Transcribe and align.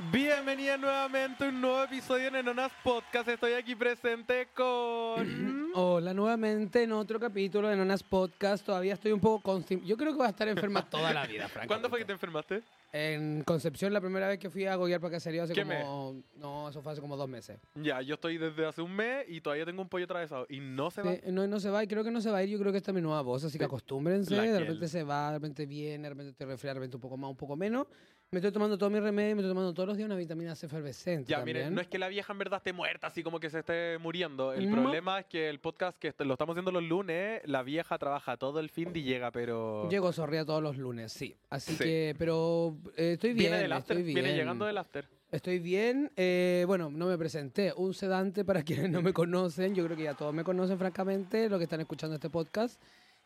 Bienvenida 0.00 0.78
nuevamente 0.78 1.44
a 1.44 1.48
un 1.50 1.60
nuevo 1.60 1.82
episodio 1.82 2.28
en 2.28 2.36
Enonas 2.36 2.72
Podcast. 2.82 3.28
Estoy 3.28 3.52
aquí 3.52 3.74
presente 3.74 4.48
con. 4.54 5.72
Hola 5.74 6.14
nuevamente 6.14 6.84
en 6.84 6.92
otro 6.92 7.20
capítulo 7.20 7.68
de 7.68 7.76
Nonas 7.76 8.02
Podcast. 8.02 8.64
Todavía 8.64 8.94
estoy 8.94 9.12
un 9.12 9.20
poco 9.20 9.62
Yo 9.84 9.98
creo 9.98 10.12
que 10.12 10.16
voy 10.16 10.26
a 10.26 10.30
estar 10.30 10.48
enferma 10.48 10.88
toda 10.88 11.12
la 11.12 11.26
vida, 11.26 11.48
francamente. 11.48 11.68
¿Cuándo 11.68 11.90
fue 11.90 11.98
que 11.98 12.06
te 12.06 12.12
enfermaste? 12.12 12.62
En 12.94 13.44
Concepción, 13.44 13.92
la 13.92 14.00
primera 14.00 14.26
vez 14.26 14.38
que 14.38 14.48
fui 14.48 14.64
a 14.64 14.74
goguear 14.74 15.00
para 15.00 15.12
caserío 15.12 15.42
hace 15.42 15.52
¿Qué 15.52 15.62
como... 15.62 16.22
No, 16.36 16.70
eso 16.70 16.80
fue 16.80 16.92
hace 16.92 17.02
como 17.02 17.16
dos 17.18 17.28
meses. 17.28 17.60
Ya, 17.74 18.00
yo 18.00 18.14
estoy 18.14 18.38
desde 18.38 18.66
hace 18.66 18.80
un 18.80 18.96
mes 18.96 19.26
y 19.28 19.42
todavía 19.42 19.66
tengo 19.66 19.82
un 19.82 19.88
pollo 19.88 20.06
atravesado. 20.06 20.46
Y 20.48 20.60
no 20.60 20.90
se 20.90 21.02
va. 21.02 21.14
No, 21.26 21.46
no 21.46 21.60
se 21.60 21.68
va 21.68 21.84
y 21.84 21.86
creo 21.86 22.02
que 22.02 22.10
no 22.10 22.22
se 22.22 22.30
va 22.30 22.38
a 22.38 22.42
ir. 22.42 22.48
Yo 22.48 22.58
creo 22.58 22.72
que 22.72 22.78
esta 22.78 22.90
es 22.90 22.94
mi 22.94 23.02
nueva 23.02 23.20
voz, 23.20 23.44
así 23.44 23.58
que 23.58 23.64
acostúmbrense. 23.64 24.34
La 24.34 24.44
De 24.44 24.60
repente 24.60 24.88
se 24.88 25.04
va, 25.04 25.28
de 25.28 25.34
repente 25.34 25.66
viene, 25.66 26.04
de 26.04 26.08
repente 26.08 26.32
te 26.32 26.46
resfría, 26.46 26.70
de 26.70 26.80
repente 26.80 26.96
un 26.96 27.02
poco 27.02 27.18
más, 27.18 27.30
un 27.30 27.36
poco 27.36 27.54
menos. 27.54 27.86
Me 28.32 28.38
estoy 28.38 28.52
tomando 28.52 28.78
todo 28.78 28.90
mi 28.90 29.00
remedio, 29.00 29.34
me 29.34 29.42
estoy 29.42 29.50
tomando 29.50 29.74
todos 29.74 29.88
los 29.88 29.96
días 29.96 30.06
una 30.06 30.14
vitamina 30.14 30.54
C 30.54 30.66
efervescente 30.66 31.28
Ya, 31.32 31.44
miren, 31.44 31.74
no 31.74 31.80
es 31.80 31.88
que 31.88 31.98
la 31.98 32.06
vieja 32.06 32.32
en 32.32 32.38
verdad 32.38 32.58
esté 32.58 32.72
muerta, 32.72 33.08
así 33.08 33.24
como 33.24 33.40
que 33.40 33.50
se 33.50 33.58
esté 33.58 33.98
muriendo. 33.98 34.52
El 34.52 34.70
No. 34.70 34.76
problema 34.82 35.18
es 35.18 35.26
que 35.26 35.48
el 35.48 35.58
podcast 35.58 35.98
que 35.98 36.14
lo 36.18 36.34
estamos 36.34 36.54
haciendo 36.54 36.70
los 36.70 36.84
lunes, 36.84 37.42
la 37.44 37.64
vieja 37.64 37.98
trabaja 37.98 38.36
todo 38.36 38.60
el 38.60 38.68
fin 38.70 38.92
y 38.94 39.02
llega, 39.02 39.32
pero. 39.32 39.88
Llego 39.90 40.12
zorría 40.12 40.44
todos 40.44 40.62
los 40.62 40.76
lunes, 40.76 41.12
sí. 41.12 41.34
Así 41.48 41.72
Sí. 41.74 41.82
que, 41.82 42.14
pero 42.18 42.76
eh, 42.96 43.14
estoy 43.14 43.30
bien. 43.32 43.50
Viene 43.50 43.62
del 43.62 43.72
after, 43.72 43.96
estoy 43.96 44.14
viene 44.14 44.28
bien. 44.28 44.36
llegando 44.42 44.64
del 44.64 44.78
after. 44.78 45.08
Estoy 45.32 45.58
bien. 45.58 46.12
eh, 46.16 46.62
bueno, 46.68 46.88
no 46.88 47.06
me 47.08 47.18
presenté. 47.18 47.72
Un 47.76 47.94
sedante 47.94 48.44
para 48.44 48.62
quienes 48.64 48.90
no 48.90 49.02
me 49.02 49.12
conocen. 49.12 49.74
Yo 49.74 49.84
creo 49.86 49.96
que 49.96 50.04
ya 50.04 50.14
todos 50.14 50.32
me 50.32 50.44
conocen, 50.44 50.78
francamente, 50.78 51.48
los 51.48 51.58
que 51.58 51.64
están 51.64 51.80
escuchando 51.80 52.14
este 52.14 52.30
podcast. 52.30 52.80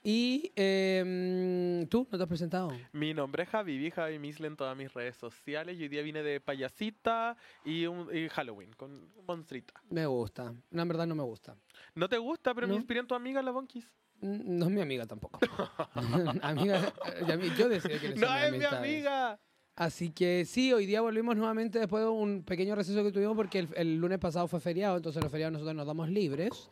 Y 0.07 0.53
eh, 0.55 1.87
tú, 1.89 2.07
¿no 2.13 2.19
te 2.19 2.23
has 2.25 2.29
presentado? 2.29 2.71
Mi 2.93 3.15
nombre 3.15 3.45
es 3.45 3.49
Javi, 3.49 3.91
Javi 3.91 4.19
Misle 4.19 4.49
en 4.49 4.57
todas 4.57 4.77
mis 4.77 4.93
redes 4.93 5.17
sociales. 5.17 5.79
Y 5.79 5.85
hoy 5.85 5.89
día 5.89 6.03
vine 6.03 6.23
de 6.23 6.41
payasita 6.43 7.39
y, 7.65 7.87
un, 7.87 8.15
y 8.15 8.29
Halloween 8.29 8.71
con 8.75 9.09
monstrita. 9.27 9.73
Me 9.89 10.05
gusta. 10.05 10.53
No, 10.71 10.83
en 10.83 10.89
verdad 10.89 11.07
no 11.07 11.15
me 11.15 11.23
gusta. 11.23 11.57
¿No 11.95 12.07
te 12.07 12.19
gusta? 12.19 12.55
Pero 12.55 12.67
me 12.67 12.75
No. 12.75 12.79
inspiré 12.81 13.01
en 13.01 13.07
tu 13.07 13.15
amiga, 13.15 13.41
la 13.41 13.51
Bonkis. 13.51 13.91
No 14.21 14.67
es 14.67 14.71
mi 14.71 14.83
amiga 14.83 15.07
tampoco. 15.07 15.41
amiga, 16.43 16.93
eh, 17.07 17.25
yo 17.27 17.69
quiénes 17.69 17.83
son 18.21 18.21
¡No 18.21 18.37
es 18.37 18.53
mi 18.59 18.65
amiga! 18.65 19.41
Así 19.75 20.11
que 20.11 20.45
sí, 20.45 20.71
hoy 20.73 20.85
día 20.85 21.01
volvimos 21.01 21.35
nuevamente 21.35 21.79
después 21.79 22.05
de 22.05 22.11
un 22.11 22.45
pequeño 22.45 22.75
receso 22.75 23.03
que 23.03 23.11
tuvimos 23.11 23.35
porque 23.37 23.59
el, 23.61 23.69
el 23.75 23.97
lunes 23.97 24.19
pasado 24.19 24.47
fue 24.49 24.61
feriado, 24.61 24.97
entonces 24.99 25.23
los 25.23 25.33
feriados 25.33 25.55
nosotros 25.55 25.75
nos 25.75 25.87
damos 25.87 26.11
libres. 26.11 26.71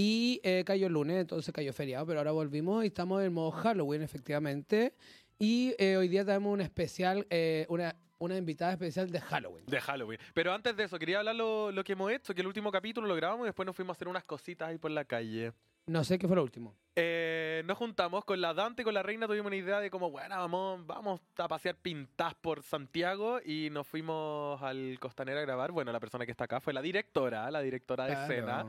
Y 0.00 0.40
eh, 0.44 0.62
cayó 0.64 0.86
el 0.86 0.92
lunes, 0.92 1.16
entonces 1.16 1.52
cayó 1.52 1.72
feriado, 1.72 2.06
pero 2.06 2.20
ahora 2.20 2.30
volvimos 2.30 2.84
y 2.84 2.86
estamos 2.86 3.20
en 3.24 3.32
modo 3.32 3.50
Halloween, 3.50 4.00
efectivamente. 4.02 4.94
Y 5.40 5.74
eh, 5.76 5.96
hoy 5.96 6.06
día 6.06 6.24
tenemos 6.24 6.52
un 6.52 6.60
especial, 6.60 7.26
eh, 7.30 7.66
una, 7.68 7.96
una 8.18 8.36
invitada 8.36 8.70
especial 8.74 9.10
de 9.10 9.20
Halloween. 9.20 9.66
De 9.66 9.80
Halloween. 9.80 10.20
Pero 10.34 10.52
antes 10.52 10.76
de 10.76 10.84
eso, 10.84 11.00
quería 11.00 11.18
hablar 11.18 11.34
lo, 11.34 11.72
lo 11.72 11.82
que 11.82 11.94
hemos 11.94 12.12
hecho, 12.12 12.32
que 12.32 12.42
el 12.42 12.46
último 12.46 12.70
capítulo 12.70 13.08
lo 13.08 13.16
grabamos 13.16 13.44
y 13.44 13.48
después 13.48 13.66
nos 13.66 13.74
fuimos 13.74 13.94
a 13.94 13.96
hacer 13.96 14.06
unas 14.06 14.22
cositas 14.22 14.68
ahí 14.68 14.78
por 14.78 14.92
la 14.92 15.04
calle. 15.04 15.52
No 15.86 16.04
sé 16.04 16.16
qué 16.16 16.28
fue 16.28 16.36
lo 16.36 16.44
último. 16.44 16.76
Eh, 16.94 17.62
nos 17.64 17.76
juntamos 17.76 18.24
con 18.24 18.40
la 18.40 18.54
Dante 18.54 18.82
y 18.82 18.84
con 18.84 18.94
la 18.94 19.02
Reina, 19.02 19.26
tuvimos 19.26 19.46
una 19.46 19.56
idea 19.56 19.80
de 19.80 19.90
como, 19.90 20.12
bueno, 20.12 20.36
vamos, 20.36 20.86
vamos 20.86 21.20
a 21.38 21.48
pasear 21.48 21.74
pintas 21.74 22.34
por 22.36 22.62
Santiago 22.62 23.40
y 23.44 23.68
nos 23.72 23.84
fuimos 23.86 24.62
al 24.62 24.98
Costanera 25.00 25.40
a 25.40 25.42
grabar. 25.42 25.72
Bueno, 25.72 25.90
la 25.90 25.98
persona 25.98 26.24
que 26.24 26.30
está 26.30 26.44
acá 26.44 26.60
fue 26.60 26.72
la 26.72 26.82
directora, 26.82 27.50
la 27.50 27.62
directora 27.62 28.04
de 28.04 28.10
Claro. 28.12 28.32
escena. 28.32 28.66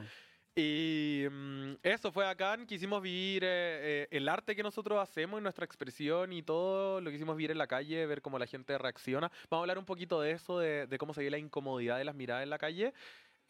Y 0.61 1.25
mm, 1.29 1.75
eso 1.83 2.11
fue 2.11 2.27
acá, 2.27 2.57
quisimos 2.67 3.01
vivir 3.01 3.45
eh, 3.45 3.47
eh, 4.03 4.07
el 4.11 4.27
arte 4.27 4.55
que 4.57 4.63
nosotros 4.63 4.99
hacemos 4.99 5.39
y 5.39 5.43
nuestra 5.43 5.63
expresión 5.63 6.33
y 6.33 6.41
todo 6.41 6.99
lo 6.99 7.11
quisimos 7.11 7.37
vivir 7.37 7.51
en 7.51 7.57
la 7.57 7.67
calle, 7.67 8.05
ver 8.05 8.21
cómo 8.21 8.37
la 8.37 8.45
gente 8.45 8.77
reacciona. 8.77 9.31
Vamos 9.49 9.61
a 9.61 9.63
hablar 9.63 9.77
un 9.77 9.85
poquito 9.85 10.19
de 10.19 10.31
eso, 10.31 10.59
de, 10.59 10.85
de 10.87 10.97
cómo 10.97 11.13
se 11.13 11.23
ve 11.23 11.31
la 11.31 11.37
incomodidad 11.37 11.97
de 11.97 12.03
las 12.03 12.15
miradas 12.15 12.43
en 12.43 12.49
la 12.49 12.57
calle. 12.57 12.93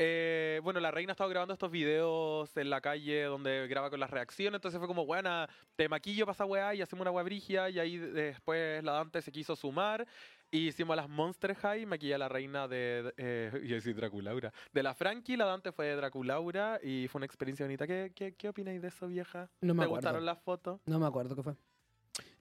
Eh, 0.02 0.62
bueno, 0.64 0.80
la 0.80 0.92
reina 0.92 1.12
ha 1.12 1.14
estado 1.14 1.30
grabando 1.30 1.54
estos 1.54 1.70
videos 1.70 2.56
en 2.56 2.70
la 2.70 2.80
calle 2.80 3.24
donde 3.24 3.68
graba 3.68 3.90
con 3.90 4.00
las 4.00 4.10
reacciones, 4.10 4.56
entonces 4.60 4.78
fue 4.80 4.88
como, 4.88 5.06
buena, 5.06 5.50
te 5.76 5.90
maquillo 5.90 6.26
para 6.26 6.34
esa 6.36 6.46
weá 6.46 6.74
y 6.74 6.82
hacemos 6.82 7.02
una 7.02 7.12
weá 7.12 7.24
brigia 7.24 7.70
y 7.70 7.80
ahí 7.80 7.98
después 7.98 8.82
la 8.82 8.94
Dante 8.94 9.22
se 9.22 9.30
quiso 9.34 9.58
sumar 9.58 10.08
y 10.52 10.70
hicimos 10.70 10.96
las 10.96 11.10
Monster 11.10 11.54
High, 11.54 11.86
maquillé 11.86 12.16
a 12.16 12.18
la 12.18 12.30
reina 12.30 12.70
de, 12.70 13.14
eh, 13.18 13.52
yo 13.66 13.76
decía 13.76 13.94
Draculaura, 13.94 14.54
de 14.72 14.84
la 14.84 14.94
Frankie, 14.94 15.36
la 15.36 15.44
Dante 15.46 15.74
fue 15.74 15.88
de 15.88 15.96
Draculaura 15.98 16.80
y 16.81 17.10
fue 17.10 17.20
una 17.20 17.26
experiencia 17.26 17.66
bonita. 17.66 17.86
¿Qué, 17.86 18.14
qué, 18.16 18.34
qué 18.36 18.48
opináis 18.48 18.81
de 18.81 18.88
eso, 18.88 19.06
vieja? 19.08 19.50
No 19.60 19.74
me 19.74 19.80
¿Te 19.81 19.84
acuerdo. 19.86 19.96
gustaron 19.96 20.26
las 20.26 20.40
fotos? 20.40 20.80
No 20.86 20.98
me 20.98 21.08
acuerdo 21.08 21.36
qué 21.36 21.44
fue. 21.44 21.56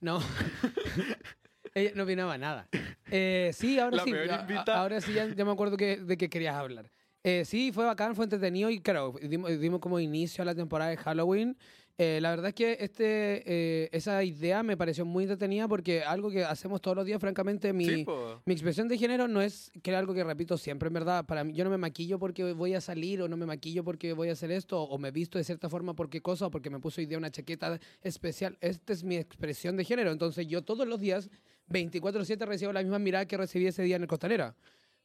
No. 0.01 0.21
Ella 1.75 1.91
no 1.97 2.05
opinaba 2.05 2.39
nada. 2.39 2.69
Eh, 3.11 3.51
sí, 3.53 3.79
ahora 3.81 3.97
La 3.97 4.05
sí. 4.05 4.13
peor 4.13 4.31
a- 4.31 4.63
ahora 4.81 5.01
sí, 5.01 5.13
ya, 5.13 5.27
ya 5.27 5.45
me 5.45 5.51
acuerdo 5.53 5.77
que, 5.77 5.97
de 5.99 6.17
qué 6.17 6.31
querías 6.31 6.55
hablar. 6.55 6.91
Eh, 7.31 7.45
sí, 7.45 7.73
fue 7.73 7.85
bacán, 7.85 8.15
fue 8.15 8.25
entretenido 8.25 8.71
y 8.71 8.81
claro, 8.81 9.15
dimos, 9.21 9.61
dimos 9.61 9.81
como 9.81 10.01
inicio 10.01 10.41
a 10.41 10.47
la 10.47 10.55
temporada 10.55 10.91
de 10.91 10.97
Halloween. 10.97 11.59
Eh, 11.99 12.21
la 12.23 12.31
verdad 12.31 12.49
es 12.49 12.55
que 12.55 12.79
este, 12.81 13.43
eh, 13.45 13.89
esa 13.93 14.25
idea 14.25 14.63
me 14.63 14.79
pareció 14.79 15.05
muy 15.05 15.25
entretenida 15.25 15.69
porque 15.69 16.03
algo 16.03 16.31
que 16.31 16.43
hacemos 16.43 16.81
todos 16.81 16.97
los 16.97 17.05
días, 17.05 17.21
francamente, 17.21 17.75
mi, 17.75 17.85
Sí, 17.85 18.07
mi 18.47 18.55
expresión 18.55 18.89
de 18.89 18.97
género 18.97 19.29
no 19.29 19.43
es 19.43 19.71
que 19.83 19.95
algo 19.95 20.15
que 20.15 20.25
repito 20.25 20.57
siempre, 20.57 20.87
en 20.87 20.95
verdad. 20.95 21.27
Para 21.27 21.45
mí, 21.45 21.53
yo 21.53 21.65
no 21.65 21.71
me 21.71 21.77
maquillo 21.77 22.19
porque 22.19 22.55
voy 22.55 22.73
a 22.73 22.81
salir 22.81 23.21
o 23.21 23.29
no 23.29 23.37
me 23.37 23.45
maquillo 23.45 23.85
porque 23.85 24.15
voy 24.15 24.31
a 24.31 24.33
hacer 24.33 24.51
esto 24.51 24.81
o 24.83 24.97
me 24.97 25.11
visto 25.11 25.37
de 25.37 25.45
cierta 25.45 25.69
forma 25.69 25.95
porque 25.95 26.23
cosa 26.23 26.47
o 26.47 26.51
porque 26.51 26.71
me 26.71 26.81
puso 26.81 27.03
hoy 27.03 27.07
día 27.07 27.19
una 27.19 27.31
chaqueta 27.31 27.79
especial. 28.01 28.57
Esta 28.63 28.95
es 28.95 29.05
mi 29.05 29.17
expresión 29.17 29.77
de 29.77 29.85
género. 29.85 30.13
Entonces 30.13 30.47
yo 30.47 30.63
todos 30.63 30.89
los 30.89 30.99
días, 30.99 31.29
24/7, 31.69 32.47
recibo 32.47 32.73
la 32.73 32.81
misma 32.81 32.99
mirada 32.99 33.27
que 33.27 33.37
recibí 33.37 33.67
ese 33.67 33.83
día 33.83 33.97
en 33.97 34.03
el 34.03 34.09
Costanera. 34.09 34.55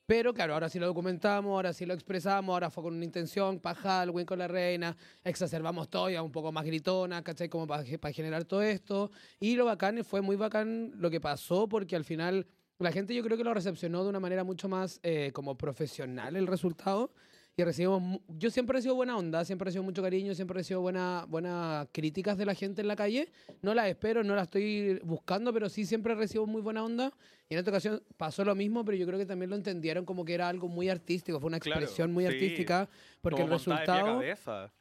Pero 0.06 0.34
claro, 0.34 0.53
ahora 0.53 0.68
sí 0.68 0.80
lo 0.80 0.88
documentamos, 0.88 1.52
ahora 1.52 1.72
sí 1.72 1.86
lo 1.86 1.94
expresamos, 1.94 2.52
ahora 2.52 2.69
fue 2.69 2.84
con 2.84 2.94
una 2.94 3.06
intención, 3.06 3.59
para 3.59 3.80
Halloween 3.80 4.25
con 4.25 4.38
la 4.38 4.50
reina, 4.50 4.97
exacerbamos 5.24 5.90
todo, 5.90 6.09
ya 6.09 6.22
un 6.22 6.31
poco 6.31 6.52
más 6.52 6.66
gritona, 6.66 7.24
¿cachai? 7.24 7.47
Como 7.47 7.68
para, 7.68 7.84
generar 7.84 8.44
todo 8.44 8.62
esto. 8.62 9.12
Y 9.40 9.56
lo 9.56 9.64
bacán, 9.66 10.03
fue 10.03 10.22
muy 10.22 10.36
bacán 10.36 10.91
lo 10.96 11.09
que 11.09 11.22
pasó, 11.22 11.69
porque 11.69 11.96
al 11.96 12.03
final 12.03 12.46
la 12.80 12.91
gente 12.91 13.16
yo 13.16 13.24
creo 13.24 13.38
que 13.38 13.46
lo 13.46 13.53
recepcionó 13.53 14.03
de 14.03 14.09
una 14.09 14.19
manera 14.19 14.44
mucho 14.44 14.68
más 14.68 15.00
eh, 15.03 15.31
como 15.34 15.58
profesional 15.58 16.35
el 16.35 16.47
resultado. 16.47 17.14
Y 17.56 17.64
recibimos, 17.64 18.19
yo 18.30 18.50
siempre 18.50 18.78
recibo 18.78 18.96
buena 18.96 19.16
onda, 19.16 19.46
siempre 19.46 19.66
recibo 19.66 19.84
mucho 19.84 20.02
cariño, 20.02 20.34
siempre 20.34 20.56
recibo 20.56 20.81
buenas 20.81 21.28
buena 21.28 21.88
críticas 21.91 22.36
de 22.36 22.47
la 22.47 22.56
gente 22.56 22.81
en 22.81 22.88
la 22.88 22.96
calle. 22.96 23.31
No 23.62 23.75
las 23.75 23.88
espero, 23.90 24.24
no 24.24 24.34
las 24.34 24.46
estoy 24.46 25.00
buscando, 25.03 25.53
pero 25.53 25.69
sí 25.69 25.86
siempre 25.86 26.16
recibo 26.16 26.47
muy 26.47 26.64
buena 26.64 26.84
onda. 26.84 27.14
Y 27.47 27.53
en 27.53 27.59
esta 27.59 27.69
ocasión 27.69 28.02
pasó 28.18 28.44
lo 28.44 28.56
mismo, 28.56 28.84
pero 28.84 28.97
yo 28.97 29.06
creo 29.06 29.19
que 29.19 29.28
también 29.28 29.52
lo 29.52 29.56
entendieron 29.56 30.03
como 30.03 30.25
que 30.25 30.34
era 30.34 30.50
algo 30.50 30.68
muy 30.68 30.90
artístico, 30.90 31.40
fue 31.40 31.47
una 31.50 31.59
Claro, 31.59 31.81
expresión 31.81 32.12
muy 32.12 32.25
sí. 32.25 32.34
artística, 32.34 32.90
porque 33.22 33.44
Como 33.44 33.53
el 33.53 33.59
resultado... 33.59 34.22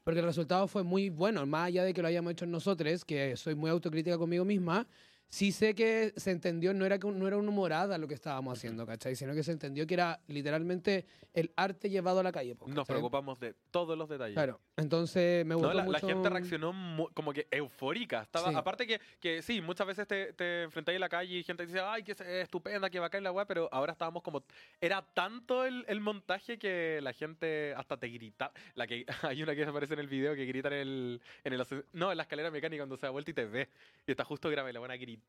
Porque 0.02 0.20
el 0.20 0.26
resultado 0.26 0.66
fue 0.66 0.82
muy 0.82 1.10
bueno, 1.10 1.44
más 1.44 1.66
allá 1.66 1.84
de 1.84 1.92
que 1.92 2.00
lo 2.00 2.08
hayamos 2.08 2.32
hecho 2.32 2.46
nosotros, 2.46 3.04
que 3.04 3.36
soy 3.36 3.54
muy 3.54 3.68
autocrítica 3.68 4.16
conmigo 4.16 4.46
misma, 4.46 4.86
sí 5.32 5.50
sé 5.50 5.74
que 5.74 6.12
se 6.14 6.30
entendió, 6.30 6.74
no 6.74 6.84
era, 6.84 6.98
que- 6.98 7.10
no 7.10 7.26
era 7.26 7.38
una 7.38 7.48
humorada 7.48 7.96
lo 7.96 8.06
que 8.06 8.12
estábamos 8.12 8.58
haciendo, 8.58 8.84
¿cachai? 8.86 9.16
Sino 9.16 9.32
que 9.34 9.42
se 9.42 9.50
entendió 9.52 9.86
que 9.86 9.94
era 9.94 10.20
literalmente 10.28 11.06
el 11.32 11.50
arte 11.56 11.88
llevado 11.88 12.20
a 12.20 12.22
la 12.22 12.30
calle. 12.32 12.54
Nos 12.60 12.68
¿cachai? 12.68 12.84
preocupamos 12.84 13.40
de 13.40 13.54
todos 13.70 13.96
los 13.96 14.10
detalles. 14.10 14.34
Claro, 14.34 14.60
entonces 14.76 15.46
me 15.46 15.54
gustó 15.54 15.68
No, 15.68 15.74
la, 15.74 15.84
la 15.84 15.90
mucho... 15.90 16.06
gente 16.06 16.28
reaccionó 16.28 17.08
como 17.14 17.32
que 17.32 17.48
eufórica. 17.50 18.20
Estaba, 18.22 18.50
Sí. 18.50 18.54
Aparte 18.54 18.86
que, 18.86 19.00
que 19.20 19.40
sí, 19.40 19.62
muchas 19.62 19.86
veces 19.86 20.06
te, 20.06 20.34
te 20.34 20.64
enfrentáis 20.64 20.96
en 20.96 21.00
la 21.00 21.08
calle 21.08 21.38
y 21.38 21.42
gente 21.42 21.64
dice, 21.64 21.80
ay, 21.80 22.02
que 22.02 22.14
estupenda, 22.42 22.90
que 22.90 22.98
bacán 23.00 23.22
la 23.22 23.32
weá, 23.32 23.46
pero 23.46 23.70
ahora 23.72 23.92
estábamos 23.92 24.22
como... 24.22 24.44
Era 24.82 25.00
tanto 25.14 25.64
el, 25.64 25.86
el 25.88 26.00
montaje 26.02 26.58
que 26.58 27.00
la 27.02 27.14
gente 27.14 27.72
hasta 27.74 27.96
te 27.96 28.08
grita. 28.08 28.52
La 28.74 28.86
que, 28.86 29.06
hay 29.22 29.42
una 29.42 29.54
que 29.54 29.64
aparece 29.64 29.94
en 29.94 30.00
el 30.00 30.08
video 30.08 30.34
que 30.34 30.44
grita 30.44 30.68
en 30.68 30.74
el, 30.74 31.22
en 31.44 31.52
el... 31.54 31.66
No, 31.94 32.10
en 32.10 32.18
la 32.18 32.24
escalera 32.24 32.50
mecánica 32.50 32.82
cuando 32.82 32.98
se 32.98 33.06
da 33.06 33.10
vuelta 33.10 33.30
y 33.30 33.34
te 33.34 33.46
ve. 33.46 33.70
Y 34.06 34.10
está 34.10 34.24
justo 34.24 34.50
grave 34.50 34.70
la 34.74 34.80
buena 34.80 34.96
gritaba. 34.96 35.21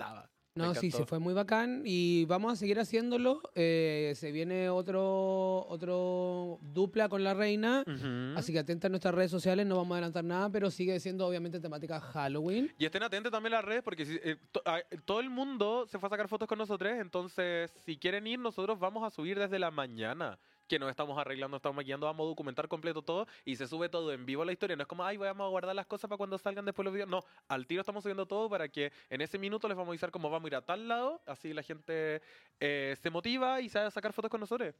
No, 0.55 0.75
sí, 0.75 0.91
sí, 0.91 1.03
fue 1.07 1.17
muy 1.17 1.33
bacán 1.33 1.81
y 1.83 2.25
vamos 2.25 2.53
a 2.53 2.55
seguir 2.55 2.79
haciéndolo. 2.79 3.41
Eh, 3.55 4.13
se 4.15 4.31
viene 4.31 4.69
otro, 4.69 5.65
otro 5.67 6.59
dupla 6.61 7.09
con 7.09 7.23
la 7.23 7.33
reina, 7.33 7.83
Ujú. 7.87 8.37
así 8.37 8.53
que 8.53 8.59
atenta 8.59 8.85
a 8.85 8.89
nuestras 8.91 9.15
redes 9.15 9.31
sociales, 9.31 9.65
no 9.65 9.77
vamos 9.77 9.93
a 9.93 9.95
adelantar 9.95 10.23
nada, 10.23 10.51
pero 10.51 10.69
sigue 10.69 10.99
siendo 10.99 11.25
obviamente 11.27 11.59
temática 11.59 11.99
Halloween. 11.99 12.71
Y 12.77 12.85
estén 12.85 13.01
atentos 13.01 13.31
también 13.31 13.53
a 13.53 13.57
las 13.57 13.65
redes 13.65 13.81
porque 13.81 14.05
si- 14.05 14.19
eh, 14.23 14.37
to- 14.51 14.61
a- 14.65 14.83
todo 15.05 15.21
el 15.21 15.31
mundo 15.31 15.87
se 15.87 15.97
fue 15.97 16.05
a 16.05 16.11
sacar 16.11 16.27
fotos 16.27 16.47
con 16.47 16.59
nosotros, 16.59 16.91
entonces 16.99 17.71
si 17.83 17.97
quieren 17.97 18.27
ir 18.27 18.37
nosotros 18.37 18.77
vamos 18.77 19.03
a 19.03 19.09
subir 19.09 19.39
desde 19.39 19.57
la 19.57 19.71
mañana, 19.71 20.37
que 20.67 20.79
nos 20.79 20.89
estamos 20.89 21.17
arreglando, 21.17 21.57
estamos 21.57 21.75
maquillando, 21.75 22.05
vamos 22.05 22.25
a 22.25 22.27
documentar 22.29 22.67
completo 22.67 23.01
todo 23.01 23.27
y 23.45 23.55
se 23.55 23.67
sube 23.67 23.89
todo 23.89 24.11
en 24.13 24.25
vivo 24.25 24.45
la 24.45 24.51
historia, 24.51 24.75
no 24.75 24.83
es 24.83 24.87
como, 24.87 25.03
ay, 25.03 25.17
vamos 25.17 25.45
a 25.45 25.49
guardar 25.49 25.75
las 25.75 25.85
cosas 25.85 26.07
para 26.07 26.17
cuando 26.17 26.37
salgan 26.37 26.65
después 26.65 26.83
los 26.83 26.93
videos, 26.93 27.09
no, 27.09 27.23
al 27.47 27.67
tiro 27.67 27.81
estamos 27.81 28.03
subiendo 28.03 28.25
todo 28.25 28.49
para 28.49 28.69
que 28.69 28.91
en 29.09 29.21
ese 29.21 29.37
minuto 29.37 29.67
les 29.67 29.75
vamos 29.75 29.89
a 29.89 29.91
avisar 29.91 30.11
cómo 30.11 30.29
vamos 30.29 30.45
a 30.45 30.47
ir 30.47 30.55
a 30.55 30.61
tal 30.65 30.87
lado, 30.87 31.21
así 31.25 31.53
la 31.53 31.63
gente 31.63 32.21
eh, 32.59 32.95
se 33.01 33.09
motiva 33.09 33.61
y 33.61 33.69
a 33.73 33.91
sacar 33.91 34.13
fotos 34.13 34.29
con 34.29 34.39
nosotros. 34.39 34.73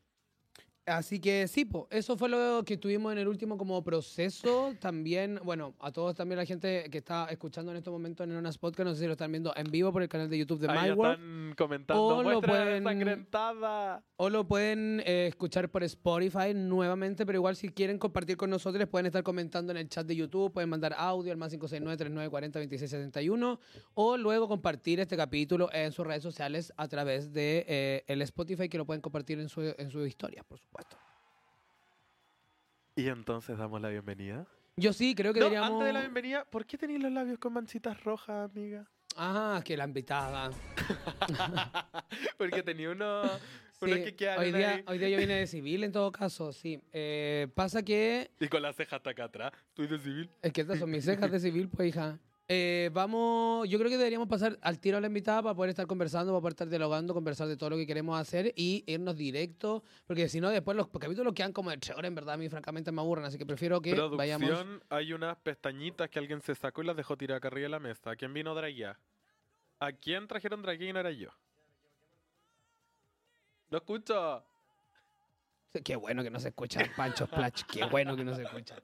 Así 0.86 1.20
que 1.20 1.48
sí, 1.48 1.64
po, 1.64 1.88
eso 1.90 2.18
fue 2.18 2.28
lo 2.28 2.62
que 2.66 2.76
tuvimos 2.76 3.14
en 3.14 3.20
el 3.20 3.30
último 3.30 3.58
como 3.58 3.82
proceso. 3.84 4.76
También, 4.82 5.40
bueno, 5.44 5.74
a 5.80 5.94
todos 5.94 6.14
también 6.14 6.38
la 6.38 6.46
gente 6.46 6.90
que 6.92 6.98
está 6.98 7.28
escuchando 7.30 7.72
en 7.72 7.78
estos 7.78 7.94
momentos 7.94 8.28
en 8.28 8.36
unas 8.36 8.58
podcast, 8.58 8.90
no 8.90 8.94
sé 8.94 9.02
si 9.02 9.06
lo 9.06 9.14
están 9.14 9.32
viendo 9.32 9.54
en 9.56 9.72
vivo 9.72 9.94
por 9.94 10.02
el 10.02 10.10
canal 10.10 10.30
de 10.30 10.38
YouTube 10.38 10.60
de 10.60 10.70
Ahí 10.70 10.90
ya 10.90 10.94
MyWorld. 10.94 11.14
están 11.22 11.54
comentando. 11.58 12.04
O 12.04 12.24
lo 12.24 12.42
pueden-. 12.42 12.84
O 14.18 14.30
lo 14.30 14.46
pueden 14.46 15.02
eh, 15.06 15.28
escuchar 15.28 15.70
por 15.70 15.84
Spotify 15.84 16.54
nuevamente, 16.54 17.26
pero 17.26 17.38
igual 17.38 17.56
si 17.56 17.70
quieren 17.70 17.98
compartir 17.98 18.36
con 18.36 18.50
nosotros, 18.50 18.86
pueden 18.90 19.06
estar 19.06 19.24
comentando 19.24 19.72
en 19.72 19.78
el 19.78 19.88
chat 19.88 20.06
de 20.06 20.18
YouTube, 20.18 20.52
pueden 20.52 20.70
mandar 20.70 20.94
audio 20.98 21.32
al 21.32 21.38
más 21.38 21.54
569-3940-2671 21.54 23.60
o 23.94 24.18
luego 24.18 24.48
compartir 24.48 25.00
este 25.00 25.16
capítulo 25.16 25.70
en 25.74 25.92
sus 25.92 26.06
redes 26.06 26.24
sociales 26.24 26.74
a 26.78 26.88
través 26.88 27.32
de 27.32 27.66
eh, 27.68 28.04
el 28.08 28.22
Spotify, 28.24 28.70
que 28.70 28.78
lo 28.78 28.86
pueden 28.86 29.02
compartir 29.02 29.40
en 29.40 29.50
su, 29.50 29.62
en 29.62 29.90
su 29.90 30.06
historia, 30.06 30.44
por 30.44 30.60
supuesto. 30.60 30.73
Y 32.96 33.08
entonces 33.08 33.58
damos 33.58 33.82
la 33.82 33.90
bienvenida. 33.90 34.46
Yo 34.78 34.94
sí, 34.94 35.16
creo 35.16 35.34
que 35.34 35.40
No, 35.40 35.46
deberíamos... 35.46 35.72
antes 35.72 35.88
de 35.88 35.94
la 35.94 36.00
bienvenida, 36.02 36.46
¿por 36.46 36.66
qué 36.66 36.78
tenéis 36.78 37.02
los 37.02 37.12
labios 37.12 37.40
con 37.40 37.54
manchitas 37.54 38.04
rojas, 38.04 38.50
amiga? 38.52 38.86
Ah, 39.16 39.62
que 39.64 39.78
la 39.78 39.86
invitada. 39.86 40.52
Porque 42.38 42.64
tenía 42.64 42.90
uno, 42.92 43.22
unos 43.24 43.40
Sí, 44.06 44.14
que 44.14 44.30
hoy, 44.30 44.52
día, 44.52 44.72
ahí. 44.76 44.84
hoy 44.88 44.98
día 44.98 45.10
yo 45.10 45.18
vine 45.20 45.36
de 45.36 45.48
civil 45.48 45.84
en 45.84 45.92
todo 45.92 46.12
caso, 46.12 46.52
sí. 46.54 46.82
Eh, 46.92 47.48
pasa 47.54 47.84
que 47.84 48.32
Y 48.40 48.48
con 48.48 48.62
las 48.62 48.76
cejas 48.76 48.94
hasta 48.94 49.12
acá 49.12 49.26
atrás. 49.26 49.54
¿Estoy 49.70 49.88
de 49.88 50.00
civil? 50.00 50.30
Es 50.42 50.52
que 50.54 50.62
estas 50.62 50.80
son 50.80 50.90
mis 50.90 51.06
cejas 51.06 51.32
de 51.32 51.40
civil, 51.40 51.70
pues, 51.70 51.90
hija. 51.90 52.18
Eh, 52.50 52.90
vamos, 52.92 53.70
yo 53.70 53.80
creo 53.80 53.90
que 53.90 53.98
deberíamos 53.98 54.28
pasar 54.28 54.60
al 54.62 54.78
tiro 54.80 54.98
a 54.98 55.02
la 55.02 55.08
invitada 55.08 55.42
para 55.42 55.56
poder 55.56 55.70
estar 55.70 55.88
conversando, 55.88 56.34
para 56.34 56.42
poder 56.42 56.54
estar 56.54 56.68
dialogando, 56.68 57.14
conversar 57.14 57.48
de 57.48 57.56
todo 57.56 57.70
lo 57.72 57.78
que 57.78 57.88
queremos 57.88 58.20
hacer 58.20 58.54
y 58.58 58.84
irnos 58.86 59.16
directo, 59.16 59.82
porque 60.06 60.28
si 60.28 60.42
no, 60.42 60.50
después 60.50 60.76
los 60.76 60.90
capítulos 60.90 61.34
quedan 61.34 61.54
como 61.54 61.70
de 61.70 61.78
tres 61.78 61.96
horas, 61.96 62.10
en 62.10 62.16
verdad, 62.16 62.36
a 62.36 62.38
mí 62.38 62.50
francamente 62.50 62.92
me 62.92 63.00
aburren, 63.00 63.26
así 63.26 63.38
que 63.38 63.46
prefiero 63.46 63.82
que 63.82 63.92
Producción, 63.92 64.18
vayamos... 64.18 64.82
hay 64.90 65.14
unas 65.14 65.38
pestañitas 65.38 66.10
que 66.10 66.20
alguien 66.20 66.42
se 66.42 66.54
sacó 66.54 66.84
y 66.84 66.88
las 66.88 66.98
dejó 66.98 67.16
tirar 67.16 67.38
acá 67.38 67.48
arriba 67.48 67.64
de 67.64 67.70
la 67.70 67.80
mesa. 67.80 68.12
¿A 68.12 68.16
quién 68.18 68.34
vino 68.34 68.54
Draguía? 68.54 69.00
¿A 69.80 69.94
quién 69.94 70.28
trajeron 70.28 70.62
Draguía 70.62 70.90
y 70.90 70.94
no 70.94 71.00
era 71.00 71.12
yo? 71.12 71.30
¡Lo 73.70 73.78
escucho! 73.78 74.44
Qué 75.84 75.96
bueno 75.96 76.22
que 76.24 76.30
no 76.30 76.40
se 76.40 76.50
escucha, 76.50 76.82
Pancho 76.96 77.26
Splash, 77.26 77.64
qué 77.64 77.86
bueno 77.86 78.16
que 78.16 78.24
no 78.24 78.36
se 78.36 78.44
escucha. 78.44 78.76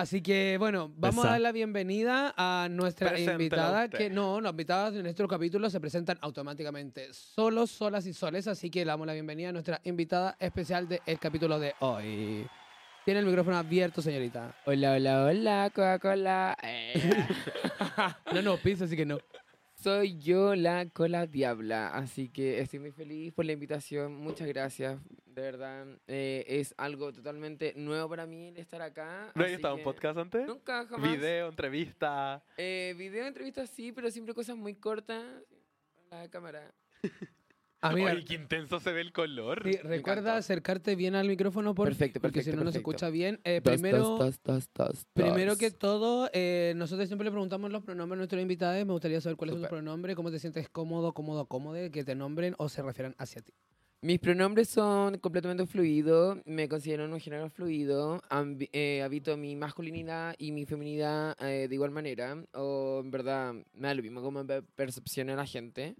Así 0.00 0.22
que, 0.22 0.56
bueno, 0.58 0.90
vamos 0.96 1.22
a 1.26 1.32
dar 1.32 1.40
la 1.42 1.52
bienvenida 1.52 2.32
a 2.34 2.68
nuestra 2.70 3.18
invitada, 3.18 3.84
usted. 3.84 3.98
que 3.98 4.08
no, 4.08 4.40
las 4.40 4.52
invitadas 4.52 4.94
de 4.94 5.02
nuestro 5.02 5.28
capítulo 5.28 5.68
se 5.68 5.78
presentan 5.78 6.16
automáticamente 6.22 7.12
solos, 7.12 7.70
solas 7.70 8.06
y 8.06 8.14
soles, 8.14 8.48
así 8.48 8.70
que 8.70 8.78
le 8.80 8.86
damos 8.86 9.06
la 9.06 9.12
bienvenida 9.12 9.50
a 9.50 9.52
nuestra 9.52 9.78
invitada 9.84 10.36
especial 10.40 10.88
del 10.88 11.02
capítulo 11.20 11.58
de 11.58 11.74
hoy. 11.80 12.46
Tiene 13.04 13.20
el 13.20 13.26
micrófono 13.26 13.58
abierto, 13.58 14.00
señorita. 14.00 14.54
Hola, 14.64 14.92
hola, 14.92 15.24
hola, 15.26 15.70
Coca-Cola. 15.74 16.56
Eh, 16.64 17.26
No, 18.32 18.40
no, 18.40 18.56
piso, 18.56 18.84
así 18.84 18.96
que 18.96 19.04
no. 19.04 19.18
Soy 19.82 20.18
yo 20.18 20.54
la 20.56 20.86
cola 20.90 21.26
diabla, 21.26 21.88
así 21.88 22.28
que 22.28 22.60
estoy 22.60 22.80
muy 22.80 22.92
feliz 22.92 23.32
por 23.32 23.46
la 23.46 23.52
invitación. 23.52 24.14
Muchas 24.14 24.46
gracias, 24.46 25.00
de 25.24 25.40
verdad. 25.40 25.86
eh, 26.06 26.44
es 26.46 26.74
algo 26.76 27.10
totalmente 27.14 27.72
nuevo 27.76 28.10
para 28.10 28.26
mí 28.26 28.48
el 28.48 28.58
estar 28.58 28.82
acá. 28.82 29.32
¿No 29.34 29.42
había 29.42 29.56
estado 29.56 29.78
en 29.78 29.82
podcast 29.82 30.18
antes? 30.18 30.46
Nunca, 30.46 30.86
jamás. 30.86 31.10
Video, 31.10 31.48
entrevista. 31.48 32.44
Eh, 32.58 32.94
video, 32.98 33.26
entrevista 33.26 33.66
sí, 33.66 33.90
pero 33.90 34.10
siempre 34.10 34.34
cosas 34.34 34.54
muy 34.54 34.74
cortas. 34.74 35.24
La 36.10 36.28
cámara. 36.28 36.74
Amiga, 38.04 38.12
Oye, 38.12 38.24
qué 38.24 38.34
intenso 38.34 38.78
se 38.80 38.92
ve 38.92 39.00
el 39.00 39.12
color. 39.12 39.62
sí, 39.64 39.76
recuerda 39.78 40.36
acercarte 40.36 40.96
bien 40.96 41.14
al 41.14 41.26
micrófono, 41.28 41.74
por 41.74 41.88
Perfecto, 41.88 42.20
porque 42.20 42.42
si 42.42 42.50
perfecto, 42.50 42.58
no, 42.58 42.64
no 42.64 42.72
se 42.72 42.78
perfecto. 42.78 42.90
escucha 42.90 43.10
bien. 43.10 43.40
Eh, 43.44 43.60
Dos, 43.64 43.74
primero... 43.80 44.16
dos, 44.18 44.40
dos, 44.74 45.06
Primero 45.14 45.56
que 45.56 45.70
todo, 45.70 46.28
eh, 46.32 46.72
nosotros 46.76 47.08
siempre 47.08 47.24
le 47.24 47.30
preguntamos 47.30 47.70
los 47.70 47.82
pronombres 47.82 48.16
a 48.16 48.18
nuestros 48.18 48.40
invitados. 48.42 48.84
Me 48.86 48.92
gustaría 48.92 49.20
saber 49.20 49.36
cuál 49.36 49.50
es 49.50 49.56
tu 49.56 49.68
pronombre, 49.68 50.14
cómo 50.14 50.30
te 50.30 50.38
sientes 50.38 50.68
cómodo, 50.68 51.12
cómodo, 51.12 51.46
cómodo, 51.46 51.90
que 51.90 52.04
te 52.04 52.14
nombren 52.14 52.54
o 52.58 52.68
se 52.68 52.82
refieran 52.82 53.14
hacia 53.18 53.42
ti. 53.42 53.52
Mis 54.02 54.18
pronombres 54.18 54.68
son 54.70 55.18
completamente 55.18 55.66
fluidos, 55.66 56.38
me 56.46 56.68
considero 56.70 57.04
un 57.04 57.20
género 57.20 57.50
fluido, 57.50 58.22
ambi- 58.30 58.70
eh, 58.72 59.02
habito 59.02 59.36
mi 59.36 59.56
masculinidad 59.56 60.34
y 60.38 60.52
mi 60.52 60.64
feminidad 60.64 61.36
eh, 61.42 61.66
de 61.68 61.74
igual 61.74 61.90
manera, 61.90 62.42
o 62.54 63.00
en 63.04 63.10
verdad 63.10 63.52
me 63.74 63.88
da 63.88 63.94
lo 63.94 64.02
mismo 64.02 64.22
como 64.22 64.42
me 64.42 64.62
percepciona 64.62 65.36
la 65.36 65.44
gente. 65.44 65.96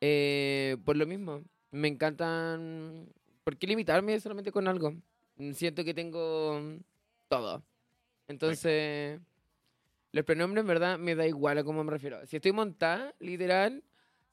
Eh, 0.00 0.76
por 0.84 0.96
lo 0.96 1.06
mismo, 1.06 1.42
me 1.70 1.88
encantan... 1.88 3.08
¿Por 3.44 3.56
qué 3.56 3.66
limitarme 3.66 4.18
solamente 4.20 4.52
con 4.52 4.68
algo? 4.68 4.94
Siento 5.54 5.84
que 5.84 5.94
tengo 5.94 6.60
todo. 7.28 7.62
Entonces, 8.28 9.20
los 10.12 10.24
pronombres 10.24 10.62
en 10.62 10.66
verdad 10.68 10.98
me 10.98 11.14
da 11.14 11.26
igual 11.26 11.58
a 11.58 11.64
cómo 11.64 11.82
me 11.82 11.90
refiero. 11.90 12.24
Si 12.26 12.36
estoy 12.36 12.52
montada, 12.52 13.14
literal, 13.18 13.82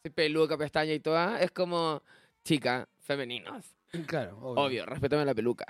soy 0.03 0.11
peluca, 0.11 0.57
pestaña 0.57 0.93
y 0.93 0.99
toda, 0.99 1.41
es 1.41 1.51
como 1.51 2.03
chica, 2.43 2.87
femeninos. 2.99 3.75
Claro, 4.05 4.37
Obvio, 4.39 4.85
respétame 4.85 5.25
la 5.25 5.33
peluca. 5.33 5.65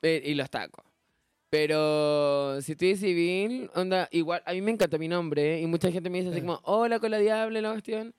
Pe- 0.00 0.22
y 0.24 0.34
los 0.34 0.48
tacos. 0.48 0.84
Pero 1.50 2.60
si 2.62 2.72
estoy 2.72 2.96
civil, 2.96 3.70
onda, 3.74 4.08
igual, 4.10 4.42
a 4.46 4.52
mí 4.52 4.60
me 4.60 4.72
encanta 4.72 4.98
mi 4.98 5.08
nombre 5.08 5.60
y 5.60 5.66
mucha 5.66 5.90
gente 5.90 6.10
me 6.10 6.18
dice 6.18 6.30
así 6.30 6.40
Sí. 6.40 6.46
como, 6.46 6.60
hola 6.64 6.98
con 6.98 7.10
la 7.10 7.18
diabla, 7.18 7.60
la 7.60 7.70
cuestión. 7.72 8.14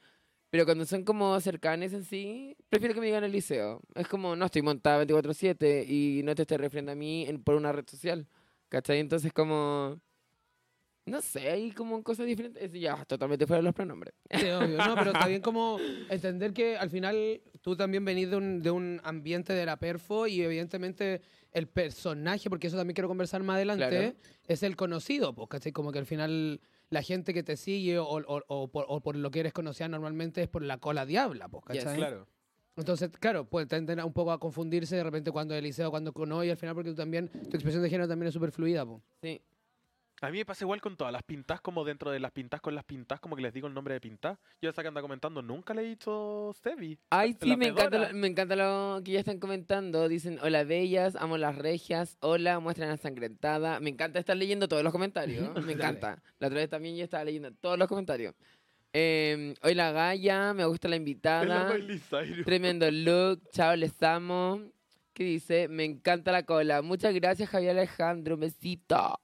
Pero 0.49 0.65
cuando 0.65 0.85
son 0.85 1.03
como 1.03 1.37
cercanes 1.41 1.91
en 1.93 2.03
sí, 2.05 2.55
prefiero 2.69 2.93
que 2.93 2.99
me 3.01 3.07
digan 3.07 3.23
el 3.23 3.31
liceo. 3.31 3.81
Es 3.93 4.07
como, 4.07 4.35
no 4.35 4.45
estoy 4.45 4.61
montada 4.61 5.03
24-7 5.05 5.85
y 5.87 6.21
no 6.23 6.33
te 6.35 6.43
estés 6.43 6.59
refiriendo 6.59 6.91
a 6.91 6.95
mí 6.95 7.25
en- 7.27 7.43
por 7.43 7.55
una 7.55 7.71
red 7.71 7.85
social. 7.87 8.27
¿Cachai? 8.69 8.99
Entonces 8.99 9.31
como... 9.33 9.99
No 11.07 11.21
sé, 11.21 11.51
hay 11.51 11.69
como 11.71 12.01
cosas 12.01 12.25
diferentes. 12.25 12.63
Es 12.63 12.71
ya, 12.71 13.05
totalmente 13.05 13.45
fuera 13.45 13.59
de 13.59 13.63
los 13.65 13.75
pronombres. 13.75 14.15
Sí, 14.31 14.47
obvio. 14.49 14.77
No, 14.77 14.95
pero 14.95 15.11
está 15.11 15.27
bien 15.27 15.41
como 15.43 15.77
entender 16.09 16.51
que 16.51 16.77
al 16.77 16.89
final 16.89 17.41
tú 17.61 17.75
también 17.75 18.03
venís 18.03 18.31
de 18.31 18.37
un, 18.37 18.61
de 18.63 18.71
un 18.71 18.99
ambiente 19.03 19.53
de 19.53 19.67
la 19.67 19.77
perfo 19.77 20.25
y 20.25 20.41
evidentemente 20.41 21.21
el 21.51 21.67
personaje, 21.67 22.49
porque 22.49 22.67
eso 22.67 22.77
también 22.77 22.95
quiero 22.95 23.07
conversar 23.07 23.43
más 23.43 23.57
adelante, 23.57 23.87
Claro. 23.87 24.15
es 24.47 24.63
el 24.63 24.75
conocido, 24.75 25.35
pues, 25.35 25.47
¿cachai? 25.47 25.71
Como 25.71 25.91
que 25.91 25.99
al 25.99 26.07
final 26.07 26.59
la 26.89 27.01
gente 27.01 27.33
que 27.33 27.43
te 27.43 27.57
sigue 27.57 27.99
o, 27.99 28.05
o- 28.07 28.43
o 28.47 28.67
por, 28.67 28.85
o 28.87 29.01
por 29.01 29.15
lo 29.15 29.31
que 29.31 29.39
eres 29.41 29.53
conocida 29.53 29.87
normalmente 29.87 30.41
es 30.43 30.47
por 30.47 30.61
la 30.61 30.77
cola 30.77 31.05
diabla, 31.05 31.47
pues, 31.49 31.63
Yes. 31.71 31.83
¿cachai? 31.83 31.97
Claro. 31.97 32.27
Entonces, 32.77 33.09
claro, 33.19 33.45
puede 33.45 33.65
tender 33.67 34.03
un 34.03 34.11
poco 34.11 34.31
a 34.31 34.39
confundirse 34.39 34.97
de 34.97 35.03
repente 35.03 35.31
cuando 35.31 35.55
es 35.55 35.63
liceo, 35.63 35.89
cuando 35.91 36.11
no, 36.25 36.43
y 36.43 36.49
al 36.49 36.57
final 36.57 36.75
porque 36.75 36.89
tú 36.89 36.95
también, 36.95 37.29
tu 37.29 37.55
expresión 37.55 37.81
de 37.81 37.89
género 37.89 38.07
también 38.07 38.27
es 38.27 38.33
súper 38.33 38.51
fluida, 38.51 38.85
pues. 38.85 39.01
Sí. 39.21 39.41
A 40.21 40.31
mí 40.31 40.37
me 40.37 40.45
pasa 40.45 40.63
igual 40.63 40.79
con 40.79 40.95
todas 40.95 41.11
las 41.11 41.23
pintas, 41.23 41.59
como 41.59 41.83
dentro 41.83 42.09
de 42.09 42.19
las 42.19 42.31
pintas 42.31 42.61
con 42.61 42.73
las 42.73 42.85
pintas, 42.85 43.19
como 43.19 43.35
que 43.35 43.41
les 43.41 43.53
digo 43.53 43.67
el 43.67 43.73
nombre 43.73 43.93
de 43.93 43.99
pintas. 43.99 44.39
Yo 44.61 44.69
esa 44.69 44.81
que 44.81 44.87
anda 44.87 45.01
comentando, 45.01 45.41
nunca 45.41 45.73
le 45.73 45.81
he 45.81 45.85
dicho 45.85 46.53
Sebi. 46.63 46.97
Ay, 47.09 47.35
sí, 47.39 47.49
La 47.49 47.57
me 47.57 47.67
encanta, 47.67 47.97
lo, 47.97 48.13
me 48.17 48.27
encanta 48.27 48.55
lo 48.55 49.01
que 49.03 49.11
ya 49.11 49.19
están 49.19 49.39
comentando. 49.39 50.07
Dicen, 50.07 50.39
hola 50.41 50.63
bellas, 50.63 51.17
amo 51.17 51.37
las 51.37 51.57
regias, 51.57 52.17
hola, 52.21 52.59
muestran 52.59 52.89
la 52.89 52.97
sangrentada. 52.97 53.79
Me 53.81 53.89
encanta 53.89 54.19
estar 54.19 54.37
leyendo 54.37 54.69
todos 54.69 54.83
los 54.83 54.93
comentarios. 54.93 55.49
Me 55.65 55.73
encanta. 55.73 56.21
La 56.39 56.47
otra 56.47 56.59
vez 56.59 56.69
también 56.69 56.95
yo 56.95 57.03
estaba 57.03 57.25
leyendo 57.25 57.51
todos 57.51 57.77
los 57.77 57.87
comentarios. 57.87 58.33
Eh, 58.93 59.53
hola 59.61 59.91
Gaia, 59.91 60.53
me 60.53 60.63
gusta 60.63 60.87
la 60.87 60.91
la 60.91 60.95
invitada. 60.95 61.73
Tremendo 62.45 62.89
look, 62.89 63.41
chao, 63.51 63.75
les 63.75 64.01
amo. 64.01 64.61
¿Qué 65.13 65.25
dice? 65.25 65.67
Me 65.67 65.83
encanta 65.83 66.31
la 66.31 66.43
cola. 66.43 66.81
Muchas 66.81 67.13
gracias, 67.13 67.49
Javier 67.49 67.71
Alejandro. 67.71 68.35
Un 68.35 68.41
besito. 68.41 69.19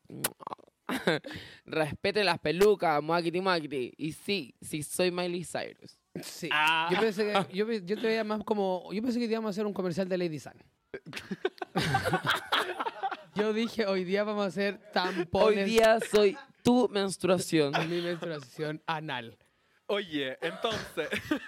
Respete 1.66 2.24
las 2.24 2.40
pelucas, 2.40 3.02
muakiti 3.02 3.42
muakiti. 3.42 3.94
Y 3.98 4.12
sí, 4.14 4.56
sí, 4.62 4.84
soy 4.84 5.12
Miley 5.12 5.44
Cyrus. 5.44 5.98
Sí. 6.24 6.50
Ah. 6.52 6.90
Yo 6.92 7.00
pensé 7.00 7.26
que, 7.26 7.56
yo, 7.56 7.72
yo 7.72 7.96
te 7.96 8.08
veía 8.08 8.24
más 8.24 8.44
como, 8.44 8.90
yo 8.92 9.02
pensé 9.02 9.20
que 9.20 9.26
íbamos 9.26 9.50
a 9.50 9.52
hacer 9.52 9.66
un 9.66 9.74
comercial 9.74 10.08
de 10.10 10.18
Lady 10.18 10.40
Sun. 10.40 10.54
yo 13.36 13.54
dije, 13.54 13.86
hoy 13.86 14.04
día 14.04 14.24
vamos 14.24 14.44
a 14.44 14.48
hacer 14.48 14.76
Hoy 14.76 14.82
tampones 14.94 15.66
día 15.66 16.00
soy 16.00 16.38
tu 16.64 16.90
menstruación. 16.90 17.74
mi 17.90 18.02
menstruación 18.02 18.82
anal. 18.86 19.38
Oye, 19.88 20.38
entonces. 20.42 21.10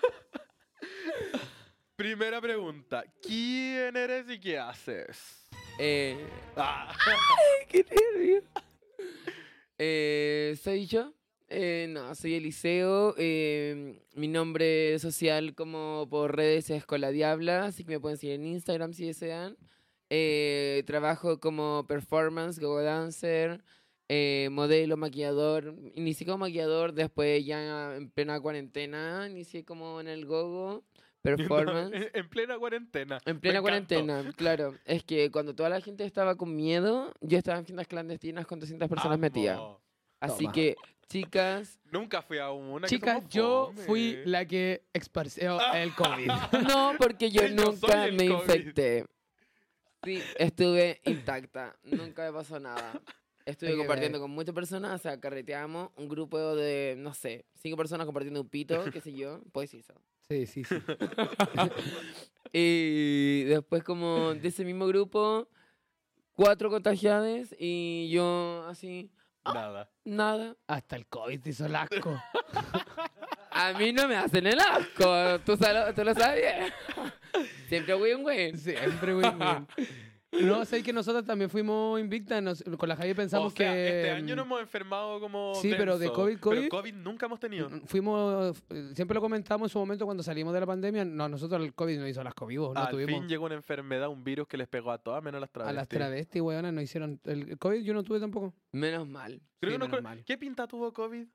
Primera 1.96 2.42
pregunta. 2.42 3.04
¿Quién 3.22 3.96
eres 3.96 4.30
y 4.30 4.40
qué 4.40 4.58
haces? 4.58 5.48
Eh, 5.80 6.28
Ah. 6.56 6.94
¡Qué 7.70 7.86
nervio! 7.90 8.44
Eh, 9.78 10.56
¿Soy 10.62 10.86
yo? 10.86 11.14
Eh, 11.50 11.88
no, 11.90 12.14
soy 12.16 12.36
Eliseo. 12.36 13.16
eh, 13.18 14.00
mi 14.16 14.28
nombre 14.28 14.98
social 15.00 15.56
como 15.56 16.08
por 16.10 16.36
redes 16.36 16.70
es 16.70 16.86
Cola 16.86 17.12
Diabla, 17.12 17.66
así 17.66 17.84
que 17.84 17.92
me 17.92 18.00
pueden 18.00 18.18
seguir 18.18 18.36
en 18.36 18.46
Instagram 18.46 18.94
si 18.94 19.06
desean. 19.08 19.58
Eh, 20.10 20.84
trabajo 20.86 21.40
como 21.40 21.86
performance, 21.88 22.60
go 22.60 22.82
dancer, 22.82 23.64
eh, 24.10 24.50
modelo, 24.52 24.98
maquillador. 24.98 25.76
Inicié 25.96 26.26
como 26.28 26.40
maquillador, 26.40 26.94
después 26.94 27.46
ya 27.46 27.96
en 27.96 28.10
plena 28.12 28.40
cuarentena 28.40 29.28
inicié 29.30 29.64
como 29.66 30.00
en 30.02 30.08
el 30.08 30.26
gogo. 30.26 30.84
Performance. 31.24 31.96
En, 31.96 32.10
en 32.14 32.30
plena 32.30 32.58
cuarentena. 32.60 33.20
En 33.26 33.36
Me 33.36 33.40
plena 33.40 33.60
encantó. 33.60 33.64
cuarentena, 33.96 34.34
claro. 34.36 34.76
Es 34.86 35.04
que 35.04 35.32
cuando 35.32 35.56
toda 35.56 35.70
la 35.70 35.82
gente 35.82 36.04
estaba 36.06 36.36
con 36.36 36.56
miedo, 36.56 37.12
yo 37.22 37.38
estaba 37.38 37.58
en 37.58 37.66
fiestas 37.66 37.88
clandestinas 37.88 38.46
con 38.46 38.60
200 38.60 38.88
personas 38.90 39.18
metidas. 39.18 39.58
Amo. 39.58 39.80
Así 40.20 40.44
Toma. 40.44 40.52
que, 40.54 40.76
chicas, 41.08 41.80
Nunca 41.92 42.22
fui 42.22 42.38
a 42.38 42.52
una. 42.52 42.88
Chicas, 42.88 43.24
yo 43.30 43.72
fome. 43.74 43.86
fui 43.86 44.20
la 44.26 44.46
que 44.46 44.84
esparció 44.94 45.60
el 45.74 45.94
COVID. 45.96 46.28
no, 46.68 46.94
porque 46.98 47.30
yo 47.32 47.48
nunca 47.50 48.08
me 48.12 48.28
COVID. 48.28 48.32
infecté. 48.32 49.06
Sí, 50.04 50.22
estuve 50.38 51.00
intacta, 51.06 51.76
nunca 51.84 52.24
me 52.24 52.34
pasó 52.34 52.60
nada. 52.60 52.92
Estuve 53.46 53.72
Hay 53.72 53.78
compartiendo 53.78 54.18
ver. 54.20 54.22
con 54.24 54.32
muchas 54.32 54.54
personas, 54.56 54.94
o 54.94 54.98
sea, 54.98 55.20
carreteamos 55.20 55.90
un 55.98 56.08
grupo 56.08 56.56
de, 56.56 56.96
no 56.98 57.14
sé, 57.14 57.46
cinco 57.56 57.76
personas 57.78 58.06
compartiendo 58.06 58.40
un 58.42 58.48
pito, 58.50 58.84
qué 58.92 59.02
sé 59.02 59.14
yo, 59.14 59.42
pues 59.52 59.70
sí, 59.70 59.80
eso. 59.80 59.94
Sí, 60.30 60.46
sí, 60.48 60.64
sí. 60.64 60.76
Y 62.56 63.44
después 63.46 63.84
como 63.84 64.36
de 64.36 64.48
ese 64.48 64.64
mismo 64.64 64.86
grupo, 64.86 65.50
cuatro 66.34 66.70
contagiadas 66.70 67.56
y 67.58 68.10
yo 68.12 68.64
así, 68.68 69.10
Nada. 69.44 69.90
nada. 70.06 70.56
Hasta 70.68 70.96
el 70.96 71.08
COVID 71.08 71.42
te 71.42 71.50
hizo 71.50 71.66
el 71.66 71.76
asco. 71.76 72.16
A 73.52 73.74
mí 73.74 73.92
no 73.92 74.08
me 74.08 74.16
hacen 74.18 74.46
el 74.46 74.60
asco, 74.60 75.40
tú, 75.46 75.58
tú 75.96 76.04
lo 76.04 76.14
sabes. 76.14 76.72
Siempre 77.70 77.96
win 77.96 78.24
win. 78.24 78.58
Siempre, 78.58 79.14
güey. 79.14 79.32
güey. 79.32 79.88
No, 80.42 80.66
sé 80.66 80.82
que 80.84 80.92
nosotros 80.94 81.26
también 81.26 81.50
fuimos 81.50 82.00
invictas. 82.00 82.42
nos- 82.42 82.64
con 82.78 82.90
la 82.90 82.96
Javi 82.96 83.14
pensamos 83.14 83.54
o 83.54 83.56
sea, 83.56 83.72
que. 83.74 83.88
este 83.88 84.12
año 84.12 84.36
nos 84.36 84.46
hemos 84.46 84.62
enfermado 84.62 85.20
como. 85.20 85.54
Sí, 85.56 85.72
pero 85.78 85.94
de 85.98 86.06
denso. 86.06 86.14
COVID, 86.16 86.34
Pero 86.40 86.42
COVID. 86.42 86.70
COVID 86.70 86.94
nunca 86.96 87.26
hemos 87.28 87.40
tenido. 87.40 87.70
mm, 87.70 87.82
Fuimos, 87.86 88.64
eh, 88.70 88.92
siempre 88.96 89.16
lo 89.16 89.22
comentamos 89.22 89.68
en 89.68 89.70
su 89.74 89.80
momento 89.80 90.06
cuando 90.06 90.24
salimos 90.24 90.54
de 90.54 90.60
la 90.60 90.66
pandemia. 90.66 91.06
No, 91.06 91.30
nosotros 91.30 91.62
el 91.62 91.74
COVID 91.74 92.00
nos 92.00 92.10
hizo 92.10 92.24
las 92.24 92.34
vivos, 92.48 92.74
no 92.74 92.82
Al 92.82 92.90
tuvimos. 92.90 93.20
fin 93.20 93.28
llegó 93.30 93.46
una 93.46 93.56
enfermedad, 93.56 94.10
un 94.10 94.24
virus 94.24 94.48
que 94.48 94.58
les 94.58 94.68
pegó 94.68 94.92
a 94.92 94.98
todas 94.98 95.24
menos 95.24 95.38
a 95.38 95.42
las 95.42 95.50
A 95.50 95.54
travestis. 95.54 95.76
las 95.78 95.88
travestis, 95.88 96.42
weonas, 96.42 96.74
nos 96.74 96.84
hicieron. 96.84 97.20
El 97.26 97.58
COVID 97.58 97.82
yo 97.84 97.94
no 97.94 98.04
tuve 98.04 98.20
tampoco. 98.20 98.54
Menos 98.72 99.08
mal. 99.08 99.42
Creo 99.60 99.72
Sí, 99.72 99.76
que 99.76 99.80
no 99.80 99.86
menos 99.86 99.98
co- 99.98 100.04
mal. 100.04 100.24
¿Qué 100.26 100.38
pinta 100.38 100.68
tuvo 100.68 100.92
COVID? 100.92 101.26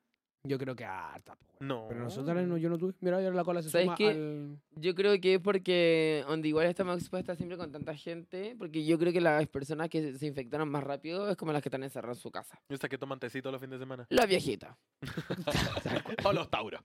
Yo 0.44 0.56
creo 0.56 0.76
que 0.76 0.84
harta, 0.84 1.32
weón. 1.32 1.68
No. 1.68 1.86
Pero 1.88 2.00
nosotros 2.00 2.46
no, 2.46 2.56
yo 2.56 2.68
no 2.70 2.78
tuve. 2.78 2.94
Mira, 3.00 3.20
ya 3.20 3.30
la 3.30 3.42
cola 3.44 3.60
se 3.62 3.70
¿Sabes 3.70 3.86
suma 3.86 3.96
qué? 3.96 4.08
al. 4.10 4.58
Yo 4.76 4.94
creo 4.94 5.20
que 5.20 5.34
es 5.34 5.40
porque 5.40 6.24
donde 6.28 6.48
igual 6.48 6.66
estamos 6.66 6.98
expuestas 7.00 7.36
siempre 7.36 7.58
con 7.58 7.72
tanta 7.72 7.94
gente, 7.96 8.54
porque 8.56 8.84
yo 8.84 8.98
creo 8.98 9.12
que 9.12 9.20
las 9.20 9.46
personas 9.48 9.88
que 9.88 10.12
se- 10.16 10.26
infectaron 10.26 10.68
más 10.70 10.84
rápido 10.84 11.28
es 11.28 11.36
como 11.36 11.52
las 11.52 11.60
que 11.62 11.68
están 11.68 11.82
encerradas 11.82 12.18
en 12.18 12.22
su 12.22 12.30
casa. 12.30 12.60
Esa 12.68 12.88
que 12.88 12.96
toman 12.98 13.18
tecito 13.18 13.50
los 13.50 13.60
fines 13.60 13.78
de 13.78 13.84
semana. 13.84 14.06
La 14.10 14.26
viejita. 14.26 14.78
o 16.24 16.32
los 16.32 16.48
tauros. 16.48 16.80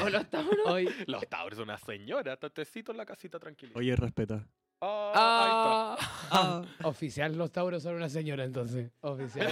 O 0.00 0.08
los 0.08 0.30
tauros. 0.30 0.56
Hoy, 0.66 0.88
Los 1.06 1.28
tauros, 1.28 1.58
una 1.58 1.76
señora. 1.76 2.34
está 2.34 2.48
Tecito 2.48 2.92
en 2.92 2.98
la 2.98 3.04
casita 3.04 3.38
tranquilita. 3.38 3.78
Oye, 3.78 3.94
respeta. 3.96 4.46
Ah, 4.84 5.96
Ah. 6.30 6.62
oficial, 6.84 7.36
los 7.36 7.52
tauros 7.52 7.82
son 7.82 7.94
una 7.94 8.08
señora 8.08 8.44
entonces. 8.44 8.90
Oficial. 9.00 9.48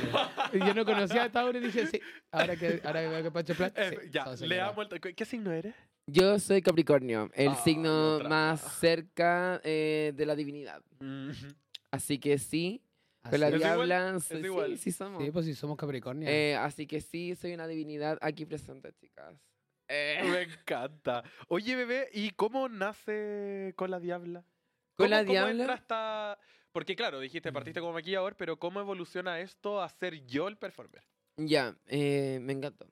yo 0.53 0.75
no 0.75 0.85
conocía 0.85 1.25
a 1.25 1.31
Tauro 1.31 1.59
y 1.59 1.61
dije, 1.63 1.87
sí. 1.87 2.01
Ahora 2.33 2.57
que, 2.57 2.81
ahora 2.85 3.01
que 3.03 3.09
veo 3.09 3.23
que 3.23 3.31
Pacho 3.31 3.55
Plat. 3.55 3.75
sí, 3.77 3.83
Eh, 3.97 4.09
ya, 4.11 4.25
leamos 4.47 4.89
el... 4.91 5.01
¿Qué- 5.01 5.15
¿Qué 5.15 5.25
signo 5.25 5.53
eres? 5.53 5.75
Yo 6.07 6.39
soy 6.41 6.63
Capricornio, 6.63 7.31
el 7.35 7.51
Ay, 7.51 7.57
signo 7.63 8.17
otra. 8.17 8.29
más 8.29 8.61
cerca 8.81 9.61
eh, 9.63 10.13
de 10.17 10.27
la 10.27 10.35
divinidad. 10.35 10.83
Mm, 10.99 11.31
Así 11.93 12.19
que 12.19 12.39
sí, 12.39 12.83
con 13.29 13.39
la 13.41 13.51
diabla, 13.51 14.15
¿Es 14.17 14.25
sí, 14.25 14.37
igual? 14.39 14.79
sí 14.79 14.91
somos. 14.93 15.23
Sí, 15.23 15.31
pues 15.31 15.45
si 15.45 15.55
somos 15.55 15.77
Capricornio. 15.77 16.29
Eh, 16.29 16.57
así 16.57 16.87
que 16.87 17.01
sí, 17.01 17.35
soy 17.37 17.53
una 17.53 17.67
divinidad 17.67 18.19
aquí 18.23 18.47
presente, 18.47 18.93
chicas. 18.95 19.37
Eh, 19.89 20.21
Me 20.25 20.43
encanta. 20.43 21.23
Oye, 21.49 21.75
bebé, 21.77 22.09
¿y 22.13 22.31
cómo 22.31 22.69
nace 22.69 23.73
con 23.77 23.91
la 23.91 23.99
diabla? 24.01 24.45
Con 25.00 25.09
¿Cómo- 25.09 25.16
la 25.16 25.25
diabla. 25.25 25.73
hasta- 25.75 26.38
Porque 26.73 26.95
claro, 26.95 27.21
dijiste, 27.21 27.52
partiste 27.52 27.80
como 27.80 27.92
maquillador, 27.95 28.37
pero 28.37 28.59
¿cómo 28.59 28.80
evoluciona 28.80 29.40
esto 29.40 29.83
a 29.83 29.88
ser 29.88 30.25
yo 30.26 30.47
el 30.49 30.57
performer? 30.57 31.02
Ya, 31.37 31.75
eh, 31.87 32.38
me 32.42 32.52
encantó. 32.52 32.87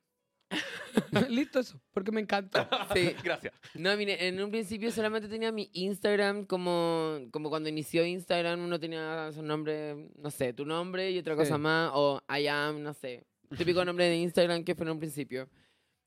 Listo 1.28 1.60
eso, 1.60 1.80
porque 1.92 2.10
me 2.10 2.20
encanta. 2.20 2.68
Sí. 2.94 3.14
Gracias. 3.24 3.52
No, 3.74 3.96
mire, 3.96 4.26
en 4.26 4.42
un 4.42 4.50
principio 4.50 4.90
solamente 4.90 5.28
tenía 5.28 5.52
mi 5.52 5.70
Instagram 5.74 6.44
como, 6.46 7.18
como 7.30 7.50
cuando 7.50 7.68
inició 7.68 8.04
Instagram 8.04 8.60
uno 8.64 8.80
tenía 8.80 9.30
su 9.32 9.42
nombre, 9.42 10.08
no 10.16 10.30
sé, 10.30 10.52
tu 10.52 10.64
nombre 10.64 11.10
y 11.10 11.18
otra 11.18 11.36
cosa 11.36 11.56
Sí. 11.56 11.60
más, 11.60 11.90
o 11.94 12.20
I 12.28 12.46
am, 12.48 12.82
no 12.82 12.94
sé. 12.94 13.26
Típico 13.56 13.84
nombre 13.84 14.06
de 14.06 14.16
Instagram 14.16 14.64
que 14.64 14.74
fue 14.74 14.84
en 14.86 14.92
un 14.92 14.98
principio. 14.98 15.48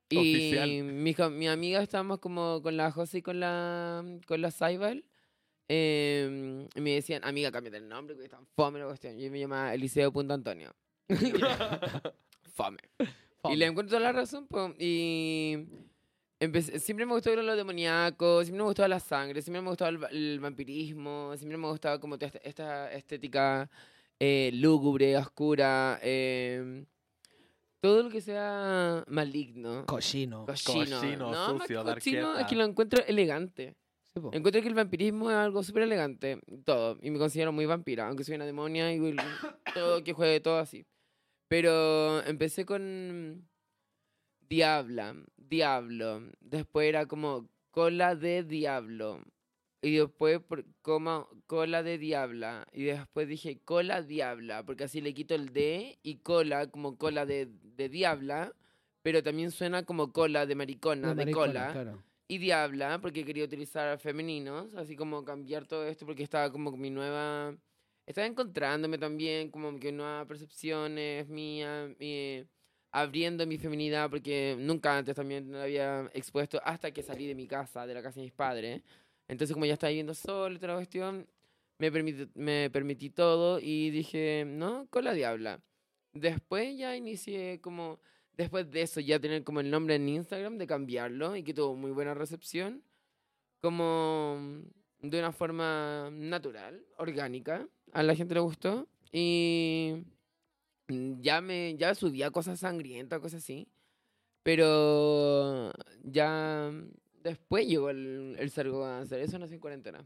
Y 0.09 0.81
mi, 0.83 1.15
mi 1.31 1.47
amiga 1.47 1.81
estábamos 1.81 2.19
como 2.19 2.61
con 2.61 2.75
la 2.75 2.91
José 2.91 3.19
y 3.19 3.21
con 3.21 3.39
la, 3.39 4.03
con 4.27 4.41
la 4.41 4.51
Saibal. 4.51 5.05
Eh, 5.73 6.67
y 6.75 6.81
me 6.81 6.91
decían, 6.95 7.23
amiga, 7.23 7.49
cámbiate 7.49 7.77
el 7.77 7.87
nombre, 7.87 8.17
que 8.17 8.25
están 8.25 8.45
fome 8.55 8.77
la 8.79 8.85
cuestión. 8.87 9.17
Yo 9.17 9.31
me 9.31 9.39
llamaba 9.39 9.73
Eliseo.antonio. 9.73 10.75
fome. 12.53 12.77
Y 13.49 13.55
le 13.55 13.65
encuentro 13.67 13.97
la 13.99 14.11
razón, 14.11 14.47
po, 14.47 14.73
y 14.77 15.65
empecé- 16.39 16.77
siempre 16.79 17.05
me 17.05 17.13
gustó 17.13 17.33
lo 17.35 17.55
demoníaco, 17.55 18.43
siempre 18.43 18.59
me 18.61 18.67
gustaba 18.67 18.87
la 18.89 18.99
sangre, 18.99 19.41
siempre 19.41 19.61
me 19.61 19.69
gustaba 19.69 19.89
el, 19.89 20.03
el 20.11 20.39
vampirismo, 20.39 21.31
siempre 21.37 21.57
me 21.57 21.67
gustaba 21.67 21.99
como 21.99 22.15
esta, 22.15 22.37
esta 22.43 22.91
estética 22.91 23.69
eh, 24.19 24.51
lúgubre, 24.53 25.17
oscura, 25.17 25.99
eh, 26.03 26.83
todo 27.79 28.03
lo 28.03 28.09
que 28.09 28.21
sea 28.21 29.03
maligno. 29.07 29.85
Cochino. 29.87 30.45
Cochino. 30.45 30.99
Cochino, 30.99 31.31
no, 31.31 31.59
sucio, 31.59 31.83
cochino, 31.83 32.37
es 32.37 32.45
que 32.45 32.55
lo 32.55 32.65
encuentro 32.65 33.03
elegante. 33.07 33.75
Sí, 34.13 34.19
po. 34.19 34.29
Encuentro 34.33 34.61
que 34.61 34.67
el 34.67 34.73
vampirismo 34.73 35.29
es 35.29 35.37
algo 35.37 35.63
súper 35.63 35.83
elegante, 35.83 36.39
todo. 36.65 36.97
Y 37.01 37.11
me 37.11 37.19
considero 37.19 37.51
muy 37.51 37.65
vampira, 37.65 38.07
aunque 38.07 38.23
soy 38.23 38.35
una 38.35 38.45
demonia 38.45 38.93
y 38.93 38.99
todo 39.73 40.03
que 40.03 40.13
juegue 40.13 40.39
todo 40.39 40.57
así. 40.57 40.85
Pero 41.47 42.23
empecé 42.23 42.65
con 42.65 43.47
Diabla, 44.49 45.15
Diablo. 45.37 46.23
Después 46.39 46.87
era 46.87 47.05
como 47.05 47.49
cola 47.71 48.15
de 48.15 48.43
Diablo. 48.43 49.21
Y 49.81 49.95
después 49.95 50.39
por, 50.41 50.65
como 50.81 51.27
cola 51.47 51.81
de 51.81 51.97
Diabla. 51.97 52.67
Y 52.71 52.83
después 52.83 53.27
dije 53.27 53.59
cola 53.63 54.01
Diabla, 54.01 54.63
porque 54.63 54.83
así 54.83 55.01
le 55.01 55.13
quito 55.13 55.35
el 55.35 55.53
D 55.53 55.97
y 56.03 56.17
cola 56.17 56.67
como 56.67 56.97
cola 56.97 57.25
de, 57.25 57.49
de 57.63 57.89
Diabla. 57.89 58.53
Pero 59.01 59.23
también 59.23 59.51
suena 59.51 59.83
como 59.83 60.11
cola 60.11 60.45
de 60.45 60.55
maricona, 60.55 61.15
De 61.15 61.31
cola 61.31 61.71
claro. 61.71 62.03
Y 62.31 62.37
Diabla, 62.37 62.99
porque 63.01 63.25
quería 63.25 63.43
utilizar 63.43 63.99
femeninos, 63.99 64.73
así 64.75 64.95
como 64.95 65.25
cambiar 65.25 65.65
todo 65.67 65.85
esto, 65.85 66.05
porque 66.05 66.23
estaba 66.23 66.49
como 66.51 66.71
mi 66.77 66.89
nueva... 66.89 67.53
Estaba 68.05 68.25
encontrándome 68.27 68.97
también, 68.97 69.51
como 69.51 69.77
que 69.79 69.91
nuevas 69.91 70.25
percepciones 70.27 71.27
mías, 71.27 71.89
mi- 71.99 72.45
abriendo 72.91 73.45
mi 73.45 73.57
feminidad, 73.57 74.09
porque 74.09 74.55
nunca 74.57 74.97
antes 74.97 75.13
también 75.15 75.49
me 75.49 75.59
había 75.61 76.09
expuesto 76.13 76.61
hasta 76.63 76.91
que 76.91 77.03
salí 77.03 77.27
de 77.27 77.35
mi 77.35 77.47
casa, 77.47 77.85
de 77.85 77.93
la 77.93 78.01
casa 78.01 78.15
de 78.19 78.23
mis 78.27 78.33
padres. 78.33 78.81
Entonces, 79.27 79.53
como 79.53 79.65
ya 79.65 79.73
estaba 79.73 79.89
viviendo 79.89 80.13
solo 80.13 80.55
toda 80.57 80.69
la 80.69 80.75
cuestión, 80.79 81.27
me 81.79 81.91
me 82.35 82.69
permití 82.69 83.09
todo 83.09 83.59
y 83.59 83.89
dije, 83.91 84.45
no, 84.47 84.87
con 84.89 85.03
la 85.05 85.13
Diabla. 85.13 85.61
Después 86.13 86.77
ya 86.77 86.95
inicié 86.95 87.59
como 87.61 87.99
después 88.37 88.69
de 88.71 88.81
eso 88.83 88.99
ya 88.99 89.19
tener 89.19 89.43
como 89.43 89.59
el 89.59 89.69
nombre 89.71 89.95
en 89.95 90.07
Instagram, 90.09 90.57
de 90.57 90.67
cambiarlo 90.67 91.35
y 91.35 91.43
que 91.43 91.53
tuvo 91.53 91.75
muy 91.75 91.91
buena 91.91 92.13
recepción, 92.13 92.83
como 93.61 94.37
mm, 94.39 95.07
de 95.09 95.19
una 95.19 95.31
forma 95.31 96.09
natural, 96.11 96.85
orgánica, 96.97 97.67
a 97.93 98.03
la 98.03 98.15
gente 98.15 98.33
le 98.35 98.39
gustó 98.41 98.87
y 99.11 100.03
mm, 100.87 101.21
ya 101.21 101.41
me 101.41 101.75
ya 101.77 101.93
subía 101.95 102.31
cosas 102.31 102.59
sangrientas, 102.59 103.19
cosas 103.19 103.43
así, 103.43 103.67
pero 104.43 105.71
ya 106.03 106.71
mm, 106.73 106.91
después 107.23 107.67
llegó 107.67 107.89
el, 107.89 108.35
el 108.39 108.49
Sargáncer, 108.51 109.19
eso 109.21 109.37
no 109.39 109.45
es 109.45 109.51
en 109.51 109.59
cuarentena. 109.59 110.05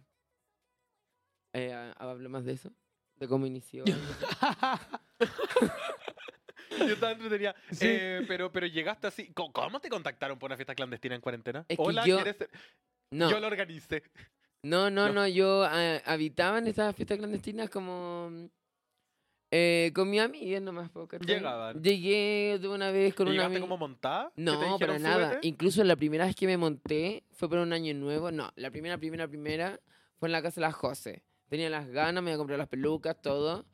Eh, 1.54 1.72
ha- 1.74 1.94
hablo 1.94 2.30
más 2.30 2.44
de 2.44 2.52
eso, 2.54 2.74
de 3.18 3.28
cómo 3.28 3.46
inició. 3.46 3.86
Yo 6.88 6.94
estaba 6.94 7.12
entretenida. 7.14 7.56
Sí. 7.72 7.88
Eh, 7.90 8.26
pero, 8.28 8.52
pero 8.52 8.66
llegaste 8.68 9.08
así. 9.08 9.32
¿Cómo, 9.34 9.80
te 9.80 9.90
contactaron 9.90 10.38
por 10.40 10.50
una 10.50 10.56
fiesta 10.58 10.76
clandestina 10.76 11.16
en 11.16 11.22
cuarentena? 11.22 11.66
Es 11.68 11.78
que 11.78 11.84
Hola, 11.84 12.06
yo- 12.06 12.16
¿quieres 12.18 12.38
ser- 12.38 12.50
No. 13.12 13.30
Yo 13.30 13.40
lo 13.40 13.48
organicé. 13.48 14.04
No, 14.64 14.90
no, 14.90 15.08
No. 15.08 15.14
no, 15.14 15.28
yo 15.28 15.64
ah, 15.64 16.02
habitaba 16.06 16.58
en 16.58 16.68
estas 16.68 16.96
fiestas 16.96 17.18
clandestinas 17.20 17.70
como 17.70 18.50
eh, 19.52 19.92
con 19.94 20.10
mi 20.10 20.20
amiga 20.20 20.60
nomás. 20.60 20.90
po, 20.90 21.08
¿cachai? 21.08 21.28
Llegaban. 21.28 21.82
Llegué 21.82 22.58
de 22.60 22.68
una 22.68 22.92
vez 22.92 23.14
con 23.14 23.28
¿Y 23.28 23.32
una 23.32 23.34
¿Llegaste 23.44 23.56
amiga. 23.58 23.62
como 23.62 23.78
montada? 23.78 24.30
¿Que 24.36 24.42
te 24.42 24.42
No, 24.44 24.80
para 24.80 25.00
nada. 25.00 25.30
"Súbete"? 25.30 25.48
Incluso 25.48 25.84
la 25.84 25.96
primera 25.96 26.26
vez 26.26 26.36
que 26.36 26.48
me 26.48 26.58
monté 26.58 27.24
fue 27.32 27.48
por 27.48 27.60
un 27.60 27.72
año 27.74 27.94
nuevo. 27.94 28.32
No, 28.32 28.52
la 28.56 28.72
primera, 28.72 28.98
primera, 28.98 29.28
primera 29.28 29.80
fue 30.18 30.28
en 30.28 30.32
la 30.34 30.42
casa 30.42 30.60
de 30.60 30.68
la 30.68 30.72
José. 30.72 31.24
Tenía 31.48 31.70
las 31.70 31.88
ganas, 31.88 32.24
me 32.24 32.32
iba 32.32 32.36
a 32.36 32.38
comprar 32.40 32.58
las 32.58 32.68
pelucas, 32.68 33.22
todo. 33.22 33.66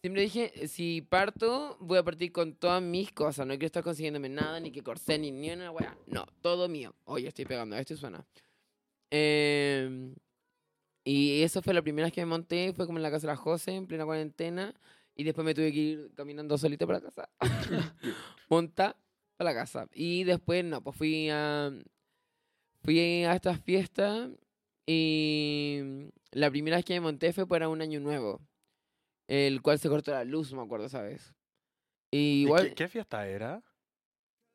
Siempre 0.00 0.22
dije, 0.22 0.66
si 0.68 1.02
parto, 1.02 1.76
voy 1.78 1.98
a 1.98 2.02
partir 2.02 2.32
con 2.32 2.54
todas 2.54 2.82
mis 2.82 3.12
cosas. 3.12 3.46
No 3.46 3.52
quiero 3.52 3.66
estar 3.66 3.82
consiguiéndome 3.82 4.30
nada, 4.30 4.58
ni 4.58 4.70
que 4.72 4.82
corsé, 4.82 5.18
ni 5.18 5.30
ni 5.30 5.50
una 5.50 5.70
weá. 5.70 5.94
No, 6.06 6.24
todo 6.40 6.68
mío. 6.68 6.94
Oye, 7.04 7.28
estoy 7.28 7.44
pegando, 7.44 7.76
esto 7.76 7.96
suena. 7.96 8.24
Em, 9.10 10.14
y 11.04 11.42
eso 11.42 11.60
fue 11.60 11.74
la 11.74 11.82
primera 11.82 12.06
vez 12.06 12.14
que 12.14 12.22
me 12.22 12.26
monté, 12.26 12.72
fue 12.72 12.86
como 12.86 12.98
en 12.98 13.02
la 13.02 13.10
casa 13.10 13.26
de 13.26 13.32
la 13.34 13.36
José, 13.36 13.72
en 13.72 13.86
plena 13.86 14.06
cuarentena. 14.06 14.74
Y 15.14 15.24
después 15.24 15.44
me 15.44 15.54
tuve 15.54 15.70
que 15.70 15.78
ir 15.78 16.12
caminando 16.14 16.56
solita 16.56 16.86
para 16.86 17.00
la 17.00 17.04
casa. 17.04 17.28
Monta 18.48 18.96
para 19.36 19.52
la 19.52 19.60
casa. 19.60 19.86
Y 19.92 20.24
después, 20.24 20.64
no, 20.64 20.82
pues 20.82 20.96
fui 20.96 21.28
a, 21.28 21.72
fui 22.82 22.98
a 22.98 23.34
estas 23.34 23.60
fiestas 23.60 24.30
y 24.86 26.10
la 26.32 26.50
primera 26.50 26.76
vez 26.76 26.84
que 26.84 26.94
me 26.94 27.00
monté 27.00 27.32
fue 27.32 27.46
para 27.46 27.68
un 27.68 27.82
año 27.82 28.00
nuevo, 28.00 28.40
el 29.30 29.62
cual 29.62 29.78
se 29.78 29.88
cortó 29.88 30.10
la 30.10 30.24
luz, 30.24 30.52
me 30.52 30.62
acuerdo, 30.62 30.88
¿sabes? 30.88 31.32
Y 32.10 32.18
¿Y 32.18 32.42
igual, 32.42 32.68
¿Qué, 32.70 32.74
qué 32.74 32.88
fiesta 32.88 33.26
era? 33.28 33.62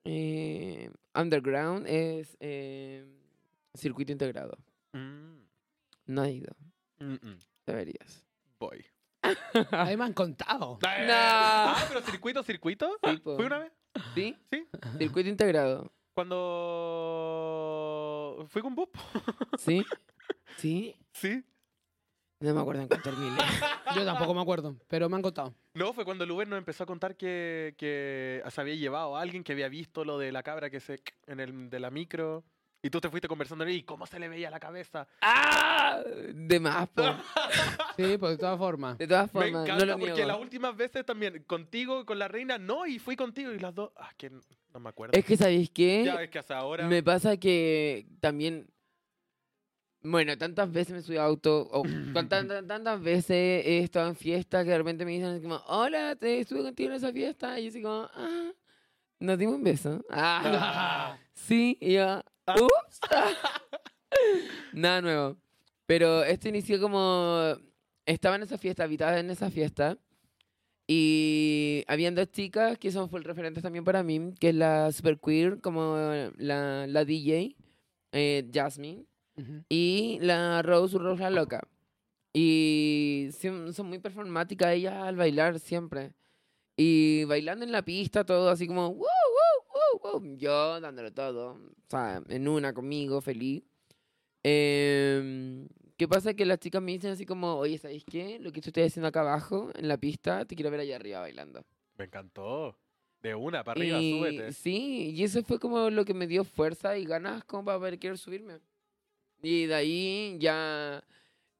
eh, 0.04 0.90
Underground 1.16 1.88
es 1.88 2.36
eh, 2.42 3.06
circuito 3.74 4.12
integrado. 4.12 4.58
Mm, 4.94 5.38
No 6.08 6.24
he 6.26 6.32
ido, 6.34 6.54
mm, 7.00 7.14
mm. 7.14 7.40
deberías. 7.66 8.24
Voy. 8.60 8.86
Ahí 9.72 9.96
me 9.98 10.04
han 10.04 10.14
contado. 10.24 10.78
No. 10.82 10.88
Ah, 11.10 11.84
pero 11.88 12.02
circuito, 12.02 12.44
circuito. 12.44 12.98
Sí, 13.04 13.18
po. 13.18 13.36
¿Fui 13.38 13.46
una 13.46 13.60
vez? 13.60 13.72
¿Sí? 14.14 14.38
Sí. 14.52 14.68
Circuito 15.00 15.30
integrado. 15.30 15.92
Cuando 17.46 18.46
fui 18.50 18.62
con 18.62 18.76
po. 18.76 18.90
¿Sí? 19.58 19.84
¿Sí? 20.58 20.96
Sí. 21.14 21.44
No 22.40 22.54
me 22.54 22.62
acuerdo 22.62 22.82
en 22.84 22.90
qué 22.90 22.98
terminé. 22.98 23.38
Yo 23.96 24.04
tampoco 24.06 24.34
me 24.34 24.42
acuerdo, 24.42 24.76
pero 24.88 25.08
me 25.10 25.16
han 25.16 25.22
contado. 25.22 25.54
No, 25.74 25.94
fue 25.94 26.04
cuando 26.06 26.24
el 26.26 26.32
Uber 26.32 26.48
nos 26.48 26.58
empezó 26.58 26.84
a 26.84 26.88
contar 26.88 27.16
que, 27.16 27.76
que 27.78 28.44
se 28.50 28.62
había 28.62 28.76
llevado 28.76 29.16
a 29.16 29.22
alguien 29.22 29.44
que 29.44 29.54
había 29.54 29.70
visto 29.70 30.04
lo 30.04 30.18
de 30.20 30.32
la 30.32 30.44
cabra 30.44 30.70
que 30.70 30.80
se 30.80 31.00
en 31.28 31.40
el 31.40 31.70
de 31.70 31.80
la 31.80 31.90
micro. 31.90 32.44
Y 32.84 32.92
tú 32.92 33.02
te 33.02 33.10
fuiste 33.10 33.28
conversando 33.28 33.68
y 33.68 33.82
cómo 33.82 34.06
se 34.06 34.20
le 34.20 34.28
veía 34.28 34.52
la 34.52 34.60
cabeza. 34.60 35.08
¡Ah! 35.22 36.04
De 36.34 36.60
más, 36.60 36.88
po. 36.90 37.02
Sí, 37.98 38.18
pues 38.20 38.34
de 38.34 38.38
todas 38.38 38.58
formas. 38.60 38.98
De 38.98 39.08
todas 39.08 39.34
Me 39.34 39.42
formas, 39.42 39.64
encanta 39.64 39.86
no 39.86 39.92
lo 39.94 39.98
porque 40.00 40.14
niego. 40.14 40.28
las 40.28 40.40
últimas 40.40 40.76
veces 40.76 41.06
también 41.06 41.44
contigo 41.48 42.06
con 42.06 42.20
la 42.20 42.28
reina 42.28 42.58
no 42.58 42.86
y 42.86 43.00
fui 43.00 43.16
contigo 43.16 43.52
y 43.54 43.60
las 43.60 43.74
dos 43.74 43.92
ah 43.96 44.12
que 44.18 44.30
no, 44.30 44.42
no 44.74 44.80
me 44.82 44.90
acuerdo. 44.90 45.18
Es 45.18 45.24
que, 45.26 45.38
¿sabéis 45.38 45.70
qué? 45.72 46.04
ya 46.06 46.22
es 46.22 46.30
que 46.30 46.38
hasta 46.38 46.58
ahora 46.58 46.86
Me 46.88 47.02
pasa 47.02 47.38
que 47.38 48.06
también. 48.20 48.68
Bueno, 50.08 50.38
tantas 50.38 50.72
veces 50.72 50.94
me 50.94 51.02
subí 51.02 51.18
a 51.18 51.24
auto, 51.24 51.68
o 51.72 51.84
tantas, 52.14 52.68
tantas 52.68 53.02
veces 53.02 53.66
he 53.66 53.80
estado 53.80 54.08
en 54.08 54.16
fiesta 54.16 54.64
que 54.64 54.70
de 54.70 54.78
repente 54.78 55.04
me 55.06 55.12
dicen 55.12 55.30
así 55.30 55.42
como, 55.42 55.62
hola, 55.68 56.16
te 56.16 56.40
estuve 56.40 56.62
contigo 56.62 56.90
en 56.92 56.96
esa 56.98 57.12
fiesta. 57.12 57.60
Y 57.60 57.64
yo 57.64 57.70
así 57.70 57.82
como, 57.82 58.08
ah, 58.14 58.52
nos 59.20 59.38
dimos 59.40 59.56
un 59.56 59.64
beso. 59.64 60.06
Ah, 60.12 61.18
sí, 61.34 61.78
y 61.82 61.94
yo, 61.94 62.22
Ah. 62.48 62.56
ups. 62.62 63.00
Nada 64.74 65.02
nuevo. 65.02 65.38
Pero 65.88 66.24
esto 66.24 66.50
inició 66.50 66.80
como, 66.80 67.56
estaba 68.06 68.36
en 68.36 68.44
esa 68.44 68.58
fiesta, 68.58 68.84
habitaba 68.84 69.20
en 69.20 69.30
esa 69.30 69.50
fiesta. 69.50 69.98
Y 70.88 71.84
habían 71.88 72.14
dos 72.14 72.32
chicas 72.32 72.78
que 72.78 72.92
son 72.92 73.10
full 73.10 73.24
referentes 73.24 73.64
también 73.64 73.84
para 73.84 74.04
mí, 74.04 74.34
que 74.40 74.50
es 74.50 74.56
la 74.56 74.92
super 74.92 75.20
queer, 75.20 75.60
como 75.60 75.96
la, 76.38 76.86
la 76.86 77.06
DJ, 77.06 77.56
eh, 78.12 78.48
Jasmine, 78.54 79.06
Ujú. 79.38 79.64
y 79.70 80.18
la 80.22 80.62
Rose, 80.62 80.98
Rose 80.98 81.22
la 81.22 81.30
loca. 81.30 81.68
Y 82.34 83.30
son 83.42 83.88
muy 83.88 84.00
performáticas 84.00 84.74
ellas 84.74 84.96
al 84.96 85.16
bailar 85.16 85.60
siempre. 85.60 86.14
Y 86.78 87.24
bailando 87.26 87.64
en 87.64 87.72
la 87.72 87.84
pista, 87.84 88.26
todo 88.26 88.50
así 88.50 88.68
como, 88.68 88.90
wow, 88.94 88.98
wow, 88.98 90.02
wow, 90.04 90.20
wow. 90.22 90.38
Yo 90.38 90.82
dándolo 90.82 91.14
todo, 91.14 91.52
o 91.54 91.60
sea, 91.90 92.22
en 92.28 92.48
una 92.48 92.74
conmigo, 92.74 93.22
feliz. 93.22 93.64
Em, 94.44 95.68
¿Qué 95.98 96.08
pasa? 96.08 96.34
Que 96.34 96.46
las 96.46 96.60
chicas 96.60 96.82
me 96.82 96.92
dicen 96.92 97.12
así 97.12 97.26
como, 97.26 97.56
oye, 97.56 97.78
¿sabéis 97.78 98.04
qué? 98.04 98.38
Lo 98.40 98.52
que 98.52 98.60
tú 98.62 98.70
estás 98.70 98.88
haciendo 98.88 99.08
acá 99.08 99.22
abajo, 99.22 99.72
en 99.76 99.88
la 99.88 99.98
pista, 99.98 100.44
te 100.46 100.56
quiero 100.56 100.70
ver 100.70 100.82
allá 100.82 100.98
arriba 100.98 101.22
bailando. 101.22 101.66
me 101.98 102.06
encantó. 102.06 102.78
De 103.22 103.34
una 103.34 103.64
para 103.64 103.80
arriba, 103.80 104.00
Y 104.00 104.12
súbete. 104.12 104.52
Sí, 104.54 105.12
y 105.16 105.24
eso 105.24 105.42
fue 105.42 105.58
como 105.58 105.90
lo 105.90 106.06
que 106.06 106.14
me 106.14 106.28
dio 106.28 106.44
fuerza 106.44 106.96
y 106.98 107.06
ganas 107.06 107.44
como 107.46 107.66
para 107.66 107.78
ver 107.80 107.98
querer 107.98 108.20
subirme. 108.20 108.60
Y 109.42 109.66
de 109.68 109.76
ahí 109.76 110.38
ya 110.40 111.04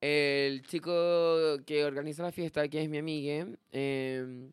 el 0.02 0.62
chico 0.64 1.58
que 1.66 1.86
organiza 1.86 2.24
la 2.24 2.32
fiesta, 2.32 2.68
que 2.68 2.82
es 2.82 2.90
mi 2.90 2.98
amiga, 2.98 3.48
em, 3.72 4.52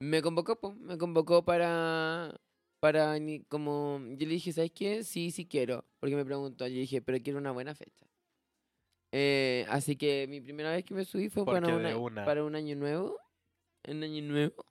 me 0.00 0.22
convocó, 0.22 0.58
po, 0.58 0.74
me 0.74 0.96
convocó 0.96 1.44
para, 1.44 2.40
para 2.80 3.16
como, 3.48 4.00
yo 4.16 4.26
le 4.26 4.34
dije, 4.34 4.52
¿sabes 4.52 4.72
qué? 4.72 5.04
Sí, 5.04 5.30
sí 5.30 5.46
quiero, 5.46 5.84
porque 6.00 6.16
me 6.16 6.24
preguntó, 6.24 6.66
yo 6.66 6.74
dije, 6.74 7.02
pero 7.02 7.18
quiero 7.22 7.38
una 7.38 7.52
buena 7.52 7.74
fecha. 7.74 8.06
Eh, 9.12 9.66
así 9.68 9.96
que 9.96 10.26
mi 10.28 10.40
primera 10.40 10.70
vez 10.70 10.84
que 10.84 10.94
me 10.94 11.04
subí 11.04 11.28
fue 11.28 11.44
para, 11.54 11.66
una- 11.76 11.88
para 12.24 12.44
un 12.44 12.54
año 12.54 12.76
nuevo. 12.76 13.18
Un 13.88 14.02
año 14.02 14.22
nuevo. 14.22 14.64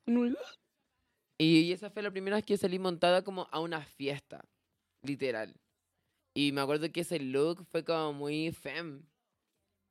Y, 1.38 1.60
y 1.62 1.72
esa 1.74 1.90
fue 1.90 2.02
la 2.02 2.12
primera 2.12 2.38
vez 2.38 2.46
que 2.46 2.58
salí 2.58 2.80
montada 2.80 3.24
como 3.24 3.48
a 3.52 3.60
una 3.60 3.82
fiesta, 3.82 4.44
literal. 5.04 5.54
Y 6.40 6.54
me 6.54 6.62
acuerdo 6.62 6.90
que 6.90 7.02
ese 7.02 7.20
look 7.20 7.66
fue 7.66 7.84
como 7.84 8.14
muy 8.14 8.54
fem. 8.54 9.04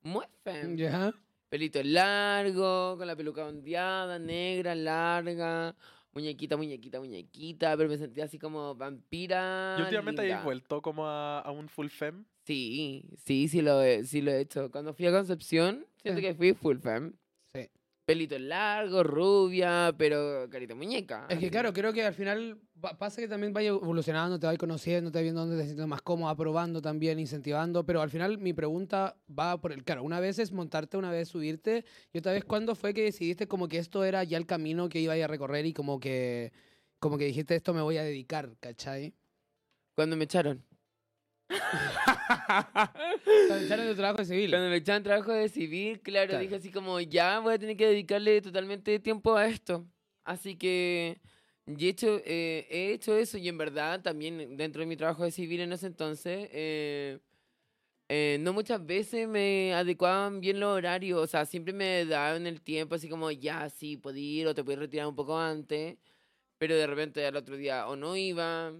Muy 0.01 0.25
fem. 0.43 0.79
Ya. 0.79 1.13
Pelito 1.51 1.83
largo, 1.83 2.97
con 2.97 3.07
la 3.07 3.15
peluca 3.15 3.45
ondeada, 3.45 4.19
negra, 4.19 4.75
larga. 4.75 5.77
Muñequita, 6.15 6.57
muñequita, 6.57 7.01
muñequita. 7.01 7.77
Pero 7.77 7.91
me 7.91 7.99
sentía 7.99 8.25
así 8.25 8.39
como 8.39 8.75
vampira. 8.75 9.77
¿Y 9.79 9.83
últimamente 9.83 10.23
linda. 10.23 10.37
habéis 10.37 10.45
vuelto 10.47 10.81
como 10.81 11.07
a, 11.07 11.41
a 11.41 11.51
un 11.51 11.69
full 11.69 11.89
fem? 11.89 12.25
Sí, 12.47 13.05
sí, 13.27 13.49
sí 13.49 13.61
lo, 13.61 13.83
he, 13.83 14.05
sí 14.05 14.23
lo 14.23 14.31
he 14.31 14.41
hecho. 14.41 14.71
Cuando 14.71 14.95
fui 14.95 15.05
a 15.05 15.13
Concepción, 15.13 15.85
siento 16.01 16.23
que 16.23 16.35
fui 16.35 16.55
full 16.55 16.79
fem. 16.79 17.13
Pelito 18.09 18.39
largo, 18.39 19.03
rubia, 19.03 19.95
pero 19.99 20.49
carita 20.49 20.75
muñeca. 20.75 21.27
Es 21.29 21.39
que 21.39 21.51
claro, 21.51 21.75
creo 21.75 21.93
que 21.93 22.03
al 22.03 22.15
final 22.15 22.59
pa- 22.81 22.97
pasa 22.97 23.21
que 23.21 23.29
también 23.29 23.53
vaya 23.53 23.69
evolucionando, 23.69 24.41
te 24.41 24.47
vas 24.47 24.57
conociendo, 24.57 25.13
te 25.13 25.19
vas 25.19 25.25
viendo 25.25 25.43
dónde 25.43 25.59
te 25.59 25.65
sientes 25.65 25.87
más 25.87 26.01
cómoda, 26.01 26.35
probando 26.35 26.81
también, 26.81 27.19
incentivando, 27.19 27.85
pero 27.85 28.01
al 28.01 28.09
final 28.09 28.39
mi 28.39 28.55
pregunta 28.55 29.15
va 29.39 29.61
por 29.61 29.73
el, 29.73 29.85
claro, 29.85 30.05
una 30.05 30.21
vez 30.21 30.39
es 30.39 30.53
montarte, 30.53 30.97
una 30.97 31.11
vez 31.11 31.29
subirte, 31.29 31.85
y 32.11 32.21
otra 32.21 32.33
vez 32.33 32.47
cuándo 32.47 32.75
fue 32.75 32.95
que 32.95 33.03
decidiste 33.05 33.47
como 33.47 33.69
que 33.69 33.77
esto 33.77 34.03
era 34.05 34.25
ya 34.25 34.39
el 34.39 34.47
camino 34.47 34.89
que 34.89 35.01
iba 35.01 35.13
a 35.13 35.27
recorrer 35.27 35.67
y 35.67 35.75
como 35.75 36.01
que, 36.01 36.51
como 37.01 37.19
que 37.19 37.27
dijiste 37.27 37.57
esto 37.57 37.75
me 37.75 37.83
voy 37.83 37.99
a 37.99 38.05
dedicar, 38.05 38.57
¿cachai? 38.59 39.13
Cuando 39.95 40.17
me 40.17 40.25
echaron. 40.25 40.65
Cuando 43.47 43.65
echaron 43.65 43.87
de 43.87 43.95
trabajo 43.95 44.19
de 44.19 44.25
civil. 44.25 44.51
Cuando 44.51 44.69
me 44.69 44.77
echaron 44.77 45.03
trabajo 45.03 45.33
de 45.33 45.49
civil, 45.49 46.01
claro, 46.01 46.29
Claro. 46.29 46.43
dije 46.43 46.57
así 46.57 46.71
como, 46.71 47.01
ya 47.01 47.41
voy 47.41 47.55
a 47.55 47.59
tener 47.59 47.77
que 47.77 47.87
dedicarle 47.87 48.41
totalmente 48.41 48.99
tiempo 48.99 49.37
a 49.37 49.47
esto. 49.47 49.87
Así 50.25 50.57
que 50.57 51.21
y 51.67 51.87
he 51.87 51.89
hecho, 51.91 52.21
eh, 52.25 52.67
he 52.71 52.93
hecho 52.93 53.15
eso 53.17 53.37
y 53.37 53.47
en 53.49 53.59
verdad 53.59 54.01
también 54.01 54.57
dentro 54.57 54.81
de 54.81 54.87
mi 54.87 54.97
trabajo 54.97 55.25
de 55.25 55.31
civil 55.31 55.61
en 55.61 55.73
ese 55.73 55.87
entonces, 55.87 56.49
eh, 56.53 57.19
eh, 58.09 58.39
no 58.41 58.55
muchas 58.55 58.85
veces 58.87 59.29
me 59.29 59.75
adecuaban 59.75 60.41
bien 60.41 60.61
los 60.61 60.75
horarios, 60.75 61.21
o 61.21 61.27
sea, 61.27 61.45
siempre 61.45 61.75
me 61.75 62.07
daban 62.07 62.47
el 62.47 62.63
tiempo 62.63 62.95
así 62.95 63.07
como, 63.07 63.31
ya, 63.31 63.69
sí, 63.69 63.99
puedo 63.99 64.17
ir 64.17 64.47
o 64.47 64.55
te 64.55 64.65
puedes 64.65 64.79
retirar 64.79 65.07
un 65.09 65.15
poco 65.15 65.39
antes, 65.39 65.99
pero 66.57 66.75
de 66.75 66.87
repente 66.87 67.27
al 67.27 67.37
otro 67.37 67.57
día 67.59 67.87
o 67.87 67.97
no 67.97 68.17
iba, 68.17 68.73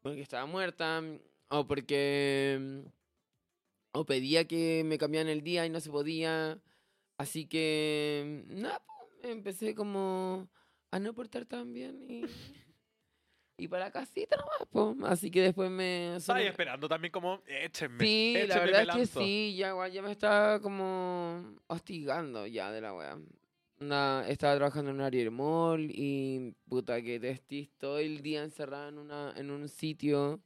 porque 0.00 0.20
estaba 0.20 0.46
muerta, 0.46 1.02
o 1.50 1.66
porque 1.66 2.84
o 3.92 4.04
pedía 4.06 4.46
que 4.46 4.82
me 4.84 4.98
cambiaran 4.98 5.28
el 5.30 5.42
día 5.42 5.66
y 5.66 5.70
no 5.70 5.80
se 5.80 5.90
podía. 5.90 6.60
Así 7.18 7.46
que, 7.46 8.44
nada, 8.48 8.80
po, 8.80 8.92
empecé 9.22 9.74
como 9.74 10.48
a 10.90 10.98
no 10.98 11.12
portar 11.12 11.44
tan 11.44 11.72
bien 11.72 12.00
y, 12.08 12.24
y 13.58 13.68
para 13.68 13.86
la 13.86 13.90
casita 13.90 14.36
nomás, 14.36 14.68
po. 14.70 15.06
Así 15.06 15.30
que 15.30 15.42
después 15.42 15.70
me... 15.70 16.16
me- 16.34 16.46
esperando 16.46 16.88
también 16.88 17.12
como, 17.12 17.42
échenme. 17.46 18.04
Sí, 18.04 18.34
la 18.34 18.42
échenme, 18.44 18.60
verdad 18.66 18.78
me 18.78 18.82
es 18.84 18.88
que 18.90 18.98
lanzo". 18.98 19.20
sí, 19.20 19.54
ya, 19.56 19.68
igual 19.70 19.92
ya 19.92 20.02
me 20.02 20.12
estaba 20.12 20.60
como 20.60 21.56
hostigando 21.66 22.46
ya 22.46 22.70
de 22.72 22.80
la 22.80 22.94
wea. 22.94 23.18
Onda, 23.80 24.28
estaba 24.28 24.56
trabajando 24.56 24.90
en 24.90 24.96
un 24.96 25.02
área 25.02 25.30
mall 25.30 25.90
y 25.90 26.54
puta 26.68 27.00
que 27.02 27.18
testís 27.18 27.70
todo 27.78 27.98
el 27.98 28.20
día 28.22 28.42
encerrada 28.44 28.88
en, 28.90 28.98
una, 28.98 29.32
en 29.36 29.50
un 29.50 29.68
sitio 29.68 30.40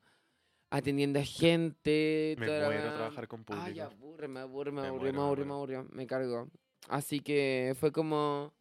atendiendo 0.76 1.18
a 1.20 1.24
gente. 1.24 2.34
Me 2.38 2.46
toda 2.46 2.58
la 2.60 2.66
muero 2.66 2.82
wea. 2.84 2.94
trabajar 2.94 3.28
con 3.28 3.44
público. 3.44 3.64
Ay, 3.66 3.80
aburre, 3.80 4.28
me 4.28 4.40
aburre, 4.40 4.72
me 4.72 4.86
aburre, 4.86 5.12
me 5.12 5.20
aburre, 5.20 5.44
me 5.44 5.52
aburre, 5.52 5.82
me 5.92 6.06
cargo. 6.06 6.48
Así 6.88 7.20
que 7.20 7.74
fue 7.78 7.92
como... 7.92 8.52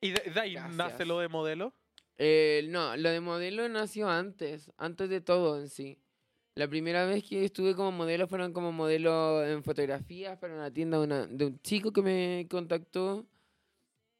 ¿Y 0.00 0.10
de, 0.12 0.30
de 0.30 0.40
ahí 0.40 0.54
nace 0.54 0.76
Gracias. 0.76 1.08
lo 1.08 1.18
de 1.18 1.28
modelo? 1.28 1.74
Eh, 2.18 2.66
no, 2.68 2.96
lo 2.96 3.10
de 3.10 3.20
modelo 3.20 3.68
nació 3.68 4.08
antes, 4.08 4.70
antes 4.78 5.08
de 5.10 5.20
todo 5.20 5.58
en 5.60 5.68
sí. 5.68 5.98
La 6.54 6.68
primera 6.68 7.04
vez 7.06 7.24
que 7.24 7.44
estuve 7.44 7.74
como 7.74 7.92
modelo 7.92 8.26
fueron 8.28 8.52
como 8.52 8.72
modelo 8.72 9.44
en 9.44 9.62
fotografías 9.62 10.36
para 10.38 10.54
una 10.54 10.70
tienda 10.70 10.98
de, 10.98 11.04
una- 11.04 11.26
de 11.26 11.46
un 11.46 11.60
chico 11.62 11.92
que 11.92 12.02
me 12.02 12.46
contactó. 12.50 13.26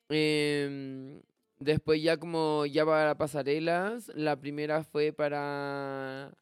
Em, 0.09 1.21
después 1.59 2.03
ya 2.03 2.17
como 2.17 2.67
ya 2.67 2.85
para 2.85 3.17
pasarelas, 3.17 4.11
la 4.15 4.37
primera 4.37 4.83
fue 4.85 5.13
para 5.13 6.33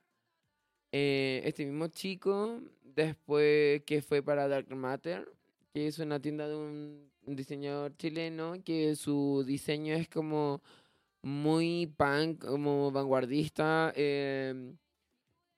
eh, 0.92 1.42
este 1.44 1.64
mismo 1.64 1.88
chico, 1.88 2.60
después 2.82 3.82
que 3.84 4.02
fue 4.02 4.22
para 4.22 4.48
Dark 4.48 4.74
Matter, 4.74 5.30
que 5.72 5.86
es 5.86 5.98
una 5.98 6.20
tienda 6.20 6.48
de 6.48 6.56
un 6.56 7.10
diseñador 7.26 7.96
chileno, 7.96 8.54
que 8.64 8.96
su 8.96 9.44
diseño 9.46 9.94
es 9.94 10.08
como 10.08 10.62
muy 11.22 11.86
punk, 11.96 12.44
como 12.44 12.90
vanguardista. 12.90 13.92
em, 13.96 14.76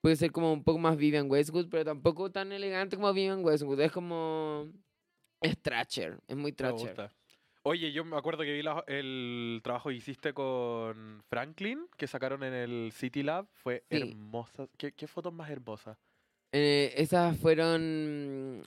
puede 0.00 0.16
ser 0.16 0.32
como 0.32 0.52
un 0.52 0.64
poco 0.64 0.78
más 0.78 0.96
Vivian 0.96 1.30
Westwood, 1.30 1.68
pero 1.68 1.84
tampoco 1.84 2.30
tan 2.30 2.52
elegante 2.52 2.96
como 2.96 3.12
Vivian 3.12 3.44
Westwood. 3.44 3.80
Es 3.80 3.92
como... 3.92 4.70
Es 5.42 5.58
Thrasher, 5.60 6.18
es 6.28 6.36
muy 6.36 6.52
Thrasher. 6.52 7.10
Oye, 7.62 7.92
yo 7.92 8.04
me 8.06 8.16
acuerdo 8.16 8.42
que 8.42 8.52
vi 8.52 8.62
la- 8.62 8.82
el 8.86 9.60
trabajo 9.62 9.90
que 9.90 9.96
hiciste 9.96 10.32
con 10.32 11.22
Franklin, 11.28 11.86
que 11.98 12.06
sacaron 12.06 12.42
en 12.42 12.54
el 12.54 12.92
City 12.92 13.22
Lab. 13.22 13.46
Fue 13.52 13.84
Sí. 13.90 13.98
hermosa. 13.98 14.66
¿Qué, 14.78 14.92
qué 14.92 15.06
fotos 15.06 15.32
más 15.32 15.50
hermosas? 15.50 15.98
Eh, 16.52 16.94
esas 16.96 17.36
fueron 17.38 18.62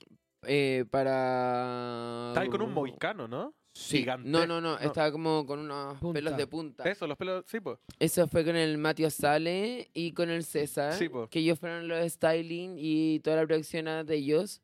eh, 0.46 0.84
para... 0.90 2.26
Estaba 2.28 2.44
ahí 2.44 2.48
con 2.50 2.62
un 2.62 2.72
mohicano, 2.72 3.26
¿no? 3.26 3.54
Sí. 3.72 3.98
gigante. 3.98 4.28
No, 4.28 4.46
no, 4.46 4.60
no, 4.60 4.74
No. 4.74 4.78
estaba 4.78 5.10
como 5.10 5.44
con 5.44 5.58
unos 5.58 5.98
Punta. 5.98 6.12
pelos 6.18 6.36
de 6.36 6.46
punta. 6.46 6.84
Eso, 6.88 7.08
los 7.08 7.16
pelos. 7.16 7.44
Sí, 7.48 7.58
pues. 7.58 7.78
Eso 7.98 8.28
fue 8.28 8.44
con 8.44 8.54
el 8.54 8.78
Mateo 8.78 9.10
Sale 9.10 9.88
y 9.92 10.12
con 10.12 10.30
el 10.30 10.44
César, 10.44 10.92
Sí, 10.92 11.08
po. 11.08 11.28
que 11.28 11.40
ellos 11.40 11.58
fueron 11.58 11.88
los 11.88 12.12
styling 12.12 12.76
y 12.78 13.18
toda 13.20 13.36
la 13.36 13.46
producción 13.46 13.86
de 14.06 14.14
ellos. 14.14 14.62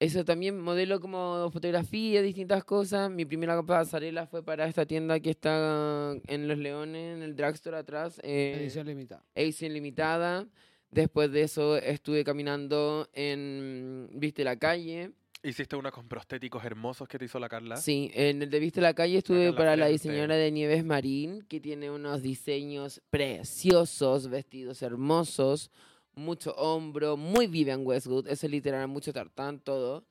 Eso 0.00 0.24
también 0.24 0.60
modelo 0.60 1.00
como 1.00 1.48
fotografía, 1.52 2.20
distintas 2.20 2.64
cosas. 2.64 3.10
Mi 3.10 3.24
primera 3.24 3.62
pasarela 3.62 4.26
fue 4.26 4.42
para 4.42 4.66
esta 4.66 4.84
tienda 4.84 5.20
que 5.20 5.30
está 5.30 6.12
en 6.26 6.48
Los 6.48 6.58
Leones, 6.58 7.16
en 7.16 7.22
el 7.22 7.36
drugstore 7.36 7.76
atrás, 7.78 8.20
eh, 8.22 8.56
Edición 8.60 8.86
limitada. 8.86 9.22
edición 9.34 9.72
limitada. 9.72 10.46
Después 10.90 11.30
de 11.32 11.42
eso 11.42 11.76
estuve 11.76 12.22
caminando 12.24 13.08
en 13.14 14.08
Viste 14.12 14.44
la 14.44 14.56
Calle. 14.56 15.12
Hiciste 15.42 15.76
una 15.76 15.90
con 15.90 16.08
prostéticos 16.08 16.64
hermosos 16.64 17.06
que 17.06 17.18
te 17.18 17.26
hizo 17.26 17.38
la 17.38 17.48
Carla. 17.48 17.76
Sí, 17.76 18.10
en 18.14 18.42
el 18.42 18.50
de 18.50 18.60
Viste 18.60 18.80
la 18.80 18.94
Calle 18.94 19.18
estuve 19.18 19.44
Carla 19.46 19.56
para 19.56 19.76
la 19.76 19.86
diseñadora 19.88 20.36
de 20.36 20.50
Nieves 20.50 20.84
Marín, 20.84 21.42
que 21.48 21.60
tiene 21.60 21.90
unos 21.90 22.22
diseños 22.22 23.00
preciosos, 23.10 24.28
vestidos 24.28 24.82
hermosos, 24.82 25.70
mucho 26.16 26.52
hombro, 26.56 27.16
muy 27.16 27.46
Vivian 27.46 27.86
Westwood, 27.86 28.28
eso 28.28 28.46
es 28.46 28.50
literal, 28.52 28.88
mucho 28.88 29.12
tartán, 29.12 29.60
todo. 29.60 30.04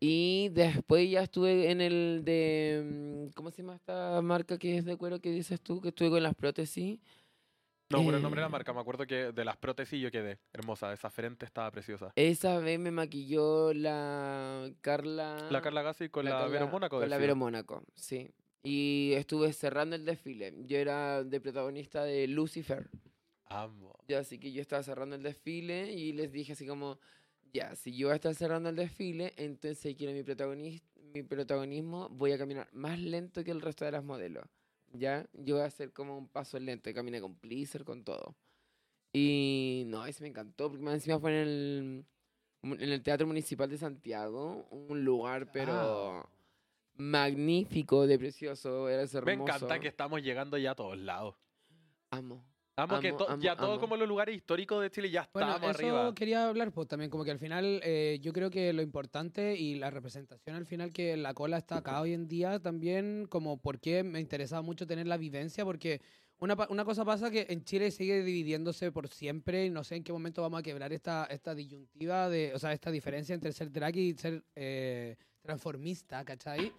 Y 0.00 0.48
después 0.50 1.08
ya 1.08 1.22
estuve 1.22 1.70
en 1.70 1.80
el 1.80 2.22
de, 2.24 2.82
mm, 2.84 3.32
¿cómo 3.34 3.50
se 3.50 3.62
llama 3.62 3.76
esta 3.76 4.20
marca 4.22 4.58
que 4.58 4.76
es 4.78 4.84
de 4.84 4.96
cuero 4.96 5.20
que 5.20 5.30
dices 5.30 5.60
tú? 5.60 5.80
Que 5.80 5.90
estuve 5.90 6.10
con 6.10 6.22
las 6.22 6.34
prótesis. 6.34 6.98
No, 7.90 8.04
por 8.04 8.14
el 8.14 8.20
nombre 8.20 8.40
de 8.40 8.42
la 8.42 8.48
Eh. 8.48 8.52
marca. 8.52 8.72
Me 8.74 8.80
acuerdo 8.80 9.06
que 9.06 9.32
de 9.32 9.44
las 9.46 9.56
prótesis 9.56 9.98
yo 10.00 10.10
quedé 10.10 10.38
hermosa. 10.52 10.92
Esa 10.92 11.08
frente 11.10 11.46
estaba 11.46 11.70
preciosa. 11.70 12.12
Esa 12.16 12.58
vez 12.58 12.78
me 12.78 12.90
maquilló 12.90 13.72
la 13.72 14.68
Carla. 14.82 15.48
La 15.50 15.62
Carla 15.62 15.80
Gassi 15.82 16.08
con 16.10 16.24
la, 16.26 16.32
Carla- 16.32 16.48
Vero 16.48 16.68
Mónaco. 16.68 16.98
Con 17.00 17.08
la. 17.08 17.16
Vero 17.16 17.34
Mónaco, 17.36 17.82
sí. 17.94 18.30
Y 18.62 19.12
estuve 19.14 19.52
cerrando 19.54 19.96
el 19.96 20.04
desfile. 20.04 20.52
Yo 20.66 20.76
era 20.76 21.24
de 21.24 21.40
protagonista 21.40 22.04
de 22.04 22.26
Lucifer. 22.28 22.90
Amo. 23.48 23.94
Ya, 24.08 24.20
así 24.20 24.38
que 24.38 24.52
yo 24.52 24.60
estaba 24.60 24.82
cerrando 24.82 25.16
el 25.16 25.22
desfile 25.22 25.92
y 25.92 26.12
les 26.12 26.30
dije 26.32 26.52
así 26.52 26.66
como, 26.66 26.98
ya, 27.52 27.74
si 27.76 27.96
yo 27.96 28.08
voy 28.08 28.12
a 28.12 28.16
estar 28.16 28.34
cerrando 28.34 28.68
el 28.68 28.76
desfile, 28.76 29.32
entonces 29.36 29.94
quiero 29.96 30.12
mi, 30.12 30.22
protagonis- 30.22 30.82
mi 31.14 31.22
protagonismo, 31.22 32.08
voy 32.10 32.32
a 32.32 32.38
caminar 32.38 32.68
más 32.72 32.98
lento 32.98 33.42
que 33.44 33.50
el 33.50 33.60
resto 33.60 33.84
de 33.84 33.92
las 33.92 34.04
modelos. 34.04 34.44
Ya, 34.92 35.26
yo 35.32 35.56
voy 35.56 35.64
a 35.64 35.66
hacer 35.66 35.92
como 35.92 36.16
un 36.16 36.28
paso 36.28 36.58
lento, 36.58 36.92
caminé 36.94 37.20
con 37.20 37.34
pleaser, 37.36 37.84
con 37.84 38.04
todo. 38.04 38.34
Y 39.12 39.84
no, 39.86 40.04
ese 40.06 40.22
me 40.22 40.28
encantó, 40.28 40.68
porque 40.68 40.84
más 40.84 40.94
encima 40.94 41.18
fue 41.18 41.30
en 41.30 41.48
el, 41.48 42.04
en 42.62 42.92
el 42.92 43.02
Teatro 43.02 43.26
Municipal 43.26 43.68
de 43.68 43.78
Santiago, 43.78 44.66
un 44.70 45.04
lugar 45.04 45.50
pero 45.52 46.28
magnífico, 46.96 48.06
de 48.06 48.18
precioso, 48.18 48.88
era 48.88 49.02
hermoso. 49.02 49.24
Me 49.24 49.32
encanta 49.32 49.80
que 49.80 49.88
estamos 49.88 50.22
llegando 50.22 50.58
ya 50.58 50.72
a 50.72 50.74
todos 50.74 50.98
lados. 50.98 51.36
Amo. 52.10 52.44
Amo, 52.78 53.00
que 53.00 53.08
Amo, 53.08 53.16
to- 53.18 53.28
amo, 53.28 53.42
ya 53.42 53.56
todos 53.56 53.72
amo. 53.72 53.80
como 53.80 53.96
los 53.96 54.06
lugares 54.06 54.36
históricos 54.36 54.80
de 54.80 54.88
Chile 54.90 55.10
ya 55.10 55.28
Bueno, 55.32 55.50
estamos 55.56 55.70
eso 55.76 55.78
arriba. 55.80 56.14
quería 56.14 56.48
hablar 56.48 56.70
pues 56.70 56.86
también, 56.86 57.10
como 57.10 57.24
que 57.24 57.32
al 57.32 57.40
final 57.40 57.80
eh, 57.82 58.20
yo 58.22 58.32
creo 58.32 58.50
que 58.50 58.72
lo 58.72 58.82
importante 58.82 59.56
y 59.56 59.74
la 59.74 59.90
representación 59.90 60.54
al 60.54 60.64
final 60.64 60.92
que 60.92 61.16
la 61.16 61.34
cola 61.34 61.58
está 61.58 61.78
acá 61.78 62.00
hoy 62.00 62.12
en 62.12 62.28
día 62.28 62.60
también, 62.60 63.26
como 63.28 63.60
por 63.60 63.80
qué 63.80 64.04
me 64.04 64.20
interesaba 64.20 64.62
mucho 64.62 64.86
tener 64.86 65.08
la 65.08 65.16
vivencia, 65.16 65.64
porque 65.64 66.00
una, 66.38 66.56
una 66.70 66.84
cosa 66.84 67.04
pasa 67.04 67.32
que 67.32 67.46
en 67.50 67.64
Chile 67.64 67.90
sigue 67.90 68.22
dividiéndose 68.22 68.92
por 68.92 69.08
siempre 69.08 69.66
y 69.66 69.70
no 69.70 69.82
sé 69.82 69.96
en 69.96 70.04
qué 70.04 70.12
momento 70.12 70.40
vamos 70.42 70.60
a 70.60 70.62
quebrar 70.62 70.92
esta, 70.92 71.24
esta 71.24 71.56
disyuntiva, 71.56 72.28
de, 72.28 72.54
o 72.54 72.60
sea, 72.60 72.72
esta 72.72 72.92
diferencia 72.92 73.34
entre 73.34 73.50
ser 73.52 73.72
drag 73.72 73.96
y 73.96 74.14
ser 74.14 74.44
eh, 74.54 75.16
transformista, 75.42 76.24
¿cachai? 76.24 76.72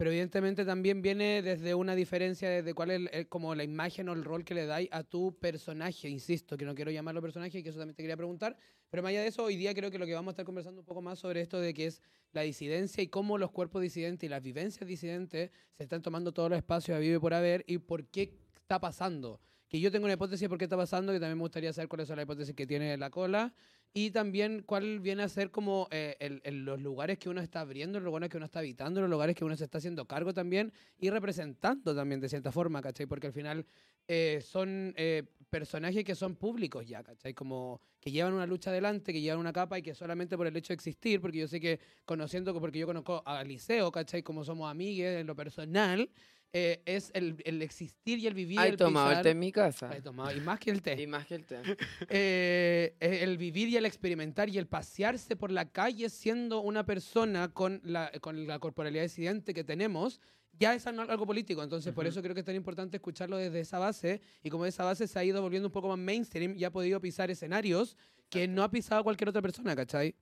Pero 0.00 0.12
evidentemente 0.12 0.64
también 0.64 1.02
viene 1.02 1.42
desde 1.42 1.74
una 1.74 1.94
diferencia 1.94 2.48
desde 2.48 2.72
cuál 2.72 2.90
es 2.90 3.26
como 3.26 3.54
la 3.54 3.64
imagen 3.64 4.08
o 4.08 4.14
el 4.14 4.24
rol 4.24 4.46
que 4.46 4.54
le 4.54 4.64
dais 4.64 4.88
a 4.92 5.02
tu 5.02 5.38
personaje, 5.38 6.08
insisto, 6.08 6.56
que 6.56 6.64
no 6.64 6.74
quiero 6.74 6.90
llamarlo 6.90 7.20
personaje 7.20 7.58
y 7.58 7.62
que 7.62 7.68
eso 7.68 7.78
también 7.78 7.94
te 7.94 8.02
quería 8.02 8.16
preguntar. 8.16 8.56
Pero 8.88 9.02
más 9.02 9.10
allá 9.10 9.20
de 9.20 9.26
eso, 9.26 9.44
hoy 9.44 9.56
día 9.56 9.74
creo 9.74 9.90
que 9.90 9.98
lo 9.98 10.06
que 10.06 10.14
vamos 10.14 10.28
a 10.28 10.32
estar 10.32 10.46
conversando 10.46 10.80
un 10.80 10.86
poco 10.86 11.02
más 11.02 11.18
sobre 11.18 11.42
esto 11.42 11.60
de 11.60 11.74
que 11.74 11.84
es 11.84 12.00
la 12.32 12.40
disidencia 12.40 13.02
y 13.02 13.08
cómo 13.08 13.36
los 13.36 13.50
cuerpos 13.50 13.82
disidentes 13.82 14.26
y 14.26 14.30
las 14.30 14.42
vivencias 14.42 14.88
disidentes 14.88 15.50
se 15.76 15.82
están 15.82 16.00
tomando 16.00 16.32
todos 16.32 16.48
los 16.48 16.56
espacios 16.56 16.96
a 16.96 16.98
vive 16.98 17.20
por 17.20 17.34
haber 17.34 17.62
y 17.66 17.76
por 17.76 18.06
qué 18.06 18.32
está 18.54 18.80
pasando. 18.80 19.38
Que 19.70 19.80
yo 19.80 19.90
tengo 19.90 20.04
una 20.04 20.14
hipótesis 20.14 20.42
de 20.42 20.48
por 20.50 20.58
qué 20.58 20.64
está 20.64 20.76
pasando, 20.76 21.12
que 21.12 21.20
también 21.20 21.38
me 21.38 21.42
gustaría 21.44 21.72
saber 21.72 21.88
cuáles 21.88 22.08
son 22.08 22.16
las 22.16 22.24
hipótesis 22.24 22.54
que 22.54 22.66
tiene 22.66 22.96
la 22.98 23.08
cola 23.08 23.54
y 23.94 24.10
también 24.10 24.62
cuál 24.66 25.00
viene 25.00 25.22
a 25.22 25.28
ser 25.28 25.50
como 25.50 25.88
eh, 25.92 26.16
el- 26.20 26.40
el- 26.44 26.64
los 26.64 26.80
lugares 26.80 27.18
que 27.18 27.28
uno 27.28 27.40
está 27.40 27.60
abriendo, 27.60 27.98
los 28.00 28.04
lugares 28.04 28.28
que 28.28 28.36
uno 28.36 28.46
está 28.46 28.58
habitando, 28.58 29.00
los 29.00 29.08
lugares 29.10 29.34
que 29.36 29.44
uno 29.44 29.56
se 29.56 29.64
está 29.64 29.78
haciendo 29.78 30.06
cargo 30.06 30.34
también 30.34 30.72
y 30.98 31.08
representando 31.10 31.94
también 31.94 32.20
de 32.20 32.28
cierta 32.28 32.52
forma, 32.52 32.82
¿cachai? 32.82 33.06
Porque 33.06 33.28
al 33.28 33.32
final 33.32 33.64
eh, 34.08 34.40
son 34.44 34.92
eh, 34.96 35.22
personajes 35.50 36.04
que 36.04 36.16
son 36.16 36.34
públicos 36.36 36.86
ya, 36.86 37.02
¿cachai? 37.04 37.32
Como 37.32 37.80
que 38.00 38.10
llevan 38.10 38.32
una 38.34 38.46
lucha 38.46 38.70
adelante, 38.70 39.12
que 39.12 39.20
llevan 39.20 39.38
una 39.38 39.52
capa 39.52 39.78
y 39.78 39.82
que 39.82 39.94
solamente 39.94 40.36
por 40.36 40.48
el 40.48 40.56
hecho 40.56 40.68
de 40.72 40.74
existir, 40.74 41.20
porque 41.20 41.38
yo 41.38 41.46
sé 41.48 41.60
que 41.60 41.78
conociendo, 42.04 42.58
porque 42.58 42.78
yo 42.80 42.86
conozco 42.86 43.22
a 43.24 43.44
Liceo, 43.44 43.92
¿cachai? 43.92 44.22
Como 44.24 44.44
somos 44.44 44.68
amigues 44.70 45.20
en 45.20 45.26
lo 45.28 45.36
personal, 45.36 46.10
eh, 46.52 46.82
es 46.84 47.10
el, 47.14 47.36
el 47.44 47.62
existir 47.62 48.18
y 48.18 48.26
el 48.26 48.34
vivir. 48.34 48.58
Ay, 48.58 48.70
el 48.70 48.76
tomado 48.76 49.12
el 49.12 49.22
té 49.22 49.30
en 49.30 49.38
mi 49.38 49.52
casa. 49.52 49.90
Ay, 49.92 50.00
tomado, 50.02 50.36
y 50.36 50.40
más 50.40 50.58
que 50.58 50.70
el 50.70 50.82
té 50.82 51.00
Y 51.00 51.06
más 51.06 51.26
que 51.26 51.36
el 51.36 51.44
té. 51.44 51.56
eh, 52.08 52.96
eh, 53.00 53.18
el 53.22 53.38
vivir 53.38 53.68
y 53.68 53.76
el 53.76 53.86
experimentar 53.86 54.48
y 54.48 54.58
el 54.58 54.66
pasearse 54.66 55.36
por 55.36 55.50
la 55.52 55.66
calle 55.70 56.08
siendo 56.10 56.60
una 56.60 56.84
persona 56.84 57.48
con 57.52 57.80
la, 57.84 58.10
con 58.20 58.46
la 58.46 58.58
corporalidad 58.58 59.02
disidente 59.04 59.54
que 59.54 59.64
tenemos, 59.64 60.20
ya 60.58 60.74
es 60.74 60.86
al- 60.86 60.98
algo 60.98 61.26
político. 61.26 61.62
Entonces, 61.62 61.92
por 61.94 62.06
eso 62.06 62.20
creo 62.20 62.34
que 62.34 62.40
es 62.40 62.46
tan 62.46 62.56
importante 62.56 62.96
escucharlo 62.96 63.36
desde 63.36 63.60
esa 63.60 63.78
base. 63.78 64.20
Y 64.42 64.50
como 64.50 64.66
esa 64.66 64.84
base 64.84 65.06
se 65.06 65.18
ha 65.18 65.24
ido 65.24 65.40
volviendo 65.40 65.68
un 65.68 65.72
poco 65.72 65.88
más 65.88 65.98
mainstream 65.98 66.54
y 66.56 66.64
ha 66.64 66.70
podido 66.72 67.00
pisar 67.00 67.30
escenarios 67.30 67.96
que 68.28 68.46
no 68.48 68.62
ha 68.62 68.70
pisado 68.70 69.02
cualquier 69.04 69.28
otra 69.28 69.40
persona, 69.42 69.74
¿cachai? 69.76 70.14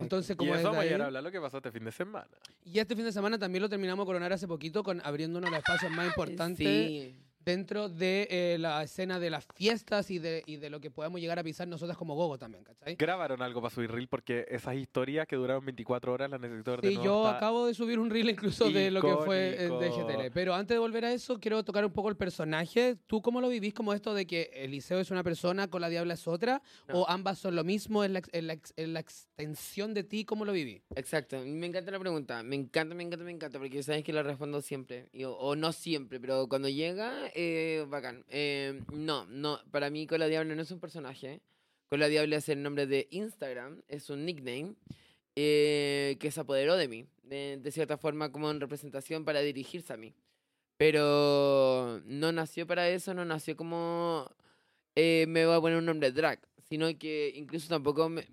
Entonces, 0.00 0.34
Y 0.34 0.36
como 0.36 0.50
eso 0.54 0.58
desde 0.58 0.68
vamos 0.70 0.78
a 0.78 1.02
a 1.02 1.06
hablar 1.06 1.22
lo 1.22 1.30
que 1.30 1.40
pasó 1.40 1.58
este 1.58 1.70
fin 1.70 1.84
de 1.84 1.92
semana. 1.92 2.28
y 2.64 2.78
este 2.78 2.96
fin 2.96 3.04
de 3.04 3.12
semana 3.12 3.38
también 3.38 3.62
lo 3.62 3.68
terminamos 3.68 4.04
de 4.04 4.06
coronar 4.06 4.32
hace 4.32 4.48
poquito 4.48 4.82
con 4.82 5.00
abriendo 5.04 5.38
uno 5.38 5.46
de 5.46 5.50
los 5.52 5.58
espacios 5.58 5.90
más 5.92 6.06
importantes 6.06 6.66
Sí. 6.66 7.16
Dentro 7.44 7.88
de 7.88 8.28
eh, 8.30 8.56
la 8.58 8.82
escena 8.82 9.18
de 9.18 9.30
las 9.30 9.46
fiestas 9.54 10.10
y 10.10 10.18
de, 10.18 10.42
y 10.46 10.56
de 10.56 10.70
lo 10.70 10.80
que 10.80 10.90
podemos 10.90 11.20
llegar 11.20 11.38
a 11.38 11.42
pisar 11.44 11.66
nosotras 11.66 11.96
como 11.96 12.14
gogo 12.14 12.38
también, 12.38 12.64
¿cachai? 12.64 12.96
Grabaron 12.96 13.42
algo 13.42 13.60
para 13.62 13.74
subir 13.74 13.90
reel 13.90 14.08
porque 14.08 14.44
esas 14.48 14.74
historias 14.76 15.26
que 15.26 15.36
duraron 15.36 15.64
24 15.64 16.12
horas 16.12 16.30
las 16.30 16.40
necesito 16.40 16.70
ver 16.72 16.80
de 16.82 16.88
Sí, 16.88 16.94
nuevo. 16.96 17.10
yo 17.10 17.24
Está- 17.26 17.36
acabo 17.38 17.66
de 17.66 17.74
subir 17.74 17.98
un 17.98 18.10
reel 18.10 18.30
incluso 18.30 18.70
de 18.70 18.90
lo 18.90 19.00
que 19.00 19.16
fue 19.24 19.54
eh, 19.64 19.68
de. 19.68 19.90
GTL. 19.90 20.30
Pero 20.32 20.54
antes 20.54 20.74
de 20.74 20.78
volver 20.78 21.04
a 21.04 21.12
eso, 21.12 21.38
quiero 21.40 21.64
tocar 21.64 21.84
un 21.84 21.92
poco 21.92 22.08
el 22.10 22.16
personaje. 22.16 22.96
¿Tú 23.06 23.22
cómo 23.22 23.40
lo 23.40 23.48
vivís 23.48 23.72
como 23.74 23.92
esto 23.94 24.14
de 24.14 24.26
que 24.26 24.50
Eliseo 24.54 24.98
es 25.00 25.10
una 25.10 25.22
persona, 25.24 25.68
con 25.68 25.80
la 25.80 25.88
Diabla 25.88 26.14
es 26.14 26.28
otra? 26.28 26.62
No. 26.88 27.00
¿O 27.00 27.08
ambas 27.08 27.38
son 27.38 27.56
lo 27.56 27.64
mismo? 27.64 28.04
¿Es 28.04 28.10
la, 28.10 28.22
es 28.32 28.44
la 28.44 28.52
es 28.76 28.88
la 28.88 29.00
extensión 29.00 29.94
de 29.94 30.04
ti? 30.04 30.24
¿Cómo 30.24 30.44
lo 30.44 30.52
viví? 30.52 30.82
Exacto, 30.94 31.40
me 31.44 31.66
encanta 31.66 31.90
la 31.90 31.98
pregunta, 31.98 32.42
me 32.42 32.56
encanta, 32.56 32.94
me 32.94 33.02
encanta, 33.02 33.24
me 33.24 33.30
encanta, 33.30 33.58
porque 33.58 33.82
sabes 33.82 34.04
que 34.04 34.12
la 34.12 34.22
respondo 34.22 34.60
siempre, 34.60 35.08
y- 35.12 35.24
o, 35.24 35.32
o 35.32 35.56
no 35.56 35.72
siempre, 35.72 36.20
pero 36.20 36.46
cuando 36.48 36.68
llega, 36.68 37.28
eh, 37.34 37.84
bacán. 37.88 38.24
Eh, 38.28 38.80
no, 38.92 39.26
no, 39.26 39.60
para 39.70 39.90
mí 39.90 40.06
Cola 40.06 40.26
Diablo 40.26 40.54
no 40.54 40.62
es 40.62 40.70
un 40.70 40.80
personaje, 40.80 41.40
Cola 41.88 42.08
Diablo 42.08 42.36
es 42.36 42.48
el 42.48 42.62
nombre 42.62 42.86
de 42.86 43.08
Instagram, 43.10 43.82
es 43.88 44.10
un 44.10 44.24
nickname 44.24 44.74
eh, 45.36 46.16
que 46.20 46.30
se 46.30 46.40
apoderó 46.40 46.76
de 46.76 46.88
mí, 46.88 47.06
de, 47.22 47.58
de 47.60 47.70
cierta 47.72 47.96
forma 47.96 48.30
como 48.30 48.50
en 48.50 48.60
representación 48.60 49.24
para 49.24 49.40
dirigirse 49.40 49.92
a 49.92 49.96
mí. 49.96 50.14
Pero 50.76 52.00
no 52.06 52.32
nació 52.32 52.66
para 52.66 52.88
eso, 52.88 53.12
no 53.12 53.24
nació 53.24 53.56
como 53.56 54.30
eh, 54.94 55.26
me 55.28 55.46
voy 55.46 55.56
a 55.56 55.60
poner 55.60 55.78
un 55.78 55.86
nombre 55.86 56.10
drag, 56.10 56.40
sino 56.68 56.86
que 56.98 57.32
incluso 57.34 57.68
tampoco 57.68 58.08
me, 58.08 58.26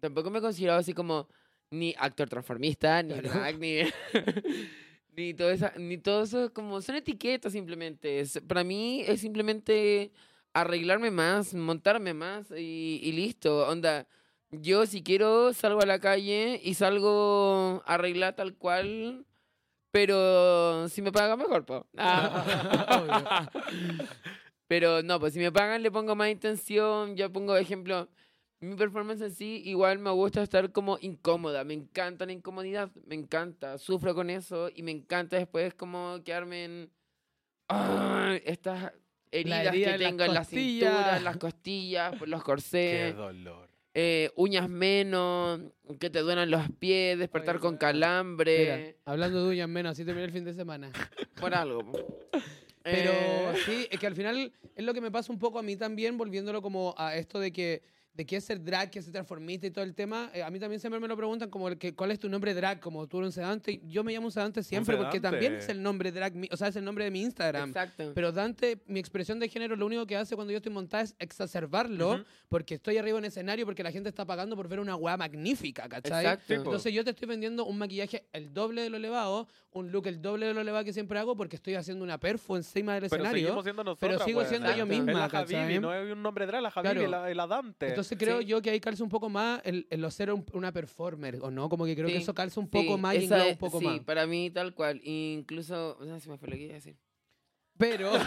tampoco 0.00 0.30
me 0.30 0.40
consideraba 0.40 0.80
así 0.80 0.92
como 0.92 1.28
ni 1.70 1.94
actor 1.98 2.28
transformista, 2.28 3.02
ni 3.02 3.14
drag, 3.14 3.58
ni, 3.58 3.80
ni, 5.16 5.34
todo 5.34 5.50
esa, 5.50 5.72
ni 5.76 5.98
todo 5.98 6.22
eso, 6.24 6.52
como 6.52 6.80
son 6.82 6.96
etiquetas 6.96 7.52
simplemente. 7.52 8.20
Es- 8.20 8.40
para 8.46 8.64
mí 8.64 9.02
es 9.06 9.20
simplemente 9.20 10.12
arreglarme 10.52 11.10
más, 11.10 11.54
montarme 11.54 12.14
más 12.14 12.50
y, 12.50 13.00
y 13.02 13.12
listo. 13.12 13.68
Onda, 13.68 14.06
yo 14.50 14.86
si 14.86 15.02
quiero 15.02 15.52
salgo 15.52 15.80
a 15.82 15.86
la 15.86 15.98
calle 16.00 16.60
y 16.62 16.74
salgo 16.74 17.82
arreglada 17.86 18.36
tal 18.36 18.54
cual, 18.56 19.26
pero 19.90 20.88
si 20.88 21.02
me 21.02 21.12
pagan 21.12 21.38
mejor, 21.38 21.64
po. 21.64 21.86
Ah. 21.96 23.48
pero 24.66 25.02
no, 25.02 25.20
pues 25.20 25.34
si 25.34 25.38
me 25.40 25.52
pagan 25.52 25.82
le 25.82 25.90
pongo 25.90 26.14
más 26.16 26.30
intención, 26.30 27.16
yo 27.16 27.32
pongo 27.32 27.56
ejemplo, 27.56 28.08
mi 28.64 28.76
performance 28.76 29.20
en 29.22 29.30
sí 29.34 29.62
igual 29.64 29.98
me 29.98 30.10
gusta 30.10 30.42
estar 30.42 30.70
como 30.72 30.98
incómoda, 31.00 31.64
me 31.64 31.74
encanta 31.74 32.26
la 32.26 32.32
incomodidad, 32.32 32.90
me 33.06 33.14
encanta, 33.14 33.78
sufro 33.78 34.14
con 34.14 34.30
eso 34.30 34.70
y 34.74 34.82
me 34.82 34.90
encanta 34.90 35.36
después 35.36 35.74
como 35.74 36.20
quedarme 36.24 36.64
en 36.64 36.90
ah, 37.68 38.36
estas 38.44 38.92
heridas 39.30 39.66
herida 39.66 39.72
que 39.72 39.84
en 39.84 39.90
las 39.90 39.98
tengo 40.10 40.24
en 40.24 40.34
la 40.34 40.44
cintura, 40.44 41.16
en 41.16 41.24
las 41.24 41.36
costillas, 41.36 42.16
por 42.16 42.28
los 42.28 42.40
Qué 42.42 42.44
corsés 42.44 43.16
dolor. 43.16 43.68
eh, 43.94 44.30
uñas 44.36 44.68
menos, 44.68 45.60
que 45.98 46.10
te 46.10 46.20
duelan 46.20 46.50
los 46.50 46.68
pies, 46.78 47.18
despertar 47.18 47.56
Ay, 47.56 47.60
con 47.60 47.76
calambre, 47.76 48.58
Mira, 48.58 48.94
hablando 49.04 49.44
de 49.44 49.50
uñas 49.50 49.68
menos, 49.68 49.92
así 49.92 50.04
terminé 50.04 50.26
el 50.26 50.32
fin 50.32 50.44
de 50.44 50.54
semana. 50.54 50.90
por 51.40 51.54
algo. 51.54 51.84
po. 51.92 52.18
Pero 52.82 53.10
Eh, 53.12 53.54
sí, 53.64 53.88
es 53.90 53.98
que 53.98 54.06
al 54.06 54.14
final 54.14 54.52
es 54.76 54.84
lo 54.84 54.92
que 54.92 55.00
me 55.00 55.10
pasa 55.10 55.32
un 55.32 55.38
poco 55.38 55.58
a 55.58 55.62
mí 55.62 55.74
también, 55.76 56.18
volviéndolo 56.18 56.60
como 56.60 56.94
a 56.98 57.16
esto 57.16 57.40
de 57.40 57.50
que 57.50 57.82
de 58.14 58.24
qué 58.24 58.36
es 58.36 58.44
ser 58.44 58.62
drag, 58.62 58.90
qué 58.90 59.00
es 59.00 59.04
ser 59.06 59.12
transformista 59.12 59.66
y 59.66 59.70
todo 59.72 59.84
el 59.84 59.92
tema. 59.94 60.30
eh, 60.32 60.42
a 60.42 60.50
mí 60.50 60.60
también 60.60 60.78
siempre 60.80 61.00
me 61.00 61.08
lo 61.08 61.16
preguntan 61.16 61.50
como 61.50 61.66
el 61.68 61.76
que, 61.76 61.94
cuál 61.96 62.12
es 62.12 62.20
tu 62.20 62.28
nombre 62.28 62.54
drag, 62.54 62.78
como 62.80 63.06
tú 63.08 63.18
eres 63.18 63.26
un 63.28 63.32
sedante. 63.32 63.72
y 63.72 63.80
Yo 63.88 64.04
me 64.04 64.12
llamo 64.12 64.26
un 64.26 64.32
sedante 64.32 64.62
siempre 64.62 64.96
porque 64.96 65.18
sedante. 65.18 65.30
también 65.38 65.54
es 65.54 65.68
el 65.68 65.82
nombre 65.82 66.12
drag, 66.12 66.34
mi- 66.34 66.48
o 66.52 66.56
sea, 66.56 66.68
es 66.68 66.76
el 66.76 66.84
nombre 66.84 67.04
de 67.04 67.10
mi 67.10 67.22
Instagram. 67.22 67.70
exacto. 67.70 68.12
Pero 68.14 68.30
Dante, 68.30 68.78
mi 68.86 69.00
expresión 69.00 69.40
de 69.40 69.48
género, 69.48 69.74
lo 69.74 69.84
único 69.86 70.06
que 70.06 70.16
hace 70.16 70.36
cuando 70.36 70.52
yo 70.52 70.58
estoy 70.58 70.72
montada 70.72 71.02
es 71.02 71.16
exacerbarlo, 71.18 72.12
Ujú. 72.14 72.24
porque 72.48 72.74
estoy 72.74 72.98
arriba 72.98 73.18
en 73.18 73.24
escenario, 73.24 73.64
porque 73.66 73.82
la 73.82 73.90
gente 73.90 74.08
está 74.08 74.24
pagando 74.24 74.54
por 74.56 74.68
ver 74.68 74.80
una 74.80 74.96
weá 74.96 75.16
magnífica, 75.16 75.88
¿cachai? 75.88 76.24
Exacto. 76.24 76.54
Entonces 76.54 76.92
yo 76.92 77.02
te 77.04 77.10
estoy 77.10 77.26
vendiendo 77.28 77.64
un 77.64 77.78
maquillaje 77.78 78.26
el 78.32 78.52
doble 78.54 78.82
de 78.82 78.90
lo 78.90 78.96
elevado, 78.96 79.48
un 79.72 79.90
look 79.90 80.06
el 80.06 80.22
doble 80.22 80.46
de 80.46 80.54
lo 80.54 80.60
elevado 80.60 80.84
que 80.84 80.92
siempre 80.92 81.18
hago, 81.18 81.36
porque 81.36 81.56
estoy 81.56 81.74
haciendo 81.74 82.04
una 82.04 82.18
perfo 82.18 82.56
encima 82.56 82.94
del 82.94 83.08
Pero 83.10 83.24
escenario. 83.24 83.62
siendo 83.62 83.82
nosotros. 83.84 84.22
sigo 84.24 84.44
siendo 84.44 84.72
yo 84.76 84.86
misma, 84.86 85.10
Es 85.12 85.18
la 85.18 85.28
¿cachai? 85.28 85.56
Habibi, 85.64 85.80
no 85.80 85.92
es 85.92 86.12
un 86.12 86.22
nombre 86.22 86.46
drag, 86.46 86.62
la 86.62 86.68
Habibi, 86.68 86.94
Claro. 87.06 87.08
la, 87.08 87.34
la 87.34 87.46
Dante. 87.46 87.88
Entonces 87.88 88.03
creo 88.10 88.40
Sí. 88.40 88.46
yo 88.46 88.60
que 88.62 88.70
ahí 88.70 88.80
calza 88.80 89.02
un 89.02 89.08
poco 89.10 89.28
más 89.28 89.60
el, 89.64 89.86
el 89.90 90.10
ser 90.12 90.32
un- 90.32 90.44
una 90.52 90.72
performer, 90.72 91.38
¿o 91.42 91.50
no? 91.50 91.68
Como 91.68 91.84
que 91.84 91.94
creo 91.94 92.06
que 92.08 92.16
Sí, 92.16 92.22
eso 92.22 92.34
calza 92.34 92.60
un 92.60 92.66
Sí, 92.66 92.70
poco 92.72 92.98
más 92.98 93.14
y 93.14 93.24
engloba 93.24 93.46
un 93.48 93.58
poco 93.58 93.78
sí, 93.80 93.84
más. 93.86 94.00
para 94.00 94.26
mí 94.26 94.50
tal 94.50 94.74
cual. 94.74 95.00
Incluso, 95.04 95.96
no 96.00 96.14
sé 96.14 96.20
si 96.20 96.30
me 96.30 96.38
fue 96.38 96.48
lo 96.48 96.56
que 96.56 96.62
iba 96.62 96.72
a 96.72 96.74
decir. 96.74 96.96
Pero... 97.76 98.12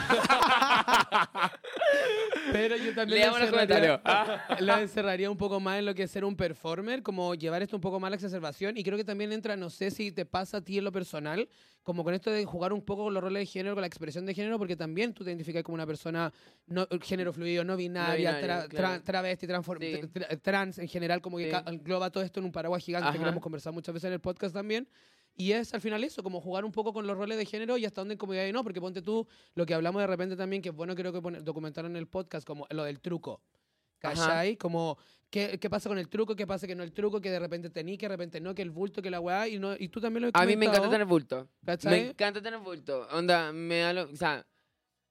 Pero 2.52 2.76
yo 2.78 2.94
también 2.94 3.20
Leamos 3.20 3.40
los 3.42 3.50
comentarios. 3.50 4.00
la 4.60 4.82
encerraría 4.82 5.30
un 5.30 5.38
poco 5.38 5.60
más 5.60 5.80
en 5.80 5.86
lo 5.86 5.94
que 5.96 6.04
es 6.04 6.12
ser 6.12 6.24
un 6.26 6.36
performer, 6.36 7.04
como 7.04 7.36
llevar 7.36 7.62
esto 7.62 7.76
un 7.76 7.82
poco 7.82 8.00
más 8.00 8.08
a 8.08 8.12
la 8.12 8.16
exacerbación. 8.16 8.78
Y 8.78 8.84
creo 8.84 8.98
que 8.98 9.04
también 9.04 9.32
entra, 9.32 9.56
no 9.56 9.70
sé 9.70 9.92
si 9.92 10.12
te 10.12 10.26
pasa 10.26 10.58
a 10.58 10.62
ti 10.62 10.78
en 10.78 10.84
lo 10.84 10.92
personal, 10.92 11.48
como 11.84 12.04
con 12.04 12.14
esto 12.14 12.30
de 12.32 12.44
jugar 12.46 12.74
un 12.74 12.82
poco 12.82 13.06
con 13.06 13.14
los 13.14 13.24
roles 13.24 13.42
de 13.42 13.46
género, 13.46 13.76
con 13.76 13.82
la 13.82 13.88
expresión 13.88 14.26
de 14.26 14.34
género, 14.34 14.58
porque 14.58 14.76
también 14.76 15.14
tú 15.14 15.24
te 15.24 15.30
identificas 15.32 15.64
como 15.64 15.76
una 15.76 15.86
persona 15.88 16.32
no, 16.68 16.88
género 17.02 17.32
fluido, 17.34 17.64
no 17.64 17.78
binaria, 17.78 18.32
binaria, 18.38 18.66
tra- 18.66 18.68
claro. 18.68 18.88
tra- 19.00 19.04
travesti, 19.04 19.48
transform- 19.48 19.80
Sí. 19.80 20.02
tra- 20.20 20.42
trans 20.42 20.80
en 20.80 20.88
general, 20.88 21.22
como 21.22 21.38
que 21.38 21.52
Sí. 21.52 21.58
engloba 21.68 22.10
todo 22.10 22.24
esto 22.24 22.40
en 22.40 22.46
un 22.46 22.52
paraguas 22.52 22.84
gigante 22.84 23.12
que 23.12 23.18
lo 23.18 23.24
Ajá. 23.24 23.32
hemos 23.32 23.44
conversado 23.44 23.74
muchas 23.74 23.94
veces 23.94 24.08
en 24.08 24.14
el 24.14 24.20
podcast 24.20 24.54
también. 24.54 24.88
Y 25.40 25.52
es 25.52 25.74
al 25.76 25.82
final 25.82 26.04
eso, 26.04 26.24
como 26.24 26.42
jugar 26.42 26.66
un 26.66 26.72
poco 26.72 26.92
con 26.94 27.06
los 27.06 27.16
roles 27.16 27.38
de 27.38 27.46
género 27.46 27.78
y 27.78 27.86
hasta 27.86 28.02
dónde 28.02 28.16
incomodidad 28.16 28.48
y 28.48 28.52
no, 28.52 28.64
porque 28.64 28.82
ponte 28.82 29.04
tú 29.04 29.28
lo 29.54 29.68
que 29.68 29.76
hablamos 29.76 30.02
de 30.02 30.08
repente 30.08 30.36
también, 30.36 30.64
que 30.64 30.70
es 30.70 30.76
bueno 30.76 30.96
creo 30.96 31.14
que 31.14 31.22
poner, 31.22 31.44
documentar 31.44 31.86
en 31.86 31.96
el 31.96 32.08
podcast, 32.08 32.46
como 32.46 32.66
lo 32.72 32.84
del 32.84 33.00
truco. 33.00 33.40
Ajá. 34.02 34.16
¿Cachai? 34.16 34.58
Como, 34.58 34.98
¿qué, 35.30 35.60
¿qué 35.60 35.70
pasa 35.70 35.90
con 35.90 36.00
el 36.00 36.10
truco? 36.10 36.36
¿Qué 36.36 36.48
pasa 36.48 36.66
que 36.66 36.74
no 36.74 36.82
el 36.82 36.92
truco? 36.92 37.22
Que 37.22 37.30
de 37.30 37.38
repente 37.40 37.70
tení, 37.70 37.98
que 38.00 38.06
de 38.08 38.10
repente 38.16 38.42
no, 38.42 38.56
que 38.56 38.64
el 38.64 38.72
bulto, 38.72 39.02
que 39.02 39.12
la 39.12 39.20
weá, 39.20 39.48
y, 39.48 39.60
no, 39.60 39.76
y 39.78 39.90
tú 39.90 40.02
también 40.02 40.24
lo 40.24 40.28
has 40.30 40.34
A 40.42 40.46
mí 40.46 40.56
me 40.56 40.66
encanta 40.66 40.90
tener 40.90 41.06
bulto. 41.06 41.48
¿cachai? 41.64 41.92
Me 41.92 42.10
encanta 42.10 42.42
tener 42.42 42.60
bulto. 42.60 43.08
Onda, 43.12 43.52
me 43.54 43.78
da 43.80 43.94
lo- 43.94 44.10
O 44.12 44.16
sea, 44.16 44.44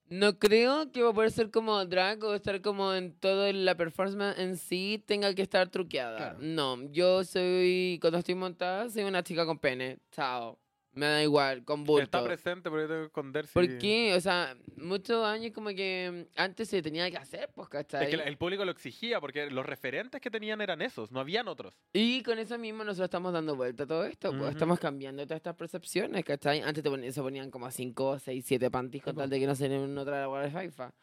no 0.09 0.39
creo 0.39 0.91
que 0.91 1.03
va 1.03 1.09
a 1.09 1.13
poder 1.13 1.31
ser 1.31 1.51
como 1.51 1.83
drag 1.85 2.23
o 2.23 2.33
estar 2.33 2.61
como 2.61 2.93
en 2.93 3.13
toda 3.13 3.51
la 3.53 3.75
performance 3.75 4.39
en 4.39 4.57
sí 4.57 5.03
tenga 5.05 5.33
que 5.33 5.41
estar 5.41 5.69
truqueada. 5.69 6.17
Claro. 6.17 6.37
No, 6.41 6.91
yo 6.91 7.23
soy, 7.23 7.97
cuando 8.01 8.19
estoy 8.19 8.35
montada, 8.35 8.89
soy 8.89 9.03
una 9.03 9.23
chica 9.23 9.45
con 9.45 9.59
pene. 9.59 9.99
Chao. 10.11 10.59
Me 10.97 11.05
da 11.05 11.21
igual, 11.21 11.63
con 11.63 11.83
bulto. 11.83 12.03
Está 12.03 12.23
presente, 12.23 12.71
pero 12.71 12.81
yo 12.81 12.87
tengo 12.87 13.01
que 13.01 13.05
esconder 13.05 13.45
si... 13.45 13.53
¿Por 13.53 13.77
qué? 13.77 14.15
O 14.15 14.19
sea, 14.19 14.57
muchos 14.77 15.23
años 15.23 15.51
como 15.53 15.69
que 15.69 16.27
antes 16.35 16.67
se 16.69 16.81
tenía 16.81 17.11
que 17.11 17.17
hacer, 17.17 17.51
pues, 17.53 17.69
¿cachai? 17.69 18.05
Es 18.05 18.09
que 18.15 18.27
el- 18.27 18.37
público 18.37 18.65
lo 18.65 18.71
exigía, 18.71 19.21
porque 19.21 19.51
los 19.51 19.63
referentes 19.63 20.19
que 20.19 20.31
tenían 20.31 20.59
eran 20.59 20.81
esos, 20.81 21.11
no 21.11 21.19
habían 21.19 21.47
otros. 21.47 21.77
Y 21.93 22.23
con 22.23 22.39
eso 22.39 22.57
mismo 22.57 22.83
nosotros 22.83 23.05
estamos 23.05 23.31
dando 23.31 23.55
vuelta 23.55 23.83
a 23.83 23.87
todo 23.87 24.05
esto, 24.05 24.29
pues 24.31 24.41
Ujú. 24.41 24.49
estamos 24.49 24.79
cambiando 24.79 25.23
todas 25.25 25.37
estas 25.37 25.55
percepciones, 25.55 26.25
¿cachai? 26.25 26.61
Antes 26.61 26.83
te 26.83 26.89
ponían, 26.89 27.13
se 27.13 27.21
ponían 27.21 27.51
como 27.51 27.69
5, 27.69 28.17
6, 28.17 28.43
7 28.47 28.71
panties 28.71 29.03
con 29.03 29.15
tal 29.15 29.25
po. 29.25 29.29
de 29.35 29.39
que 29.39 29.45
no 29.45 29.53
se 29.55 29.69
den 29.69 29.95
otra 29.97 30.23
agua 30.23 30.41
de 30.41 30.49
faifa. 30.49 30.93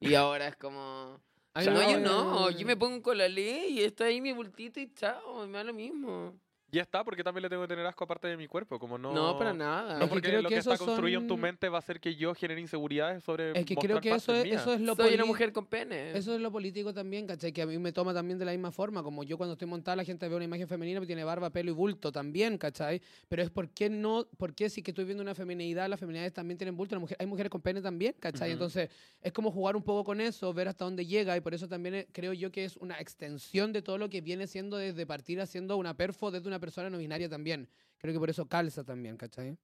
Y 0.00 0.14
ahora 0.14 0.48
es 0.48 0.56
como... 0.56 1.20
Ay, 1.56 1.66
no, 1.68 1.90
yo 1.92 2.00
no, 2.00 2.50
yo 2.50 2.66
me 2.66 2.76
pongo 2.76 3.00
con 3.00 3.16
la 3.16 3.28
ley 3.28 3.78
y 3.78 3.82
está 3.84 4.06
ahí 4.06 4.20
mi 4.20 4.32
bultito 4.32 4.80
y 4.80 4.92
chao, 4.92 5.46
me 5.46 5.58
da 5.58 5.62
lo 5.62 5.72
mismo. 5.72 6.34
Y 6.74 6.80
está, 6.80 7.04
porque 7.04 7.22
también 7.22 7.42
le 7.42 7.48
tengo 7.48 7.62
que 7.62 7.68
tener 7.68 7.86
asco 7.86 8.02
aparte 8.02 8.26
de 8.26 8.36
mi 8.36 8.48
cuerpo, 8.48 8.80
como 8.80 8.98
no... 8.98 9.14
No, 9.14 9.38
para 9.38 9.52
nada. 9.52 9.94
No, 9.94 10.00
que 10.00 10.06
porque 10.08 10.28
creo 10.28 10.42
lo 10.42 10.48
que 10.48 10.56
que, 10.56 10.58
está 10.58 10.76
construido 10.76 11.20
en 11.20 11.28
tu 11.28 11.36
mente 11.36 11.68
va 11.68 11.76
a 11.76 11.78
hacer 11.78 12.00
que 12.00 12.16
yo 12.16 12.34
genere 12.34 12.60
inseguridades 12.60 13.22
sobre 13.22 13.56
Es 13.56 13.64
que 13.64 13.76
creo 13.76 14.00
que 14.00 14.12
eso 14.12 14.34
es, 14.34 14.46
eso 14.46 14.74
es 14.74 14.80
lo 14.80 14.96
Soy 14.96 15.14
una 15.14 15.24
mujer 15.24 15.52
con 15.52 15.66
pene. 15.66 16.10
Eso 16.18 16.34
es 16.34 16.40
lo 16.40 16.50
político 16.50 16.92
también, 16.92 17.28
¿cachai? 17.28 17.52
Que 17.52 17.62
a 17.62 17.66
mí 17.66 17.78
me 17.78 17.92
toma 17.92 18.12
también 18.12 18.40
de 18.40 18.44
la 18.44 18.50
misma 18.50 18.72
forma. 18.72 19.04
Como 19.04 19.22
yo 19.22 19.36
cuando 19.36 19.52
estoy 19.52 19.68
montada, 19.68 19.94
la 19.94 20.02
gente 20.02 20.28
ve 20.28 20.34
una 20.34 20.46
imagen 20.46 20.66
femenina 20.66 20.98
que 20.98 21.06
tiene 21.06 21.22
barba, 21.22 21.48
pelo 21.50 21.70
y 21.70 21.74
bulto 21.74 22.10
también, 22.10 22.58
¿cachai? 22.58 23.00
Pero 23.28 23.44
es 23.44 23.50
por 23.50 23.68
qué 23.70 23.88
no, 23.88 24.26
por 24.36 24.52
qué 24.52 24.68
si 24.68 24.82
que 24.82 24.90
estoy 24.90 25.04
viendo 25.04 25.22
una 25.22 25.36
feminidad, 25.36 25.88
las 25.88 26.00
feminidades 26.00 26.32
también 26.32 26.58
tienen 26.58 26.76
bulto, 26.76 26.96
la 26.96 27.00
mujer, 27.00 27.16
hay 27.20 27.26
mujeres 27.26 27.50
con 27.50 27.60
pene 27.60 27.82
también, 27.82 28.16
¿cachai? 28.18 28.50
Entonces 28.50 28.90
es 29.22 29.32
como 29.32 29.52
jugar 29.52 29.76
un 29.76 29.84
poco 29.84 30.02
con 30.02 30.20
eso, 30.20 30.52
ver 30.52 30.66
hasta 30.66 30.84
dónde 30.84 31.06
llega 31.06 31.36
y 31.36 31.40
por 31.40 31.54
eso 31.54 31.68
también 31.68 31.94
eh, 31.94 32.08
creo 32.10 32.32
yo 32.32 32.50
que 32.50 32.64
es 32.64 32.76
una 32.78 32.98
extensión 32.98 33.72
de 33.72 33.80
todo 33.80 33.96
lo 33.96 34.10
que 34.10 34.20
viene 34.22 34.48
siendo 34.48 34.76
desde 34.76 35.06
partir 35.06 35.40
haciendo 35.40 35.76
una 35.76 35.96
perfo 35.96 36.32
desde 36.32 36.48
una 36.48 36.58
persona 36.64 36.90
no 36.90 36.98
binaria 36.98 37.28
también. 37.28 37.68
Creo 37.98 38.12
que 38.12 38.18
por 38.20 38.30
eso 38.30 38.46
calza 38.46 38.84
también, 38.84 39.16
¿cachai? 39.16 39.56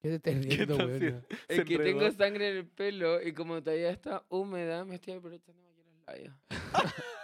¿Qué 0.00 0.08
te 0.08 0.14
estás 0.16 0.44
riendo, 0.44 0.76
si- 0.98 1.06
Es 1.48 1.64
que 1.64 1.74
enredó. 1.74 1.82
tengo 1.82 2.10
sangre 2.12 2.50
en 2.50 2.56
el 2.58 2.66
pelo 2.66 3.22
y 3.22 3.32
como 3.32 3.62
todavía 3.62 3.90
está 3.90 4.24
húmeda, 4.28 4.84
me 4.84 4.96
estoy 4.96 5.14
aprovechando 5.14 5.62
maquillar 5.62 5.86
los 5.94 6.06
labios. 6.06 6.34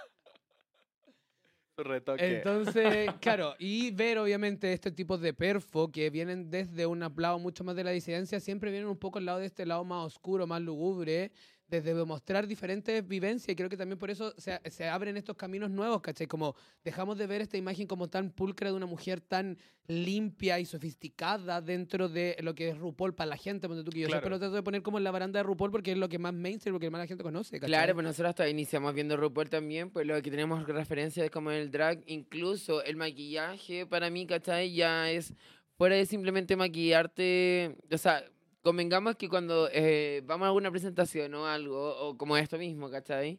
Retoque. 1.76 2.36
Entonces, 2.38 3.10
claro, 3.20 3.54
y 3.58 3.90
ver 3.90 4.18
obviamente 4.18 4.72
este 4.72 4.90
tipo 4.90 5.16
de 5.16 5.32
perfo 5.32 5.90
que 5.90 6.10
vienen 6.10 6.50
desde 6.50 6.84
un 6.86 7.00
lado 7.16 7.38
mucho 7.38 7.64
más 7.64 7.74
de 7.76 7.84
la 7.84 7.90
disidencia, 7.90 8.38
siempre 8.40 8.70
vienen 8.70 8.88
un 8.88 8.98
poco 8.98 9.18
al 9.18 9.24
lado 9.24 9.38
de 9.38 9.46
este 9.46 9.64
lado 9.64 9.82
más 9.84 10.04
oscuro, 10.06 10.46
más 10.46 10.60
lúgubre, 10.60 11.32
desde 11.70 11.94
mostrar 12.04 12.46
diferentes 12.48 13.06
vivencias 13.06 13.48
y 13.48 13.54
creo 13.56 13.68
que 13.68 13.76
también 13.76 13.98
por 13.98 14.10
eso 14.10 14.34
se, 14.36 14.60
se 14.70 14.88
abren 14.88 15.16
estos 15.16 15.36
caminos 15.36 15.70
nuevos, 15.70 16.00
¿cachai? 16.02 16.26
Como 16.26 16.54
dejamos 16.84 17.16
de 17.16 17.26
ver 17.26 17.40
esta 17.40 17.56
imagen 17.56 17.86
como 17.86 18.08
tan 18.08 18.30
pulcra 18.30 18.70
de 18.70 18.76
una 18.76 18.86
mujer 18.86 19.20
tan 19.20 19.56
limpia 19.86 20.58
y 20.60 20.66
sofisticada 20.66 21.60
dentro 21.60 22.08
de 22.08 22.36
lo 22.40 22.54
que 22.54 22.68
es 22.70 22.78
RuPaul 22.78 23.14
para 23.14 23.30
la 23.30 23.36
gente, 23.36 23.68
ponte 23.68 23.84
tú 23.84 23.90
que 23.90 24.00
yo 24.00 24.06
Claro. 24.08 24.20
siempre 24.20 24.30
lo 24.30 24.38
trato 24.38 24.54
de 24.54 24.62
poner 24.62 24.82
como 24.82 24.98
en 24.98 25.04
la 25.04 25.10
baranda 25.10 25.38
de 25.38 25.44
RuPaul 25.44 25.70
porque 25.70 25.92
es 25.92 25.98
lo 25.98 26.08
que 26.08 26.18
más 26.18 26.34
mainstream, 26.34 26.74
porque 26.74 26.90
más 26.90 27.00
la 27.00 27.06
gente 27.06 27.22
conoce, 27.22 27.58
¿cachai? 27.58 27.68
Claro, 27.70 27.94
pues 27.94 28.04
nosotros 28.04 28.30
hasta 28.30 28.48
iniciamos 28.48 28.92
viendo 28.94 29.16
RuPaul 29.16 29.48
también, 29.48 29.90
pues 29.90 30.06
lo 30.06 30.20
que 30.20 30.30
tenemos 30.30 30.66
referencias 30.66 31.24
es 31.24 31.30
como 31.30 31.50
el 31.50 31.70
drag, 31.70 32.02
incluso 32.06 32.82
el 32.82 32.96
maquillaje 32.96 33.86
para 33.86 34.10
mí, 34.10 34.26
¿cachai? 34.26 34.74
Ya 34.74 35.10
es 35.10 35.32
fuera 35.76 35.96
de 35.96 36.04
simplemente 36.06 36.56
maquillarte, 36.56 37.76
o 37.90 37.98
sea, 37.98 38.24
convengamos 38.62 39.16
que 39.16 39.28
cuando 39.28 39.68
eh, 39.72 40.22
vamos 40.24 40.44
a 40.44 40.48
alguna 40.48 40.70
presentación 40.70 41.34
o 41.34 41.46
algo, 41.46 41.96
o 42.08 42.16
como 42.16 42.36
esto 42.36 42.58
mismo, 42.58 42.90
¿cachai? 42.90 43.38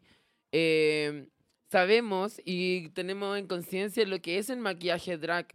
Eh, 0.52 1.28
sabemos 1.70 2.42
y 2.44 2.90
tenemos 2.90 3.38
en 3.38 3.48
conciencia 3.48 4.06
lo 4.06 4.22
que 4.22 4.38
es 4.38 4.50
el 4.50 4.60
maquillaje 4.60 5.18
drag. 5.18 5.48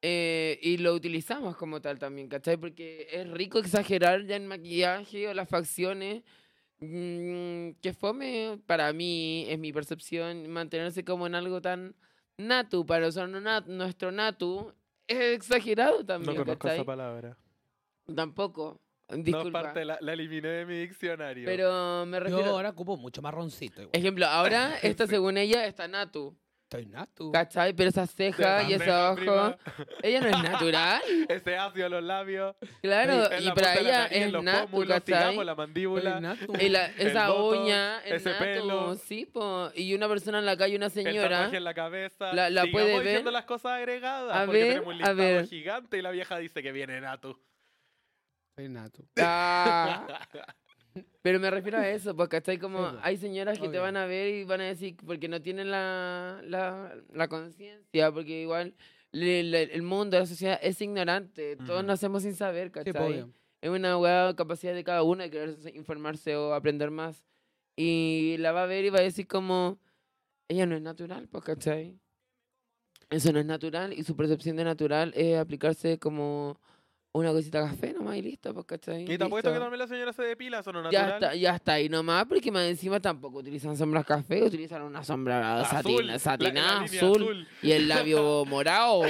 eh, 0.00 0.60
y 0.62 0.76
lo 0.78 0.94
utilizamos 0.94 1.56
como 1.56 1.80
tal 1.80 1.98
también, 1.98 2.28
¿cachai? 2.28 2.56
Porque 2.56 3.08
es 3.10 3.28
rico 3.30 3.58
exagerar 3.58 4.24
ya 4.26 4.36
en 4.36 4.46
maquillaje 4.46 5.28
o 5.28 5.34
las 5.34 5.48
facciones 5.48 6.22
Mm, 6.80 7.72
que 7.82 7.92
fome 7.92 8.60
para 8.66 8.92
mí, 8.92 9.46
es 9.48 9.58
mi 9.58 9.72
percepción, 9.72 10.48
mantenerse 10.48 11.04
como 11.04 11.26
en 11.26 11.34
algo 11.34 11.60
tan 11.60 11.96
natu, 12.36 12.86
para 12.86 13.06
nosotros 13.06 13.42
nat- 13.42 13.66
nuestro 13.66 14.12
natu 14.12 14.72
es 15.08 15.18
exagerado 15.34 15.98
No 15.98 16.06
también, 16.06 16.36
conozco 16.36 16.58
¿cachai? 16.60 16.76
esa 16.78 16.84
palabra. 16.86 17.36
Tampoco, 18.14 18.80
No, 19.10 19.16
disculpa. 19.22 19.62
parte, 19.62 19.84
la, 19.84 19.96
la 20.00 20.12
eliminé 20.12 20.48
de 20.48 20.66
mi 20.66 20.74
pero 20.74 20.80
diccionario. 20.88 22.06
me 22.06 22.18
Yo 22.18 22.24
refiero... 22.24 22.50
ahora 22.50 22.70
ocupo 22.70 22.96
mucho 22.96 23.22
marroncito 23.22 23.82
igual. 23.82 23.90
Ejemplo, 23.98 24.26
ahora 24.26 24.76
esta 24.82 25.06
según 25.06 25.38
ella 25.38 25.64
está 25.66 25.88
natu, 25.88 26.36
Estoy 26.70 26.84
natu. 26.84 27.32
¿Cachai? 27.32 27.72
Pero 27.72 27.88
esa 27.88 28.06
ceja 28.06 28.62
y 28.64 28.74
ese 28.74 28.92
ojo, 28.92 29.56
ella 30.02 30.20
no 30.20 30.26
es 30.28 30.42
natural. 30.42 31.00
Ese 31.30 31.56
ácido 31.56 31.86
en 31.86 31.92
los 31.92 32.02
labios. 32.04 32.56
Claro, 32.82 33.22
y 33.40 33.44
la 33.44 33.54
para 33.54 33.74
ella 33.80 33.98
nariz, 34.02 34.16
en 34.18 34.22
es 34.24 34.32
los 34.32 34.44
natu, 34.44 34.68
pómulos, 34.72 34.88
¿cachai? 34.98 35.18
digamos, 35.18 35.46
la 35.46 35.54
mandíbula. 35.54 36.10
Estoy 36.10 36.20
natu. 36.20 36.52
Y 36.62 36.68
la- 36.68 36.86
esa 36.98 37.32
uña, 37.32 38.00
es 38.04 38.12
ese 38.16 38.30
natu, 38.32 38.44
pelo. 38.44 38.94
sí, 38.96 39.24
po. 39.24 39.70
Y 39.74 39.94
una 39.94 40.08
persona 40.08 40.40
en 40.40 40.44
la 40.44 40.58
calle, 40.58 40.76
una 40.76 40.86
El 40.86 40.92
señora, 40.92 41.28
tatuaje 41.30 41.56
en 41.56 41.64
la 41.64 41.72
cabeza. 41.72 42.34
la- 42.34 42.50
la 42.50 42.66
puede 42.70 42.92
ver. 42.98 43.02
diciendo 43.02 43.30
las 43.30 43.46
cosas 43.46 43.72
agregadas. 43.72 44.36
A 44.36 44.44
porque 44.44 44.58
ver, 44.58 44.68
tenemos 44.74 44.88
un 44.88 44.92
a 44.92 44.96
listado 44.96 45.16
ver. 45.16 45.46
gigante 45.46 45.96
y 45.96 46.02
la 46.02 46.10
vieja 46.10 46.36
dice 46.36 46.62
que 46.62 46.72
viene 46.72 47.00
Natu. 47.00 47.38
Estoy 48.58 48.68
natu. 48.74 49.04
Ah. 49.20 50.06
Pero 51.22 51.38
me 51.38 51.48
refiero 51.50 51.78
a 51.78 51.88
eso, 51.88 52.16
porque 52.16 52.38
¿cachai? 52.38 52.58
Como 52.58 52.78
Sí, 52.90 52.94
po. 52.96 53.00
hay 53.04 53.16
señoras 53.16 53.56
que 53.58 53.64
te 53.64 53.68
Obvio. 53.68 53.82
van 53.82 53.96
a 53.96 54.06
ver 54.06 54.34
y 54.34 54.44
van 54.44 54.60
a 54.62 54.64
decir, 54.64 54.96
porque 55.06 55.28
no 55.28 55.40
tienen 55.40 55.70
la, 55.70 56.40
la, 56.44 56.92
la 57.12 57.28
conciencia, 57.28 58.10
porque 58.10 58.40
igual 58.42 58.74
le- 59.12 59.44
le- 59.44 59.62
el 59.74 59.82
mundo, 59.82 60.18
la 60.18 60.26
sociedad 60.26 60.58
es 60.60 60.80
ignorante, 60.80 61.54
todos 61.56 61.80
Ujú. 61.80 61.86
nacemos 61.86 62.22
sin 62.24 62.34
saber, 62.34 62.68
Sí, 62.68 62.70
po, 62.70 62.84
¿cachai? 62.92 63.06
obvio. 63.12 63.30
es 63.60 63.70
una 63.70 63.96
hueá 63.96 64.34
capacidad 64.34 64.74
de 64.74 64.82
cada 64.82 65.04
uno 65.04 65.22
de 65.22 65.30
querer 65.30 65.56
informarse 65.76 66.34
o 66.34 66.52
aprender 66.52 66.90
más. 66.90 67.24
Y 67.76 68.36
la 68.38 68.50
va 68.50 68.64
a 68.64 68.66
ver 68.66 68.84
y 68.84 68.90
va 68.90 68.98
a 68.98 69.02
decir 69.02 69.28
como, 69.28 69.78
ella 70.48 70.66
no 70.66 70.74
es 70.74 70.82
natural, 70.82 71.28
pues, 71.28 71.44
¿cachai? 71.44 72.00
Eso 73.10 73.32
no 73.32 73.38
es 73.38 73.46
natural 73.46 73.92
y 73.92 74.02
su 74.02 74.16
percepción 74.16 74.56
de 74.56 74.64
natural 74.64 75.12
es 75.14 75.38
aplicarse 75.38 75.98
como 76.00 76.60
una 77.12 77.32
cosita 77.32 77.62
de 77.62 77.70
café 77.70 77.92
nomás 77.94 78.16
y 78.16 78.22
listo, 78.22 78.52
pues, 78.54 78.66
¿cachai? 78.66 79.02
Y 79.10 79.18
te 79.18 79.24
apuesto 79.24 79.52
que 79.52 79.58
también 79.58 79.78
la 79.78 79.86
señora 79.88 80.12
se 80.12 80.22
depila, 80.22 80.60
eso 80.60 80.72
no 80.72 80.86
es 80.86 80.92
Ya 80.92 81.00
natural. 81.06 81.22
está, 81.24 81.34
ya 81.36 81.54
está 81.56 81.72
ahí 81.72 81.88
nomás, 81.88 82.26
porque 82.26 82.52
más 82.52 82.64
encima 82.66 83.00
tampoco 83.00 83.38
utilizan 83.38 83.76
sombras 83.76 84.04
café, 84.04 84.42
utilizan 84.44 84.82
una 84.82 85.02
sombra 85.02 85.60
Azul, 85.62 85.78
satin- 85.78 86.04
la- 86.06 86.12
la 86.12 86.18
satinada, 86.18 86.82
línea 86.84 87.00
azul, 87.00 87.48
y 87.62 87.72
el 87.72 87.88
labio 87.88 88.44
morado. 88.46 89.02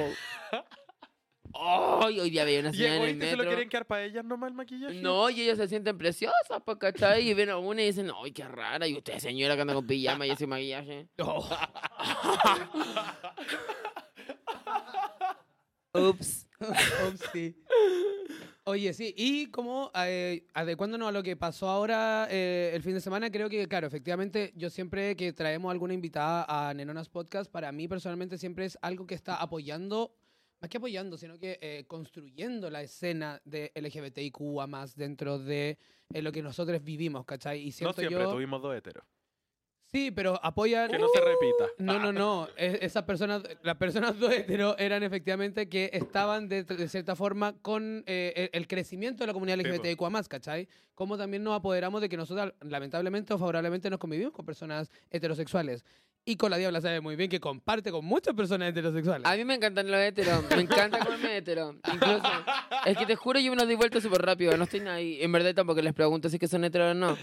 ¡Ay! 1.61 2.21
hoy 2.21 2.31
día 2.31 2.45
veía 2.45 2.61
una 2.61 2.69
Y 2.71 2.75
señora 2.75 2.95
en 2.97 3.03
el 3.03 3.09
egoístas 3.09 3.31
se 3.31 3.37
lo 3.37 3.39
metro. 3.43 3.51
quieren 3.51 3.69
quedar 3.71 3.87
para 3.87 4.05
ellas 4.05 4.25
nomás 4.25 4.49
el 4.51 4.55
maquillaje. 4.55 5.01
No, 5.01 5.29
y 5.31 5.41
ellas 5.43 5.57
se 5.59 5.67
sienten 5.67 5.97
preciosas, 5.99 6.63
pues, 6.65 6.77
¿cachai? 6.79 7.29
Y 7.29 7.35
ven 7.35 7.49
a 7.51 7.57
una 7.57 7.83
y 7.83 7.87
dicen, 7.87 8.11
¡ay, 8.23 8.33
qué 8.33 8.47
rara! 8.47 8.87
Y 8.87 8.95
usted, 8.97 9.19
señora, 9.19 9.57
que 9.57 9.63
anda 9.63 9.75
con 9.75 9.87
pijama 9.87 10.27
y 10.27 10.31
ese 10.31 10.47
maquillaje. 10.47 11.09
Oh, 11.21 11.49
Ups. 15.94 16.48
upsi. 17.09 17.57
Oye, 18.64 18.92
sí, 18.92 19.14
y 19.16 19.46
como 19.46 19.90
eh, 19.94 20.46
adecuándonos 20.53 21.09
a 21.09 21.12
lo 21.12 21.22
que 21.22 21.37
pasó 21.37 21.68
ahora 21.68 22.29
eh, 22.31 22.72
el 22.74 22.83
fin 22.83 22.92
de 22.92 23.01
semana, 23.01 23.31
creo 23.31 23.48
que, 23.48 23.66
claro, 23.66 23.87
efectivamente, 23.87 24.53
yo 24.57 24.68
siempre 24.68 25.16
que 25.16 25.33
traemos 25.33 25.70
alguna 25.70 25.94
invitada 25.94 26.44
a 26.46 26.74
Nenonas 26.74 27.09
Podcast, 27.09 27.51
para 27.51 27.72
mí 27.72 27.88
personalmente 27.88 28.37
siempre 28.37 28.66
es 28.66 28.79
algo 28.83 29.07
que 29.07 29.14
está 29.14 29.37
apoyando, 29.37 30.14
más 30.61 30.68
que 30.68 30.77
apoyando, 30.77 31.16
sino 31.16 31.38
que 31.38 31.59
eh, 31.62 31.87
construyendo 31.88 32.68
la 32.68 32.83
escena 32.83 33.40
de 33.46 33.72
LGBTIQ 33.74 34.38
más 34.68 34.94
dentro 34.96 35.38
de 35.38 35.79
eh, 36.12 36.20
lo 36.20 36.31
que 36.31 36.42
nosotros 36.42 36.85
vivimos, 36.85 37.24
¿cachai? 37.24 37.61
Y 37.61 37.68
No 37.81 37.94
siempre, 37.94 38.11
yo... 38.11 38.31
tuvimos 38.31 38.61
dos 38.61 38.77
heteros. 38.77 39.05
Sí, 39.90 40.11
pero 40.11 40.38
apoyan... 40.44 40.90
Que 40.90 40.98
no 40.98 41.07
se 41.09 41.18
repita. 41.20 41.64
No, 41.79 41.98
no, 41.98 42.12
no. 42.12 42.46
Es- 42.57 42.79
esas 42.83 43.05
personas, 43.05 43.42
las 43.62 43.77
personas 43.77 44.18
dos 44.18 44.31
hetero 44.33 44.77
eran 44.79 45.03
efectivamente 45.03 45.68
que 45.68 45.88
estaban 45.94 46.46
de, 46.48 46.64
de 46.64 46.88
cierta 46.88 47.16
forma 47.16 47.55
con 47.62 48.05
eh, 48.07 48.51
el, 48.53 48.61
el 48.62 48.68
crecimiento 48.68 49.22
de 49.22 49.29
la 49.29 49.33
comunidad 49.33 49.57
po. 49.59 49.62
LGBTIQ+, 49.68 50.29
¿cachai? 50.29 50.68
Como 50.94 51.16
también 51.16 51.42
nos 51.42 51.57
apoderamos 51.57 52.03
de 52.03 52.09
que 52.11 52.18
nosotros, 52.18 52.53
lamentablemente 52.61 53.33
o 53.33 53.38
favorablemente, 53.38 53.88
nos 53.88 53.98
convivimos 53.98 54.33
con 54.35 54.44
personas 54.44 54.90
heterosexuales. 55.11 55.85
Y 56.27 56.37
con 56.37 56.51
la 56.51 56.59
Diabla 56.59 56.83
sabe 56.83 57.01
muy 57.01 57.16
bien 57.16 57.31
que 57.31 57.40
comparte 57.40 57.90
con 57.90 58.05
muchas 58.05 58.35
personas 58.35 58.68
heterosexuales. 58.68 59.27
A 59.27 59.35
mí 59.37 59.44
me 59.46 59.55
encantan 59.55 59.90
los 59.90 59.98
heteros, 59.98 60.44
me 60.55 60.61
encanta 60.61 60.98
comerme 61.05 61.38
hetero. 61.38 61.74
Incluso, 61.90 62.22
es 62.85 62.98
que 62.98 63.07
te 63.07 63.16
juro, 63.16 63.40
yo 63.40 63.51
me 63.53 63.57
los 63.57 63.64
doy 63.64 63.77
vuelta 63.77 63.98
súper 64.03 64.20
rápido, 64.20 64.55
no 64.59 64.64
estoy 64.64 64.81
ahí. 64.81 65.22
En 65.22 65.33
verdad 65.33 65.55
tampoco 65.55 65.81
les 65.81 65.94
pregunto 65.94 66.29
si 66.29 66.37
es 66.37 66.40
que 66.40 66.48
son 66.48 66.64
heteros 66.64 66.90
o 66.90 66.94
no. 66.94 67.16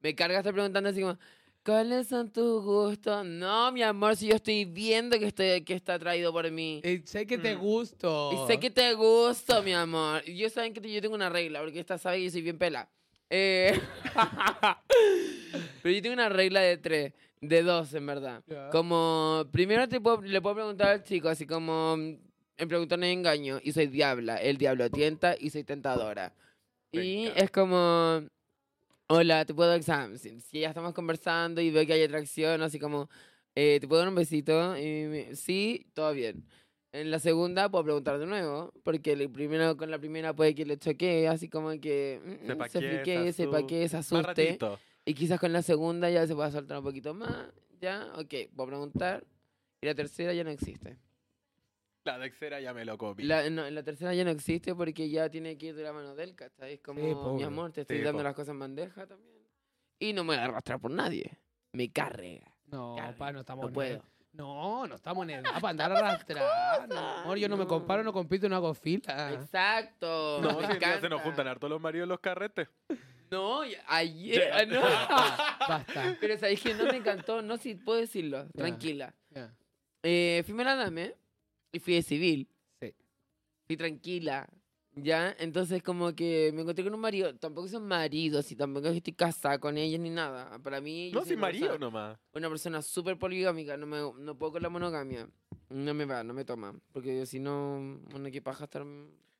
Me 0.00 0.14
carga 0.14 0.38
estar 0.38 0.52
preguntando 0.52 0.90
así 0.90 1.00
como, 1.00 1.18
¿cuáles 1.64 2.08
son 2.08 2.30
tus 2.30 2.62
gustos? 2.62 3.24
No, 3.24 3.70
mi 3.72 3.82
amor, 3.82 4.16
si 4.16 4.28
yo 4.28 4.36
estoy 4.36 4.64
viendo 4.64 5.18
que, 5.18 5.26
estoy, 5.26 5.62
que 5.62 5.74
está 5.74 5.94
atraído 5.94 6.32
por 6.32 6.50
mí. 6.50 6.80
Y 6.84 6.98
sé 7.06 7.26
que 7.26 7.38
te 7.38 7.54
Mm. 7.56 7.60
gusto. 7.60 8.30
Y 8.32 8.46
sé 8.52 8.58
que 8.58 8.70
te 8.70 8.94
gusto, 8.94 9.62
mi 9.62 9.72
amor. 9.72 10.24
Yo 10.24 10.48
saben 10.50 10.72
que 10.74 10.92
yo 10.92 11.00
tengo 11.00 11.14
una 11.14 11.28
regla, 11.28 11.60
porque 11.60 11.80
esta 11.80 11.98
sabe 11.98 12.18
que 12.18 12.24
yo 12.24 12.30
soy 12.30 12.42
bien 12.42 12.58
pela. 12.58 12.88
Eh, 13.30 13.72
Pero 15.82 15.94
yo 15.94 16.02
tengo 16.02 16.14
una 16.14 16.28
regla 16.28 16.60
de 16.60 16.76
tres, 16.78 17.12
de 17.40 17.62
dos, 17.62 17.92
en 17.94 18.06
verdad. 18.06 18.42
Como, 18.70 19.44
primero 19.50 19.88
te 19.88 20.00
puedo- 20.00 20.20
le 20.22 20.40
puedo 20.40 20.54
preguntar 20.56 20.88
al 20.88 21.02
chico, 21.02 21.28
así 21.28 21.46
como, 21.46 21.94
en 21.94 22.68
preguntar 22.68 22.98
no 22.98 23.06
engaño, 23.06 23.58
y 23.62 23.72
soy 23.72 23.86
diabla, 23.86 24.36
el 24.36 24.58
diablo 24.58 24.90
tienta 24.90 25.34
y 25.38 25.50
soy 25.50 25.64
tentadora. 25.64 26.32
Y 26.92 27.26
es 27.34 27.50
como, 27.50 28.22
hola, 29.16 29.44
te 29.44 29.54
puedo 29.54 29.68
dar 29.70 29.78
examen. 29.78 30.18
Si, 30.18 30.40
si 30.40 30.60
ya 30.60 30.68
estamos 30.68 30.92
conversando 30.94 31.60
y 31.60 31.70
veo 31.70 31.86
que 31.86 31.92
hay 31.94 32.02
atracción, 32.02 32.62
así 32.62 32.78
como, 32.78 33.08
eh, 33.54 33.78
te 33.80 33.86
puedo 33.88 34.00
dar 34.00 34.08
un 34.08 34.14
besito, 34.14 34.76
y 34.76 35.04
me- 35.06 35.36
sí, 35.36 35.86
todo 35.94 36.12
bien. 36.12 36.44
En 36.92 37.10
la 37.10 37.18
segunda 37.18 37.70
puedo 37.70 37.84
preguntar 37.84 38.18
de 38.18 38.26
nuevo, 38.26 38.72
porque 38.84 39.12
el 39.12 39.30
primero, 39.30 39.76
con 39.76 39.90
la 39.90 39.98
primera 39.98 40.34
puede 40.34 40.54
que 40.54 40.64
le 40.66 40.76
choquee, 40.78 41.26
así 41.28 41.48
como 41.48 41.70
que 41.80 42.20
mm, 42.24 42.30
mm, 42.30 42.56
se 42.68 42.78
qué, 43.04 43.32
se 43.32 43.46
qué, 43.66 43.88
se 43.88 43.96
asuste. 43.96 44.58
Y 45.04 45.14
quizás 45.14 45.40
con 45.40 45.52
la 45.52 45.62
segunda 45.62 46.10
ya 46.10 46.26
se 46.26 46.34
pueda 46.34 46.50
soltar 46.50 46.78
un 46.78 46.84
poquito 46.84 47.12
más. 47.14 47.46
Ya, 47.80 48.12
ok, 48.16 48.34
a 48.64 48.66
preguntar. 48.68 49.24
Y 49.80 49.86
la 49.86 49.94
tercera 49.94 50.32
ya 50.32 50.44
no 50.44 50.50
existe. 50.50 50.96
La 52.04 52.18
dexera 52.18 52.60
ya 52.60 52.74
me 52.74 52.84
lo 52.84 52.98
comí. 52.98 53.22
La, 53.22 53.48
no, 53.48 53.68
la 53.70 53.82
tercera 53.82 54.12
ya 54.14 54.24
no 54.24 54.30
existe 54.30 54.74
porque 54.74 55.08
ya 55.08 55.28
tiene 55.30 55.56
que 55.56 55.66
ir 55.66 55.74
de 55.76 55.84
la 55.84 55.92
mano 55.92 56.14
del 56.16 56.34
¿cachai? 56.34 56.74
Es 56.74 56.80
como, 56.80 57.00
mi 57.00 57.14
pobre. 57.14 57.44
amor, 57.44 57.70
te 57.72 57.82
estoy 57.82 57.98
Sí, 57.98 58.02
dando 58.02 58.18
po. 58.18 58.24
las 58.24 58.34
cosas 58.34 58.48
en 58.52 58.58
bandeja 58.58 59.06
también. 59.06 59.38
Y 60.00 60.12
no 60.12 60.24
me 60.24 60.34
voy 60.34 60.38
a 60.38 60.44
arrastrar 60.46 60.80
por 60.80 60.90
nadie. 60.90 61.38
Me 61.72 61.90
carrega. 61.92 62.52
No, 62.66 62.96
Carga, 62.96 63.16
pa, 63.16 63.32
no 63.32 63.40
estamos 63.40 63.62
No 63.62 63.68
en- 63.68 63.74
puedo. 63.74 64.04
No, 64.32 64.86
no 64.86 64.94
estamos 64.96 65.24
en 65.24 65.30
edad 65.30 65.42
para 65.60 65.68
andar 65.70 65.92
arrastrando. 65.92 66.98
amor, 66.98 67.36
yo 67.38 67.48
no 67.48 67.56
me 67.56 67.64
No. 67.64 67.68
comparo, 67.68 68.02
no 68.02 68.12
compito, 68.12 68.48
no 68.48 68.56
hago 68.56 68.74
fila. 68.74 69.32
Exacto. 69.34 70.40
No, 70.42 70.58
me 70.60 70.66
si 70.72 70.78
día 70.78 71.00
se 71.00 71.08
nos 71.08 71.20
juntan 71.22 71.46
harto 71.46 71.68
los 71.68 71.80
maridos 71.80 72.06
en 72.06 72.08
los 72.08 72.20
carretes. 72.20 72.68
No, 73.30 73.60
ayer. 73.86 74.50
Ya. 74.50 74.66
no. 74.66 74.80
Basta. 74.80 76.16
Pero 76.20 76.36
sabéis 76.38 76.60
que 76.62 76.74
no 76.74 76.84
me 76.86 76.96
encantó. 76.96 77.42
No, 77.42 77.56
si 77.58 77.74
puedo 77.76 78.00
decirlo. 78.00 78.48
Tranquila. 78.56 79.14
Ya. 79.30 79.54
Eh, 80.02 80.42
fui 80.46 80.60
a 80.60 80.64
la 80.64 80.74
dame 80.76 81.14
y 81.72 81.78
fui 81.80 81.94
de 81.94 82.02
civil. 82.02 82.48
Sí. 82.80 82.94
Fui 83.66 83.76
tranquila. 83.76 84.48
¿Ya? 84.94 85.34
Entonces 85.38 85.82
como 85.82 86.14
que 86.14 86.50
me 86.54 86.60
encontré 86.62 86.84
con 86.84 86.92
un 86.92 87.00
marido. 87.00 87.34
Tampoco 87.36 87.66
son 87.66 87.86
maridos 87.88 88.52
y 88.52 88.56
tampoco 88.56 88.88
es 88.88 88.96
estoy 88.96 89.14
casada 89.14 89.58
con 89.58 89.78
ellos 89.78 89.98
ni 90.00 90.10
nada. 90.10 90.58
Para 90.58 90.82
mí... 90.82 91.08
yo 91.10 91.14
No, 91.14 91.20
soy 91.22 91.30
sin 91.30 91.40
marido 91.40 91.68
persona- 91.68 91.86
nomás. 91.86 92.18
Una 92.34 92.48
persona 92.50 92.82
súper 92.82 93.18
poligámica. 93.18 93.76
No, 93.78 93.86
me, 93.86 93.98
no 94.22 94.36
puedo 94.36 94.52
con 94.52 94.62
la 94.62 94.68
monogamia. 94.68 95.26
No 95.70 95.94
me 95.94 96.04
va, 96.04 96.22
no 96.22 96.34
me 96.34 96.44
toma. 96.44 96.78
Porque 96.92 97.24
si 97.24 97.40
no, 97.40 97.76
una 98.14 98.30
que 98.30 98.42
paja 98.42 98.64
estar... 98.64 98.84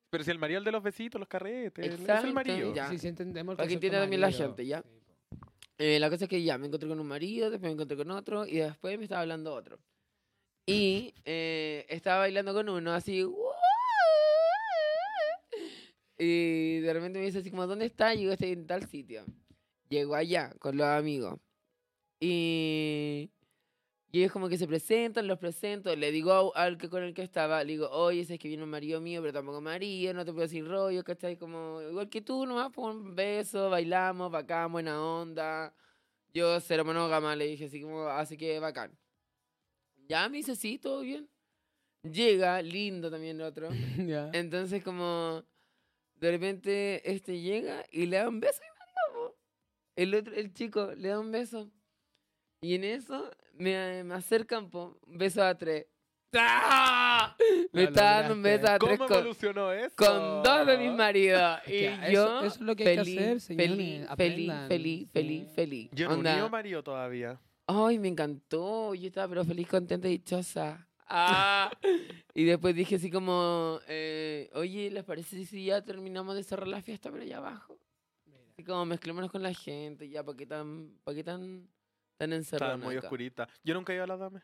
Pero 0.08 0.24
si 0.24 0.30
el 0.30 0.38
marido 0.38 0.58
el 0.58 0.64
de 0.64 0.72
los 0.72 0.82
besitos, 0.82 1.18
los 1.18 1.28
carretes. 1.28 1.84
Es 1.86 2.00
Exacto, 2.00 2.26
el 2.28 2.32
marido. 2.32 2.74
ya. 2.74 2.88
Sí, 2.88 2.98
sí 2.98 3.08
entendemos 3.08 3.54
Para 3.56 3.68
que 3.68 3.74
entienda 3.74 4.00
también 4.00 4.20
la 4.22 4.32
gente, 4.32 4.64
¿ya? 4.64 4.82
Sí. 4.82 5.36
Eh, 5.78 5.98
la 6.00 6.08
cosa 6.08 6.24
es 6.24 6.28
que 6.30 6.42
ya 6.42 6.56
me 6.58 6.66
encontré 6.68 6.88
con 6.88 6.98
un 7.00 7.06
marido, 7.06 7.50
después 7.50 7.68
me 7.68 7.72
encontré 7.74 7.96
con 7.96 8.10
otro 8.10 8.46
y 8.46 8.56
después 8.58 8.96
me 8.98 9.04
estaba 9.04 9.20
hablando 9.22 9.52
otro. 9.54 9.78
Y 10.66 11.14
eh, 11.24 11.86
estaba 11.88 12.20
bailando 12.20 12.54
con 12.54 12.68
uno 12.68 12.92
así. 12.92 13.24
Y 16.18 16.78
de 16.80 16.92
repente 16.92 17.18
me 17.18 17.24
dice 17.24 17.38
así 17.38 17.50
como, 17.50 17.66
¿dónde 17.66 17.86
está? 17.86 18.14
Y 18.14 18.24
yo 18.24 18.32
estoy 18.32 18.52
en 18.52 18.66
tal 18.66 18.86
sitio. 18.86 19.24
Llego 19.88 20.14
allá 20.14 20.54
con 20.60 20.76
los 20.76 20.86
amigos. 20.86 21.40
Y, 22.20 23.30
y 24.12 24.20
ellos 24.20 24.32
como 24.32 24.48
que 24.48 24.56
se 24.56 24.68
presentan, 24.68 25.26
los 25.26 25.38
presento. 25.38 25.94
Le 25.96 26.12
digo 26.12 26.54
al 26.54 26.78
que 26.78 26.88
con 26.88 27.02
el 27.02 27.14
que 27.14 27.22
estaba, 27.22 27.64
le 27.64 27.72
digo, 27.72 27.90
oye, 27.90 28.20
ese 28.20 28.34
es 28.34 28.40
que 28.40 28.48
viene 28.48 28.62
un 28.62 28.70
marido 28.70 29.00
mío, 29.00 29.20
pero 29.20 29.32
tampoco 29.32 29.60
marido, 29.60 30.14
no 30.14 30.24
te 30.24 30.32
puedo 30.32 30.42
decir 30.42 30.66
rollo, 30.66 31.02
¿cachai? 31.02 31.36
Como, 31.36 31.82
igual 31.82 32.08
que 32.08 32.22
tú, 32.22 32.46
nomás, 32.46 32.70
por 32.72 32.94
un 32.94 33.16
beso, 33.16 33.70
bailamos, 33.70 34.30
bacán, 34.30 34.70
buena 34.70 35.02
onda. 35.02 35.74
Yo 36.32 36.60
cero 36.60 36.84
monógama, 36.84 37.34
le 37.36 37.46
dije 37.46 37.66
así 37.66 37.82
como, 37.82 38.06
así 38.08 38.36
que 38.36 38.60
bacán. 38.60 38.96
Ya 40.08 40.28
me 40.28 40.38
dice, 40.38 40.56
sí, 40.56 40.78
todo 40.78 41.00
bien. 41.00 41.28
Llega, 42.02 42.60
lindo 42.62 43.10
también 43.10 43.36
el 43.40 43.46
otro. 43.46 43.68
Ya. 44.06 44.30
Entonces 44.32 44.82
como 44.82 45.44
de 46.16 46.30
repente 46.30 47.10
este 47.10 47.40
llega 47.40 47.84
y 47.90 48.06
le 48.06 48.16
da 48.18 48.28
un 48.28 48.40
beso 48.40 48.60
y 48.62 48.70
manda, 48.78 49.02
po. 49.14 49.36
El 49.96 50.14
otro, 50.14 50.34
el 50.34 50.52
chico 50.52 50.92
le 50.96 51.08
da 51.08 51.20
un 51.20 51.30
beso. 51.32 51.70
Y 52.62 52.74
en 52.76 52.84
eso 52.84 53.30
me, 53.54 54.04
me 54.04 54.14
acercan, 54.14 54.70
po, 54.70 54.98
un 55.06 55.18
beso 55.18 55.42
a 55.42 55.56
tres. 55.56 55.86
¡Ah! 56.34 57.36
Me 57.72 57.84
está 57.84 58.20
dando 58.20 58.34
un 58.34 58.42
beso 58.42 58.66
a 58.66 58.78
tres 58.78 58.96
¿Cómo 58.98 59.06
con, 59.08 59.18
evolucionó 59.18 59.70
eso? 59.72 59.94
con 59.96 60.42
dos 60.42 60.66
de 60.66 60.78
mis 60.78 60.92
maridos. 60.92 61.58
Y 61.66 61.70
que 61.70 61.86
eso- 61.88 62.10
yo 62.12 62.38
eso 62.38 62.46
es 62.46 62.60
lo 62.62 62.74
que 62.76 62.88
hay 62.88 62.96
que 62.96 63.04
feliz, 63.04 63.18
hacer, 63.18 63.40
señores, 63.40 63.68
feliz, 63.70 63.86
feliz, 63.86 64.10
aprendan, 64.10 64.68
feliz, 64.68 65.00
sí. 65.00 65.12
feliz, 65.12 65.48
feliz. 65.54 65.90
Yo 65.92 66.08
no 66.08 66.14
unido 66.18 66.48
marido 66.48 66.82
todavía. 66.82 67.38
Ay, 67.74 67.98
me 67.98 68.08
encantó. 68.08 68.94
Yo 68.94 69.06
estaba 69.08 69.28
pero 69.28 69.44
feliz, 69.44 69.66
contenta 69.66 70.06
y 70.08 70.18
dichosa. 70.18 70.86
Ah. 71.06 71.70
y 72.34 72.44
después 72.44 72.74
dije 72.74 72.96
así 72.96 73.10
como, 73.10 73.80
eh, 73.88 74.50
oye, 74.54 74.90
¿les 74.90 75.04
parece 75.04 75.44
si 75.46 75.64
ya 75.64 75.82
terminamos 75.82 76.34
de 76.34 76.42
cerrar 76.42 76.68
la 76.68 76.82
fiesta 76.82 77.10
pero 77.10 77.22
allá 77.22 77.38
abajo? 77.38 77.78
Así 78.50 78.64
como 78.64 78.84
mezclémonos 78.84 79.30
con 79.30 79.42
la 79.42 79.54
gente, 79.54 80.08
ya, 80.08 80.22
¿para 80.22 80.36
qué 80.36 80.46
tan, 80.46 80.98
para 81.04 81.14
qué 81.14 81.24
tan, 81.24 81.68
tan 82.18 82.32
Estaba 82.32 82.36
encerrados 82.36 82.80
muy 82.80 82.96
acá? 82.96 83.06
oscurita. 83.06 83.48
Yo 83.64 83.72
nunca 83.72 83.94
iba 83.94 84.04
a 84.04 84.06
la 84.06 84.16
dame. 84.18 84.42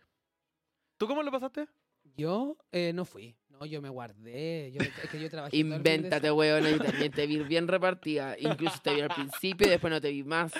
¿Tú 0.96 1.06
cómo 1.06 1.22
lo 1.22 1.30
pasaste? 1.30 1.68
Yo 2.16 2.56
eh, 2.72 2.92
no 2.94 3.04
fui. 3.04 3.36
No, 3.59 3.66
yo 3.66 3.82
me 3.82 3.88
guardé. 3.88 4.70
Yo, 4.72 4.80
es 4.82 5.11
que 5.11 5.18
yo 5.20 5.28
trabajé. 5.28 5.56
Invéntate, 5.56 6.30
weón, 6.30 6.66
y 6.66 6.78
también 6.78 7.11
te 7.12 7.26
vi 7.26 7.38
bien 7.38 7.66
repartida. 7.66 8.36
Incluso 8.38 8.78
te 8.82 8.94
vi 8.94 9.00
al 9.00 9.09
principio 9.09 9.66
y 9.66 9.70
después 9.70 9.90
no 9.92 10.00
te 10.00 10.11
vi 10.11 10.22
más. 10.22 10.52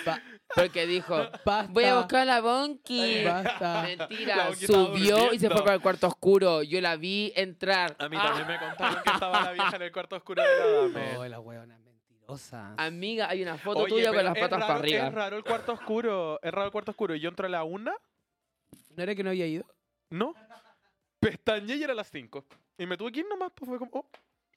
Porque 0.53 0.85
dijo, 0.85 1.15
Basta. 1.45 1.67
voy 1.69 1.85
a 1.85 1.95
buscar 1.97 2.21
a 2.21 2.25
la 2.25 2.41
Bonky. 2.41 3.23
Basta. 3.23 3.59
La 3.59 3.83
Mentira, 3.83 4.53
subió 4.55 5.33
y 5.33 5.39
se 5.39 5.49
fue 5.49 5.61
para 5.63 5.75
el 5.75 5.81
cuarto 5.81 6.07
oscuro. 6.07 6.61
Yo 6.63 6.81
la 6.81 6.95
vi 6.97 7.31
entrar. 7.35 7.95
A 7.99 8.09
mí 8.09 8.17
Ah, 8.19 8.23
también 8.35 8.47
me 8.47 8.59
contaron 8.59 9.03
que 9.03 9.09
estaba 9.11 9.41
la 9.45 9.51
vieja 9.53 9.75
en 9.75 9.81
el 9.81 9.91
cuarto 9.91 10.15
oscuro 10.17 10.43
de 10.43 10.49
la. 10.91 11.15
Oh, 11.19 11.25
la 11.27 11.39
huevona 11.39 11.77
mentirosa. 11.77 12.73
Amiga, 12.77 13.29
hay 13.29 13.41
una 13.43 13.57
foto 13.57 13.79
Oye, 13.79 13.89
tuya 13.95 14.13
con 14.13 14.23
las 14.25 14.33
patas 14.33 14.51
raro- 14.59 14.67
para 14.67 14.79
arriba. 14.79 15.07
Es 15.07 15.13
raro 15.13 15.37
el 15.37 15.43
cuarto 15.43 15.71
oscuro. 15.73 16.39
Es 16.43 16.51
raro 16.51 16.65
el 16.65 16.71
cuarto 16.71 16.91
oscuro. 16.91 17.15
Y 17.15 17.19
yo 17.21 17.29
entro 17.29 17.45
a 17.45 17.49
la 17.49 17.63
una, 17.63 17.93
¿No 18.95 19.03
era 19.03 19.15
que 19.15 19.23
no 19.23 19.29
había 19.29 19.45
ido? 19.47 19.65
¿no? 20.09 20.33
Pestañé 21.19 21.75
y 21.75 21.83
era 21.83 21.93
a 21.93 21.95
las 21.95 22.09
cinco. 22.09 22.45
Y 22.77 22.85
me 22.85 22.95
tuve 22.97 23.11
que 23.11 23.19
ir 23.21 23.25
nomás, 23.27 23.51
pues 23.53 23.67
fue 23.69 23.77
como, 23.77 23.91
oh, 23.93 24.05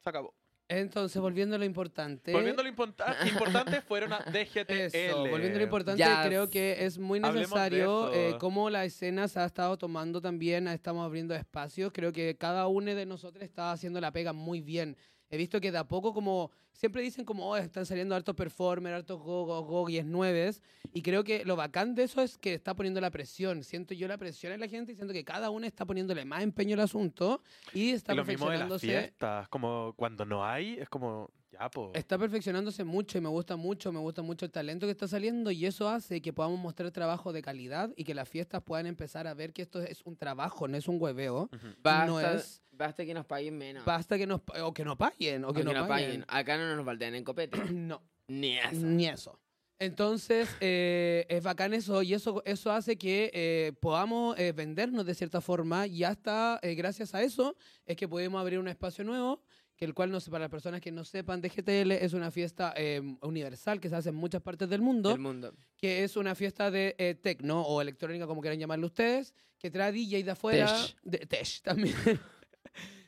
se 0.01 0.09
acabó. 0.09 0.33
Entonces, 0.69 1.21
volviendo 1.21 1.55
a 1.55 1.59
lo 1.59 1.65
importante. 1.65 2.31
Volviendo 2.31 2.61
a 2.61 2.63
lo 2.63 2.69
importa- 2.69 3.17
importante, 3.27 3.81
fueron 3.81 4.13
a 4.13 4.19
DGTL. 4.19 4.71
Eso, 4.95 5.19
volviendo 5.27 5.55
a 5.57 5.59
lo 5.59 5.63
importante, 5.63 6.01
Yes. 6.03 6.17
creo 6.25 6.49
que 6.49 6.85
es 6.85 6.97
muy 6.97 7.19
Hablemos 7.19 7.33
de 7.35 7.41
necesario 7.41 8.11
eso. 8.11 8.13
eh, 8.13 8.37
cómo 8.39 8.69
la 8.69 8.85
escena 8.85 9.27
se 9.27 9.39
ha 9.41 9.45
estado 9.45 9.77
tomando 9.77 10.21
también, 10.21 10.67
estamos 10.69 11.05
abriendo 11.05 11.35
espacios, 11.35 11.91
creo 11.93 12.13
que 12.13 12.37
cada 12.37 12.65
uno 12.67 12.95
de 12.95 13.05
nosotros 13.05 13.43
está 13.43 13.71
haciendo 13.73 13.99
la 13.99 14.11
pega 14.11 14.31
muy 14.31 14.61
bien. 14.61 14.95
He 15.33 15.37
visto 15.37 15.59
que 15.59 15.71
de 15.71 15.79
a 15.79 15.87
poco 15.87 16.13
como, 16.13 16.51
siempre 16.73 17.01
dicen 17.01 17.25
como, 17.25 17.49
oh, 17.49 17.57
están 17.57 17.87
saliendo 17.87 18.13
hartos 18.13 18.35
performers, 18.35 18.97
hartos 18.97 19.19
go, 19.19 19.45
go, 19.45 19.63
go, 19.63 19.89
y 19.89 19.97
es 19.97 20.05
nueves, 20.05 20.61
y 20.93 21.01
creo 21.01 21.23
que 21.23 21.43
lo 21.43 21.55
bacán 21.55 21.95
de 21.95 22.03
eso 22.03 22.21
es 22.21 22.37
que 22.37 22.53
está 22.53 22.75
poniendo 22.75 23.01
la 23.01 23.09
presión, 23.09 23.63
siento 23.63 23.95
yo 23.95 24.07
la 24.07 24.19
presión 24.19 24.53
en 24.53 24.59
la 24.59 24.67
gente 24.67 24.91
y 24.91 24.95
siento 24.95 25.11
que 25.11 25.25
cada 25.25 25.49
uno 25.49 25.65
está 25.65 25.85
poniéndole 25.85 26.23
más 26.23 26.43
empeño 26.43 26.75
al 26.75 26.81
asunto 26.81 27.41
y 27.73 27.89
está 27.93 28.13
Y 28.13 28.17
lo 28.17 28.25
mismo 28.25 28.45
de 28.51 28.59
las 28.59 28.67
perfeccionándose. 28.69 28.87
fiestas. 28.87 29.47
Como 29.49 29.93
cuando 29.95 30.23
no 30.23 30.45
hay, 30.45 30.77
es 30.79 30.87
como, 30.87 31.31
ya, 31.51 31.67
pues. 31.71 31.89
Está 31.95 32.19
perfeccionándose 32.19 32.83
mucho 32.83 33.17
y 33.17 33.21
me 33.21 33.29
gusta 33.29 33.55
mucho, 33.55 33.91
me 33.91 33.99
gusta 34.01 34.21
mucho 34.21 34.45
el 34.45 34.51
talento 34.51 34.85
que 34.85 34.91
está 34.91 35.07
saliendo 35.07 35.49
y 35.49 35.65
eso 35.65 35.89
hace 35.89 36.21
que 36.21 36.31
podamos 36.31 36.59
mostrar 36.59 36.91
trabajo 36.91 37.33
de 37.33 37.41
calidad 37.41 37.89
y 37.97 38.03
que 38.03 38.13
las 38.13 38.29
fiestas 38.29 38.61
puedan 38.61 38.85
empezar 38.85 39.25
a 39.25 39.33
ver 39.33 39.51
que 39.51 39.63
esto 39.63 39.81
es 39.81 40.03
un 40.05 40.15
trabajo, 40.15 40.67
no 40.67 40.77
es 40.77 40.87
un 40.87 41.01
hueveo. 41.01 41.49
Basta, 41.81 42.05
no 42.05 42.19
es- 42.19 42.59
basta 42.73 43.05
que 43.05 43.13
nos 43.13 43.25
paguen 43.25 43.57
menos. 43.57 43.85
Basta 43.85 44.17
que 44.17 44.27
nos 44.27 44.41
o 44.61 44.73
que 44.73 44.83
no 44.83 44.97
paguen 44.97 45.45
o 45.45 45.49
O 45.49 45.53
que, 45.53 45.63
no, 45.63 45.87
paguen. 45.87 46.25
Acá 46.27 46.57
no 46.57 46.75
nos 46.75 46.85
baldean 46.85 47.15
en 47.15 47.23
copete. 47.23 47.57
no, 47.71 48.01
Ni 48.27 48.57
eso. 48.57 48.85
ni 48.85 49.07
eso. 49.07 49.39
Entonces, 49.79 50.49
eh, 50.61 51.25
es 51.27 51.43
bacán 51.43 51.73
eso 51.73 52.03
y 52.03 52.13
eso, 52.13 52.41
eso 52.45 52.71
hace 52.71 52.95
que 52.97 53.31
eh, 53.33 53.73
podamos 53.81 54.37
eh, 54.39 54.53
vendernos 54.53 55.05
de 55.05 55.13
cierta 55.13 55.41
forma 55.41 55.87
y 55.87 56.03
hasta 56.05 56.59
eh, 56.61 56.73
gracias 56.75 57.13
a 57.15 57.21
eso 57.21 57.57
es 57.85 57.97
que 57.97 58.07
podemos 58.07 58.39
abrir 58.39 58.59
un 58.59 58.69
espacio 58.69 59.03
nuevo, 59.03 59.41
que 59.75 59.85
el 59.85 59.93
cual, 59.93 60.11
no 60.11 60.19
sé, 60.19 60.29
para 60.29 60.43
las 60.43 60.51
personas 60.51 60.81
que 60.81 60.91
no 60.91 61.03
sepan, 61.03 61.41
DGTL 61.41 61.91
es 61.93 62.13
una 62.13 62.31
fiesta 62.31 62.73
eh, 62.77 63.01
universal 63.21 63.79
que 63.79 63.89
se 63.89 63.95
hace 63.95 64.09
en 64.09 64.15
muchas 64.15 64.41
partes 64.41 64.69
del 64.69 64.81
mundo. 64.81 65.09
Del 65.09 65.19
mundo. 65.19 65.53
que 65.77 66.03
es 66.03 66.15
una 66.15 66.35
fiesta 66.35 66.69
de 66.71 66.95
eh, 66.97 67.15
techno 67.15 67.61
o 67.61 67.81
electrónica, 67.81 68.27
como 68.27 68.41
quieran 68.41 68.59
llamarlo 68.59 68.87
ustedes, 68.87 69.33
que 69.57 69.71
trae 69.71 69.91
DJ 69.91 70.23
de 70.23 70.31
afuera. 70.31 70.67
Tech. 70.67 70.97
De, 71.03 71.17
tech 71.19 71.61
también. 71.61 71.95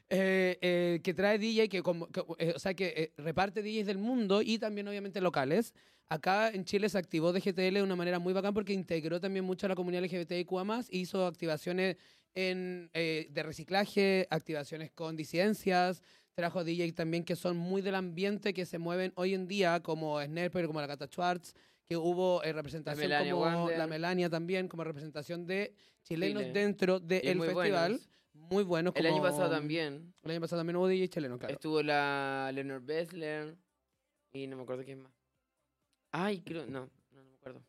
Eh, 0.09 0.59
eh, 0.61 0.99
que 1.03 1.15
trae 1.15 1.39
DJ, 1.39 1.67
que, 1.67 1.81
como- 1.81 2.07
que, 2.11 2.23
eh, 2.37 2.53
o 2.55 2.59
sea, 2.59 2.75
que 2.75 3.11
reparte 3.17 3.63
DJs 3.63 3.87
del 3.87 3.97
mundo 3.97 4.43
y 4.43 4.59
también 4.59 4.87
obviamente 4.87 5.19
locales. 5.19 5.73
Acá 6.09 6.49
en 6.49 6.63
Chile 6.63 6.89
se 6.89 6.99
activó 6.99 7.33
DGTL 7.33 7.73
de 7.77 7.81
una 7.81 7.95
manera 7.95 8.19
muy 8.19 8.31
bacán 8.31 8.53
porque 8.53 8.73
integró 8.73 9.19
también 9.19 9.43
mucho 9.45 9.65
a 9.65 9.69
la 9.69 9.75
comunidad 9.75 10.03
LGBTIQA+, 10.03 10.85
hizo 10.91 11.25
activaciones 11.25 11.97
en, 12.35 12.91
de 12.93 13.43
reciclaje, 13.43 14.27
activaciones 14.29 14.91
con 14.91 15.15
disidencias, 15.15 16.03
trajo 16.35 16.63
DJ 16.63 16.91
también 16.91 17.23
que 17.23 17.35
son 17.35 17.57
muy 17.57 17.81
del 17.81 17.95
ambiente, 17.95 18.53
que 18.53 18.65
se 18.65 18.77
mueven 18.77 19.13
hoy 19.15 19.33
en 19.33 19.47
día, 19.47 19.79
como 19.81 20.21
Snerper, 20.21 20.67
como 20.67 20.81
la 20.81 20.87
Cata 20.87 21.07
Schwartz, 21.07 21.53
que 21.87 21.97
hubo 21.97 22.43
eh, 22.43 22.51
representación 22.53 23.11
como 23.29 23.41
Wander. 23.41 23.77
la 23.77 23.87
Melania 23.87 24.29
también, 24.29 24.67
como 24.67 24.83
representación 24.83 25.45
de 25.45 25.73
chilenos 26.03 26.43
Chile. 26.43 26.53
dentro 26.53 26.99
del 26.99 27.21
festival. 27.39 27.53
buenos. 27.53 28.09
Muy 28.35 28.63
buenos. 28.63 28.93
El 28.95 29.05
año 29.07 29.17
como- 29.17 29.29
pasado 29.29 29.49
también. 29.49 30.13
El 30.23 30.31
año 30.31 30.41
pasado 30.41 30.59
también 30.59 30.75
hubo 30.77 30.87
DJ 30.87 31.09
chileno, 31.09 31.37
claro. 31.39 31.53
Estuvo 31.53 31.81
la 31.81 32.51
Leonard 32.53 32.83
Bessler. 32.83 33.57
Y 34.33 34.47
no 34.47 34.57
me 34.57 34.63
acuerdo 34.63 34.83
quién 34.83 35.01
más. 35.01 35.11
Ay, 36.11 36.41
creo. 36.41 36.65
No, 36.65 36.81
no, 36.81 36.91
no 37.11 37.23
me 37.23 37.33
acuerdo. 37.35 37.63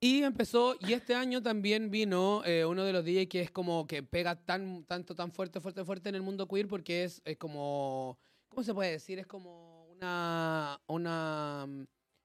Y 0.00 0.22
empezó, 0.22 0.76
y 0.80 0.94
este 0.94 1.14
año 1.14 1.42
también 1.42 1.90
vino 1.90 2.42
eh, 2.44 2.64
uno 2.64 2.82
de 2.84 2.92
los 2.92 3.04
DJs 3.04 3.28
que 3.28 3.40
es 3.42 3.50
como 3.52 3.86
que 3.86 4.02
pega 4.02 4.34
tan, 4.34 4.84
tanto, 4.84 5.14
tan 5.14 5.30
fuerte, 5.30 5.60
fuerte, 5.60 5.84
fuerte 5.84 6.08
en 6.08 6.16
el 6.16 6.22
mundo 6.22 6.48
queer 6.48 6.66
porque 6.66 7.04
es, 7.04 7.22
es 7.24 7.36
como, 7.36 8.18
¿cómo 8.48 8.64
se 8.64 8.74
puede 8.74 8.90
decir? 8.92 9.20
Es 9.20 9.26
como 9.28 9.86
una, 9.92 10.80
una, 10.88 11.68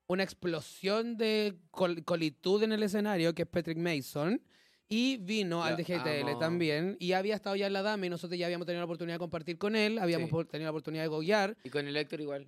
una 0.08 0.22
explosión 0.24 1.16
de 1.16 1.56
col- 1.70 2.02
colitud 2.04 2.60
en 2.64 2.72
el 2.72 2.82
escenario, 2.82 3.32
que 3.34 3.42
es 3.42 3.48
Patrick 3.48 3.78
Mason. 3.78 4.42
Y 4.88 5.18
vino 5.18 5.62
al 5.62 5.76
DGTL 5.76 6.30
amo. 6.30 6.38
también. 6.38 6.96
Y 6.98 7.12
había 7.12 7.34
estado 7.34 7.56
ya 7.56 7.66
en 7.66 7.72
la 7.74 7.82
dama 7.82 8.06
y 8.06 8.08
nosotros 8.10 8.38
ya 8.38 8.46
habíamos 8.46 8.66
tenido 8.66 8.80
la 8.80 8.86
oportunidad 8.86 9.16
de 9.16 9.18
compartir 9.18 9.58
con 9.58 9.76
él. 9.76 9.98
Habíamos 9.98 10.30
Sí. 10.30 10.36
tenido 10.50 10.66
la 10.66 10.70
oportunidad 10.70 11.02
de 11.02 11.08
goguear. 11.08 11.56
Y 11.62 11.68
con 11.70 11.86
el 11.86 11.96
Héctor 11.96 12.20
igual. 12.22 12.46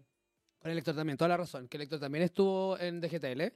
Con 0.59 0.71
el 0.71 0.79
Héctor 0.79 0.95
también, 0.95 1.17
toda 1.19 1.29
la 1.29 1.37
razón, 1.37 1.69
que 1.69 1.77
el 1.77 1.83
Héctor 1.83 2.01
también 2.01 2.25
estuvo 2.25 2.79
en 2.79 3.01
DGTL. 3.01 3.53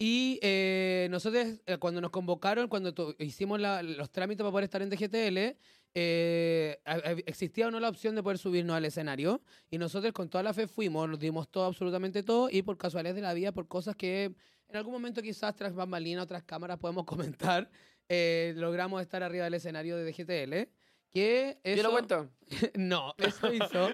Y 0.00 0.38
eh, 0.42 1.08
nosotros, 1.10 1.46
eh, 1.66 1.76
cuando 1.78 2.00
nos 2.00 2.10
convocaron, 2.12 2.68
cuando 2.68 2.94
hicimos 3.18 3.58
la- 3.60 3.82
los 3.82 4.10
trámites 4.10 4.42
para 4.42 4.52
poder 4.52 4.64
estar 4.64 4.80
en 4.82 4.90
DGTL, 4.90 5.56
eh, 5.94 6.78
existía 7.26 7.66
o 7.66 7.70
no 7.72 7.80
la 7.80 7.88
opción 7.88 8.14
de 8.14 8.22
poder 8.22 8.38
subirnos 8.38 8.76
al 8.76 8.84
escenario. 8.84 9.42
Y 9.70 9.78
nosotros 9.78 10.12
con 10.12 10.28
toda 10.28 10.44
la 10.44 10.54
fe 10.54 10.68
fuimos, 10.68 11.08
nos 11.08 11.18
dimos 11.18 11.48
todo, 11.50 11.64
absolutamente 11.64 12.22
todo, 12.22 12.48
y 12.50 12.62
por 12.62 12.76
casualidades 12.78 13.16
de 13.16 13.22
la 13.22 13.34
vida, 13.34 13.50
por 13.52 13.66
cosas 13.66 13.96
que 13.96 14.32
en 14.68 14.76
algún 14.76 14.92
momento 14.92 15.22
quizás 15.22 15.56
tras 15.56 15.74
bambalinas, 15.74 16.24
otras 16.24 16.44
cámaras 16.44 16.78
podemos 16.78 17.04
comentar, 17.44 17.70
eh, 18.08 18.52
logramos 18.56 19.02
estar 19.02 19.22
arriba 19.22 19.44
del 19.44 19.54
escenario 19.54 19.96
de 19.96 20.04
DGTL. 20.10 20.70
Que 21.10 21.58
¿Yo 21.64 21.76
lo 21.76 21.80
eso- 21.80 21.90
cuento? 21.90 22.30
no, 22.76 23.14
eso 23.16 23.52
hizo, 23.52 23.90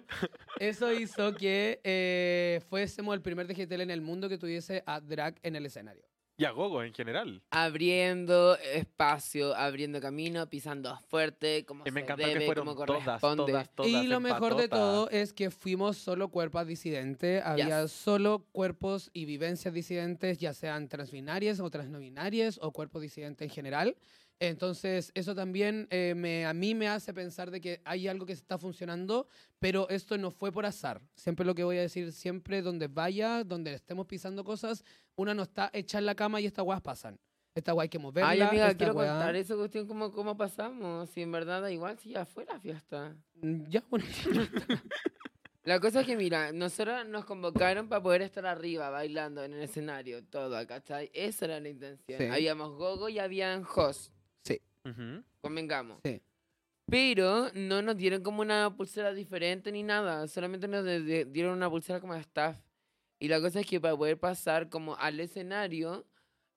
eso 0.59 0.93
hizo 0.93 1.35
que 1.35 1.81
eh, 1.85 2.61
fuésemos 2.69 3.15
el 3.15 3.23
primer 3.23 3.47
DGTL 3.47 3.83
en 3.83 3.91
el 3.91 4.01
mundo 4.01 4.29
que 4.29 4.37
tuviese 4.37 4.83
a 4.87 5.01
drag 5.01 5.39
en 5.43 5.55
el 5.57 5.65
escenario. 5.67 6.05
Y 6.37 6.45
a 6.47 6.51
Gogo 6.51 6.83
en 6.83 6.93
general. 6.93 7.43
Abriendo 7.51 8.57
espacio, 8.59 9.55
abriendo 9.55 10.01
camino, 10.01 10.49
pisando 10.49 10.99
fuerte, 11.09 11.65
como 11.65 11.85
Y 11.87 11.93
me 11.93 12.01
se 12.01 12.05
encantó 12.05 12.27
debe, 12.27 12.41
que 12.41 12.47
fueron 12.47 12.67
como 12.67 12.87
corresponde. 12.87 13.53
todas, 13.53 13.71
todas. 13.75 13.91
y 13.93 14.07
lo 14.09 14.19
mejor 14.19 14.57
de 14.57 14.69
todo 14.69 15.09
es 15.11 15.33
que 15.33 15.51
fuimos 15.53 15.97
solo 15.97 16.29
cuerpos 16.29 16.67
disidentes, 16.67 17.41
había 17.45 17.83
Yes. 17.83 17.93
solo 17.93 18.47
cuerpos 18.51 19.11
y 19.13 19.27
vivencias 19.27 19.73
disidentes, 19.73 20.39
ya 20.39 20.55
sean 20.55 20.89
transbinarias 20.89 21.61
o 21.61 21.71
transnovinarias 21.71 22.59
o 22.61 22.73
cuerpos 22.73 23.03
disidentes 23.03 23.47
en 23.49 23.55
general. 23.55 23.97
Entonces, 24.41 25.11
eso 25.15 25.35
también 25.35 25.87
eh, 25.91 26.13
me, 26.17 26.45
a 26.45 26.53
mí 26.53 26.75
me 26.75 26.89
hace 26.89 27.15
pensar 27.15 27.51
de 27.51 27.61
que 27.61 27.81
hay 27.85 28.09
algo 28.09 28.27
que 28.27 28.33
está 28.33 28.59
funcionando, 28.59 29.27
pero 29.59 29.89
esto 29.89 30.19
no 30.19 30.31
fue 30.31 30.53
por 30.53 30.67
azar. 30.67 31.01
Siempre 31.15 31.47
lo 31.47 31.55
que 31.55 31.65
voy 31.65 31.79
a 31.79 31.83
decir, 31.83 32.13
siempre 32.13 32.61
donde 32.61 32.89
vaya, 32.89 33.45
donde 33.45 33.73
estemos 33.75 34.07
pisando 34.07 34.45
cosas, 34.45 34.85
una 35.17 35.33
no 35.35 35.45
está 35.45 35.71
hecha 35.73 35.99
en 35.99 36.07
la 36.07 36.15
cama 36.15 36.41
y 36.41 36.47
estas 36.47 36.65
guas 36.65 36.81
pasan. 36.83 37.19
Esta 37.55 37.71
guay 37.73 37.89
que 37.89 38.01
moverla. 38.01 38.31
Ay, 38.31 38.41
amiga, 38.41 38.75
quiero 38.75 38.95
weá- 38.95 39.13
contar 39.13 39.37
esa 39.37 39.55
cuestión, 39.55 39.87
cómo, 39.87 40.11
cómo 40.11 40.37
pasamos. 40.37 41.09
Si 41.11 41.23
en 41.23 41.31
verdad 41.31 41.63
da 41.63 41.71
igual, 41.71 41.97
si 41.99 42.11
ya 42.11 42.27
fue 42.27 42.45
la 42.45 42.59
fiesta. 42.59 43.15
Mm, 43.37 43.63
Ya, 43.69 43.83
bueno. 43.89 44.05
La 45.63 45.81
cosa 45.81 46.01
es 46.03 46.07
que, 46.07 46.15
mira, 46.15 46.53
nosotros 46.53 47.07
nos 47.09 47.25
convocaron 47.25 47.89
para 47.89 48.03
poder 48.03 48.21
estar 48.21 48.45
arriba 48.45 48.91
bailando 48.91 49.43
en 49.43 49.55
el 49.55 49.63
escenario, 49.63 50.23
todo, 50.23 50.67
¿cachai? 50.67 51.11
Esa 51.15 51.47
era 51.47 51.59
la 51.61 51.71
intención. 51.71 52.19
Sí. 52.21 52.27
Habíamos 52.27 52.73
gogo 52.77 53.09
y 53.09 53.19
habían 53.19 53.65
host, 53.75 54.13
Ujú. 54.85 55.23
convengamos. 55.41 56.01
Sí. 56.05 56.21
Pero 56.87 57.51
no 57.55 57.81
nos 57.81 57.97
dieron 57.97 58.23
como 58.23 58.43
una 58.43 58.75
pulsera 58.77 59.15
diferente 59.15 59.73
ni 59.73 59.83
nada, 59.83 60.29
solamente 60.29 60.69
nos 60.69 60.85
dieron 61.33 61.55
una 61.57 61.71
pulsera 61.71 62.01
como 62.01 62.15
de 62.15 62.21
staff. 62.21 62.59
Y 63.19 63.29
la 63.29 63.41
cosa 63.41 63.61
es 63.61 63.67
que 63.67 63.81
para 63.81 63.97
poder 63.97 64.19
pasar 64.21 64.69
como 64.69 64.95
al 64.97 65.19
escenario, 65.21 66.07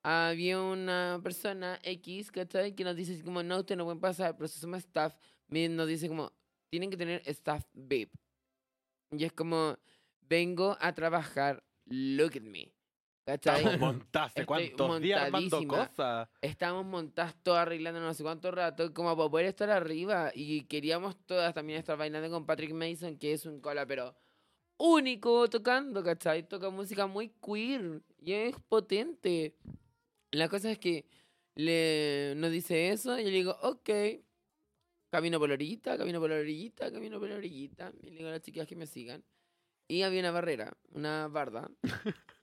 había 0.03 0.59
una 0.61 1.19
persona 1.23 1.79
X, 1.83 2.31
¿cachai? 2.31 2.75
Que 2.75 2.83
nos 2.83 2.95
dice 2.95 3.13
así 3.13 3.23
como, 3.23 3.41
no, 3.43 3.59
ustedes 3.59 3.77
no 3.77 3.85
pueden 3.85 4.01
pasar, 4.01 4.35
pero 4.35 4.47
si 4.47 4.59
somos 4.59 4.79
staff, 4.79 5.15
me- 5.47 5.69
nos 5.69 5.87
dice 5.87 6.07
como, 6.09 6.31
tienen 6.69 6.89
que 6.89 6.97
tener 6.97 7.21
staff 7.25 7.63
VIP. 7.73 8.11
Y 9.11 9.23
es 9.23 9.31
como, 9.31 9.77
vengo 10.21 10.75
a 10.81 10.93
trabajar, 10.93 11.63
look 11.85 12.33
at 12.35 12.41
me. 12.41 12.73
¿Cachai? 13.27 13.65
Estamos 13.65 13.97
Estoy 14.27 14.45
cuántos 14.45 15.01
días 15.01 15.21
armando 15.23 15.67
cosas. 15.67 16.29
Estábamos 16.41 16.85
montadas 16.85 17.35
todas 17.43 17.63
arreglando 17.63 17.99
no 17.99 18.13
sé 18.13 18.23
cuánto 18.23 18.51
rato, 18.51 18.93
como 18.93 19.17
para 19.17 19.29
poder 19.29 19.47
estar 19.47 19.69
arriba. 19.69 20.31
Y 20.33 20.61
queríamos 20.63 21.17
todas 21.25 21.53
también 21.53 21.77
estar 21.77 21.97
bailando 21.97 22.29
con 22.29 22.45
Patrick 22.45 22.71
Mason, 22.71 23.17
que 23.17 23.33
es 23.33 23.45
un 23.45 23.59
cola, 23.59 23.85
pero 23.85 24.15
único 24.77 25.49
tocando, 25.49 26.01
¿cachai? 26.05 26.47
Toca 26.47 26.69
música 26.69 27.05
muy 27.05 27.33
queer 27.45 28.01
y 28.17 28.31
es 28.31 28.55
potente. 28.69 29.57
La 30.31 30.47
cosa 30.47 30.71
es 30.71 30.79
que 30.79 31.05
le, 31.55 32.33
nos 32.37 32.49
dice 32.49 32.91
eso 32.91 33.19
y 33.19 33.25
yo 33.25 33.29
le 33.29 33.35
digo, 33.35 33.57
ok. 33.61 33.89
Camino 35.09 35.37
por 35.37 35.49
la 35.49 35.55
orillita, 35.55 35.97
camino 35.97 36.21
por 36.21 36.29
la 36.29 36.37
orillita, 36.37 36.89
camino 36.93 37.19
por 37.19 37.27
la 37.27 37.35
orillita. 37.35 37.91
Y 38.03 38.09
le 38.09 38.17
digo 38.19 38.29
a 38.29 38.31
las 38.31 38.41
chicas 38.41 38.65
que 38.65 38.77
me 38.77 38.87
sigan. 38.87 39.21
Y 39.89 40.03
había 40.03 40.21
una 40.21 40.31
barrera, 40.31 40.77
una 40.93 41.27
barda. 41.27 41.69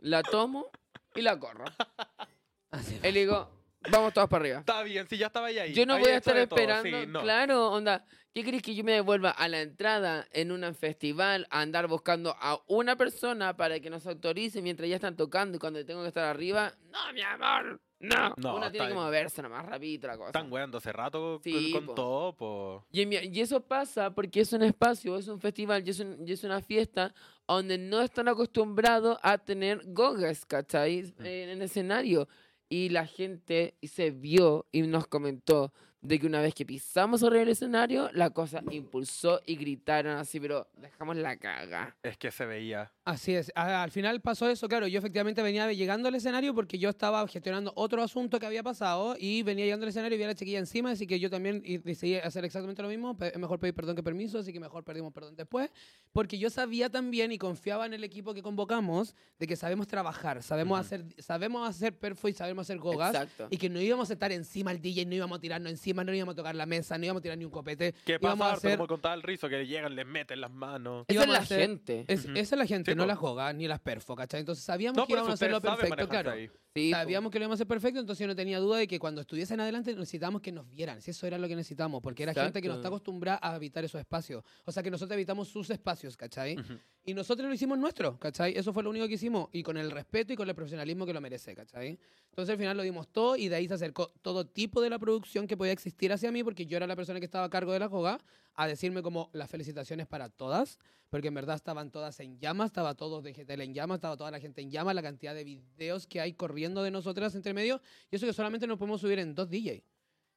la 0.00 0.22
tomo 0.22 0.66
y 1.14 1.22
la 1.22 1.38
corro. 1.38 1.64
Así. 2.70 2.98
Y 3.02 3.12
le 3.12 3.20
digo, 3.20 3.48
vamos 3.90 4.12
todos 4.12 4.28
para 4.28 4.42
arriba. 4.42 4.58
Está 4.60 4.82
bien, 4.82 5.06
si 5.08 5.16
ya 5.16 5.26
estaba 5.28 5.46
ahí. 5.46 5.72
Yo 5.72 5.86
no 5.86 5.94
Había 5.94 6.04
voy 6.04 6.12
a 6.12 6.16
hecho 6.18 6.30
estar 6.30 6.36
de 6.36 6.46
todo, 6.46 6.58
esperando. 6.60 7.00
sí, 7.00 7.06
no. 7.06 7.22
Claro, 7.22 7.72
onda. 7.72 8.04
¿Qué 8.34 8.44
crees 8.44 8.62
que 8.62 8.74
yo 8.74 8.84
me 8.84 8.92
devuelva 8.92 9.30
a 9.30 9.48
la 9.48 9.62
entrada 9.62 10.28
en 10.32 10.52
un 10.52 10.72
festival 10.74 11.46
a 11.50 11.60
andar 11.62 11.88
buscando 11.88 12.36
a 12.38 12.60
una 12.68 12.94
persona 12.94 13.56
para 13.56 13.80
que 13.80 13.90
nos 13.90 14.06
autorice 14.06 14.62
mientras 14.62 14.88
ya 14.88 14.96
están 14.96 15.16
tocando 15.16 15.56
y 15.56 15.58
cuando 15.58 15.84
tengo 15.84 16.02
que 16.02 16.08
estar 16.08 16.24
arriba? 16.24 16.72
No, 16.92 17.12
mi 17.14 17.22
amor. 17.22 17.80
No. 18.00 18.34
No, 18.36 18.54
Una 18.56 18.70
tiene 18.70 18.86
está 18.86 18.88
que 18.88 18.94
moverse 18.94 19.42
nomás 19.42 19.66
rapidito 19.66 20.06
la 20.06 20.16
cosa. 20.16 20.28
Están 20.28 20.52
weando 20.52 20.78
hace 20.78 20.92
rato 20.92 21.40
Sí, 21.42 21.72
con, 21.72 21.80
con 21.80 21.86
po. 21.86 21.94
todo, 21.94 22.36
po. 22.36 22.86
Y, 22.92 23.02
en 23.02 23.08
mi- 23.08 23.16
y 23.16 23.40
eso 23.40 23.60
pasa 23.60 24.14
porque 24.14 24.42
es 24.42 24.52
un 24.52 24.62
espacio, 24.62 25.16
es 25.16 25.26
un 25.26 25.40
festival 25.40 25.82
y 25.84 25.90
es, 25.90 25.98
un- 25.98 26.22
y 26.24 26.30
es 26.32 26.44
una 26.44 26.60
fiesta 26.60 27.12
donde 27.56 27.78
no 27.78 28.00
están 28.02 28.28
acostumbrados 28.28 29.18
a 29.22 29.38
tener 29.38 29.82
gogas, 29.86 30.44
¿cachai? 30.44 31.14
Mm. 31.18 31.26
En 31.26 31.48
el 31.48 31.62
escenario. 31.62 32.28
Y 32.68 32.90
la 32.90 33.06
gente 33.06 33.76
se 33.82 34.10
vio 34.10 34.66
y 34.72 34.82
nos 34.82 35.06
comentó 35.06 35.72
de 36.00 36.18
que 36.18 36.26
una 36.26 36.40
vez 36.40 36.54
que 36.54 36.64
pisamos 36.64 37.20
sobre 37.20 37.42
el 37.42 37.48
escenario, 37.48 38.10
la 38.12 38.30
cosa 38.30 38.62
impulsó 38.70 39.40
y 39.46 39.56
gritaron 39.56 40.16
así, 40.16 40.38
pero 40.38 40.68
dejamos 40.76 41.16
la 41.16 41.36
caga. 41.38 41.96
Es 42.02 42.16
que 42.16 42.30
se 42.30 42.46
veía. 42.46 42.92
Así 43.08 43.34
es. 43.34 43.50
Al 43.54 43.90
final 43.90 44.20
pasó 44.20 44.50
eso, 44.50 44.68
claro. 44.68 44.86
Yo 44.86 44.98
efectivamente 44.98 45.40
venía 45.42 45.72
llegando 45.72 46.08
al 46.08 46.14
escenario 46.14 46.54
porque 46.54 46.78
yo 46.78 46.90
estaba 46.90 47.26
gestionando 47.26 47.72
otro 47.74 48.02
asunto 48.02 48.38
que 48.38 48.44
había 48.44 48.62
pasado 48.62 49.16
y 49.18 49.42
venía 49.42 49.64
llegando 49.64 49.84
al 49.84 49.88
escenario 49.88 50.14
y 50.16 50.18
vi 50.18 50.24
a 50.24 50.26
la 50.26 50.34
chiquilla 50.34 50.58
encima, 50.58 50.90
así 50.90 51.06
que 51.06 51.18
yo 51.18 51.30
también 51.30 51.62
decidí 51.84 52.16
hacer 52.16 52.44
exactamente 52.44 52.82
lo 52.82 52.88
mismo. 52.88 53.16
Pe- 53.16 53.28
Es 53.28 53.38
mejor 53.38 53.58
pedir 53.60 53.72
perdón 53.74 53.96
que 53.96 54.02
permiso, 54.02 54.38
así 54.38 54.52
que 54.52 54.60
mejor 54.60 54.84
perdimos 54.84 55.10
perdón 55.14 55.34
después. 55.36 55.70
Porque 56.12 56.38
yo 56.38 56.50
sabía 56.50 56.90
también 56.90 57.32
y 57.32 57.38
confiaba 57.38 57.86
en 57.86 57.94
el 57.94 58.04
equipo 58.04 58.34
que 58.34 58.42
convocamos 58.42 59.14
de 59.38 59.46
que 59.46 59.56
sabemos 59.56 59.86
trabajar, 59.86 60.42
sabemos 60.42 60.78
hacer 60.78 61.04
sabemos 61.18 61.66
hacer 61.66 61.96
perfo 61.96 62.28
y 62.28 62.34
sabemos 62.34 62.66
hacer 62.66 62.76
gogas. 62.76 63.14
Exacto. 63.14 63.48
Y 63.50 63.56
que 63.56 63.70
no 63.70 63.80
íbamos 63.80 64.10
a 64.10 64.12
estar 64.12 64.32
encima 64.32 64.70
al 64.70 64.82
DJ, 64.82 65.06
no 65.06 65.14
íbamos 65.14 65.38
a 65.38 65.40
tirarnos 65.40 65.70
encima, 65.72 66.04
no 66.04 66.12
íbamos 66.12 66.34
a 66.34 66.36
tocar 66.36 66.54
la 66.54 66.66
mesa, 66.66 66.98
no 66.98 67.06
íbamos 67.06 67.20
a 67.20 67.22
tirar 67.22 67.38
ni 67.38 67.46
un 67.46 67.50
copete. 67.50 67.94
¿Qué 68.04 68.18
pasa? 68.20 68.44
a 68.50 68.52
hacer 68.52 68.76
Como 68.76 68.86
contaba 68.86 69.14
el 69.14 69.22
rizo, 69.22 69.48
que 69.48 69.66
llegan, 69.66 69.96
les 69.96 70.06
meten 70.06 70.42
las 70.42 70.50
manos. 70.50 71.06
Esa 71.08 71.22
es 71.22 71.28
la 71.28 71.38
hacer- 71.38 71.60
gente. 71.60 72.04
Es- 72.06 72.24
Ujú. 72.26 72.32
Esa 72.36 72.54
es 72.54 72.58
la 72.58 72.66
gente, 72.66 72.92
Sí, 72.92 72.97
no 72.98 73.06
las 73.06 73.18
gogas 73.18 73.54
ni 73.54 73.66
las 73.68 73.80
perfo, 73.80 74.14
¿cachai? 74.14 74.40
Entonces 74.40 74.64
sabíamos 74.64 74.96
No, 74.96 75.06
que 75.06 75.12
íbamos 75.12 75.30
a 75.30 75.34
hacerlo 75.34 75.60
saben 75.60 75.76
perfecto, 75.78 76.08
claro. 76.08 76.30
ahí. 76.32 76.50
Sí. 76.78 76.90
Sabíamos 76.90 77.30
que 77.30 77.38
lo 77.38 77.44
íbamos 77.44 77.56
a 77.56 77.58
hacer 77.58 77.66
perfecto, 77.66 78.00
entonces 78.00 78.20
yo 78.20 78.26
no 78.26 78.36
tenía 78.36 78.58
duda 78.58 78.78
de 78.78 78.86
que 78.86 78.98
cuando 78.98 79.20
estuviesen 79.20 79.60
adelante 79.60 79.94
necesitábamos 79.94 80.42
que 80.42 80.52
nos 80.52 80.68
vieran. 80.68 81.00
Si 81.02 81.10
eso 81.10 81.26
era 81.26 81.38
lo 81.38 81.48
que 81.48 81.56
necesitamos, 81.56 82.02
porque 82.02 82.22
era 82.22 82.34
gente 82.34 82.60
que 82.60 82.68
no 82.68 82.74
está 82.74 82.88
Exacto. 82.88 82.96
acostumbrada 82.96 83.38
a 83.42 83.54
habitar 83.54 83.84
esos 83.84 84.00
espacios. 84.00 84.44
O 84.64 84.72
sea, 84.72 84.82
que 84.82 84.90
nosotros 84.90 85.14
habitamos 85.14 85.48
sus 85.48 85.70
espacios, 85.70 86.16
¿cachai? 86.16 86.58
Ujú. 86.58 86.78
Y 87.04 87.14
nosotros 87.14 87.48
lo 87.48 87.54
hicimos 87.54 87.78
nuestro, 87.78 88.18
¿cachai? 88.18 88.56
Eso 88.56 88.72
fue 88.72 88.82
lo 88.82 88.90
único 88.90 89.08
que 89.08 89.14
hicimos. 89.14 89.48
Y 89.52 89.62
con 89.62 89.76
el 89.76 89.90
respeto 89.90 90.32
y 90.32 90.36
con 90.36 90.48
el 90.48 90.54
profesionalismo 90.54 91.06
que 91.06 91.12
lo 91.12 91.20
merece, 91.20 91.54
¿cachai? 91.54 91.98
Entonces 92.30 92.52
al 92.52 92.58
final 92.58 92.76
lo 92.76 92.82
dimos 92.82 93.08
todo 93.08 93.36
y 93.36 93.48
de 93.48 93.56
ahí 93.56 93.66
se 93.66 93.74
acercó 93.74 94.12
todo 94.22 94.46
tipo 94.46 94.80
de 94.80 94.90
la 94.90 94.98
producción 94.98 95.46
que 95.46 95.56
podía 95.56 95.72
existir 95.72 96.12
hacia 96.12 96.30
mí, 96.30 96.44
porque 96.44 96.66
yo 96.66 96.76
era 96.76 96.86
la 96.86 96.94
persona 96.94 97.18
que 97.18 97.24
estaba 97.24 97.46
a 97.46 97.50
cargo 97.50 97.72
de 97.72 97.80
la 97.80 97.88
joga, 97.88 98.18
a 98.54 98.66
decirme 98.66 99.02
como 99.02 99.30
las 99.32 99.50
felicitaciones 99.50 100.06
para 100.06 100.28
todas, 100.28 100.78
porque 101.10 101.28
en 101.28 101.34
verdad 101.34 101.56
estaban 101.56 101.90
todas 101.90 102.20
en 102.20 102.38
llamas, 102.38 102.66
estaba 102.66 102.94
todo 102.94 103.22
DGTL 103.22 103.62
en 103.62 103.72
llamas, 103.72 103.96
estaba 103.96 104.16
toda 104.16 104.30
la 104.30 104.40
gente 104.40 104.60
en 104.60 104.70
llamas, 104.70 104.94
la 104.94 105.02
cantidad 105.02 105.34
de 105.34 105.44
videos 105.44 106.06
que 106.06 106.20
hay 106.20 106.34
corriendo 106.34 106.67
de 106.74 106.90
nosotras 106.90 107.34
entre 107.34 107.52
medio, 107.54 107.80
y 108.10 108.16
eso 108.16 108.26
que 108.26 108.32
solamente 108.32 108.66
nos 108.66 108.78
podemos 108.78 109.00
subir 109.00 109.18
en 109.18 109.34
dos 109.34 109.48
DJ. 109.48 109.82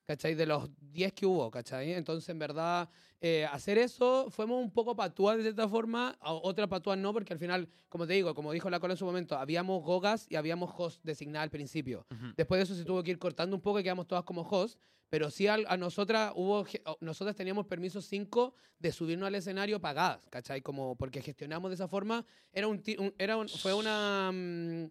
¿Cachai? 0.05 0.34
De 0.36 0.45
los 0.45 0.69
10 0.91 1.13
que 1.13 1.25
hubo, 1.25 1.49
¿cachai? 1.51 1.93
Entonces, 1.93 2.27
en 2.29 2.39
verdad, 2.39 2.89
eh, 3.21 3.45
hacer 3.49 3.77
eso, 3.77 4.29
fuimos 4.29 4.61
un 4.61 4.71
poco 4.71 4.95
patúas 4.95 5.38
de 5.38 5.43
cierta 5.43 5.69
forma, 5.69 6.17
a- 6.19 6.34
otra 6.34 6.67
patúa 6.67 6.95
no, 6.97 7.13
porque 7.13 7.32
al 7.32 7.39
final, 7.39 7.69
como 7.88 8.05
te 8.07 8.13
digo, 8.13 8.34
como 8.34 8.51
dijo 8.51 8.69
la 8.69 8.79
cola 8.79 8.95
en 8.95 8.97
su 8.97 9.05
momento, 9.05 9.38
habíamos 9.38 9.84
gogas 9.84 10.25
y 10.29 10.36
habíamos 10.36 10.71
host 10.75 10.99
designada 11.03 11.43
al 11.43 11.51
principio. 11.51 12.05
Ujú. 12.11 12.34
Después 12.36 12.57
de 12.59 12.63
eso 12.63 12.75
se 12.75 12.84
tuvo 12.84 13.03
que 13.03 13.11
ir 13.11 13.19
cortando 13.19 13.55
un 13.55 13.61
poco 13.61 13.79
y 13.79 13.84
quedamos 13.84 14.07
todas 14.07 14.23
como 14.25 14.41
host, 14.41 14.79
pero 15.07 15.29
sí 15.29 15.47
al- 15.47 15.65
a, 15.69 15.77
nosotras 15.77 16.34
hubo, 16.36 16.65
nosotras 16.99 17.36
teníamos 17.36 17.67
permiso 17.67 18.01
5 18.01 18.55
de 18.79 18.91
subirnos 18.91 19.27
al 19.27 19.36
escenario 19.36 19.79
pagadas, 19.79 20.27
¿cachai? 20.29 20.61
Como 20.61 20.95
porque 20.97 21.21
gestionamos 21.21 21.69
de 21.69 21.75
esa 21.75 21.88
forma, 21.88 22.25
era 22.51 22.67
un, 22.67 22.82
un- 22.97 23.13
era 23.17 23.38
un- 23.38 23.47
fue 23.47 23.73
una, 23.73 24.32
mm, 24.34 24.86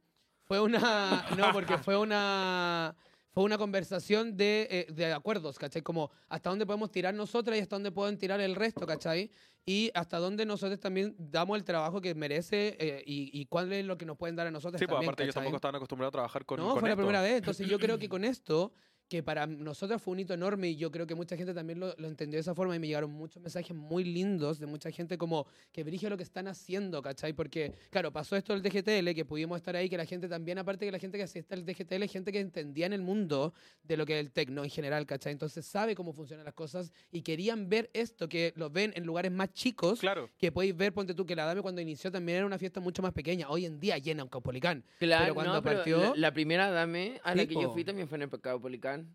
fue 0.51 0.59
una, 0.59 1.25
no, 1.39 1.53
porque 1.53 1.79
fue 1.79 1.97
una, 1.97 2.97
fue 3.31 3.45
una 3.45 3.57
conversación 3.57 4.37
de, 4.37 4.67
eh, 4.69 4.93
de 4.93 5.13
acuerdos, 5.13 5.57
¿cachai? 5.61 5.81
Como 5.81 6.11
hasta 6.29 6.51
dónde 6.51 6.67
podemos 6.67 6.91
tirar 6.91 7.15
nosotras 7.15 7.57
y 7.57 7.61
hasta 7.61 7.77
dónde 7.77 7.93
pueden 7.93 8.19
tirar 8.19 8.41
el 8.41 8.57
resto, 8.57 8.85
¿cachai? 8.85 9.31
Y 9.65 9.93
hasta 9.95 10.19
dónde 10.19 10.45
nosotros 10.45 10.81
también 10.81 11.15
damos 11.17 11.57
el 11.57 11.63
trabajo 11.63 12.01
que 12.01 12.17
merece 12.17 12.77
eh, 12.81 13.01
y, 13.07 13.31
y 13.33 13.47
cuál 13.47 13.73
es 13.73 13.85
lo 13.85 13.97
que 13.97 14.05
nos 14.05 14.17
pueden 14.17 14.35
dar 14.35 14.49
a 14.49 14.51
nosotros 14.51 14.81
Sí, 14.81 14.87
pues 14.87 14.95
también, 14.95 15.11
aparte 15.11 15.23
ellos 15.23 15.35
¿cachai? 15.37 15.45
tampoco 15.45 15.57
estaban 15.59 15.77
acostumbrados 15.77 16.11
a 16.11 16.17
trabajar 16.17 16.45
con 16.45 16.59
No, 16.59 16.71
con 16.73 16.81
fue 16.81 16.89
la 16.89 16.95
esto. 16.95 17.03
primera 17.03 17.23
vez. 17.23 17.35
Entonces 17.37 17.69
yo 17.69 17.79
creo 17.79 18.01
que 18.01 18.09
con 18.09 18.25
esto, 18.25 18.73
que 19.11 19.25
para 19.25 19.45
nosotros 19.47 20.01
fue 20.01 20.13
un 20.13 20.21
hito 20.21 20.33
enorme 20.35 20.69
y 20.69 20.77
yo 20.77 20.91
creo 20.93 21.05
que 21.05 21.17
mucha 21.17 21.37
gente 21.37 21.53
también 21.53 21.81
lo, 21.81 21.93
lo 21.99 22.07
entendió 22.07 22.37
de 22.37 22.43
esa 22.43 22.55
forma 22.55 22.77
y 22.77 22.79
me 22.79 22.87
llegaron 22.87 23.11
muchos 23.11 23.43
mensajes 23.43 23.77
muy 23.77 24.05
lindos 24.05 24.61
de 24.61 24.67
mucha 24.67 24.91
gente 24.93 25.19
como 25.19 25.47
que 25.73 25.83
brige 25.83 26.09
lo 26.09 26.17
que 26.17 26.23
están 26.23 26.47
haciendo, 26.47 27.03
¿cachai? 27.03 27.33
Porque, 27.33 27.75
claro, 27.91 28.13
pasó 28.13 28.37
esto 28.37 28.57
del 28.57 28.63
DGTL, 28.63 29.13
que 29.13 29.25
pudimos 29.25 29.57
estar 29.57 29.75
ahí, 29.75 29.89
que 29.91 29.97
la 29.97 30.05
gente 30.07 30.29
también, 30.29 30.59
aparte 30.59 30.87
que 30.87 30.93
la 30.93 31.01
gente 31.01 31.19
que 31.19 31.25
asiste 31.25 31.55
al 31.55 31.67
DGTL, 31.67 32.05
es 32.05 32.13
gente 32.13 32.31
que 32.31 32.39
entendía 32.39 32.87
en 32.87 32.93
el 32.93 33.03
mundo 33.03 33.53
de 33.83 33.97
lo 33.97 34.07
que 34.07 34.15
es 34.15 34.21
el 34.25 34.31
tecno 34.31 34.63
en 34.63 34.71
general, 34.71 35.05
¿cachai? 35.07 35.33
Entonces 35.33 35.67
sabe 35.67 35.97
cómo 35.97 36.13
funcionan 36.13 36.45
las 36.45 36.55
cosas 36.55 36.93
y 37.11 37.23
querían 37.23 37.69
ver 37.69 37.91
esto, 37.93 38.29
que 38.29 38.53
lo 38.55 38.71
ven 38.71 38.93
en 38.95 39.05
lugares 39.05 39.33
más 39.33 39.53
chicos 39.53 39.99
Claro. 39.99 40.31
que 40.39 40.53
podéis 40.53 40.77
ver, 40.77 40.93
ponte 40.95 41.15
tú, 41.15 41.27
que 41.27 41.35
la 41.35 41.47
Dame 41.47 41.63
cuando 41.63 41.81
inició 41.81 42.13
también 42.13 42.37
era 42.39 42.47
una 42.47 42.59
fiesta 42.59 42.79
mucho 42.79 43.03
más 43.03 43.13
pequeña. 43.13 43.49
Hoy 43.51 43.67
en 43.67 43.81
día 43.81 43.99
llena 43.99 44.23
un 44.23 44.29
Caupolicán. 44.29 44.85
Claro, 45.01 45.25
Pero 45.25 45.35
cuando 45.35 45.53
no, 45.55 45.63
pero 45.65 45.77
partió- 45.79 45.99
la, 46.15 46.17
la 46.17 46.33
primera 46.33 46.71
dame 46.71 47.21
a 47.25 47.35
la 47.35 47.45
que 47.45 47.55
yo 47.55 47.73
fui 47.73 47.83
también 47.83 48.07
fue 48.07 48.15
en 48.17 48.23
el 48.23 48.29
Pecado 48.29 48.61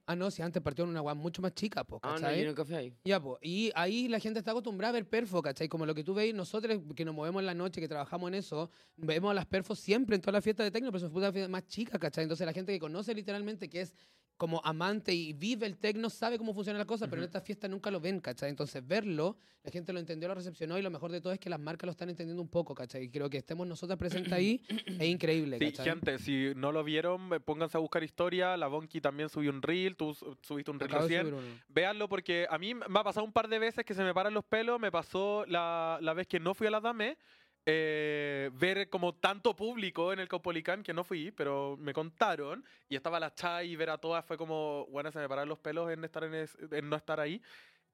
Ah, 0.06 0.16
no, 0.16 0.30
si 0.32 0.42
antes 0.42 0.62
partió 0.62 0.84
en 0.84 0.92
una 0.92 1.00
guay 1.02 1.16
mucho 1.16 1.42
más 1.42 1.54
chica, 1.54 1.84
po, 1.84 2.00
Ah, 2.04 2.16
no, 2.16 2.22
¿cachai? 2.22 2.42
yo 2.42 2.48
nunca 2.48 2.66
fui 2.66 2.76
ahí. 2.76 2.94
Ya, 3.04 3.20
pues. 3.22 3.38
Y 3.42 3.72
ahí 3.76 4.08
la 4.08 4.20
gente 4.20 4.40
está 4.40 4.52
acostumbrada 4.52 4.90
a 4.90 4.94
ver 4.94 5.08
perfo, 5.10 5.42
¿cachai? 5.42 5.68
Como 5.68 5.86
lo 5.86 5.94
que 5.96 6.04
tú 6.04 6.14
veis, 6.14 6.34
nosotros 6.34 6.80
que 6.96 7.06
nos 7.06 7.14
movemos 7.16 7.40
en 7.42 7.46
la 7.46 7.54
noche, 7.54 7.80
que 7.82 7.88
trabajamos 7.88 8.28
en 8.30 8.36
eso, 8.36 8.70
vemos 8.98 9.32
a 9.32 9.34
las 9.34 9.46
perfos 9.46 9.80
siempre 9.80 10.16
en 10.16 10.22
todas 10.22 10.34
las 10.34 10.44
fiestas 10.44 10.66
de 10.66 10.72
tecno, 10.72 10.92
pero 10.92 11.00
son 11.00 11.12
putas 11.12 11.32
fiestas 11.32 11.50
más 11.50 11.66
chicas, 11.68 12.00
¿cachai? 12.00 12.24
Entonces 12.24 12.46
la 12.46 12.54
gente 12.54 12.72
que 12.74 12.80
conoce 12.80 13.14
literalmente, 13.14 13.70
que 13.70 13.82
es 13.82 13.94
como 14.38 14.62
amante 14.66 15.14
y 15.14 15.32
vive 15.34 15.66
el 15.66 15.78
tecno, 15.78 16.10
sabe 16.10 16.38
cómo 16.38 16.54
funcionan 16.54 16.78
las 16.80 16.88
cosas, 16.88 17.08
pero 17.10 17.22
en 17.22 17.26
esta 17.26 17.40
fiesta 17.42 17.68
nunca 17.68 17.90
lo 17.90 18.02
ven, 18.02 18.20
¿cachai? 18.20 18.50
Entonces 18.50 18.86
verlo, 18.86 19.38
la 19.64 19.72
gente 19.72 19.94
lo 19.94 20.00
entendió, 20.00 20.28
lo 20.28 20.36
recepcionó 20.36 20.78
y 20.78 20.82
lo 20.82 20.90
mejor 20.90 21.12
de 21.12 21.22
todo 21.22 21.32
es 21.32 21.40
que 21.40 21.50
las 21.50 21.60
marcas 21.60 21.86
lo 21.88 21.92
están 21.92 22.10
entendiendo 22.10 22.42
un 22.42 22.50
poco, 22.50 22.76
¿cachai? 22.76 23.04
Y 23.04 23.10
creo 23.10 23.30
que 23.30 23.38
estemos 23.38 23.66
nosotras 23.66 23.98
presentes 23.98 24.34
ahí 24.34 24.62
es 25.00 25.08
increíble, 25.08 25.58
Sí, 25.60 25.72
¿cachai? 25.72 25.86
gente, 25.86 26.20
si 26.20 26.52
no 26.56 26.72
lo 26.74 26.84
vieron, 26.84 27.34
eh, 27.34 27.40
pónganse 27.40 27.78
a 27.78 27.80
buscar 27.80 28.04
historia. 28.04 28.58
La 28.58 28.68
Bonky 28.68 29.00
también 29.00 29.30
subió 29.30 29.52
un 29.52 29.62
reel, 29.62 29.96
tú 29.96 30.14
su- 30.14 30.38
subiste 30.42 30.70
un 30.72 30.80
reel 30.80 30.92
Acabo 30.92 31.08
de 31.08 31.24
recién. 31.24 31.62
Véanlo 31.70 32.10
porque 32.10 32.46
a 32.50 32.58
mí 32.58 32.74
me 32.74 32.84
ha 33.00 33.04
pasado 33.04 33.26
un 33.26 33.32
par 33.32 33.48
de 33.48 33.58
veces 33.60 33.86
que 33.86 33.94
se 33.94 34.04
me 34.04 34.14
paran 34.14 34.34
los 34.34 34.44
pelos. 34.44 34.80
Me 34.80 34.92
pasó 34.92 35.46
la, 35.48 35.98
la 36.02 36.14
vez 36.14 36.28
que 36.28 36.40
no 36.42 36.54
fui 36.54 36.68
a 36.68 36.72
la 36.72 36.82
Dame. 36.82 37.18
Eh, 37.66 38.52
ver 38.54 38.90
como 38.90 39.16
tanto 39.16 39.56
público 39.56 40.14
en 40.14 40.20
el 40.20 40.28
Caupolicán 40.28 40.84
que 40.84 40.94
no 40.94 41.04
fui, 41.04 41.32
pero 41.32 41.78
me 41.80 41.94
contaron 41.94 42.64
y 42.90 42.96
estaba 42.96 43.20
la 43.20 43.34
Chai 43.34 43.72
y 43.72 43.76
ver 43.76 43.90
a 43.90 43.98
todas 43.98 44.24
fue 44.26 44.38
como, 44.38 44.86
bueno, 44.92 45.12
se 45.12 45.20
me 45.20 45.28
paran 45.28 45.50
los 45.50 45.60
pelos 45.60 45.92
en, 45.92 46.04
estar 46.04 46.24
en, 46.24 46.36
es- 46.36 46.58
en 46.72 46.90
no 46.90 46.96
estar 46.96 47.20
ahí. 47.20 47.42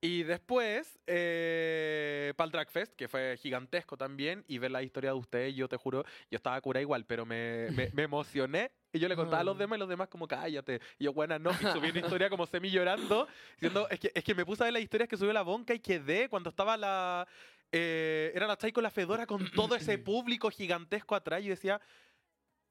Y 0.04 0.24
después, 0.24 1.00
eh, 1.06 2.34
para 2.36 2.46
el 2.48 2.52
Drag 2.52 2.72
Fest, 2.72 2.96
que 2.96 3.08
fue 3.08 3.38
gigantesco 3.38 3.98
también, 3.98 4.44
y 4.48 4.58
ver 4.58 4.72
la 4.72 4.82
historia 4.82 5.12
de 5.12 5.18
ustedes, 5.18 5.56
yo 5.56 5.70
te 5.70 5.78
juro, 5.78 6.04
yo 6.32 6.38
estaba 6.38 6.60
cura 6.60 6.82
igual, 6.82 7.06
pero 7.06 7.24
me, 7.24 7.70
me, 7.72 7.92
me 7.94 8.04
emocioné. 8.04 8.72
Y 8.94 9.00
yo 9.00 9.08
le 9.08 9.16
contaba 9.16 9.42
a 9.42 9.44
los 9.44 9.58
demás 9.60 9.78
y 9.78 9.80
los 9.80 9.88
demás 9.90 10.08
como, 10.10 10.28
cállate. 10.28 10.82
Y 10.98 11.04
yo, 11.06 11.14
buena, 11.14 11.38
no. 11.38 11.52
Y 11.52 11.66
subí 11.68 11.92
una 11.92 12.00
historia 12.00 12.30
como 12.32 12.48
semi 12.48 12.72
llorando, 12.72 13.28
diciendo, 13.54 13.88
es 13.92 14.00
que, 14.00 14.12
es 14.14 14.24
que 14.24 14.34
me 14.34 14.44
puse 14.44 14.64
a 14.64 14.66
ver 14.66 14.74
las 14.74 14.82
historias 14.82 15.08
que 15.08 15.18
subió 15.18 15.34
la 15.34 15.44
Bonca 15.44 15.74
y 15.76 15.80
quedé 15.80 16.28
cuando 16.30 16.50
estaba 16.50 16.76
la... 16.78 17.28
eh, 17.72 18.32
era 18.36 18.48
la 18.48 18.58
Chai 18.58 18.72
con 18.72 18.84
la 18.84 18.90
Fedora 18.92 19.26
con 19.26 19.50
todo 19.52 19.76
ese 19.76 19.98
público 19.98 20.50
gigantesco 20.50 21.16
atrás 21.16 21.42
y 21.44 21.50
decía, 21.50 21.80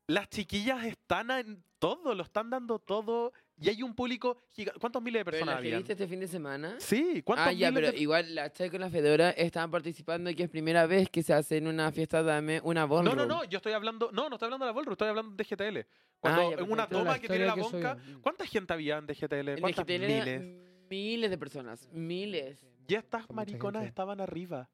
las 0.07 0.29
chiquillas 0.29 0.85
están 0.85 1.31
en 1.31 1.63
todo, 1.79 2.15
lo 2.15 2.23
están 2.23 2.51
dando 2.51 2.79
todo. 2.79 3.33
y 3.63 3.69
hay 3.69 3.83
un 3.83 3.95
público 3.95 4.39
gigante. 4.51 4.81
¿Cuántos 4.81 5.03
miles 5.03 5.21
de 5.21 5.25
¿Pero 5.25 5.39
personas 5.47 5.63
viste 5.63 5.93
este 5.93 6.07
fin 6.09 6.19
de 6.21 6.27
semana? 6.29 6.75
Sí, 6.79 7.23
¿cuántos 7.23 7.47
Ah, 7.47 7.53
ya, 7.53 7.71
miles 7.71 7.83
pero 7.91 7.93
de- 7.97 8.03
igual 8.03 8.35
la 8.35 8.51
Chay 8.53 8.69
con 8.71 8.81
la 8.81 8.91
Fedora 8.91 9.31
estaban 9.31 9.71
participando 9.71 10.29
y 10.29 10.35
que 10.35 10.43
es 10.45 10.51
primera 10.51 10.87
vez 10.87 11.09
que 11.09 11.23
se 11.23 11.33
hace 11.33 11.59
en 11.59 11.67
una 11.69 11.91
fiesta 11.93 12.23
Dame 12.23 12.61
una 12.65 12.83
No, 12.83 12.89
ballroom. 12.89 13.17
no, 13.17 13.27
no, 13.27 13.45
yo 13.45 13.59
estoy 13.59 13.73
hablando, 13.73 14.11
no, 14.13 14.29
no 14.29 14.35
estoy 14.37 14.47
hablando 14.47 14.65
de 14.67 14.71
la 14.71 14.75
Ballroom, 14.75 14.93
estoy 14.93 15.09
hablando 15.09 15.35
de 15.37 15.45
DGTL. 15.45 15.87
Cuando 16.19 16.51
ya, 16.51 16.57
en 16.65 16.71
una 16.73 16.87
toma 16.89 17.19
que 17.19 17.29
tiene 17.29 17.47
la 17.47 17.55
bonca. 17.55 17.97
¿cuánta 18.21 18.45
gente 18.47 18.73
había 18.75 18.99
en 18.99 19.07
DGTL? 19.07 19.49
En 19.51 19.61
¿Cuántas 19.61 19.87
DGTL 19.87 20.07
miles? 20.07 20.43
miles 20.91 21.31
de 21.31 21.39
personas, 21.39 21.89
miles. 21.93 22.67
Y 22.89 22.95
estas 22.95 23.31
mariconas 23.31 23.85
estaban 23.87 24.21
arriba. 24.21 24.69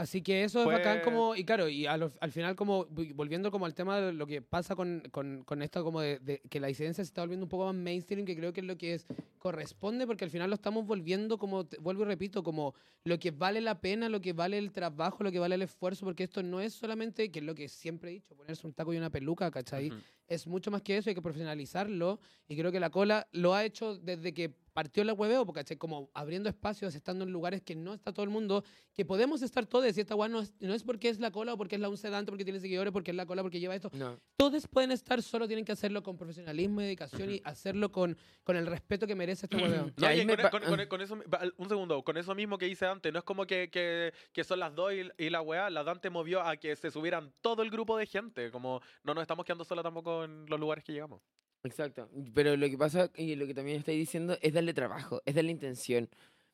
Así 0.00 0.22
que 0.22 0.44
eso 0.44 0.60
es 0.60 0.64
bacán 0.78 1.00
como, 1.00 1.36
y 1.36 1.44
claro, 1.44 1.68
y 1.68 1.84
al 1.84 2.10
final 2.32 2.56
como, 2.56 2.86
vi- 2.86 3.12
volviendo 3.12 3.50
como 3.50 3.66
al 3.66 3.74
tema 3.74 4.00
de 4.00 4.14
lo 4.14 4.26
que 4.26 4.40
pasa 4.40 4.74
con, 4.74 5.02
con, 5.10 5.44
con 5.44 5.60
esto 5.60 5.84
como 5.84 6.00
de, 6.00 6.18
de 6.20 6.40
que 6.48 6.58
la 6.58 6.68
disidencia 6.68 7.04
se 7.04 7.08
está 7.08 7.20
volviendo 7.20 7.44
un 7.44 7.50
poco 7.50 7.66
más 7.66 7.74
mainstream, 7.74 8.24
que 8.24 8.34
creo 8.34 8.50
que 8.54 8.60
es 8.60 8.66
lo 8.66 8.78
que 8.78 8.94
es, 8.94 9.06
corresponde, 9.38 10.06
porque 10.06 10.24
al 10.24 10.30
final 10.30 10.48
lo 10.48 10.54
estamos 10.54 10.86
volviendo 10.86 11.36
como, 11.36 11.66
te- 11.66 11.76
vuelvo 11.78 12.02
y 12.04 12.06
repito, 12.06 12.42
como 12.42 12.74
lo 13.04 13.18
que 13.18 13.30
vale 13.30 13.60
la 13.60 13.78
pena, 13.82 14.08
lo 14.08 14.22
que 14.22 14.32
vale 14.32 14.56
el 14.56 14.72
trabajo, 14.72 15.22
lo 15.22 15.30
que 15.30 15.38
vale 15.38 15.54
el 15.56 15.62
esfuerzo, 15.62 16.06
porque 16.06 16.24
esto 16.24 16.42
no 16.42 16.62
es 16.62 16.72
solamente, 16.72 17.30
que 17.30 17.40
es 17.40 17.44
lo 17.44 17.54
que 17.54 17.68
siempre 17.68 18.10
he 18.10 18.14
dicho, 18.14 18.34
ponerse 18.34 18.66
un 18.66 18.72
taco 18.72 18.94
y 18.94 18.96
una 18.96 19.10
peluca, 19.10 19.50
¿cachai? 19.50 19.88
Ujú. 19.88 19.96
Es 20.30 20.46
mucho 20.46 20.70
más 20.70 20.80
que 20.80 20.96
eso, 20.96 21.10
hay 21.10 21.14
que 21.14 21.20
profesionalizarlo 21.20 22.20
y 22.48 22.56
creo 22.56 22.72
que 22.72 22.80
la 22.80 22.90
cola 22.90 23.28
lo 23.32 23.52
ha 23.54 23.64
hecho 23.64 23.96
desde 23.98 24.32
que 24.32 24.54
partió 24.72 25.02
la 25.02 25.12
hueveo, 25.12 25.44
porque 25.44 25.76
como 25.76 26.10
abriendo 26.14 26.48
espacios, 26.48 26.94
estando 26.94 27.24
en 27.24 27.32
lugares 27.32 27.60
que 27.60 27.74
no 27.74 27.92
está 27.92 28.12
todo 28.12 28.22
el 28.22 28.30
mundo, 28.30 28.64
que 28.94 29.04
podemos 29.04 29.42
estar 29.42 29.66
todos 29.66 29.96
y 29.96 30.00
esta 30.00 30.14
guay 30.14 30.30
no 30.30 30.40
es, 30.40 30.54
no 30.60 30.72
es 30.72 30.84
porque 30.84 31.08
es 31.08 31.18
la 31.18 31.32
cola 31.32 31.54
o 31.54 31.56
porque 31.56 31.74
es 31.74 31.80
la 31.80 31.88
un 31.88 31.96
sedante, 31.96 32.30
porque 32.30 32.44
tiene 32.44 32.60
seguidores, 32.60 32.92
porque 32.92 33.10
es 33.10 33.16
la 33.16 33.26
cola, 33.26 33.42
porque 33.42 33.58
lleva 33.58 33.74
esto. 33.74 33.90
No. 33.92 34.20
Todos 34.36 34.68
pueden 34.68 34.92
estar, 34.92 35.20
solo 35.22 35.48
tienen 35.48 35.64
que 35.64 35.72
hacerlo 35.72 36.04
con 36.04 36.16
profesionalismo 36.16 36.80
y 36.80 36.84
dedicación 36.84 37.30
y 37.32 37.42
hacerlo 37.44 37.90
con, 37.90 38.16
con 38.44 38.56
el 38.56 38.66
respeto 38.66 39.08
que 39.08 39.16
merece 39.16 39.46
este 39.46 39.56
hueveo. 39.56 39.90
No, 39.96 40.12
y 40.14 40.24
con, 40.24 40.36
pa- 40.36 40.50
con- 40.50 40.62
con- 40.62 40.86
con 40.86 41.00
eso, 41.00 41.18
un 41.56 41.68
segundo, 41.68 42.04
con 42.04 42.16
eso 42.16 42.32
mismo 42.36 42.56
que 42.56 42.68
hice 42.68 42.86
antes, 42.86 43.12
no 43.12 43.18
es 43.18 43.24
como 43.24 43.46
que, 43.46 43.68
que, 43.70 44.12
que 44.32 44.44
son 44.44 44.60
las 44.60 44.72
dos 44.74 44.92
y, 44.92 45.02
y 45.22 45.30
la 45.30 45.42
weá, 45.42 45.68
la 45.68 45.82
Dante 45.82 46.10
movió 46.10 46.42
a 46.42 46.56
que 46.56 46.76
se 46.76 46.92
subieran 46.92 47.32
todo 47.40 47.62
el 47.64 47.70
grupo 47.70 47.98
de 47.98 48.06
gente, 48.06 48.52
como 48.52 48.80
no 49.02 49.14
nos 49.14 49.22
estamos 49.22 49.44
quedando 49.44 49.64
solos 49.64 49.82
tampoco 49.82 50.19
en 50.24 50.46
los 50.46 50.60
lugares 50.60 50.84
que 50.84 50.92
llegamos. 50.92 51.20
Exacto. 51.62 52.08
Pero 52.34 52.56
lo 52.56 52.68
que 52.68 52.78
pasa, 52.78 53.10
y 53.16 53.34
lo 53.36 53.46
que 53.46 53.54
también 53.54 53.78
estáis 53.78 53.98
diciendo, 53.98 54.36
es 54.40 54.52
darle 54.52 54.72
trabajo, 54.72 55.20
es 55.24 55.34
darle 55.34 55.50
intención. 55.50 56.08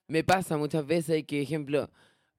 Me 0.08 0.24
pasa 0.24 0.56
muchas 0.56 0.86
veces 0.86 1.24
que, 1.24 1.42
ejemplo, 1.42 1.90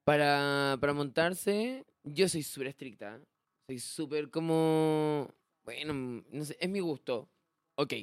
para, 0.04 0.78
para 0.80 0.94
montarse, 0.94 1.86
yo 2.04 2.28
soy 2.30 2.44
súper 2.44 2.68
estricta. 2.68 3.22
Soy 3.70 3.80
súper 3.80 4.30
como. 4.30 5.30
Bueno, 5.66 6.24
no 6.32 6.46
sé, 6.46 6.58
es 6.60 6.70
mi 6.70 6.80
gusto. 6.80 7.30
Ok. 7.76 7.94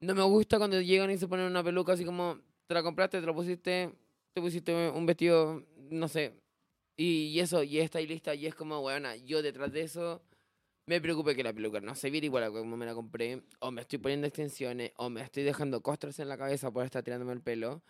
No 0.00 0.14
me 0.14 0.22
gusta 0.22 0.58
cuando 0.58 0.80
llegan 0.80 1.10
y 1.10 1.18
se 1.18 1.28
ponen 1.28 1.46
una 1.46 1.62
peluca 1.62 1.92
así 1.92 2.04
como. 2.04 2.40
Te 2.66 2.74
la 2.74 2.82
compraste, 2.82 3.20
te 3.20 3.26
la 3.26 3.34
pusiste, 3.34 3.92
te 4.34 4.40
pusiste 4.40 4.90
un 4.90 5.06
vestido, 5.06 5.64
no 5.90 6.08
sé. 6.08 6.34
Y, 6.96 7.28
y 7.28 7.40
eso, 7.40 7.62
y 7.62 7.78
está 7.78 7.98
ahí 7.98 8.06
lista, 8.06 8.34
y 8.34 8.46
es 8.46 8.54
como, 8.54 8.80
bueno, 8.80 9.14
yo 9.16 9.42
detrás 9.42 9.72
de 9.72 9.82
eso 9.82 10.22
me 10.86 11.00
preocupe 11.00 11.34
que 11.36 11.42
la 11.44 11.52
peluca 11.52 11.80
no 11.80 11.94
se 11.94 12.10
viera 12.10 12.26
igual 12.26 12.44
a 12.44 12.50
como 12.50 12.76
me 12.76 12.86
la 12.86 12.94
compré, 12.94 13.42
o 13.60 13.70
me 13.70 13.82
estoy 13.82 13.98
poniendo 13.98 14.26
extensiones, 14.26 14.92
o 14.96 15.08
me 15.10 15.22
estoy 15.22 15.42
dejando 15.44 15.80
costras 15.82 16.18
en 16.18 16.28
la 16.28 16.36
cabeza 16.36 16.70
por 16.70 16.84
estar 16.84 17.02
tirándome 17.02 17.32
el 17.32 17.40
pelo. 17.40 17.82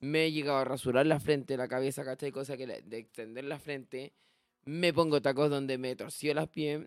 Me 0.00 0.24
he 0.26 0.32
llegado 0.32 0.58
a 0.58 0.64
rasurar 0.64 1.06
la 1.06 1.20
frente, 1.20 1.56
la 1.56 1.68
cabeza, 1.68 2.04
¿cachai? 2.04 2.32
Cosa 2.32 2.56
que 2.56 2.66
la- 2.66 2.80
de 2.80 2.98
extender 2.98 3.44
la 3.44 3.58
frente. 3.58 4.12
Me 4.64 4.92
pongo 4.92 5.20
tacos 5.22 5.50
donde 5.50 5.78
me 5.78 5.94
torció 5.94 6.34
las 6.34 6.48
pies. 6.48 6.86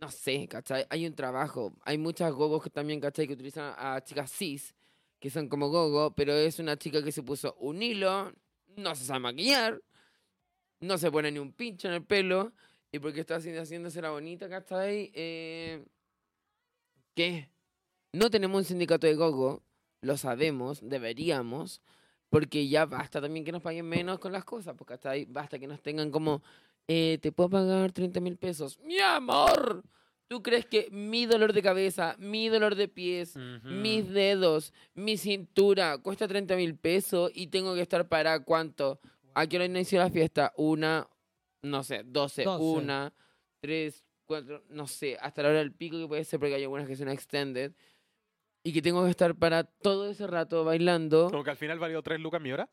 No 0.00 0.10
sé, 0.10 0.48
¿cachai? 0.48 0.86
Hay 0.90 1.06
un 1.06 1.14
trabajo. 1.14 1.74
Hay 1.82 1.98
muchas 1.98 2.32
gogos 2.32 2.62
que 2.62 2.70
también, 2.70 3.00
¿cachai? 3.00 3.26
Que 3.26 3.34
utilizan 3.34 3.74
a 3.76 4.02
chicas 4.02 4.30
cis, 4.32 4.74
que 5.18 5.30
son 5.30 5.48
como 5.48 5.68
gogo, 5.68 6.14
pero 6.14 6.32
es 6.34 6.58
una 6.58 6.76
chica 6.76 7.02
que 7.04 7.12
se 7.12 7.22
puso 7.22 7.54
un 7.60 7.82
hilo, 7.82 8.32
no 8.76 8.94
se 8.94 9.04
sabe 9.04 9.20
maquillar, 9.20 9.80
no 10.80 10.96
se 10.98 11.10
pone 11.10 11.30
ni 11.30 11.38
un 11.38 11.52
pincho 11.52 11.88
en 11.88 11.94
el 11.94 12.04
pelo, 12.04 12.52
y 12.92 12.98
porque 12.98 13.20
está 13.20 13.36
haci- 13.38 13.56
haciéndose 13.58 14.00
la 14.02 14.10
bonita, 14.10 14.48
¿cachai? 14.48 15.10
Eh, 15.14 15.84
¿Qué? 17.14 17.48
No 18.12 18.30
tenemos 18.30 18.58
un 18.58 18.64
sindicato 18.64 19.06
de 19.06 19.14
gogo, 19.14 19.62
lo 20.02 20.16
sabemos, 20.16 20.80
deberíamos, 20.82 21.80
porque 22.28 22.68
ya 22.68 22.86
basta 22.86 23.20
también 23.20 23.44
que 23.44 23.52
nos 23.52 23.62
paguen 23.62 23.86
menos 23.88 24.18
con 24.18 24.32
las 24.32 24.44
cosas, 24.44 24.74
porque 24.76 24.94
hasta 24.94 25.10
ahí 25.10 25.26
basta 25.28 25.58
que 25.58 25.66
nos 25.66 25.80
tengan 25.82 26.10
como, 26.10 26.42
eh, 26.88 27.18
te 27.20 27.30
puedo 27.32 27.50
pagar 27.50 27.92
30 27.92 28.20
mil 28.20 28.36
pesos. 28.36 28.78
¡Mi 28.80 28.98
amor! 28.98 29.84
¿Tú 30.28 30.42
crees 30.42 30.64
que 30.66 30.88
mi 30.92 31.26
dolor 31.26 31.52
de 31.52 31.60
cabeza, 31.62 32.14
mi 32.18 32.48
dolor 32.48 32.76
de 32.76 32.86
pies, 32.86 33.34
mis 33.64 34.08
dedos, 34.08 34.72
mi 34.94 35.16
cintura 35.16 35.98
cuesta 35.98 36.28
30 36.28 36.54
mil 36.54 36.76
pesos 36.76 37.32
y 37.34 37.48
tengo 37.48 37.74
que 37.74 37.80
estar 37.80 38.08
para 38.08 38.38
cuánto? 38.44 39.00
¿A 39.34 39.46
qué 39.48 39.56
hora 39.56 39.64
inició 39.66 39.98
la 39.98 40.08
fiesta? 40.10 40.52
Una, 40.56 41.08
no 41.62 41.82
sé, 41.82 42.02
12, 42.04 42.44
12. 42.44 42.62
una, 42.62 43.12
tres, 43.60 44.04
cuatro, 44.26 44.62
no 44.68 44.86
sé, 44.86 45.16
hasta 45.20 45.42
la 45.42 45.50
hora 45.50 45.58
del 45.58 45.72
pico 45.72 45.98
que 45.98 46.06
puede 46.06 46.24
ser 46.24 46.40
porque 46.40 46.54
hay 46.54 46.62
algunas 46.62 46.86
que 46.86 46.96
son 46.96 47.08
extended. 47.08 47.72
Y 48.62 48.74
que 48.74 48.82
tengo 48.82 49.02
que 49.04 49.10
estar 49.10 49.34
para 49.34 49.64
todo 49.64 50.10
ese 50.10 50.26
rato 50.26 50.64
bailando. 50.64 51.30
Como 51.30 51.42
que 51.42 51.50
al 51.50 51.56
final 51.56 51.78
valió 51.78 52.02
tres 52.02 52.20
lucas 52.20 52.42
mi 52.42 52.52
hora. 52.52 52.68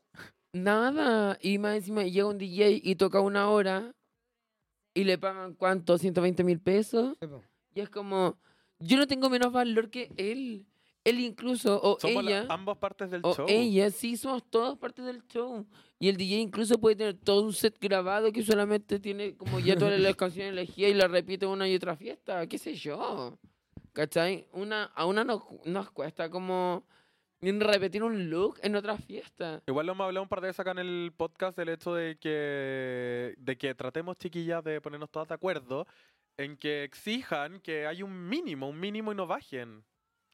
Nada. 0.52 1.38
Y 1.40 1.58
más 1.58 1.76
encima 1.76 2.02
llega 2.02 2.26
un 2.26 2.36
DJ 2.36 2.80
y 2.82 2.96
toca 2.96 3.20
una 3.20 3.48
hora 3.48 3.94
y 4.94 5.04
le 5.04 5.16
pagan 5.16 5.54
cuánto, 5.54 5.96
120 5.96 6.44
mil 6.44 6.60
pesos. 6.60 7.16
Y 7.74 7.80
es 7.80 7.88
como, 7.88 8.36
yo 8.80 8.96
no 8.96 9.06
tengo 9.06 9.30
menos 9.30 9.52
valor 9.52 9.90
que 9.90 10.10
él. 10.16 10.66
Él 11.08 11.20
incluso, 11.20 11.80
o 11.82 11.98
Somos 12.00 12.24
la- 12.24 12.30
ella, 12.42 12.46
ambas 12.48 12.76
partes 12.78 13.10
del 13.10 13.20
o 13.24 13.34
show. 13.34 13.46
ella, 13.48 13.90
sí, 13.90 14.16
somos 14.16 14.42
todas 14.50 14.76
partes 14.78 15.04
del 15.04 15.26
show. 15.28 15.66
Y 15.98 16.08
el 16.08 16.16
DJ 16.16 16.36
incluso 16.40 16.78
puede 16.78 16.96
tener 16.96 17.14
todo 17.14 17.42
un 17.42 17.52
set 17.52 17.76
grabado 17.80 18.30
que 18.32 18.42
solamente 18.42 19.00
tiene 19.00 19.36
como 19.36 19.58
ya 19.58 19.76
todas 19.76 19.98
las 19.98 20.14
canciones 20.16 20.52
elegidas 20.52 20.90
y 20.92 20.94
las 20.94 21.10
repite 21.10 21.46
una 21.46 21.68
y 21.68 21.74
otra 21.74 21.96
fiesta, 21.96 22.46
qué 22.46 22.58
sé 22.58 22.74
yo. 22.74 23.36
¿Cachai? 23.92 24.46
Una, 24.52 24.84
a 24.84 25.06
una 25.06 25.24
nos, 25.24 25.42
nos 25.64 25.90
cuesta 25.90 26.30
como 26.30 26.84
repetir 27.40 28.02
un 28.02 28.30
look 28.30 28.58
en 28.62 28.76
otra 28.76 28.96
fiesta. 28.96 29.62
Igual 29.66 29.86
lo 29.86 29.92
hemos 29.92 30.04
hablado 30.06 30.22
un 30.22 30.28
par 30.28 30.40
de 30.40 30.48
veces 30.48 30.60
acá 30.60 30.72
en 30.72 30.78
el 30.78 31.12
podcast 31.16 31.56
del 31.56 31.68
hecho 31.70 31.94
de 31.94 32.16
que, 32.18 33.34
de 33.38 33.56
que 33.58 33.74
tratemos, 33.74 34.16
chiquillas, 34.18 34.62
de 34.64 34.80
ponernos 34.80 35.10
todas 35.10 35.28
de 35.28 35.34
acuerdo 35.34 35.86
en 36.36 36.56
que 36.56 36.84
exijan 36.84 37.60
que 37.60 37.86
hay 37.86 38.02
un 38.02 38.28
mínimo, 38.28 38.68
un 38.68 38.78
mínimo 38.78 39.12
y 39.12 39.14
no 39.16 39.26
bajen. 39.26 39.84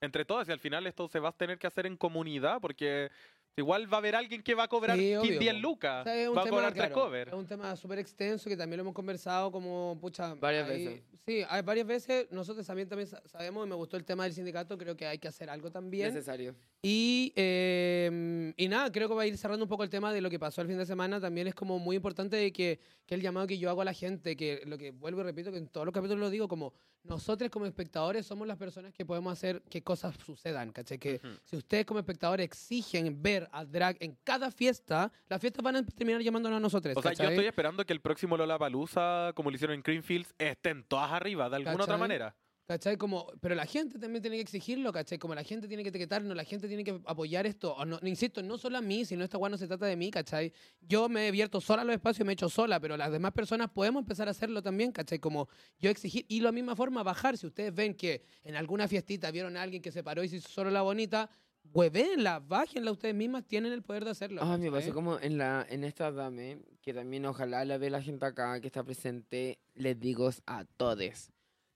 Entre 0.01 0.25
todas, 0.25 0.49
y 0.49 0.53
al 0.53 0.59
final 0.61 0.87
esto 0.87 1.09
se 1.09 1.19
va 1.19 1.31
a 1.31 1.33
tener 1.33 1.59
que 1.59 1.67
hacer 1.67 1.87
en 1.87 1.97
comunidad, 1.97 2.61
porque 2.61 3.11
igual 3.57 3.91
va 3.91 3.97
a 3.97 4.01
haber 4.01 4.17
alguien 4.17 4.43
que 4.43 4.55
va 4.55 4.65
a 4.65 4.69
cobrar 4.69 4.97
Sí, 4.99 5.03
15 5.13 5.19
obvio, 5.19 5.39
10 5.41 5.55
po. 5.55 5.61
lucas, 5.61 6.01
O 6.01 6.05
sea, 6.05 6.17
es 6.23 6.29
un 6.29 6.37
va 6.37 6.43
a 6.43 6.49
cobrar 6.49 6.73
tres 6.75 6.87
claro, 6.89 6.95
covers. 7.03 7.29
Es 7.33 7.39
un 7.39 7.47
tema 7.47 7.75
súper 7.77 7.99
extenso 8.01 8.51
que 8.51 8.57
también 8.57 8.79
lo 8.79 8.83
hemos 8.83 8.95
conversado 8.95 9.51
como, 9.51 9.97
pucha... 10.01 10.35
Varias 10.35 10.69
hay- 10.69 10.85
veces. 10.87 11.03
Sí, 11.27 11.43
hay 11.49 11.63
varias 11.63 11.87
veces. 11.87 12.27
Nosotros 12.31 12.67
también, 12.67 12.87
también 12.89 13.09
sa- 13.09 13.23
sabemos 13.27 13.67
y 13.67 13.69
me 13.71 13.77
gustó 13.77 13.97
el 13.97 14.05
tema 14.05 14.25
del 14.25 14.35
sindicato. 14.35 14.77
Creo 14.77 14.95
que 14.95 15.07
hay 15.07 15.19
que 15.19 15.29
hacer 15.29 15.49
algo 15.49 15.71
también. 15.71 16.09
Necesario. 16.13 16.55
Y, 16.87 17.33
eh, 17.35 18.53
y 18.59 18.69
nada, 18.69 18.93
creo 18.93 19.09
que 19.09 19.15
va 19.15 19.23
a 19.23 19.27
ir 19.27 19.39
cerrando 19.39 19.65
un 19.65 19.69
poco 19.71 19.85
el 19.85 19.89
tema 19.89 20.13
de 20.13 20.21
lo 20.21 20.29
que 20.29 20.39
pasó 20.39 20.61
el 20.61 20.69
fin 20.69 20.77
de 20.77 20.85
semana. 20.85 21.19
También 21.19 21.47
es 21.47 21.55
como 21.55 21.79
muy 21.79 21.97
importante 21.97 22.37
de 22.37 22.53
que, 22.53 22.79
que 23.07 23.15
el 23.15 23.23
llamado 23.23 23.47
que 23.47 23.57
yo 23.57 23.71
hago 23.71 23.81
a 23.81 23.87
la 23.87 23.95
gente, 23.95 24.37
que 24.37 24.61
lo 24.67 24.77
que 24.77 24.91
vuelvo 24.91 25.23
y 25.23 25.25
repito, 25.25 25.51
que 25.51 25.57
en 25.57 25.69
todos 25.69 25.87
los 25.87 25.95
capítulos 25.95 26.21
lo 26.21 26.29
digo, 26.29 26.47
como 26.47 26.75
nosotros 27.03 27.49
como 27.49 27.65
espectadores 27.65 28.27
somos 28.27 28.47
las 28.47 28.59
personas 28.59 28.93
que 28.93 29.07
podemos 29.07 29.33
hacer 29.33 29.63
que 29.71 29.83
cosas 29.83 30.15
sucedan, 30.27 30.73
¿cachai? 30.73 30.99
Que 30.99 31.23
si 31.45 31.57
ustedes 31.57 31.87
como 31.87 32.01
espectadores 32.01 32.45
exigen 32.45 33.23
ver 33.23 33.49
a 33.53 33.65
drag 33.65 33.97
en 34.01 34.19
cada 34.23 34.51
fiesta, 34.51 35.11
las 35.29 35.41
fiestas 35.41 35.65
van 35.65 35.77
a 35.77 35.87
terminar 35.87 36.21
llamándonos 36.21 36.59
a 36.59 36.61
nosotros, 36.61 36.95
O 36.99 37.01
sea, 37.01 37.15
yo 37.15 37.31
estoy 37.31 37.47
esperando 37.47 37.87
que 37.87 37.95
el 37.95 38.01
próximo 38.01 38.37
Lollapalooza, 38.37 39.33
como 39.35 39.51
lo 39.51 39.57
hicieron 39.57 39.75
en 39.75 39.83
Creamfields, 39.83 40.35
estén 40.37 40.85
todas 40.85 41.13
arriba, 41.13 41.49
de 41.49 41.57
alguna 41.57 41.85
otra 41.85 41.97
manera. 41.97 42.37
¿Cachai? 42.67 42.97
Como, 42.97 43.27
pero 43.43 43.55
la 43.55 43.67
gente 43.67 43.99
también 43.99 44.23
tiene 44.23 44.37
que 44.39 44.43
exigirlo, 44.43 44.91
¿cachai? 44.91 45.19
Como 45.19 45.35
la 45.35 45.45
gente 45.45 45.69
tiene 45.69 45.83
que 45.83 45.91
etiquetarnos, 45.91 46.35
la 46.35 46.45
gente 46.45 46.67
tiene 46.67 46.83
que 46.83 46.99
apoyar 47.05 47.47
esto. 47.47 47.75
O 47.75 47.85
no, 47.85 47.99
insisto, 48.03 48.43
no 48.43 48.57
solo 48.57 48.79
a 48.79 48.81
mí, 48.81 49.05
sino 49.05 49.23
esta 49.23 49.37
guay 49.37 49.51
no 49.51 49.59
se 49.59 49.67
trata 49.67 49.85
de 49.85 49.97
mí, 49.97 50.11
¿cachai? 50.11 50.51
Yo 50.81 51.11
me 51.11 51.27
he 51.27 51.29
abierto 51.29 51.61
sola 51.61 51.83
a 51.83 51.85
los 51.85 51.95
espacios, 51.95 52.25
me 52.25 52.33
he 52.33 52.35
hecho 52.35 52.49
sola, 52.49 52.81
pero 52.81 52.97
las 52.97 53.13
demás 53.13 53.33
personas 53.33 53.69
podemos 53.71 54.01
empezar 54.01 54.29
a 54.29 54.31
hacerlo 54.31 54.63
también, 54.63 54.93
¿cachai? 54.93 55.19
Como 55.19 55.49
yo 55.79 55.91
exigir, 55.91 56.25
y 56.27 56.41
la 56.41 56.53
misma 56.53 56.75
forma 56.75 57.03
bajar. 57.03 57.37
Si 57.37 57.47
ustedes 57.47 57.75
ven 57.75 57.95
que 57.95 58.25
en 58.45 58.57
alguna 58.57 58.89
fiestita 58.89 59.31
vieron 59.31 59.59
a 59.59 59.63
alguien 59.63 59.83
que 59.83 59.93
se 59.93 60.03
paró 60.03 60.25
y 60.25 60.31
se 60.31 60.37
hizo 60.37 60.49
solo 60.49 60.71
la 60.71 60.81
bonita, 60.81 61.29
huevenla, 61.65 62.41
bájenla 62.41 62.93
ustedes 62.93 63.15
mismas, 63.15 63.45
tienen 63.45 63.75
el 63.75 63.83
poder 63.83 64.07
de 64.07 64.13
hacerlo. 64.13 64.41
Ah, 64.43 64.57
me 64.57 64.71
pasó 64.71 64.95
como 64.95 65.19
en 65.21 65.37
la 65.37 65.67
en 65.69 65.85
esta 65.85 66.11
dame, 66.11 66.63
que 66.81 66.95
también 66.95 67.27
ojalá 67.27 67.63
la 67.67 67.77
ve 67.77 67.91
la 67.91 68.01
gente 68.01 68.25
acá 68.25 68.59
que 68.63 68.69
está 68.69 68.83
presente, 68.83 69.59
les 69.75 70.01
digo 70.01 70.31
a 70.47 70.65
todos. 70.65 71.34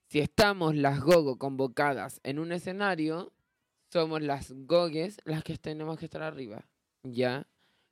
Si 0.08 0.20
estamos 0.20 0.74
las 0.74 1.02
gogo 1.02 1.36
convocadas 1.36 2.18
en 2.24 2.38
un 2.38 2.50
escenario, 2.52 3.30
somos 3.92 4.22
las 4.22 4.50
gogues 4.52 5.18
las 5.26 5.44
que 5.44 5.58
tenemos 5.58 5.98
que 5.98 6.06
estar 6.06 6.22
arriba. 6.22 6.66
¿Ya? 7.02 7.46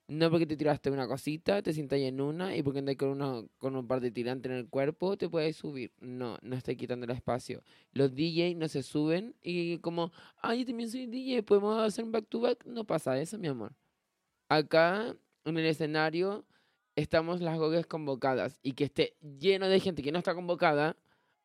No 0.09 0.31
porque 0.31 0.47
te 0.47 0.57
tiraste 0.57 0.91
una 0.91 1.07
cosita, 1.07 1.61
te 1.61 1.75
sientas 1.75 1.99
en 1.99 2.23
una 2.23 2.57
y 2.57 2.63
porque 2.63 2.79
andas 2.79 2.97
con, 2.97 3.11
una, 3.11 3.43
con 3.59 3.77
un 3.77 3.87
par 3.87 4.01
de 4.01 4.11
tirantes 4.11 4.51
en 4.51 4.57
el 4.57 4.69
cuerpo, 4.69 5.19
te 5.19 5.29
puedes 5.29 5.57
subir. 5.57 5.93
No, 6.01 6.39
no 6.41 6.57
estoy 6.57 6.77
quitando 6.77 7.05
el 7.05 7.11
espacio. 7.11 7.63
Los 7.93 8.15
DJ 8.15 8.55
no 8.55 8.69
se 8.69 8.83
suben 8.83 9.35
y 9.43 9.77
como, 9.81 10.11
ay, 10.41 10.61
yo 10.61 10.67
también 10.69 10.91
soy 10.91 11.07
DJ, 11.07 11.43
podemos 11.43 11.79
hacer 11.79 12.03
un 12.03 12.13
back 12.13 12.29
to 12.31 12.41
back. 12.41 12.65
No 12.65 12.85
pasa 12.85 13.21
eso, 13.21 13.37
mi 13.37 13.49
amor. 13.49 13.75
Acá, 14.49 15.15
en 15.45 15.59
el 15.59 15.67
escenario, 15.67 16.47
estamos 16.95 17.43
las 17.43 17.59
gogues 17.59 17.87
convocadas 17.87 18.59
y 18.63 18.73
que 18.73 18.85
esté 18.85 19.17
lleno 19.21 19.69
de 19.69 19.81
gente 19.81 20.03
que 20.03 20.13
no 20.13 20.19
está 20.19 20.35
convocada, 20.35 20.97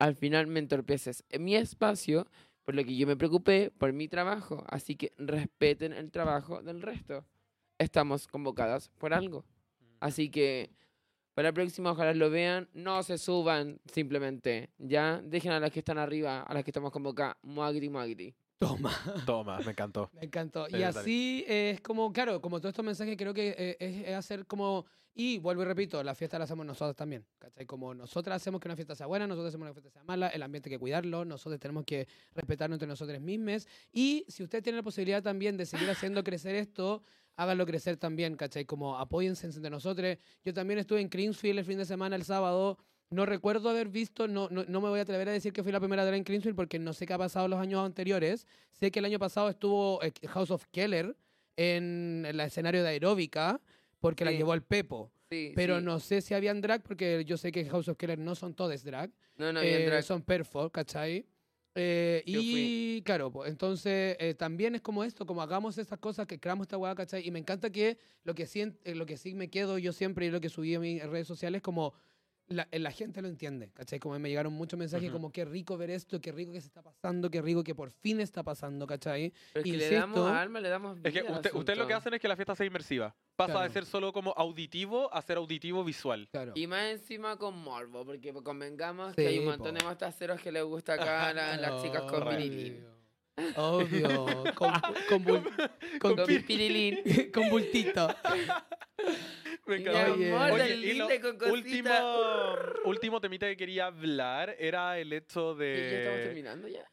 al 0.02 0.16
final 0.16 0.48
me 0.48 0.60
entorpeces 0.60 1.24
en 1.30 1.44
mi 1.44 1.56
espacio, 1.56 2.26
por 2.64 2.74
lo 2.74 2.84
que 2.84 2.96
yo 2.96 3.06
me 3.06 3.16
preocupé 3.16 3.70
por 3.70 3.94
mi 3.94 4.08
trabajo. 4.08 4.64
Así 4.68 4.96
que 4.96 5.14
respeten 5.20 5.94
el 5.94 6.10
trabajo 6.10 6.64
del 6.64 6.82
resto. 6.82 7.24
Estamos 7.78 8.26
convocadas 8.26 8.90
por 8.98 9.14
algo. 9.14 9.46
Así 10.00 10.32
que 10.32 10.72
para 11.36 11.50
la 11.50 11.54
próxima 11.54 11.92
ojalá 11.92 12.16
lo 12.16 12.32
vean. 12.32 12.68
No 12.74 13.04
se 13.04 13.20
suban 13.20 13.80
simplemente. 13.94 14.72
Ya 14.80 15.22
dejen 15.24 15.52
a 15.52 15.60
las 15.60 15.72
que 15.72 15.80
están 15.80 16.00
arriba, 16.00 16.42
a 16.42 16.54
las 16.56 16.64
que 16.64 16.72
estamos 16.72 16.92
convocadas. 16.92 17.36
Muagri, 17.44 17.88
muagri. 17.88 18.34
Toma. 18.62 18.96
Toma, 19.26 19.58
me 19.60 19.72
encantó. 19.72 20.12
Me 20.14 20.26
encantó. 20.26 20.68
Sí, 20.68 20.78
Y 20.78 20.84
así 20.84 21.46
eh, 21.48 21.72
es 21.72 21.82
como, 21.82 22.14
claro, 22.14 22.40
como 22.40 22.60
todos 22.60 22.74
estos 22.74 22.86
mensajes 22.86 23.18
creo 23.18 23.34
que 23.34 23.56
eh, 23.58 23.78
es, 23.80 24.08
es 24.08 24.16
hacer 24.16 24.46
como, 24.46 24.86
y 25.16 25.40
vuelvo 25.40 25.64
y 25.64 25.66
repito, 25.66 26.04
la 26.04 26.14
fiesta 26.14 26.38
la 26.38 26.44
hacemos 26.44 26.64
nosotros 26.64 26.96
también, 26.96 27.26
¿cachai? 27.40 27.66
Como 27.66 27.96
nosotras 27.96 28.36
hacemos 28.36 28.62
que 28.62 28.68
una 28.68 28.76
fiesta 28.76 28.94
sea 28.94 29.08
buena, 29.08 29.26
nosotros 29.26 29.50
hacemos 29.50 29.66
que 29.66 29.72
una 29.72 29.74
fiesta 29.74 29.90
sea 29.90 30.04
mala, 30.04 30.28
el 30.28 30.44
ambiente 30.44 30.70
hay 30.70 30.76
que 30.76 30.80
cuidarlo, 30.80 31.26
nosotros 31.26 31.60
tenemos 31.60 31.86
que 31.86 32.08
respetarnos 32.36 32.76
entre 32.76 32.88
nosotros 32.88 33.20
mismos. 33.20 33.68
Y 33.92 34.26
si 34.28 34.44
usted 34.44 34.62
tiene 34.62 34.78
la 34.78 34.84
posibilidad 34.84 35.24
también 35.24 35.58
de 35.58 35.66
seguir 35.66 35.90
haciendo 35.90 36.24
crecer 36.24 36.54
esto, 36.54 37.02
háganlo 37.38 37.66
crecer 37.66 37.98
también, 37.98 38.36
¿cachai? 38.36 38.66
Como 38.66 39.00
apóyense 39.00 39.48
entre 39.48 39.72
nosotros. 39.72 40.18
Yo 40.46 40.54
también 40.54 40.78
estuve 40.78 41.02
en 41.02 41.10
Cleansfield 41.10 41.58
el 41.58 41.66
fin 41.66 41.80
de 41.80 41.86
semana, 41.86 42.16
el 42.16 42.26
sábado. 42.26 42.78
No 43.12 43.26
recuerdo 43.26 43.70
haber 43.70 43.90
visto, 43.90 44.28
no, 44.30 44.48
no, 44.50 44.64
no 44.66 44.80
me 44.82 44.88
voy 44.88 45.00
a 45.00 45.04
atrever 45.04 45.28
a 45.28 45.34
decir 45.34 45.52
que 45.52 45.64
fui 45.64 45.72
la 45.74 45.82
primera 45.82 46.06
vez 46.06 46.14
en 46.14 46.24
Cleansfield 46.24 46.56
porque 46.56 46.80
no 46.80 46.94
sé 46.94 47.06
qué 47.06 47.12
ha 47.14 47.18
pasado 47.18 47.48
los 47.50 47.60
años 47.60 47.86
anteriores. 47.86 48.48
Sé 48.72 48.90
que 48.90 49.00
el 49.00 49.06
año 49.06 49.20
pasado 49.20 49.50
estuvo 49.50 50.02
eh, 50.02 50.14
House 50.30 50.50
of 50.50 50.66
Keller 50.72 51.16
en 51.58 52.24
el 52.26 52.40
escenario 52.40 52.82
de 52.84 52.90
aeróbica 52.90 53.60
porque 54.00 54.24
la 54.24 54.32
Sí. 54.32 54.38
llevó 54.38 54.54
el 54.54 54.64
Pepo. 54.64 55.12
Sí, 55.30 55.52
Pero 55.56 55.80
sí. 55.80 55.86
no 55.86 56.00
sé 56.00 56.22
si 56.22 56.34
habían 56.34 56.62
drag 56.62 56.84
porque 56.84 57.24
yo 57.26 57.36
sé 57.38 57.52
que 57.52 57.66
House 57.66 57.90
of 57.90 57.98
Keller 57.98 58.18
no 58.18 58.34
son 58.34 58.54
todos 58.54 58.82
drag. 58.84 59.12
No, 59.36 59.52
no, 59.52 59.62
eh, 59.62 59.78
bien 59.78 59.86
drag. 59.90 60.04
son 60.04 60.22
perfo, 60.22 60.70
¿cachai? 60.70 61.26
Eh, 61.76 62.22
y 62.26 63.02
claro, 63.04 63.32
pues, 63.32 63.50
entonces 63.50 64.16
eh, 64.20 64.36
también 64.36 64.76
es 64.76 64.82
como 64.82 65.04
esto, 65.06 65.26
como 65.26 65.42
hagamos 65.42 65.78
estas 65.78 66.00
cosas, 66.00 66.28
que 66.28 66.38
creamos 66.40 66.66
esta 66.66 66.78
hueá, 66.78 66.96
¿cachai? 66.96 67.26
Y 67.26 67.32
me 67.32 67.40
encanta 67.40 67.70
que 67.70 67.98
lo 68.24 68.34
que, 68.36 68.46
sí, 68.46 68.62
eh, 68.84 68.96
lo 68.96 69.06
que 69.06 69.16
sí 69.18 69.34
me 69.34 69.50
quedo 69.50 69.78
yo 69.78 69.92
siempre 69.94 70.26
y 70.26 70.32
lo 70.32 70.42
que 70.42 70.50
subí 70.50 70.76
a 70.76 70.80
mis 70.80 71.02
redes 71.04 71.28
sociales, 71.28 71.62
como 71.62 71.94
la, 72.52 72.68
eh, 72.72 72.80
la 72.80 72.92
gente 72.92 73.22
lo 73.22 73.28
entiende, 73.28 73.72
¿cachai? 73.74 74.00
Como 74.00 74.18
me 74.20 74.30
llegaron 74.30 74.54
muchos 74.54 74.78
mensajes 74.78 75.10
Ujú. 75.10 75.14
como 75.18 75.32
qué 75.32 75.46
rico 75.46 75.78
ver 75.78 75.90
esto, 75.90 76.20
qué 76.22 76.32
rico 76.32 76.52
que 76.52 76.62
se 76.62 76.68
está 76.68 76.82
pasando, 76.82 77.30
qué 77.32 77.42
rico 77.42 77.64
que 77.64 77.74
por 77.76 77.92
fin 77.92 78.20
está 78.22 78.44
pasando, 78.44 78.86
¿cachai? 78.88 79.34
Pero 79.54 79.66
es 79.66 79.72
que 79.72 79.78
le 79.78 79.90
damos 79.92 80.30
alma, 80.30 80.60
le 80.60 80.70
damos 80.70 80.96
vida 80.98 81.10
Es 81.10 81.14
que 81.16 81.32
usted, 81.32 81.54
ustedes 81.54 81.80
lo 81.80 81.88
que 81.88 81.94
hacen 81.94 82.14
es 82.14 82.20
que 82.20 82.28
la 82.28 82.36
fiesta 82.36 82.56
sea 82.56 82.66
inmersiva. 82.66 83.16
Pasa 83.36 83.54
de 83.54 83.58
Claro. 83.60 83.74
ser 83.74 83.86
solo 83.86 84.14
como 84.14 84.34
auditivo 84.38 85.12
a 85.14 85.22
ser 85.22 85.38
auditivo 85.38 85.84
visual. 85.84 86.28
Claro. 86.32 86.52
Y 86.56 86.68
más 86.68 86.84
encima 86.92 87.38
con 87.38 87.58
morbo, 87.58 88.06
porque 88.06 88.32
convengamos 88.34 89.16
que 89.16 89.28
hay 89.28 89.38
un 89.40 89.44
Sí, 89.46 89.50
montón 89.50 89.74
po. 89.74 89.80
de 89.80 89.86
mostaceros 89.86 90.40
que 90.42 90.52
les 90.52 90.64
gusta 90.64 90.94
acá 90.94 91.30
a 91.30 91.34
la- 91.34 91.58
las 91.58 91.82
chicas 91.84 92.04
con 92.04 92.24
Obvio. 92.24 92.38
pirilín. 92.38 92.86
Obvio. 93.56 94.44
con, 94.56 94.72
con, 95.10 95.26
bul- 95.26 95.72
con, 96.00 96.16
Con 96.16 96.26
pi- 96.28 96.40
pirilín. 96.40 97.00
con 97.34 97.50
bultito. 97.50 98.08
Me 99.66 99.78
Mi 99.80 99.88
amor, 99.88 100.52
Oye, 100.52 100.76
y 100.76 100.94
lo 100.94 101.08
con 101.08 101.38
cosita. 101.38 101.52
último, 101.54 101.94
último 102.86 103.22
temita 103.22 103.48
que 103.48 103.56
quería 103.58 103.86
hablar 103.88 104.56
era 104.58 104.98
el 104.98 105.14
hecho 105.14 105.56
¿Y 105.60 105.66
ya 105.66 105.98
estamos 105.98 106.18
de... 106.20 106.24
terminando 106.26 106.68
ya? 106.68 106.86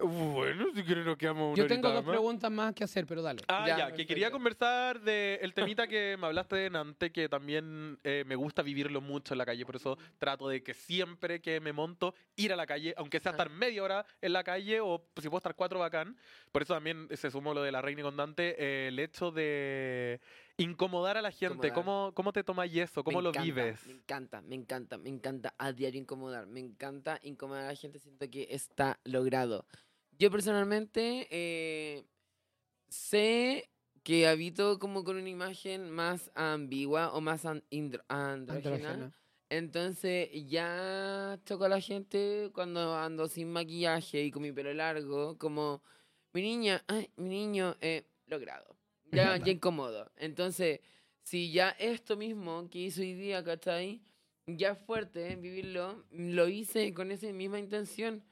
Bueno, 0.00 0.66
si 0.76 0.84
quieren 0.84 1.04
nos 1.04 1.16
quedamos 1.16 1.48
una 1.54 1.56
Yo 1.56 1.66
tengo 1.66 1.88
horita 1.88 1.94
dos 1.96 2.04
más. 2.04 2.12
preguntas 2.12 2.50
más 2.52 2.72
que 2.72 2.84
hacer, 2.84 3.04
pero 3.04 3.20
dale. 3.20 3.42
Ah, 3.48 3.64
Ya, 3.66 3.78
ya, 3.78 3.92
que 3.92 4.06
quería 4.06 4.30
conversar 4.30 5.00
de 5.00 5.40
el 5.42 5.52
temita 5.54 5.88
que 5.88 6.16
me 6.16 6.26
hablaste 6.28 6.54
de 6.70 6.78
antes, 6.78 7.10
que 7.10 7.28
también 7.28 7.98
eh, 8.04 8.22
me 8.24 8.36
gusta 8.36 8.62
vivirlo 8.62 9.00
mucho 9.00 9.34
en 9.34 9.38
la 9.38 9.46
calle, 9.46 9.66
por 9.66 9.74
eso 9.74 9.98
trato 10.18 10.48
de 10.48 10.62
que 10.62 10.72
siempre 10.72 11.40
que 11.40 11.58
me 11.58 11.72
monto, 11.72 12.14
ir 12.36 12.52
a 12.52 12.56
la 12.56 12.64
calle, 12.66 12.94
aunque 12.96 13.18
sea 13.18 13.30
Ah. 13.30 13.34
estar 13.34 13.50
media 13.50 13.82
hora 13.82 14.06
en 14.22 14.32
la 14.34 14.44
calle 14.44 14.78
o 14.78 15.02
pues, 15.14 15.24
si 15.24 15.28
puedo 15.30 15.38
estar 15.38 15.56
cuatro 15.56 15.80
bacán. 15.80 16.16
Por 16.52 16.62
eso 16.62 16.74
también 16.74 17.08
se 17.16 17.28
sumó 17.32 17.52
lo 17.52 17.62
de 17.64 17.72
la 17.72 17.82
reina 17.82 18.02
condante, 18.04 18.54
eh, 18.56 18.88
el 18.88 19.00
hecho 19.00 19.32
de 19.32 20.20
incomodar 20.58 21.16
a 21.16 21.22
la 21.22 21.30
gente. 21.30 21.72
¿Cómo, 21.72 22.12
¿Cómo 22.14 22.32
te 22.32 22.44
tomas 22.44 22.68
eso? 22.72 23.02
¿Cómo 23.02 23.18
Me 23.18 23.22
lo 23.22 23.30
encanta, 23.30 23.44
vives? 23.44 23.86
Me 23.86 23.92
encanta, 23.92 24.40
me 24.42 24.54
encanta, 24.54 24.98
me 24.98 25.08
encanta 25.08 25.54
a 25.56 25.72
diario 25.72 26.00
incomodar. 26.00 26.46
Me 26.46 26.60
encanta 26.60 27.18
incomodar 27.22 27.64
a 27.64 27.68
la 27.68 27.74
gente. 27.74 27.98
Siento 28.00 28.28
que 28.28 28.48
está 28.50 29.00
logrado. 29.04 29.64
Yo 30.18 30.30
personalmente 30.30 31.26
eh, 31.30 32.04
sé 32.88 33.70
que 34.02 34.26
habito 34.26 34.78
como 34.78 35.04
con 35.04 35.16
una 35.16 35.28
imagen 35.28 35.90
más 35.90 36.30
ambigua 36.34 37.12
o 37.12 37.20
más 37.20 37.44
an- 37.46 37.64
indro- 37.70 38.04
andrógena. 38.08 38.74
Andrógena. 38.76 39.12
Entonces 39.50 40.28
ya 40.46 41.38
choco 41.46 41.64
a 41.64 41.68
la 41.70 41.80
gente 41.80 42.50
cuando 42.52 42.96
ando 42.96 43.28
sin 43.28 43.50
maquillaje 43.50 44.22
y 44.24 44.30
con 44.30 44.42
mi 44.42 44.52
pelo 44.52 44.74
largo, 44.74 45.38
como 45.38 45.82
mi 46.34 46.42
niña, 46.42 46.84
ay, 46.86 47.10
mi 47.16 47.28
niño, 47.30 47.76
eh, 47.80 48.06
logrado. 48.26 48.76
Ya, 49.10 49.36
ya 49.44 49.50
incómodo. 49.52 50.10
Entonces, 50.16 50.80
si 51.22 51.52
ya 51.52 51.70
esto 51.78 52.16
mismo 52.16 52.68
que 52.70 52.78
hice 52.78 53.02
hoy 53.02 53.14
día, 53.14 53.42
¿cachai? 53.44 54.02
Ya 54.46 54.74
fuerte 54.74 55.30
en 55.30 55.42
vivirlo, 55.42 56.04
lo 56.10 56.48
hice 56.48 56.92
con 56.94 57.10
esa 57.10 57.30
misma 57.32 57.58
intención, 57.58 58.24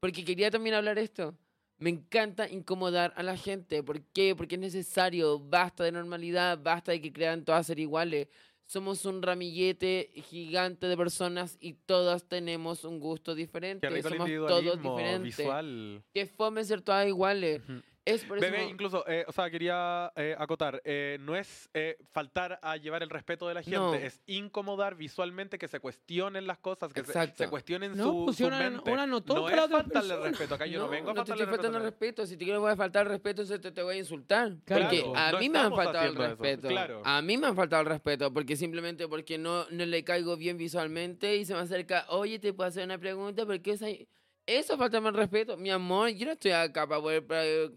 porque 0.00 0.24
quería 0.24 0.50
también 0.50 0.74
hablar 0.74 0.98
esto. 0.98 1.36
Me 1.78 1.90
encanta 1.90 2.48
incomodar 2.48 3.12
a 3.16 3.22
la 3.22 3.36
gente. 3.36 3.82
¿Por 3.82 4.02
qué? 4.02 4.34
Porque 4.36 4.56
es 4.56 4.60
necesario. 4.60 5.38
Basta 5.38 5.84
de 5.84 5.92
normalidad, 5.92 6.58
basta 6.62 6.92
de 6.92 7.00
que 7.00 7.12
crean 7.12 7.44
todas 7.44 7.66
ser 7.66 7.78
iguales. 7.78 8.28
Somos 8.66 9.04
un 9.04 9.22
ramillete 9.22 10.10
gigante 10.28 10.86
de 10.86 10.96
personas 10.96 11.56
y 11.58 11.72
todas 11.72 12.28
tenemos 12.28 12.84
un 12.84 13.00
gusto 13.00 13.34
diferente. 13.34 14.02
Somos 14.02 14.28
todos 14.28 14.80
diferentes. 14.82 15.38
visual. 15.38 16.04
Que 16.12 16.26
fome 16.26 16.64
ser 16.64 16.82
todas 16.82 17.08
iguales. 17.08 17.62
Ujú. 17.62 17.80
Es 18.06 18.24
por 18.24 18.40
Bebé, 18.40 18.62
eso. 18.62 18.70
incluso, 18.70 19.04
eh, 19.06 19.24
o 19.28 19.32
sea, 19.32 19.50
quería 19.50 20.10
eh, 20.16 20.34
acotar, 20.38 20.80
eh, 20.84 21.18
no 21.20 21.36
es 21.36 21.68
eh, 21.74 21.98
faltar 22.12 22.58
a 22.62 22.76
llevar 22.78 23.02
el 23.02 23.10
respeto 23.10 23.46
de 23.46 23.52
la 23.54 23.62
gente, 23.62 23.76
No. 23.78 23.94
es 23.94 24.22
incomodar 24.26 24.94
visualmente 24.96 25.58
que 25.58 25.68
se 25.68 25.80
cuestionen 25.80 26.46
las 26.46 26.58
cosas, 26.58 26.92
que 26.94 27.02
se, 27.04 27.10
Exacto. 27.10 27.44
se 27.44 27.50
cuestionen 27.50 27.94
No, 27.96 28.04
su, 28.04 28.24
pues 28.24 28.36
su 28.38 28.42
si 28.44 28.48
una- 28.48 28.58
mente. 28.58 28.90
una 28.90 29.06
no 29.06 29.22
para 29.22 29.38
es 29.40 29.44
otra 29.52 29.68
faltarle 29.68 30.08
persona. 30.08 30.28
respeto, 30.30 30.54
acá 30.54 30.66
yo 30.66 30.78
no, 30.80 30.88
vengo 30.88 31.10
a 31.10 31.14
no 31.14 31.24
te 31.24 31.28
faltarle 31.28 31.42
estoy 31.44 31.56
faltando 31.56 31.78
el 31.78 31.84
el 31.84 31.90
respeto. 31.90 32.22
respeto. 32.22 32.26
Si 32.26 32.36
te 32.38 32.44
quiero 32.44 32.60
voy 32.60 32.70
a 32.72 32.76
faltar 32.76 33.02
el 33.06 33.12
respeto, 33.12 33.42
entonces 33.42 33.60
te, 33.60 33.70
te 33.72 33.82
voy 33.82 33.96
a 33.96 33.98
insultar. 33.98 34.56
Claro, 34.64 34.82
porque 34.84 35.04
a 35.14 35.32
no 35.32 35.38
mí 35.38 35.48
me 35.50 35.58
han 35.58 35.64
estamos 35.66 35.84
faltado 35.84 36.04
el 36.06 36.10
haciendo 36.10 36.24
eso, 36.24 36.42
respeto. 36.42 36.68
claro. 36.68 37.02
A 37.04 37.22
mí 37.22 37.36
me 37.36 37.46
han 37.48 37.56
faltado 37.56 37.82
el 37.82 37.88
respeto 37.88 38.32
porque 38.32 38.56
simplemente 38.56 39.06
porque 39.08 39.36
no, 39.36 39.66
no 39.70 39.84
le 39.86 40.02
caigo 40.04 40.36
bien 40.38 40.56
visualmente 40.56 41.36
y 41.36 41.44
se 41.44 41.52
me 41.54 41.60
acerca, 41.60 42.06
oye, 42.08 42.38
te 42.38 42.54
puedo 42.54 42.66
hacer 42.68 42.84
una 42.84 42.96
pregunta, 42.98 43.44
porque 43.44 43.72
esa... 43.72 43.86
Eso 44.46 44.76
falta 44.76 44.98
el 44.98 45.14
respeto. 45.14 45.56
Mi 45.56 45.70
amor, 45.70 46.08
yo 46.08 46.26
no 46.26 46.32
estoy 46.32 46.50
acá 46.50 46.84
para 46.88 47.00
poder, 47.00 47.24
para, 47.24 47.44
eh, 47.46 47.70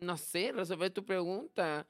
no 0.00 0.16
sé, 0.16 0.52
resolver 0.52 0.90
tu 0.90 1.04
pregunta. 1.04 1.86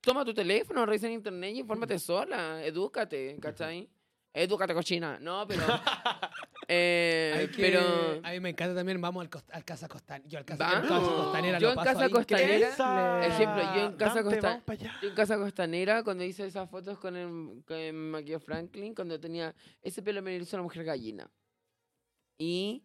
Toma 0.00 0.24
tu 0.24 0.34
teléfono, 0.34 0.84
revisa 0.84 1.06
en 1.06 1.12
internet 1.14 1.54
y 1.54 1.58
infórmate 1.60 1.98
sola. 1.98 2.64
Edúcate, 2.64 3.36
¿cachai? 3.40 3.88
Edúcate, 4.34 4.74
cochina. 4.74 5.18
No, 5.20 5.46
pero... 5.46 5.62
eh, 6.68 7.50
que- 7.54 7.62
pero... 7.62 7.80
A 8.22 8.30
mí 8.32 8.40
me 8.40 8.50
encanta 8.50 8.74
también, 8.74 9.00
vamos 9.00 9.20
al, 9.22 9.30
cost- 9.30 9.50
al 9.52 9.64
Casa 9.64 9.88
Costanera. 9.88 10.28
Yo 10.28 10.38
al 10.38 10.44
Casa, 10.44 10.64
Vamos. 10.64 10.88
casa 10.88 11.00
Costanera 11.22 11.58
Yo 11.58 11.66
lo 11.66 11.70
en 11.70 11.76
paso 11.76 11.86
Casa 11.92 12.04
ahí 12.04 12.10
Costanera, 12.10 13.26
ejemplo, 13.26 13.62
yo 13.74 13.80
en 13.86 13.92
Casa 13.96 14.14
Dante, 14.14 14.30
Costa- 14.30 14.48
vamos 14.48 14.64
pa' 14.64 14.72
allá. 14.72 14.98
Yo 15.02 15.08
en 15.10 15.14
Casa 15.14 15.36
Costanera, 15.36 16.02
cuando 16.02 16.24
hice 16.24 16.46
esas 16.46 16.70
fotos 16.70 16.98
con 16.98 17.14
el, 17.16 17.62
con 17.66 17.76
el 17.76 18.40
Franklin, 18.40 18.94
cuando 18.94 19.20
tenía 19.20 19.54
ese 19.82 20.02
pelo 20.02 20.22
me 20.22 20.36
lo 20.36 20.42
hizo 20.42 20.56
la 20.56 20.62
mujer 20.62 20.84
gallina. 20.84 21.30
Y 22.38 22.82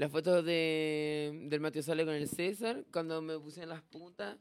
las 0.00 0.10
fotos 0.10 0.44
de, 0.44 1.46
del 1.50 1.60
Mateo 1.60 1.82
Sale 1.82 2.04
con 2.04 2.14
el 2.14 2.26
César, 2.28 2.84
cuando 2.92 3.20
me 3.22 3.38
puse 3.38 3.62
en 3.62 3.68
las 3.68 3.82
puntas, 3.82 4.38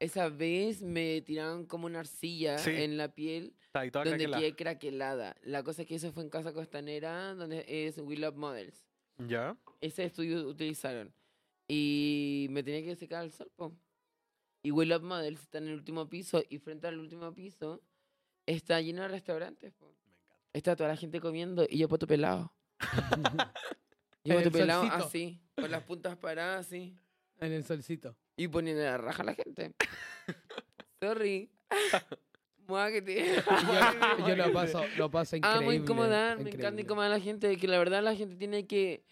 esa 0.00 0.28
vez 0.28 0.82
me 0.82 1.20
tiraron 1.20 1.66
como 1.66 1.86
una 1.86 2.00
arcilla 2.00 2.58
Sí. 2.58 2.70
en 2.70 2.96
la 2.96 3.14
piel, 3.14 3.54
Está 3.66 3.80
donde 3.82 4.10
craquelada. 4.10 4.40
quedé 4.40 4.56
craquelada. 4.56 5.36
La 5.42 5.62
cosa 5.62 5.82
es 5.82 5.88
que 5.88 5.96
eso 5.96 6.10
fue 6.12 6.22
en 6.22 6.30
Casa 6.30 6.52
Costanera, 6.52 7.34
donde 7.34 7.64
es 7.68 7.98
We 7.98 8.16
Love 8.16 8.36
Models. 8.36 8.86
¿Ya? 9.28 9.56
Ese 9.80 10.04
estudio 10.04 10.48
utilizaron. 10.48 11.12
Y 11.68 12.46
me 12.50 12.62
tenía 12.62 12.82
que 12.82 12.96
secar 12.96 13.20
al 13.22 13.30
sol, 13.30 13.50
po. 13.56 13.72
Y 14.62 14.70
We 14.70 14.86
Love 14.86 15.02
Models 15.02 15.42
está 15.42 15.58
en 15.58 15.68
el 15.68 15.74
último 15.74 16.08
piso 16.08 16.42
y 16.48 16.58
frente 16.58 16.86
al 16.86 16.98
último 16.98 17.32
piso 17.34 17.82
está 18.46 18.80
lleno 18.80 19.02
de 19.02 19.08
restaurantes, 19.08 19.72
po. 19.74 19.94
Está 20.54 20.74
toda 20.76 20.88
la 20.88 20.96
gente 20.96 21.20
comiendo 21.20 21.66
y 21.68 21.78
yo 21.78 21.88
poto 21.88 22.06
pelado. 22.06 22.52
En 24.24 24.32
el 24.32 24.38
poto 24.44 24.50
pelado 24.52 24.82
solcito. 24.82 25.06
así, 25.06 25.40
con 25.54 25.70
las 25.70 25.82
puntas 25.82 26.16
paradas 26.16 26.66
así. 26.66 26.96
En 27.40 27.52
el 27.52 27.64
solcito. 27.64 28.16
Y 28.36 28.48
poniendo 28.48 28.82
la 28.82 28.96
raja 28.98 29.22
a 29.22 29.26
la 29.26 29.34
gente. 29.34 29.74
Sorry. 31.00 31.50
Yo, 32.66 32.88
yo 34.26 34.36
lo 34.36 34.52
paso, 34.52 34.82
lo 34.96 35.10
paso 35.10 35.36
increíble. 35.36 35.62
Amo 35.62 35.72
incomodar, 35.72 36.36
me 36.36 36.42
increíble. 36.44 36.62
encanta 36.62 36.80
incomodar 36.80 37.12
a 37.12 37.14
la 37.14 37.20
gente, 37.20 37.56
que 37.58 37.68
la 37.68 37.76
verdad 37.78 38.02
la 38.02 38.16
gente 38.16 38.36
tiene 38.36 38.66
que 38.66 39.04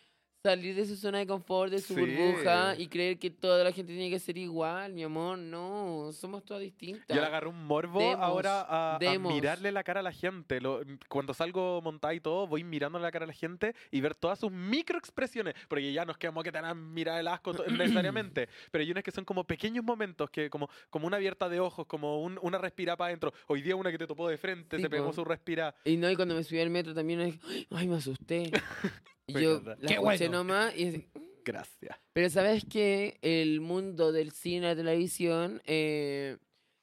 salir 0.43 0.75
de 0.75 0.85
su 0.87 0.97
zona 0.97 1.19
de 1.19 1.27
confort, 1.27 1.71
de 1.71 1.81
su 1.81 1.95
Sí. 1.95 2.01
burbuja 2.01 2.75
y 2.77 2.89
creer 2.89 3.19
que 3.19 3.31
toda 3.31 3.63
la 3.63 3.71
gente 3.71 3.93
tiene 3.93 4.11
que 4.11 4.19
ser 4.19 4.37
igual, 4.37 4.93
mi 4.93 5.05
amor, 5.05 5.39
no, 5.39 6.11
somos 6.13 6.45
todas 6.45 6.63
distintas. 6.63 7.07
Yo 7.15 7.21
le 7.21 7.27
agarré 7.29 7.47
un 7.49 7.65
morbo 7.65 8.01
Demos, 8.01 8.17
ahora 8.21 8.63
a, 8.63 8.97
a 8.97 9.19
mirarle 9.19 9.71
la 9.71 9.85
cara 9.85 10.01
a 10.01 10.03
la 10.03 10.11
gente. 10.13 10.61
Lo- 10.61 10.81
cuando 11.09 11.33
salgo 11.33 11.81
montada 11.81 12.13
y 12.15 12.21
todo, 12.21 12.49
voy 12.49 12.65
mirando 12.65 12.99
la 12.99 13.13
cara 13.13 13.25
a 13.25 13.29
la 13.29 13.33
gente 13.33 13.75
y 13.93 14.01
ver 14.01 14.17
todas 14.17 14.41
sus 14.41 14.51
microexpresiones. 14.51 15.55
Porque 15.69 15.93
ya 15.93 16.05
nos 16.05 16.19
quedamos 16.19 16.43
que 16.43 16.51
te 16.51 16.61
van 16.61 16.71
a 16.71 16.75
mirar 16.75 17.21
el 17.21 17.29
asco 17.29 17.53
necesariamente. 17.69 18.49
Pero 18.73 18.83
hay 18.83 18.91
unas 18.91 19.05
que 19.05 19.13
son 19.13 19.25
como 19.25 19.45
pequeños 19.45 19.85
momentos, 19.85 20.29
que 20.31 20.51
como, 20.51 20.69
como 20.91 21.07
una 21.07 21.19
abierta 21.19 21.49
de 21.49 21.61
ojos, 21.61 21.87
como 21.87 22.21
un- 22.21 22.39
una 22.43 22.59
respira 22.59 22.97
para 22.97 23.09
adentro. 23.09 23.33
Hoy 23.47 23.63
día 23.63 23.77
una 23.77 23.93
que 23.93 23.99
te 23.99 24.09
topó 24.09 24.29
de 24.29 24.39
frente, 24.39 24.77
Sí, 24.77 24.83
se 24.83 24.91
pegó 24.91 25.13
su 25.13 25.25
respira. 25.25 25.73
Y 25.85 25.97
no, 25.97 26.11
y 26.11 26.17
cuando 26.17 26.35
me 26.35 26.43
subí 26.43 26.59
al 26.61 26.71
metro 26.71 26.93
también, 26.95 27.39
ay, 27.71 27.87
me 27.89 27.95
asusté. 27.97 28.51
y 29.41 29.43
yo 29.45 29.61
la 29.65 29.77
Qué 29.77 29.95
escuché 29.95 30.01
bueno. 30.29 30.31
nomás 30.39 30.77
y 30.77 30.89
así, 30.89 31.09
Gracias. 31.45 31.99
Pero 32.13 32.31
sabes 32.31 32.65
que 32.65 33.19
el 33.23 33.61
mundo 33.61 34.13
del 34.13 34.31
cine 34.31 34.59
y 34.59 34.69
la 34.69 34.77
televisión 34.77 35.61
eh, 35.67 36.37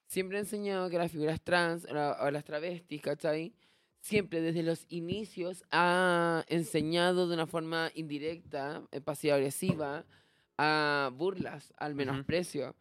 siempre 0.08 0.38
ha 0.38 0.41
enseñado 0.41 0.89
que 0.89 0.97
las 0.97 1.12
figuras 1.12 1.39
trans 1.41 1.86
o, 1.86 1.93
la- 1.93 2.18
o 2.22 2.30
las 2.32 2.43
travestis, 2.43 3.02
¿cachai? 3.02 3.54
Siempre 4.02 4.41
desde 4.41 4.64
los 4.64 4.86
inicios 4.89 5.64
ha 5.72 6.43
enseñado 6.47 7.28
de 7.28 7.34
una 7.36 7.47
forma 7.47 7.89
indirecta, 7.95 8.82
eh, 8.91 9.00
pasiva-agresiva, 9.02 10.06
a 10.58 11.10
burlas, 11.14 11.74
al 11.78 11.95
menosprecio. 11.95 12.76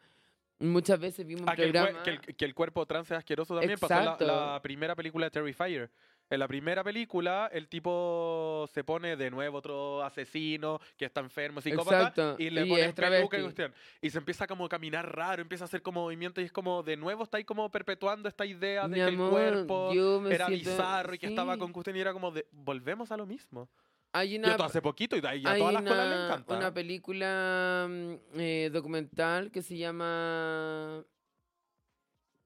Muchas 0.61 0.99
veces 0.99 1.25
vimos 1.27 1.45
Ah, 1.47 1.55
que 1.55 1.62
el, 1.64 1.73
que, 1.73 2.11
el, 2.11 2.21
que 2.37 2.45
el 2.45 2.55
cuerpo 2.55 2.85
trans 2.87 3.09
es 3.11 3.16
asqueroso 3.19 3.55
también. 3.57 3.79
Pasó 3.79 3.95
en 3.95 3.99
la, 4.05 4.05
Exacto. 4.12 4.27
la 4.27 4.61
primera 4.62 4.97
película 4.97 5.27
de 5.27 5.31
Terrifier. 5.31 5.91
En 6.31 6.41
la 6.41 6.47
primera 6.47 6.85
película, 6.85 7.49
el 7.53 7.68
tipo 7.68 8.68
se 8.72 8.85
pone 8.85 9.16
de 9.16 9.31
nuevo 9.31 9.57
otro 9.59 10.03
asesino 10.03 10.79
que 10.97 11.07
está 11.07 11.20
enfermo, 11.20 11.62
psicópata, 11.62 12.01
Exacto, 12.09 12.37
y 12.39 12.51
le 12.51 12.66
y 12.66 12.68
pone 12.68 12.93
peluca 12.93 13.39
y 13.39 13.43
cuestión. 13.43 13.72
Y 14.03 14.11
se 14.11 14.18
empieza 14.18 14.47
como 14.47 14.66
a 14.66 14.68
caminar 14.68 15.11
raro, 15.14 15.41
empieza 15.41 15.64
a 15.64 15.66
hacer 15.66 15.81
como 15.81 16.03
movimientos 16.03 16.43
y 16.43 16.45
es 16.45 16.53
como, 16.53 16.83
de 16.83 16.99
nuevo 16.99 17.24
está 17.24 17.39
ahí 17.39 17.45
como 17.45 17.70
perpetuando 17.70 18.29
esta 18.29 18.45
idea 18.45 18.83
de 18.83 18.89
Mi 18.89 18.95
que 18.97 19.03
amor, 19.05 19.41
el 19.41 19.66
cuerpo 19.66 19.93
era 20.29 20.47
siento- 20.49 20.70
bizarro 20.70 21.14
y 21.14 21.18
que 21.18 21.26
estaba 21.29 21.57
con 21.57 21.72
cuestión 21.72 21.97
y 21.97 22.01
era 22.01 22.12
como 22.12 22.31
de, 22.31 22.47
volvemos 22.53 23.11
a 23.11 23.16
lo 23.16 23.24
mismo. 23.24 23.68
Hay 24.12 24.35
Y 24.35 24.39
una, 24.39 24.51
esto 24.51 24.64
hace 24.64 24.83
poquito 24.83 25.16
y 25.16 25.20
de 25.20 25.29
ahí 25.29 25.43
a 25.47 25.57
todas 25.57 25.72
las 25.74 25.83
escuelas 25.83 26.09
le 26.09 26.24
encanta. 26.26 26.57
una 26.57 26.72
película 26.74 27.87
mm, 27.89 28.14
eh, 28.41 28.70
documental 28.72 29.51
que 29.51 29.62
se 29.62 29.76
llama 29.76 31.05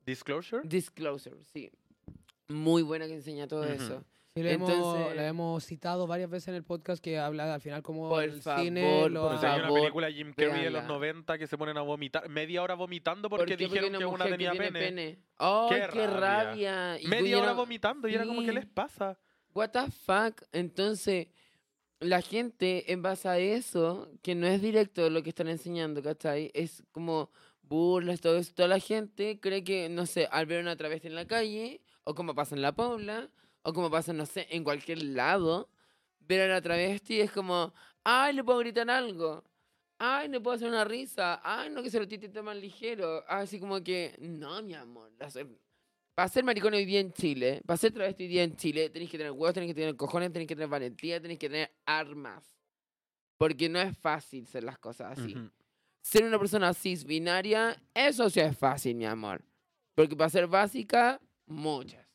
Disclosure. 0.04 0.62
Disclosure, 0.64 1.36
sí. 1.52 1.70
Muy 2.52 2.82
buena 2.82 3.06
que 3.06 3.14
enseña 3.14 3.46
todo 3.48 3.62
Ujú. 3.62 3.72
eso. 3.72 4.04
Sí, 4.34 4.42
le 4.42 4.52
hemos, 4.52 4.70
Entonces- 4.70 5.16
la 5.16 5.26
hemos 5.28 5.62
citado 5.64 6.06
varias 6.06 6.30
veces 6.30 6.48
en 6.48 6.54
el 6.54 6.64
podcast 6.64 7.04
que 7.04 7.18
habla 7.18 7.52
al 7.52 7.60
final 7.60 7.82
como 7.82 8.08
Por 8.08 8.22
el 8.24 8.40
favor, 8.40 8.64
cine 8.64 9.08
lo 9.10 9.22
por 9.28 9.32
hay 9.44 9.58
una 9.58 9.64
favor, 9.66 9.80
película 9.80 10.06
de 10.06 10.12
Jim 10.14 10.32
Carrey 10.32 10.64
de 10.64 10.70
los 10.70 10.72
véanla. 10.84 10.88
90 10.88 11.36
que 11.38 11.46
se 11.46 11.58
ponen 11.58 11.76
a 11.76 11.82
vomitar, 11.82 12.26
media 12.30 12.62
hora 12.62 12.74
vomitando 12.74 13.28
¿Por 13.28 13.40
porque 13.40 13.58
qué? 13.58 13.64
dijeron 13.64 13.90
una 13.90 13.98
que 13.98 14.04
una 14.06 14.24
tenía 14.24 14.52
tiene 14.52 14.72
pene. 14.72 15.18
¡Ay, 15.36 15.68
Qué 15.68 15.86
qué, 15.92 16.06
rabia. 16.06 16.18
rabia! 16.18 17.00
Y 17.02 17.06
Media 17.08 17.38
hora 17.40 17.52
vomitando 17.52 18.08
y 18.08 18.14
era 18.14 18.24
como, 18.24 18.40
¿qué 18.40 18.48
Sí. 18.48 18.54
les 18.54 18.66
pasa? 18.66 19.18
What 19.54 19.68
the 19.72 19.90
fuck? 19.90 20.40
Entonces, 20.52 21.26
la 22.00 22.22
gente, 22.22 22.90
en 22.90 23.02
base 23.02 23.28
a 23.28 23.38
eso, 23.38 24.08
que 24.22 24.34
no 24.34 24.46
es 24.46 24.62
directo 24.62 25.10
lo 25.10 25.22
que 25.22 25.28
están 25.28 25.48
enseñando, 25.48 26.02
¿cachai? 26.02 26.50
Es 26.54 26.82
como 26.90 27.30
burlas, 27.60 28.22
todo 28.22 28.38
eso. 28.38 28.52
Toda 28.54 28.68
la 28.68 28.78
gente 28.78 29.38
cree 29.40 29.62
que, 29.62 29.90
no 29.90 30.06
sé, 30.06 30.26
al 30.30 30.46
ver 30.46 30.62
una 30.62 30.74
travesti 30.76 31.08
en 31.08 31.14
la 31.16 31.26
calle, 31.26 31.82
o 32.04 32.14
como 32.14 32.34
pasa 32.34 32.54
en 32.54 32.62
La 32.62 32.72
Paula, 32.74 33.30
o 33.62 33.72
como 33.72 33.90
pasa, 33.90 34.12
no 34.12 34.26
sé, 34.26 34.46
en 34.50 34.64
cualquier 34.64 35.02
lado, 35.02 35.68
ver 36.20 36.42
a 36.42 36.54
la 36.54 36.60
travesti 36.60 37.20
es 37.20 37.30
como, 37.30 37.72
ay, 38.04 38.34
le 38.34 38.44
puedo 38.44 38.58
gritar 38.58 38.88
algo. 38.90 39.44
Ay, 39.98 40.28
no 40.28 40.42
puedo 40.42 40.56
hacer 40.56 40.68
una 40.68 40.84
risa. 40.84 41.40
Ay, 41.44 41.70
no, 41.70 41.82
que 41.82 41.88
se 41.88 42.00
lo 42.00 42.08
titite 42.08 42.42
más 42.42 42.56
ligero. 42.56 43.24
Así 43.28 43.60
como 43.60 43.80
que, 43.82 44.16
no, 44.18 44.60
mi 44.62 44.74
amor. 44.74 45.12
para 46.14 46.28
ser 46.28 46.44
maricón 46.44 46.74
hoy 46.74 46.84
día 46.84 46.98
en 46.98 47.12
Chile, 47.12 47.62
para 47.64 47.76
ser 47.76 47.92
travesti 47.92 48.24
hoy 48.24 48.28
día 48.28 48.42
en 48.42 48.56
Chile, 48.56 48.90
tenéis 48.90 49.10
que 49.10 49.18
tener 49.18 49.32
huevos, 49.32 49.54
tenéis 49.54 49.70
que 49.70 49.80
tener 49.80 49.96
cojones, 49.96 50.32
tenéis 50.32 50.48
que 50.48 50.56
tener 50.56 50.68
valentía, 50.68 51.20
tenéis 51.20 51.38
que 51.38 51.48
tener 51.48 51.72
armas. 51.86 52.44
Porque 53.36 53.68
no 53.68 53.80
es 53.80 53.96
fácil 53.96 54.46
ser 54.46 54.64
las 54.64 54.78
cosas 54.78 55.18
así. 55.18 55.36
Ser 56.00 56.24
una 56.24 56.38
persona 56.38 56.74
cis 56.74 57.04
binaria, 57.04 57.80
eso 57.94 58.28
sí 58.28 58.40
es 58.40 58.56
fácil, 58.56 58.96
mi 58.96 59.04
amor. 59.04 59.44
Porque 59.94 60.16
para 60.16 60.30
ser 60.30 60.48
básica, 60.48 61.20
muchas. 61.52 62.06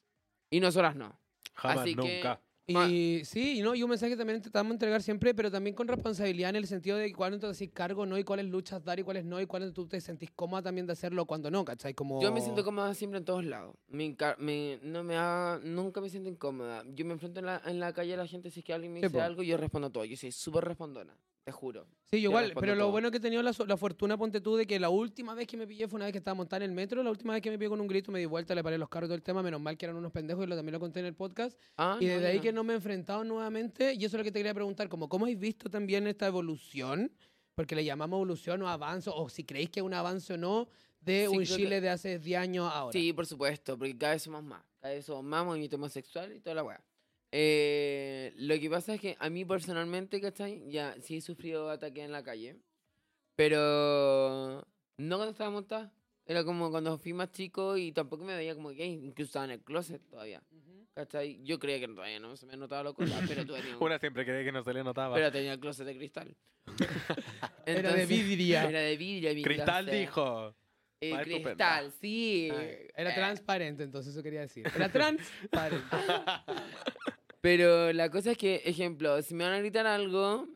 Y 0.49 0.59
nosotras 0.59 0.95
no. 0.95 1.19
Jamás, 1.53 1.79
Así 1.79 1.95
que- 1.95 2.15
nunca. 2.15 2.41
Y 2.69 3.21
sí, 3.23 3.59
y 3.59 3.61
no, 3.61 3.75
y 3.75 3.81
un 3.83 3.89
mensaje 3.89 4.17
también 4.17 4.41
tratamos 4.41 4.71
de 4.71 4.73
entregar 4.75 5.01
siempre, 5.01 5.33
pero 5.33 5.49
también 5.49 5.73
con 5.73 5.88
responsabilidad 5.88 6.49
en 6.49 6.57
el 6.57 6.67
sentido 6.67 6.97
de 6.97 7.13
cuándo 7.13 7.39
te 7.39 7.47
decís 7.47 7.69
cargo 7.73 8.05
no 8.05 8.17
y 8.17 8.25
cuáles 8.25 8.45
luchas 8.47 8.83
dar 8.83 8.99
y 8.99 9.03
cuáles 9.03 9.23
no 9.23 9.39
y 9.39 9.45
cuáles 9.45 9.71
tú 9.73 9.88
te 9.88 10.01
sentís 10.01 10.31
cómoda 10.31 10.63
también 10.63 10.85
de 10.85 10.91
hacerlo 10.91 11.25
cuando 11.25 11.49
no, 11.49 11.63
¿cachai? 11.63 11.93
Como... 11.93 12.21
Yo 12.21 12.29
me 12.33 12.41
siento 12.41 12.65
cómoda 12.65 12.93
siempre 12.93 13.19
en 13.19 13.23
todos 13.25 13.45
lados. 13.45 13.73
Me, 13.88 14.13
me- 14.39 14.79
no 14.83 15.01
me 15.01 15.15
haga- 15.15 15.61
nunca 15.63 16.01
me 16.01 16.09
siento 16.09 16.27
incómoda. 16.29 16.83
Yo 16.93 17.05
me 17.05 17.13
enfrento 17.13 17.39
en 17.39 17.45
la, 17.45 17.61
en 17.65 17.79
la 17.79 17.93
calle 17.93 18.15
a 18.15 18.17
la 18.17 18.27
gente, 18.27 18.51
si 18.51 18.59
es 18.59 18.65
que 18.65 18.73
alguien 18.73 18.91
me 18.91 18.99
dice 18.99 19.21
algo, 19.21 19.43
yo 19.43 19.55
respondo 19.55 19.89
todo. 19.89 20.03
Yo 20.03 20.17
soy 20.17 20.33
súper 20.33 20.65
respondona, 20.65 21.17
te 21.47 21.51
juro. 21.53 21.87
Sí, 22.11 22.19
yo 22.19 22.29
igual, 22.29 22.51
pero 22.59 22.75
lo 22.75 22.81
todo. 22.83 22.91
bueno 22.91 23.09
que 23.09 23.17
he 23.17 23.19
tenido 23.21 23.41
la, 23.41 23.53
la 23.65 23.77
fortuna, 23.77 24.17
ponte 24.17 24.41
tú, 24.41 24.57
de 24.57 24.67
que 24.67 24.81
la 24.81 24.89
última 24.89 25.33
vez 25.33 25.47
que 25.47 25.55
me 25.55 25.65
pillé 25.65 25.87
fue 25.87 25.95
una 25.95 26.03
vez 26.03 26.11
que 26.11 26.17
estaba 26.17 26.35
montada 26.35 26.65
en 26.65 26.71
el 26.71 26.75
metro, 26.75 27.01
la 27.03 27.09
última 27.09 27.31
vez 27.31 27.41
que 27.41 27.49
me 27.49 27.57
pillé 27.57 27.69
con 27.69 27.79
un 27.79 27.87
grito, 27.87 28.11
me 28.11 28.19
di 28.19 28.25
vuelta, 28.25 28.53
le 28.53 28.61
paré 28.61 28.77
los 28.77 28.89
carros 28.89 29.07
todo 29.07 29.15
el 29.15 29.23
tema, 29.23 29.41
menos 29.41 29.61
mal 29.61 29.77
que 29.77 29.85
eran 29.85 29.95
unos 29.95 30.11
pendejos 30.11 30.43
y 30.43 30.47
lo, 30.49 30.57
también 30.57 30.73
lo 30.73 30.81
conté 30.81 30.99
en 30.99 31.05
el 31.05 31.15
podcast. 31.15 31.57
Ah, 31.77 31.97
Y 32.01 32.05
desde 32.05 32.27
ahí 32.27 32.35
no. 32.37 32.41
que 32.43 32.51
no 32.51 32.63
me 32.65 32.73
he 32.73 32.75
enfrentado 32.75 33.23
nuevamente, 33.23 33.93
y 33.93 34.03
eso 34.03 34.17
es 34.17 34.19
lo 34.19 34.23
que 34.25 34.31
te 34.33 34.39
quería 34.39 34.53
preguntar, 34.53 34.89
como 34.89 35.07
cómo 35.07 35.23
habéis 35.23 35.39
visto 35.39 35.69
también 35.69 36.05
esta 36.05 36.27
evolución, 36.27 37.13
porque 37.55 37.75
le 37.75 37.85
llamamos 37.85 38.17
evolución 38.17 38.61
o 38.63 38.67
avance, 38.67 39.09
o 39.13 39.29
si 39.29 39.45
creéis 39.45 39.69
que 39.69 39.79
es 39.79 39.85
un 39.85 39.93
avance 39.93 40.33
o 40.33 40.37
no, 40.37 40.67
de 40.99 41.21
Sí, 41.21 41.37
un 41.37 41.43
creo 41.45 41.55
que- 41.57 41.63
Chile 41.63 41.79
de 41.79 41.89
hace 41.89 42.19
10 42.19 42.39
años 42.41 42.65
a 42.69 42.79
ahora. 42.79 42.91
Sí, 42.91 43.13
por 43.13 43.25
supuesto, 43.25 43.77
porque 43.77 43.97
cada 43.97 44.11
vez 44.11 44.23
somos 44.23 44.43
más. 44.43 44.61
Cada 44.81 44.93
vez 44.95 45.05
somos 45.05 45.23
más 45.23 45.45
movimiento 45.45 45.77
homosexual 45.77 46.33
y 46.35 46.41
toda 46.41 46.55
la 46.57 46.63
weá. 46.65 46.83
Eh, 47.32 48.34
lo 48.38 48.59
que 48.59 48.69
pasa 48.69 48.93
es 48.93 49.01
que 49.01 49.15
a 49.19 49.30
mí 49.30 49.43
personalmente, 49.45 50.19
¿cachai? 50.21 50.63
Ya 50.71 50.95
sí 51.01 51.17
he 51.17 51.21
sufrido 51.21 51.69
ataques 51.69 52.03
en 52.03 52.11
la 52.11 52.23
calle. 52.23 52.57
Pero 53.36 54.65
no 54.97 55.15
cuando 55.17 55.32
estaba 55.32 55.49
montada. 55.51 55.93
Era 56.25 56.43
como 56.43 56.69
cuando 56.71 56.97
fui 56.97 57.13
más 57.13 57.32
chico 57.32 57.78
y 57.78 57.91
tampoco 57.93 58.25
me 58.25 58.36
veía 58.36 58.53
como 58.55 58.69
gay. 58.69 58.93
Incluso 59.03 59.30
estaba 59.30 59.45
en 59.45 59.51
el 59.51 59.61
closet 59.61 60.01
todavía. 60.09 60.41
¿Cachai? 60.93 61.41
Yo 61.43 61.59
creía 61.59 61.80
que 61.80 61.88
todavía 61.88 62.19
no 62.19 62.36
se 62.36 62.45
me 62.47 62.57
notaba 62.57 62.84
la 62.84 62.93
cosa, 62.93 63.21
pero 63.28 63.43
un- 63.43 63.49
Una 63.84 63.99
siempre 63.99 64.25
cree 64.25 64.43
que 64.43 64.51
no 64.51 64.63
se 64.63 64.73
le 64.73 64.84
notaba. 64.84 65.15
pero 65.15 65.32
tenía 65.32 65.53
el 65.53 65.59
closet 65.59 65.86
de 65.86 65.95
cristal. 65.95 66.36
Era 67.65 67.93
de 67.93 68.03
Entonces- 68.03 68.09
vidrio. 68.09 68.59
Era 68.59 68.80
de 68.82 68.97
vidrio. 68.97 69.34
mi 69.36 69.43
Cristal 69.43 69.86
closet. 69.86 69.99
dijo. 70.01 70.55
Eh, 70.99 71.13
Ah, 71.13 71.21
cristal, 71.23 71.93
sí. 72.01 72.49
Ay, 72.51 72.88
Era 72.95 73.11
Eh, 73.11 73.15
transparente, 73.15 73.84
entonces 73.84 74.13
eso 74.13 74.23
quería 74.23 74.41
decir. 74.41 74.65
Era 74.75 74.91
transparente. 74.91 75.86
Pero 77.41 77.93
la 77.93 78.09
cosa 78.09 78.31
es 78.31 78.38
que, 78.38 78.61
ejemplo, 78.65 79.21
si 79.21 79.33
me 79.35 79.43
van 79.43 79.53
a 79.53 79.59
gritar 79.59 79.85
algo, 79.88 80.47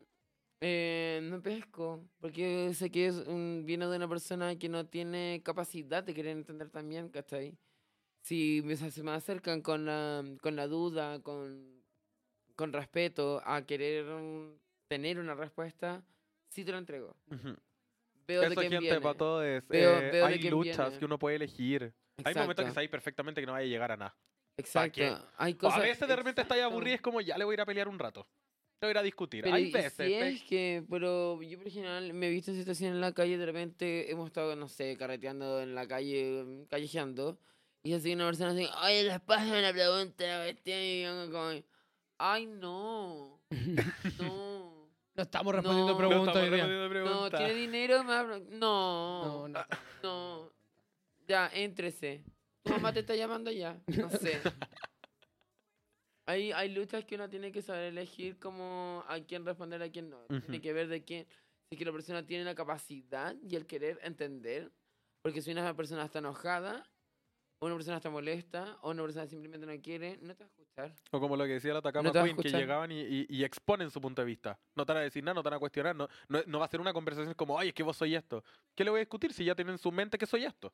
eh, 0.61 1.19
no 1.23 1.41
pesco. 1.41 2.03
Porque 2.19 2.73
sé 2.73 2.89
que 2.91 3.07
es 3.07 3.15
un, 3.27 3.63
viene 3.65 3.87
de 3.87 3.97
una 3.97 4.07
persona 4.07 4.55
que 4.57 4.69
no 4.69 4.85
tiene 4.87 5.41
capacidad 5.43 6.03
de 6.03 6.13
querer 6.13 6.37
entender 6.37 6.69
también, 6.69 7.09
¿cachai? 7.09 7.57
Si 8.23 8.61
me, 8.63 8.75
se 8.75 9.03
me 9.03 9.11
acercan 9.11 9.61
con 9.61 9.85
la, 9.85 10.23
con 10.41 10.55
la 10.55 10.67
duda, 10.67 11.21
con, 11.21 11.81
con 12.55 12.73
respeto, 12.73 13.41
a 13.45 13.65
querer 13.65 14.05
mm, 14.05 14.57
tener 14.87 15.19
una 15.19 15.33
respuesta, 15.33 16.03
sí 16.49 16.63
te 16.63 16.71
lo 16.71 16.77
entrego. 16.77 17.15
Ujú. 17.31 17.55
Veo 18.27 18.41
de 18.41 18.47
Eso, 18.47 18.55
quién 18.61 18.71
gente, 18.71 18.79
viene. 18.81 18.99
para 19.01 19.17
todo 19.17 19.43
es. 19.43 19.67
Veo- 19.67 19.97
eh, 19.99 20.11
veo 20.11 20.27
de 20.27 20.33
hay 20.33 20.39
quién 20.39 20.51
luchas 20.51 20.77
viene. 20.87 20.99
que 20.99 21.05
uno 21.05 21.17
puede 21.17 21.35
elegir. 21.37 21.81
Hay 22.23 22.33
momentos 22.35 22.63
que 22.63 22.69
Exacto, 22.69 22.73
sabéis 22.73 22.91
perfectamente 22.91 23.41
que 23.41 23.47
no 23.47 23.53
vaya 23.53 23.65
a 23.65 23.69
llegar 23.69 23.91
a 23.91 23.97
nada. 23.97 24.15
Exacto. 24.61 25.27
Hay 25.37 25.53
O 25.53 25.57
cosas, 25.57 25.77
a 25.79 25.81
veces 25.81 26.07
de 26.07 26.15
repente 26.15 26.41
estáis 26.41 26.59
exacto. 26.59 26.73
aburrido 26.73 26.91
y 26.93 26.95
es 26.95 27.01
como, 27.01 27.21
ya 27.21 27.37
le 27.37 27.43
voy 27.45 27.53
a 27.53 27.55
ir 27.55 27.61
a 27.61 27.65
pelear 27.65 27.87
un 27.87 27.99
rato. 27.99 28.27
Le 28.81 28.87
voy 28.87 28.89
a 28.89 28.91
ir 28.91 28.97
a 28.97 29.03
discutir. 29.03 29.43
Pero 29.43 29.55
hay 29.55 29.65
y 29.65 29.71
veces. 29.71 29.93
si 29.93 30.13
es 30.13 30.43
que, 30.43 30.83
pero 30.89 31.39
yo 31.41 31.57
por 31.59 31.69
general 31.69 32.13
me 32.13 32.27
he 32.27 32.29
visto 32.31 32.49
en 32.51 32.57
situaciones 32.57 32.95
en 32.95 33.01
la 33.01 33.11
calle, 33.13 33.37
de 33.37 33.45
repente 33.45 34.11
hemos 34.11 34.27
estado, 34.27 34.55
no 34.55 34.67
sé, 34.67 34.97
carreteando 34.97 35.61
en 35.61 35.75
la 35.75 35.87
calle, 35.87 36.65
callejeando, 36.69 37.37
y 37.83 37.93
así 37.93 38.13
una 38.13 38.25
persona 38.25 38.51
así, 38.51 38.67
oye, 38.83 39.03
les 39.03 39.19
paso 39.21 39.45
una 39.57 39.71
pregunta, 39.71 40.23
la 40.25 40.43
cuestión", 40.45 40.79
y 40.79 41.03
yo 41.03 41.31
como, 41.31 41.51
ay, 42.17 42.45
no, 42.47 43.39
no, 44.19 44.89
No 45.15 45.23
estamos 45.23 45.53
respondiendo 45.53 45.91
No. 45.93 45.93
No 45.93 45.97
preguntas 45.97 46.35
estamos 46.35 46.49
hoy 46.49 46.55
día. 46.55 46.65
respondiendo 46.65 47.29
no. 47.29 47.37
¿tiene 47.37 47.53
dinero? 47.53 48.03
No, 48.03 48.39
No, 48.49 49.47
no. 49.47 49.65
no, 50.01 50.51
ya, 51.27 51.51
éntrese. 51.53 52.23
Tu 52.63 52.71
mamá 52.71 52.93
te 52.93 52.99
está 52.99 53.15
llamando 53.15 53.51
ya, 53.51 53.81
no 53.87 54.09
sé. 54.09 54.41
Hay, 56.27 56.51
hay 56.51 56.69
luchas 56.73 57.03
que 57.05 57.15
uno 57.15 57.29
tiene 57.29 57.51
que 57.51 57.61
saber 57.61 57.85
elegir 57.85 58.39
como 58.39 59.03
a 59.07 59.19
quién 59.21 59.45
responder, 59.45 59.81
a 59.81 59.89
quién 59.89 60.09
no. 60.09 60.25
Tiene 60.27 60.57
Ujú. 60.57 60.61
que 60.61 60.73
ver 60.73 60.87
de 60.87 61.03
quién, 61.03 61.25
si 61.25 61.75
es 61.75 61.79
que 61.79 61.85
la 61.85 61.91
persona 61.91 62.25
tiene 62.25 62.43
la 62.45 62.55
capacidad 62.55 63.35
y 63.41 63.55
el 63.55 63.65
querer 63.65 63.99
entender. 64.03 64.71
Porque 65.23 65.41
si 65.41 65.51
una 65.51 65.75
persona 65.75 66.05
está 66.05 66.19
enojada, 66.19 66.83
o 67.59 67.65
una 67.65 67.75
persona 67.75 67.97
está 67.97 68.09
molesta, 68.09 68.77
o 68.81 68.91
una 68.91 69.03
persona 69.03 69.27
simplemente 69.27 69.65
no 69.65 69.81
quiere, 69.81 70.17
no 70.21 70.35
te 70.35 70.43
va 70.43 70.49
a 70.49 70.53
escuchar. 70.53 70.93
O 71.11 71.19
como 71.19 71.35
lo 71.35 71.43
que 71.45 71.53
decía 71.53 71.73
la 71.73 71.79
Atacama 71.79 72.11
No 72.11 72.23
Queen, 72.23 72.37
que 72.37 72.49
llegaban 72.49 72.91
y, 72.91 73.01
y- 73.01 73.25
y 73.29 73.43
exponen 73.43 73.89
su 73.91 73.99
punto 73.99 74.21
de 74.21 74.25
vista. 74.27 74.59
No 74.75 74.85
te 74.85 74.93
van 74.93 75.01
a 75.01 75.03
decir 75.05 75.23
nada, 75.23 75.35
no 75.35 75.43
te 75.43 75.49
van 75.49 75.57
a 75.57 75.59
cuestionar, 75.59 75.95
no, 75.95 76.07
no, 76.29 76.39
no 76.45 76.59
va 76.59 76.65
a 76.65 76.69
ser 76.69 76.79
una 76.81 76.93
conversación 76.93 77.33
como, 77.33 77.59
ay, 77.59 77.69
es 77.69 77.73
que 77.73 77.83
vos 77.83 77.97
soy 77.97 78.15
esto. 78.15 78.43
¿Qué 78.75 78.83
le 78.83 78.91
voy 78.91 78.99
a 78.99 79.01
discutir 79.01 79.33
si 79.33 79.43
ya 79.43 79.55
tienen 79.55 79.73
en 79.73 79.79
su 79.79 79.91
mente 79.91 80.17
que 80.17 80.25
soy 80.25 80.45
esto? 80.45 80.73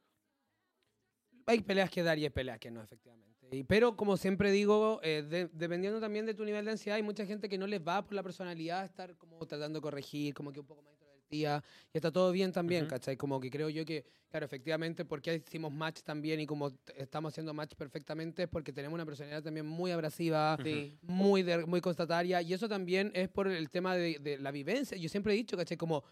Hay 1.48 1.62
peleas 1.62 1.90
que 1.90 2.04
dar 2.04 2.18
y 2.20 2.24
hay 2.24 2.30
peleas 2.30 2.60
que 2.60 2.70
no, 2.72 2.82
efectivamente. 2.84 3.28
Y- 3.52 3.64
pero 3.64 3.96
como 3.96 4.18
siempre 4.18 4.52
digo, 4.52 5.00
eh, 5.04 5.24
de- 5.28 5.48
dependiendo 5.54 6.00
también 6.02 6.26
de 6.26 6.34
tu 6.34 6.44
nivel 6.44 6.66
de 6.66 6.72
ansiedad, 6.72 6.98
hay 6.98 7.04
mucha 7.04 7.26
gente 7.26 7.48
que 7.48 7.58
no 7.58 7.66
les 7.66 7.80
va 7.82 8.04
por 8.04 8.14
la 8.14 8.22
personalidad 8.24 8.84
estar 8.84 9.16
como 9.18 9.38
tratando 9.48 9.80
de 9.80 9.82
corregir, 9.82 10.34
como 10.34 10.52
que 10.52 10.60
un 10.60 10.66
poco 10.66 10.82
más 10.82 10.92
introvertida. 10.92 11.64
Y 11.94 11.98
está 11.98 12.12
todo 12.12 12.32
bien 12.34 12.52
también. 12.52 12.84
¿cachai? 12.90 13.16
Como 13.16 13.40
que 13.40 13.50
creo 13.50 13.70
yo 13.70 13.86
que, 13.86 14.06
claro, 14.30 14.46
efectivamente, 14.46 15.06
porque 15.06 15.36
hicimos 15.48 15.72
match 15.72 16.02
también 16.02 16.42
y 16.42 16.46
como 16.46 16.72
estamos 16.96 17.32
haciendo 17.34 17.54
match 17.54 17.74
perfectamente 17.76 18.44
es 18.44 18.50
porque 18.50 18.74
tenemos 18.74 18.96
una 18.96 19.06
personalidad 19.06 19.42
también 19.44 19.66
muy 19.66 19.92
abrasiva, 19.92 20.58
muy, 21.04 21.44
de- 21.44 21.66
muy 21.66 21.80
constataria. 21.80 22.42
Y 22.42 22.54
eso 22.54 22.68
también 22.68 23.12
es 23.16 23.30
por 23.30 23.48
el 23.48 23.70
tema 23.70 23.96
de, 23.96 24.20
de 24.20 24.38
la 24.40 24.52
vivencia. 24.52 24.98
Yo 24.98 25.08
siempre 25.08 25.34
he 25.34 25.38
dicho, 25.38 25.56
¿cachai? 25.56 25.78
Como 25.78 26.04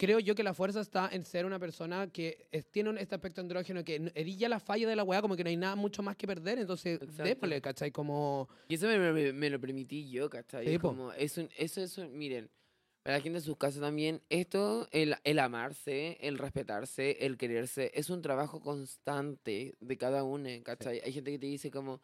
creo 0.00 0.18
yo 0.18 0.34
que 0.34 0.42
la 0.42 0.54
fuerza 0.54 0.80
está 0.80 1.10
en 1.12 1.26
ser 1.26 1.44
una 1.44 1.58
persona 1.58 2.06
que 2.10 2.46
es- 2.52 2.64
tiene 2.70 2.88
un, 2.88 2.96
este 2.96 3.14
aspecto 3.14 3.42
andrógeno 3.42 3.84
que 3.84 4.10
erilla 4.14 4.48
la 4.48 4.58
falla 4.58 4.88
de 4.88 4.96
la 4.96 5.04
weá, 5.04 5.20
como 5.20 5.36
que 5.36 5.44
no 5.44 5.50
hay 5.50 5.58
nada 5.58 5.76
mucho 5.76 6.02
más 6.02 6.16
que 6.16 6.26
perder. 6.26 6.58
Entonces, 6.58 6.98
démosle, 7.28 7.60
¿cachai? 7.60 7.90
Como. 7.90 8.48
Y 8.68 8.76
eso 8.76 8.86
me, 8.86 8.98
me- 9.12 9.32
me 9.34 9.50
lo 9.50 9.60
permití 9.60 10.10
yo, 10.10 10.30
¿cachai? 10.30 10.64
Sí, 10.66 10.72
Es 10.72 10.80
como, 10.80 11.12
es 11.12 11.36
un, 11.36 11.50
eso 11.58 11.82
es 11.82 11.98
un- 11.98 12.16
miren, 12.16 12.48
para 13.02 13.18
la 13.18 13.22
gente 13.22 13.38
en 13.40 13.44
sus 13.44 13.58
casas 13.58 13.82
también, 13.82 14.22
esto, 14.30 14.88
el, 14.90 15.16
el 15.24 15.38
amarse, 15.38 16.16
el 16.22 16.38
respetarse, 16.38 17.24
el 17.26 17.36
quererse, 17.36 17.90
es 17.94 18.08
un 18.08 18.22
trabajo 18.22 18.60
constante 18.60 19.74
de 19.80 19.96
cada 19.98 20.24
uno, 20.24 20.48
¿cachai? 20.62 21.00
Hay 21.04 21.12
gente 21.12 21.30
que 21.32 21.38
te 21.38 21.46
dice 21.46 21.70
como, 21.70 22.00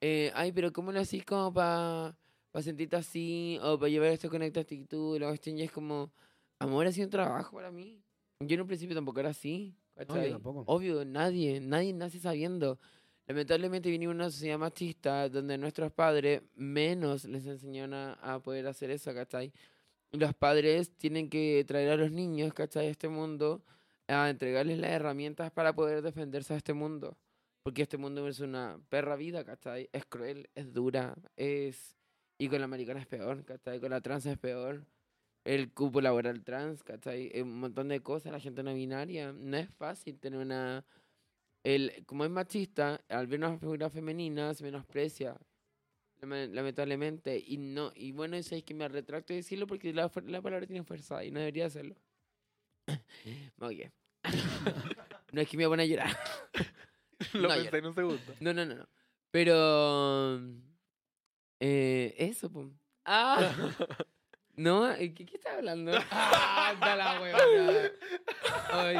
eh, 0.00 0.32
ay, 0.34 0.50
pero 0.50 0.72
¿cómo 0.72 0.90
lo 0.90 0.98
hacís 0.98 1.24
como 1.24 1.52
para 1.54 2.16
sentirte 2.60 2.96
así? 2.96 3.58
O 3.62 3.78
para 3.78 3.88
llevar 3.88 4.08
esto 4.10 4.28
con 4.30 4.42
esta 4.42 4.60
actitud, 4.60 5.20
cuestión, 5.20 5.58
y 5.58 5.62
es 5.62 5.70
como, 5.70 6.10
amor, 6.58 6.86
ha 6.86 6.92
sido 6.92 7.06
un 7.06 7.10
trabajo 7.10 7.56
para 7.56 7.70
mí. 7.70 8.02
Yo 8.40 8.54
en 8.54 8.60
un 8.60 8.66
principio 8.66 8.94
tampoco 8.94 9.20
era 9.20 9.30
así, 9.30 9.74
¿cachai? 9.94 10.30
tampoco. 10.30 10.64
Obvio, 10.66 11.04
nadie, 11.04 11.60
nadie 11.60 11.92
nace 11.92 12.18
sabiendo. 12.18 12.78
Lamentablemente 13.26 13.90
vivimos 13.90 14.12
en 14.12 14.20
una 14.20 14.30
sociedad 14.30 14.58
machista 14.58 15.28
donde 15.28 15.58
nuestros 15.58 15.90
padres 15.90 16.42
menos 16.54 17.24
les 17.24 17.46
enseñaron 17.46 17.94
a, 17.94 18.12
a 18.14 18.40
poder 18.40 18.66
hacer 18.68 18.90
eso, 18.90 19.12
¿cachai? 19.14 19.52
Los 20.12 20.34
padres 20.34 20.96
tienen 20.96 21.28
que 21.28 21.64
traer 21.66 21.90
a 21.90 21.96
los 21.96 22.12
niños, 22.12 22.54
¿cachai? 22.54 22.86
A 22.86 22.90
este 22.90 23.08
mundo, 23.08 23.64
a 24.06 24.30
entregarles 24.30 24.78
las 24.78 24.90
herramientas 24.90 25.50
para 25.50 25.74
poder 25.74 26.02
defenderse 26.02 26.54
a 26.54 26.56
este 26.56 26.72
mundo. 26.72 27.16
Porque 27.64 27.82
este 27.82 27.96
mundo 27.96 28.28
es 28.28 28.38
una 28.38 28.78
perra 28.90 29.16
vida, 29.16 29.44
¿cachai? 29.44 29.88
Es 29.92 30.06
cruel, 30.06 30.48
es 30.54 30.72
dura, 30.72 31.16
es... 31.36 31.96
Y 32.38 32.48
con 32.48 32.60
la 32.60 32.66
americana 32.66 33.00
es 33.00 33.06
peor, 33.06 33.44
¿cachai? 33.44 33.80
Con 33.80 33.90
la 33.90 34.00
trans 34.00 34.26
es 34.26 34.38
peor. 34.38 34.86
El 35.46 35.72
cupo 35.72 36.00
laboral 36.00 36.42
trans, 36.42 36.82
¿cachai? 36.82 37.30
Eh, 37.32 37.42
Un 37.42 37.60
montón 37.60 37.88
de 37.88 38.00
cosas, 38.00 38.32
la 38.32 38.40
gente 38.40 38.62
no 38.64 38.74
binaria. 38.74 39.32
No 39.32 39.56
es 39.56 39.68
fácil 39.70 40.18
tener 40.18 40.40
una... 40.40 40.84
El, 41.62 42.04
como 42.06 42.24
es 42.24 42.30
machista, 42.30 43.00
al 43.08 43.26
ver 43.28 43.38
una 43.40 43.56
figura 43.58 43.88
femenina 43.90 44.54
se 44.54 44.62
menosprecia, 44.64 45.36
lame- 46.20 46.48
lamentablemente. 46.48 47.42
Y 47.44 47.56
no 47.58 47.92
y 47.94 48.12
bueno, 48.12 48.36
eso 48.36 48.54
es 48.54 48.62
que 48.64 48.74
me 48.74 48.86
retracto 48.88 49.32
de 49.32 49.38
decirlo 49.38 49.66
porque 49.66 49.92
la, 49.92 50.10
la 50.26 50.42
palabra 50.42 50.66
tiene 50.66 50.84
fuerza 50.84 51.24
y 51.24 51.30
no 51.30 51.38
debería 51.40 51.66
hacerlo. 51.66 51.96
Oye. 53.60 53.92
no 55.32 55.40
es 55.40 55.48
que 55.48 55.56
me 55.56 55.66
voy 55.66 55.72
a 55.82 55.84
poner 55.84 55.84
a 55.84 55.88
llorar. 55.88 56.16
Lo 57.34 57.42
No, 57.42 57.48
pensé 57.48 57.70
yo- 57.70 57.76
en 57.78 57.86
un 57.86 57.94
segundo. 57.94 58.22
No, 58.40 58.52
no, 58.54 58.64
no, 58.64 58.74
no. 58.76 58.88
Pero... 59.30 60.40
Eh, 61.60 62.14
eso, 62.18 62.50
pues. 62.50 62.68
Ah. 63.04 63.52
No, 64.56 64.88
¿qué, 64.96 65.12
qué 65.14 65.36
estás 65.36 65.58
hablando? 65.58 65.92
¡Ah, 66.10 66.70
anda 66.70 66.96
la 66.96 67.20
huevona! 67.20 67.90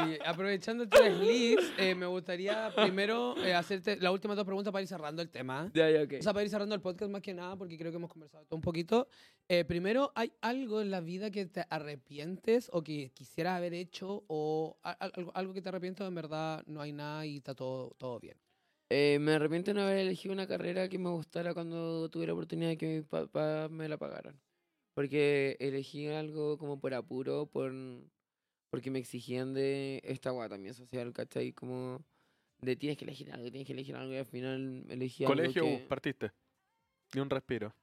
Oye, 0.05 0.19
aprovechando 0.23 0.87
tres 0.87 1.17
leads, 1.17 1.73
eh, 1.79 1.95
me 1.95 2.05
gustaría 2.05 2.71
primero 2.75 3.35
eh, 3.37 3.53
hacerte 3.53 3.97
las 3.97 4.11
últimas 4.11 4.37
dos 4.37 4.45
preguntas 4.45 4.71
para 4.71 4.83
ir 4.83 4.87
cerrando 4.87 5.21
el 5.21 5.29
tema. 5.29 5.71
Ya, 5.73 5.89
ya, 5.89 6.03
ok. 6.03 6.13
O 6.19 6.21
sea, 6.23 6.33
para 6.33 6.43
ir 6.43 6.49
cerrando 6.49 6.75
el 6.75 6.81
podcast 6.81 7.11
más 7.11 7.21
que 7.21 7.33
nada, 7.33 7.55
porque 7.55 7.77
creo 7.77 7.91
que 7.91 7.97
hemos 7.97 8.11
conversado 8.11 8.45
todo 8.45 8.55
un 8.55 8.61
poquito. 8.61 9.07
Eh, 9.49 9.65
primero, 9.65 10.11
¿hay 10.15 10.31
algo 10.41 10.79
en 10.79 10.91
la 10.91 11.01
vida 11.01 11.31
que 11.31 11.47
te 11.47 11.65
arrepientes 11.69 12.69
o 12.71 12.83
que 12.83 13.11
quisieras 13.13 13.57
haber 13.57 13.73
hecho 13.73 14.23
o 14.27 14.77
algo, 14.83 15.31
algo 15.33 15.53
que 15.53 15.61
te 15.61 15.69
arrepientes 15.69 16.05
o 16.05 16.07
en 16.07 16.15
verdad 16.15 16.63
no 16.67 16.81
hay 16.81 16.93
nada 16.93 17.25
y 17.25 17.37
está 17.37 17.55
todo, 17.55 17.95
todo 17.97 18.19
bien? 18.19 18.37
Eh, 18.89 19.17
me 19.19 19.33
arrepiento 19.33 19.71
de 19.71 19.75
no 19.75 19.81
haber 19.81 19.97
elegido 19.97 20.33
una 20.33 20.47
carrera 20.47 20.87
que 20.87 20.97
me 20.97 21.09
gustara 21.09 21.53
cuando 21.53 22.09
tuve 22.09 22.27
la 22.27 22.33
oportunidad 22.33 22.69
de 22.69 22.77
que 22.77 22.87
mis 22.87 23.05
papás 23.05 23.69
me 23.69 23.89
la 23.89 23.97
pagaran. 23.97 24.39
Porque 24.97 25.57
elegí 25.59 26.07
algo 26.07 26.57
como 26.57 26.79
por 26.79 26.91
apuro, 26.95 27.45
por 27.45 27.71
porque 28.71 28.89
me 28.89 28.97
exigían 28.97 29.53
de 29.53 30.01
esta 30.03 30.31
guata 30.31 30.55
también 30.55 30.73
social, 30.73 31.13
¿cachai? 31.13 31.53
Como 31.53 32.03
de 32.61 32.75
tienes 32.75 32.97
que 32.97 33.05
elegir 33.05 33.31
algo, 33.31 33.43
tienes 33.51 33.67
que 33.67 33.73
elegir 33.73 33.95
algo 33.95 34.11
y 34.11 34.17
al 34.17 34.25
final 34.25 34.85
elegí 34.89 35.23
algo 35.23 35.35
Colegio, 35.35 35.61
que... 35.61 35.83
uh, 35.85 35.87
partiste. 35.87 36.31
Ni 37.13 37.21
un 37.21 37.29
respiro. 37.29 37.75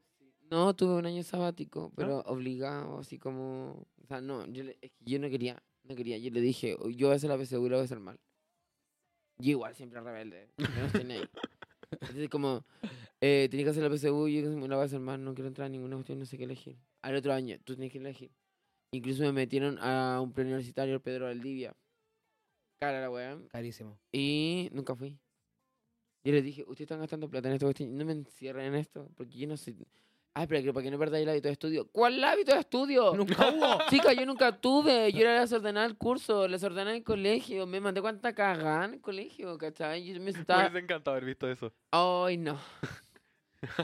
No, 0.50 0.74
tuve 0.74 0.94
un 0.94 1.06
año 1.06 1.22
sabático, 1.22 1.92
pero 1.94 2.18
obligado, 2.22 2.98
así 2.98 3.16
como... 3.16 3.86
O 4.02 4.06
sea, 4.08 4.20
no, 4.20 4.44
yo, 4.48 4.64
le- 4.64 4.76
es 4.82 4.90
que 4.90 5.04
yo 5.04 5.20
no 5.20 5.30
quería, 5.30 5.62
no 5.84 5.94
quería. 5.94 6.18
Yo 6.18 6.32
le 6.32 6.40
dije, 6.40 6.74
"O 6.80 6.90
yo 6.90 7.06
voy 7.06 7.12
a 7.14 7.16
hacer 7.16 7.30
la 7.30 7.38
PSU 7.38 7.64
y 7.64 7.70
la 7.70 7.76
voy 7.76 7.82
a 7.82 7.84
hacer 7.84 8.00
mal. 8.00 8.18
Yo 9.38 9.50
igual, 9.52 9.76
siempre 9.76 10.00
rebelde. 10.00 10.48
no 10.58 11.14
ahí. 11.14 11.22
Entonces, 12.01 12.28
como, 12.28 12.64
eh, 13.20 13.49
tenía 13.51 13.64
que 13.64 13.70
hacer 13.70 13.82
la 13.82 13.90
PSU 13.90 14.28
y 14.28 14.42
yo 14.42 14.51
la 14.51 14.76
voy 14.76 14.82
a 14.82 14.86
hacer 14.86 15.01
mal, 15.01 15.22
no 15.22 15.34
quiero 15.34 15.49
entrar 15.49 15.66
a 15.66 15.68
ninguna 15.68 15.97
cuestión, 15.97 16.18
no 16.18 16.26
sé 16.26 16.36
qué 16.36 16.45
elegir. 16.45 16.76
Al 17.03 17.16
otro 17.16 17.32
año, 17.32 17.57
tú 17.64 17.74
tienes 17.74 17.92
que 17.92 17.99
elegir. 17.99 18.30
Incluso 18.92 19.22
me 19.22 19.32
metieron 19.32 19.78
a 19.80 20.20
un 20.20 20.32
preuniversitario, 20.32 21.01
Pedro 21.01 21.26
Valdivia. 21.26 21.74
Cara 22.80 23.01
la 23.01 23.11
weá. 23.11 23.38
Carísimo. 23.49 23.99
Y 24.12 24.68
nunca 24.72 24.95
fui. 24.95 25.18
Yo 26.24 26.32
les 26.32 26.45
dije, 26.45 26.62
ustedes 26.62 26.82
están 26.82 27.01
gastando 27.01 27.28
plata 27.28 27.49
en 27.49 27.55
esto, 27.55 27.70
no 27.86 28.05
me 28.05 28.12
encierren 28.12 28.66
en 28.66 28.74
esto, 28.76 29.11
porque 29.14 29.36
yo 29.36 29.47
no 29.47 29.57
sé. 29.57 29.74
Ay, 30.37 30.47
pero 30.49 30.62
que 30.64 30.72
para 30.72 30.82
que 30.82 30.91
no 30.91 30.99
perdáis 30.99 31.22
el 31.22 31.28
hábito 31.28 31.47
de 31.49 31.53
estudio. 31.53 31.87
¿Cuál 31.93 32.22
hábito 32.24 32.53
de 32.55 32.61
estudio? 32.61 33.14
Nunca 33.14 33.49
hubo. 33.51 33.78
Chica, 33.89 34.12
yo 34.12 34.26
nunca 34.26 34.51
tuve. 34.61 35.12
Yo 35.12 35.20
era 35.20 35.41
desordenada 35.41 35.87
el 35.87 35.97
curso, 35.97 36.49
desordenada 36.49 36.97
el 36.97 37.05
colegio. 37.05 37.66
Me 37.68 37.78
mandé 37.80 38.01
cuánta 38.01 38.35
cagada 38.35 38.85
en 38.87 38.95
el 38.95 39.01
colegio, 39.01 39.57
¿cachai? 39.59 40.05
Yo 40.05 40.14
me 40.14 40.20
Me 40.20 40.30
estaba. 40.30 40.62
hubiese 40.62 40.78
encantado 40.80 41.12
haber 41.16 41.24
visto 41.26 41.49
eso. 41.49 41.72
Ay, 41.93 42.37
no. 42.39 42.59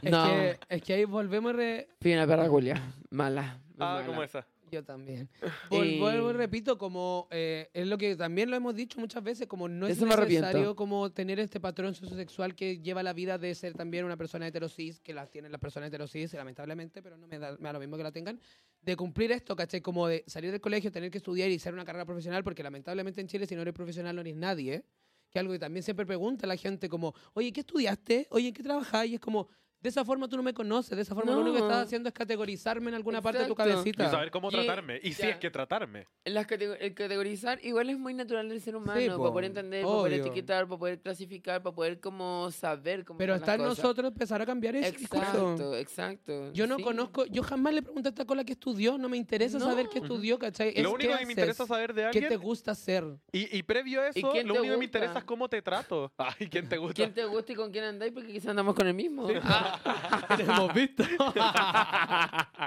Es, 0.03 0.11
No. 0.11 0.25
que, 0.27 0.59
es 0.69 0.83
que 0.83 0.93
ahí 0.95 1.05
volvemos 1.05 1.55
re- 1.55 1.89
Fui 2.01 2.13
una 2.13 2.27
perra 2.27 2.49
culia. 2.49 2.83
Mala. 3.11 3.59
Ah, 3.79 3.95
mala. 3.95 4.07
como 4.07 4.23
esa. 4.23 4.45
Yo 4.71 4.85
también. 4.85 5.29
Vuelvo 5.71 6.31
y 6.31 6.33
repito, 6.33 6.79
como 6.79 7.27
eh, 7.31 7.69
es 7.73 7.87
lo 7.87 7.99
que 7.99 8.15
también 8.15 8.51
lo 8.51 8.57
hemos 8.57 8.75
dicho 8.75 9.01
muchas 9.01 9.23
veces, 9.23 9.47
como 9.47 9.69
no 9.69 9.87
es 9.87 9.97
Eso 9.97 10.07
necesario 10.07 10.77
como 10.77 11.11
tener 11.11 11.41
este 11.41 11.59
patrón 11.59 11.95
sociosexual 11.95 12.55
que 12.55 12.79
lleva 12.79 13.03
la 13.03 13.13
vida 13.13 13.39
de 13.39 13.55
ser 13.55 13.75
también 13.75 14.05
una 14.05 14.17
persona 14.17 14.47
heterosis, 14.47 15.01
que 15.01 15.13
las 15.13 15.31
tienen 15.31 15.51
las 15.51 15.61
personas 15.61 15.89
heterosis, 15.89 16.33
lamentablemente, 16.35 17.03
pero 17.03 17.17
no 17.17 17.27
me 17.27 17.39
da, 17.39 17.57
me 17.59 17.69
da 17.69 17.73
lo 17.73 17.81
mismo 17.81 17.97
que 17.97 18.03
la 18.03 18.13
tengan, 18.13 18.41
de 18.83 18.97
cumplir 18.97 19.33
esto, 19.33 19.57
¿cachai? 19.57 19.81
Como 19.81 20.07
de 20.07 20.25
salir 20.27 20.51
del 20.51 20.61
colegio, 20.61 20.93
tener 20.93 21.11
que 21.11 21.19
estudiar 21.19 21.51
y 21.51 21.59
ser 21.59 21.75
una 21.75 21.85
carrera 21.85 22.05
profesional, 22.05 22.45
porque 22.45 22.63
lamentablemente 22.63 23.21
en 23.21 23.27
Chile 23.27 23.47
si 23.47 23.57
no 23.57 23.63
eres 23.63 23.75
profesional 23.75 24.15
no 24.15 24.21
eres 24.21 24.37
nadie, 24.37 24.75
¿eh? 24.75 24.85
que 25.31 25.39
es 25.39 25.41
algo 25.41 25.53
que 25.53 25.59
también 25.59 25.83
siempre 25.83 26.05
pregunta 26.07 26.47
la 26.47 26.57
gente 26.57 26.89
como, 26.89 27.15
oye, 27.35 27.53
¿qué 27.53 27.61
estudiaste? 27.61 28.27
Oye, 28.31 28.49
¿en 28.49 28.55
qué 28.55 28.63
trabajás? 28.63 29.07
Y 29.07 29.15
es 29.15 29.21
como, 29.21 29.49
de 29.83 29.89
esa 29.89 30.05
forma 30.05 30.29
tú 30.29 30.37
no 30.37 30.43
me 30.43 30.53
conoces, 30.53 30.95
de 30.95 31.03
esa 31.03 31.15
forma 31.15 31.33
lo 31.33 31.41
único 31.41 31.57
que 31.57 31.63
estás 31.63 31.85
haciendo 31.87 32.09
es 32.09 32.15
categorizarme 32.15 32.91
en 32.91 32.95
alguna 32.97 33.23
parte 33.23 33.39
de 33.39 33.47
tu 33.47 33.53
Exacto. 33.53 33.73
cabecita. 33.73 34.07
Y 34.07 34.11
saber 34.11 34.31
cómo 34.31 34.49
Y- 34.49 34.53
tratarme. 34.53 35.01
Y 35.03 35.13
si 35.15 35.23
ya. 35.23 35.31
es 35.31 35.37
que 35.39 35.51
tratarme. 35.51 36.07
Las 36.25 36.47
el 36.51 36.95
categorizar 36.95 37.59
igual 37.65 37.89
es 37.91 37.99
muy 37.99 38.13
natural 38.15 38.49
del 38.49 38.61
ser 38.61 38.77
humano, 38.77 39.01
po, 39.17 39.23
para 39.23 39.31
poder 39.33 39.45
entender, 39.47 39.83
para 39.85 39.95
poder 39.95 40.13
etiquetar, 40.21 40.67
para 40.69 40.79
poder 40.79 41.01
clasificar, 41.01 41.63
para 41.63 41.75
poder 41.75 42.01
como 42.01 42.51
saber 42.51 43.05
cómo 43.05 43.19
Pero 43.19 43.35
está 43.35 43.55
en 43.55 43.63
nosotros 43.63 44.09
empezar 44.13 44.43
a 44.43 44.47
cambiar 44.47 44.77
ese 44.77 44.93
discurso. 44.93 45.53
Exacto, 45.53 45.77
exacto. 45.77 46.53
Yo 46.53 46.67
no 46.67 46.77
sí. 46.77 46.83
conozco, 46.83 47.25
yo 47.27 47.43
jamás 47.43 47.73
le 47.75 47.83
pregunté 47.83 48.09
a 48.09 48.11
esta 48.11 48.25
cola 48.25 48.45
que 48.45 48.53
estudió, 48.53 48.99
no 48.99 49.09
me 49.09 49.17
interesa 49.17 49.59
saber 49.59 49.89
qué 49.89 50.01
estudió, 50.01 50.39
¿cachai? 50.39 50.73
Es 50.77 50.83
Lo 50.83 50.93
único 50.93 51.13
qué 51.13 51.19
que 51.21 51.27
me 51.27 51.33
interesa 51.33 51.67
saber 51.67 51.95
de 51.95 52.03
qué 52.03 52.07
alguien. 52.07 52.29
te 52.29 52.37
gusta 52.37 52.73
hacer. 52.73 53.05
Y, 53.33 53.57
y 53.57 53.63
previo 53.63 54.03
a 54.03 54.07
¿Y 54.15 54.19
eso, 54.19 54.33
lo 54.45 54.55
único 54.55 54.63
que 54.63 54.77
me 54.77 54.85
interesa 54.85 55.19
es 55.21 55.25
cómo 55.25 55.49
te 55.49 55.63
trato. 55.63 56.13
Ay, 56.19 56.49
¿quién 56.49 56.69
te 56.69 56.77
gusta? 56.77 56.95
¿Quién 56.95 57.15
te 57.15 57.25
gusta 57.25 57.53
y 57.53 57.55
con 57.55 57.71
quién 57.71 57.85
andáis? 57.85 58.13
Porque 58.13 58.33
quizás 58.33 58.49
andamos 58.49 58.75
con 58.75 58.87
el 58.87 58.95
mismo. 58.95 59.27
Ah, 59.43 59.70
hemos 60.39 60.75
visto. 60.75 61.05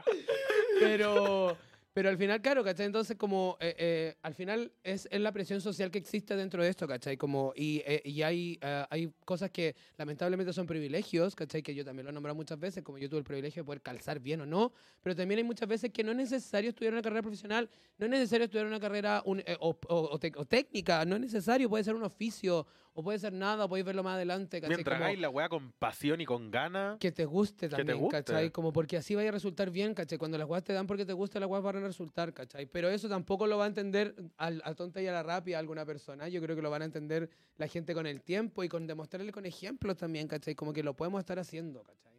pero, 0.80 1.58
pero 1.94 2.10
al 2.10 2.18
final, 2.18 2.42
claro, 2.42 2.64
¿cachai? 2.64 2.88
Entonces, 2.88 3.18
como 3.18 3.58
eh, 3.60 3.76
eh, 3.78 4.16
al 4.24 4.34
final 4.34 4.72
es, 4.84 5.08
es 5.12 5.22
la 5.22 5.32
presión 5.32 5.62
social 5.62 5.92
que 5.92 6.00
existe 6.00 6.36
dentro 6.36 6.64
de 6.64 6.70
esto, 6.70 6.88
¿cachai? 6.88 7.18
Como, 7.18 7.54
y, 7.56 7.84
eh, 7.86 8.02
y 8.04 8.22
hay, 8.24 8.58
eh, 8.62 8.86
hay 8.90 9.12
cosas 9.26 9.52
que 9.52 9.76
lamentablemente 9.98 10.54
son 10.54 10.66
privilegios, 10.66 11.36
¿cachai? 11.36 11.62
Que 11.62 11.76
yo 11.76 11.86
también 11.86 12.06
lo 12.06 12.10
he 12.10 12.14
nombrado 12.14 12.36
muchas 12.36 12.60
veces, 12.60 12.84
como 12.84 12.98
yo 12.98 13.10
tuve 13.10 13.20
el 13.20 13.26
privilegio 13.26 13.62
de 13.62 13.66
poder 13.66 13.82
calzar 13.82 14.20
bien 14.20 14.42
o 14.42 14.46
no, 14.46 14.74
pero 15.02 15.16
también 15.16 15.38
hay 15.40 15.44
muchas 15.44 15.68
veces 15.70 15.92
que 15.92 16.04
no 16.04 16.12
es 16.12 16.18
necesario 16.18 16.70
estudiar 16.70 16.94
una 16.94 17.02
carrera 17.02 17.22
profesional, 17.22 17.70
no 17.98 18.06
es 18.06 18.12
necesario 18.12 18.46
estudiar 18.46 18.66
una 18.66 18.80
carrera 18.80 19.22
un- 19.26 19.40
eh, 19.46 19.58
o, 19.60 19.78
o- 19.88 19.96
o 19.96 20.20
o 20.36 20.46
técnica, 20.46 21.06
no 21.06 21.16
es 21.16 21.22
necesario, 21.22 21.70
puede 21.70 21.84
ser 21.84 21.96
un 21.96 22.04
oficio, 22.04 22.66
o 22.96 23.04
puede 23.04 23.18
ser 23.20 23.34
nada, 23.34 23.66
o 23.66 23.70
podéis 23.70 23.86
verlo 23.86 24.04
más 24.04 24.16
adelante, 24.16 24.62
¿cachai? 24.62 24.76
Mientras 24.78 24.98
Como 24.98 25.06
hagáis 25.06 25.20
la 25.20 25.30
weá 25.30 25.50
con 25.50 25.72
pasión 25.74 26.22
y 26.22 26.26
con 26.26 26.52
ganas. 26.52 26.98
que 27.00 27.12
te 27.12 27.26
guste 27.26 27.68
te 27.68 27.76
también, 27.76 27.98
guste. 27.98 28.18
¿cachai? 28.24 28.52
Como 28.52 28.72
porque 28.72 28.98
así 28.98 29.16
vaya 29.16 29.30
a 29.30 29.32
resultar 29.32 29.72
bien, 29.72 29.94
¿cachai? 29.94 30.18
Cuando 30.18 30.38
las 30.38 30.48
weas 30.48 30.64
te 30.64 30.74
dan 30.74 30.86
porque 30.86 31.06
te 31.06 31.14
gusta, 31.14 31.40
las 31.40 31.50
weas 31.50 31.64
van 31.64 31.78
a 31.78 31.80
resultar, 31.88 32.34
¿cachai? 32.34 32.66
Pero 32.68 32.90
eso 32.90 33.10
tampoco 33.10 33.48
lo 33.48 33.58
va 33.58 33.64
a 33.66 33.68
entender 33.68 34.16
al, 34.38 34.62
a 34.64 34.74
tonta 34.76 35.02
y 35.02 35.08
a 35.08 35.12
la 35.12 35.24
rápida 35.24 35.58
alguna 35.60 35.86
persona. 35.86 36.28
Yo 36.28 36.42
creo 36.42 36.56
que 36.56 36.62
lo 36.62 36.70
van 36.70 36.84
a 36.84 36.86
entender 36.86 37.30
la 37.58 37.68
gente 37.68 37.94
con 37.94 38.06
el 38.06 38.22
tiempo 38.22 38.64
y 38.64 38.70
con 38.70 38.86
demostrarle 38.86 39.32
con 39.32 39.46
ejemplos 39.46 39.98
también, 39.98 40.28
¿cachai? 40.28 40.54
Como 40.56 40.72
que 40.74 40.84
lo 40.84 40.96
podemos 40.96 41.20
estar 41.20 41.40
haciendo, 41.40 41.82
¿cachai? 41.84 42.14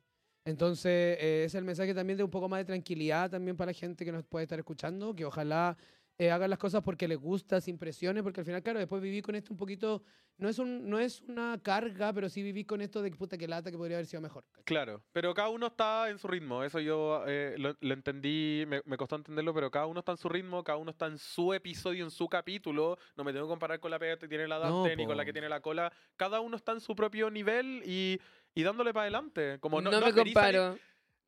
Entonces, 0.46 1.16
eh, 1.20 1.44
es 1.46 1.54
el 1.54 1.64
mensaje 1.64 1.94
también 1.94 2.18
de 2.18 2.24
un 2.24 2.30
poco 2.30 2.48
más 2.50 2.58
de 2.58 2.64
tranquilidad 2.66 3.30
también 3.30 3.56
para 3.56 3.70
la 3.70 3.74
gente 3.78 4.04
que 4.04 4.12
nos 4.12 4.24
puede 4.24 4.42
estar 4.42 4.58
escuchando, 4.58 5.14
que 5.14 5.24
ojalá 5.24 5.76
eh, 6.18 6.30
hagan 6.30 6.50
las 6.50 6.58
cosas 6.58 6.82
porque 6.82 7.08
les 7.08 7.18
gusta, 7.18 7.60
sin 7.60 7.76
presiones, 7.78 8.22
porque 8.22 8.40
al 8.40 8.46
final, 8.46 8.62
claro, 8.62 8.78
después 8.78 9.02
vivir 9.02 9.22
con 9.22 9.34
esto 9.34 9.52
un 9.52 9.56
poquito, 9.58 10.02
no 10.36 10.48
es, 10.48 10.58
un, 10.58 10.88
no 10.88 10.98
es 10.98 11.22
una 11.22 11.60
carga, 11.62 12.12
pero 12.12 12.28
sí 12.28 12.42
vivir 12.42 12.66
con 12.66 12.80
esto 12.80 13.02
de 13.02 13.10
que 13.10 13.16
puta 13.16 13.36
que 13.38 13.48
lata, 13.48 13.70
que 13.70 13.76
podría 13.76 13.96
haber 13.96 14.06
sido 14.06 14.20
mejor. 14.20 14.44
Claro, 14.64 15.02
pero 15.12 15.34
cada 15.34 15.48
uno 15.48 15.66
está 15.68 16.08
en 16.10 16.18
su 16.18 16.28
ritmo. 16.28 16.62
Eso 16.62 16.80
yo 16.80 17.24
eh, 17.26 17.54
lo, 17.58 17.76
lo 17.80 17.94
entendí, 17.94 18.64
me, 18.66 18.80
me 18.84 18.96
costó 18.96 19.16
entenderlo, 19.16 19.52
pero 19.54 19.70
cada 19.70 19.86
uno 19.86 20.00
está 20.00 20.12
en 20.12 20.18
su 20.18 20.28
ritmo, 20.28 20.62
cada 20.62 20.78
uno 20.78 20.90
está 20.92 21.06
en 21.06 21.18
su 21.18 21.52
episodio, 21.52 22.04
en 22.04 22.10
su 22.10 22.28
capítulo. 22.28 22.96
No 23.16 23.24
me 23.24 23.32
tengo 23.32 23.46
que 23.46 23.50
comparar 23.50 23.80
con 23.80 23.90
la 23.90 23.98
pega 23.98 24.16
que 24.16 24.28
tiene 24.28 24.46
la 24.48 24.58
No, 24.58 24.82
Dante 24.82 24.96
ni 24.96 25.06
con 25.06 25.16
la 25.16 25.24
que 25.24 25.32
tiene 25.32 25.48
la 25.48 25.60
cola. 25.60 25.92
Cada 26.16 26.40
uno 26.40 26.56
está 26.56 26.72
en 26.72 26.80
su 26.80 26.94
propio 26.94 27.30
nivel 27.30 27.82
y, 27.84 28.20
y 28.54 28.62
dándole 28.62 28.92
para 28.92 29.02
adelante. 29.02 29.58
Como 29.60 29.80
no, 29.80 29.90
no, 29.90 30.00
no 30.00 30.06
me 30.06 30.12
salir- 30.12 30.78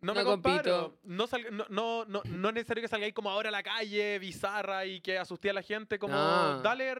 No 0.06 0.14
me 0.14 0.22
No 0.22 0.30
comparo. 0.30 0.80
compito. 0.82 1.00
No, 1.04 1.26
sal- 1.26 1.46
no, 1.50 1.66
no, 1.68 2.04
no, 2.06 2.22
no 2.24 2.48
es 2.48 2.54
necesario 2.54 2.80
que 2.82 2.88
salgáis 2.88 3.12
como 3.12 3.28
ahora 3.30 3.48
a 3.48 3.52
la 3.52 3.62
calle, 3.62 4.18
bizarra 4.18 4.86
y 4.86 5.00
que 5.00 5.18
asusté 5.18 5.50
a 5.50 5.52
la 5.52 5.62
gente. 5.62 5.98
Como, 5.98 6.14
No. 6.14 6.60
dale. 6.62 6.94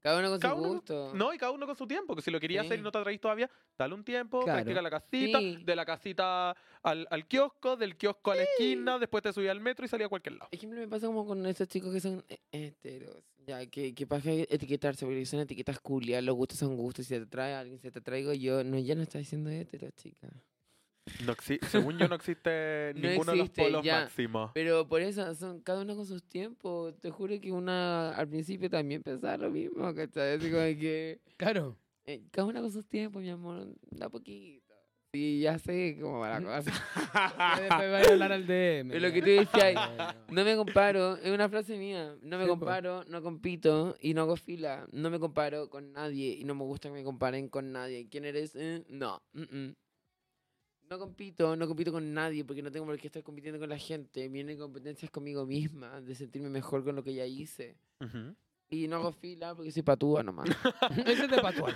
Cada 0.00 0.18
uno 0.18 0.30
con 0.30 0.38
Cada 0.40 0.54
su 0.54 0.60
uno- 0.60 0.68
gusto. 0.74 1.12
No, 1.14 1.32
y 1.32 1.38
cada 1.38 1.52
uno 1.52 1.66
con 1.66 1.76
su 1.76 1.86
tiempo. 1.86 2.14
Que 2.14 2.22
si 2.22 2.30
lo 2.30 2.38
quería 2.40 2.60
hacer 2.62 2.78
y 2.78 2.82
no 2.82 2.90
te 2.92 2.98
atraís 2.98 3.20
todavía, 3.20 3.48
dale 3.78 3.94
un 3.94 4.04
tiempo, 4.04 4.40
Claro. 4.40 4.58
practica 4.58 4.82
la 4.82 4.90
casita, 4.90 5.38
Sí. 5.38 5.58
de 5.64 5.76
la 5.76 5.84
casita 5.86 6.56
al, 6.82 7.06
al 7.10 7.26
kiosco, 7.26 7.76
del 7.76 7.96
kiosco 7.96 8.32
a 8.32 8.36
la 8.36 8.42
esquina, 8.42 8.98
después 8.98 9.22
te 9.22 9.32
subí 9.32 9.48
al 9.48 9.60
metro 9.60 9.84
y 9.84 9.88
salí 9.88 10.04
a 10.04 10.08
cualquier 10.08 10.34
lado. 10.36 10.48
Ejemplo, 10.52 10.78
me 10.80 10.88
pasa 10.88 11.06
como 11.06 11.24
con 11.26 11.46
esos 11.46 11.68
chicos 11.68 11.92
que 11.92 12.00
son 12.00 12.24
eh, 12.28 12.38
heteros. 12.52 13.22
Ya, 13.46 13.66
que, 13.66 13.92
que 13.94 14.06
pasa 14.06 14.30
etiquetarse, 14.30 15.04
porque 15.04 15.26
son 15.26 15.40
etiquetas 15.40 15.80
culias, 15.80 16.22
los 16.22 16.36
gustos 16.36 16.58
son 16.58 16.76
gustos. 16.76 17.06
Si 17.06 17.14
te 17.18 17.26
trae 17.26 17.54
alguien, 17.54 17.78
si 17.80 17.90
te 17.90 18.00
traigo 18.00 18.32
yo, 18.32 18.62
no, 18.62 18.78
ya 18.78 18.94
no 18.94 19.02
está 19.02 19.18
diciendo 19.18 19.50
hetero, 19.50 19.88
chica. 19.96 20.28
No 21.26 21.34
según 21.68 21.98
yo, 21.98 22.06
no 22.08 22.14
existe 22.14 22.92
No 22.96 23.08
ninguno 23.08 23.32
existe, 23.32 23.32
de 23.32 23.36
los 23.38 23.50
polos 23.72 23.84
ya. 23.84 24.00
máximos. 24.02 24.50
Pero 24.54 24.86
por 24.88 25.00
eso, 25.02 25.34
son 25.34 25.60
cada 25.60 25.82
uno 25.82 25.96
con 25.96 26.06
sus 26.06 26.22
tiempos. 26.22 26.94
Te 27.00 27.10
juro 27.10 27.38
que 27.40 27.50
una 27.52 28.10
al 28.14 28.28
principio 28.28 28.70
también 28.70 29.02
pensaba 29.02 29.36
lo 29.36 29.50
mismo, 29.50 29.92
¿cachai? 29.94 30.36
Así 30.36 30.50
como 30.50 30.62
que 30.62 31.20
Claro. 31.36 31.76
eh, 32.06 32.22
cada 32.30 32.46
una 32.46 32.60
con 32.60 32.70
sus 32.70 32.86
tiempos, 32.86 33.22
mi 33.22 33.30
amor, 33.30 33.66
da 33.90 34.08
poquito. 34.08 34.62
Sí, 35.14 35.40
ya 35.40 35.58
sé 35.58 35.98
cómo 36.00 36.20
va 36.20 36.40
la 36.40 36.40
cosa. 36.40 36.70
Después 37.60 37.92
va 37.92 37.98
a 37.98 38.12
hablar 38.12 38.32
al 38.32 38.46
DM. 38.46 38.88
Pero 38.92 39.00
lo 39.08 39.12
que 39.12 39.20
tú 39.20 39.28
decías. 39.28 39.74
No 40.30 40.42
me 40.42 40.56
comparo, 40.56 41.16
es 41.18 41.30
una 41.30 41.50
frase 41.50 41.76
mía. 41.76 42.16
No 42.22 42.38
me 42.38 42.44
Sí, 42.44 42.48
po. 42.50 42.58
comparo, 42.58 43.04
no 43.08 43.22
compito 43.22 43.94
y 44.00 44.14
no 44.14 44.22
hago 44.22 44.36
fila. 44.36 44.86
No 44.92 45.10
me 45.10 45.18
comparo 45.18 45.68
con 45.68 45.92
nadie 45.92 46.28
y 46.38 46.44
no 46.44 46.54
me 46.54 46.62
gusta 46.64 46.88
que 46.88 46.94
me 46.94 47.04
comparen 47.04 47.48
con 47.48 47.72
nadie. 47.72 48.08
¿Quién 48.08 48.24
eres? 48.24 48.52
Eh, 48.54 48.84
no. 48.88 49.20
mm, 49.34 49.42
mm. 49.42 49.74
No 50.92 50.98
compito, 50.98 51.56
no 51.56 51.66
compito 51.66 51.90
con 51.90 52.12
nadie 52.12 52.44
porque 52.44 52.60
no 52.60 52.70
tengo 52.70 52.84
por 52.84 52.98
qué 52.98 53.06
estar 53.06 53.22
compitiendo 53.22 53.58
con 53.58 53.70
la 53.70 53.78
gente. 53.78 54.28
Vienen 54.28 54.58
competencias 54.58 55.10
conmigo 55.10 55.46
misma, 55.46 56.02
de 56.02 56.14
sentirme 56.14 56.50
mejor 56.50 56.84
con 56.84 56.94
lo 56.94 57.02
que 57.02 57.14
ya 57.14 57.24
hice. 57.24 57.78
Ujú. 57.98 58.36
Y 58.68 58.88
no 58.88 58.96
hago 58.96 59.10
fila 59.10 59.54
porque 59.54 59.72
soy 59.72 59.80
patúa 59.82 60.22
nomás. 60.22 60.50
Ese 61.06 61.24
es 61.24 61.30
de 61.30 61.40
patuar. 61.40 61.74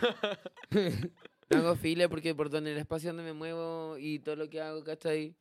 No 1.48 1.58
hago 1.58 1.76
fila 1.76 2.08
porque 2.08 2.34
por 2.34 2.50
donde 2.50 2.72
el 2.72 2.78
espacio 2.78 3.10
donde 3.10 3.22
me 3.22 3.32
muevo 3.32 3.96
y 3.98 4.18
todo 4.18 4.34
lo 4.34 4.50
que 4.50 4.60
hago, 4.60 4.82
¿cachai? 4.82 5.34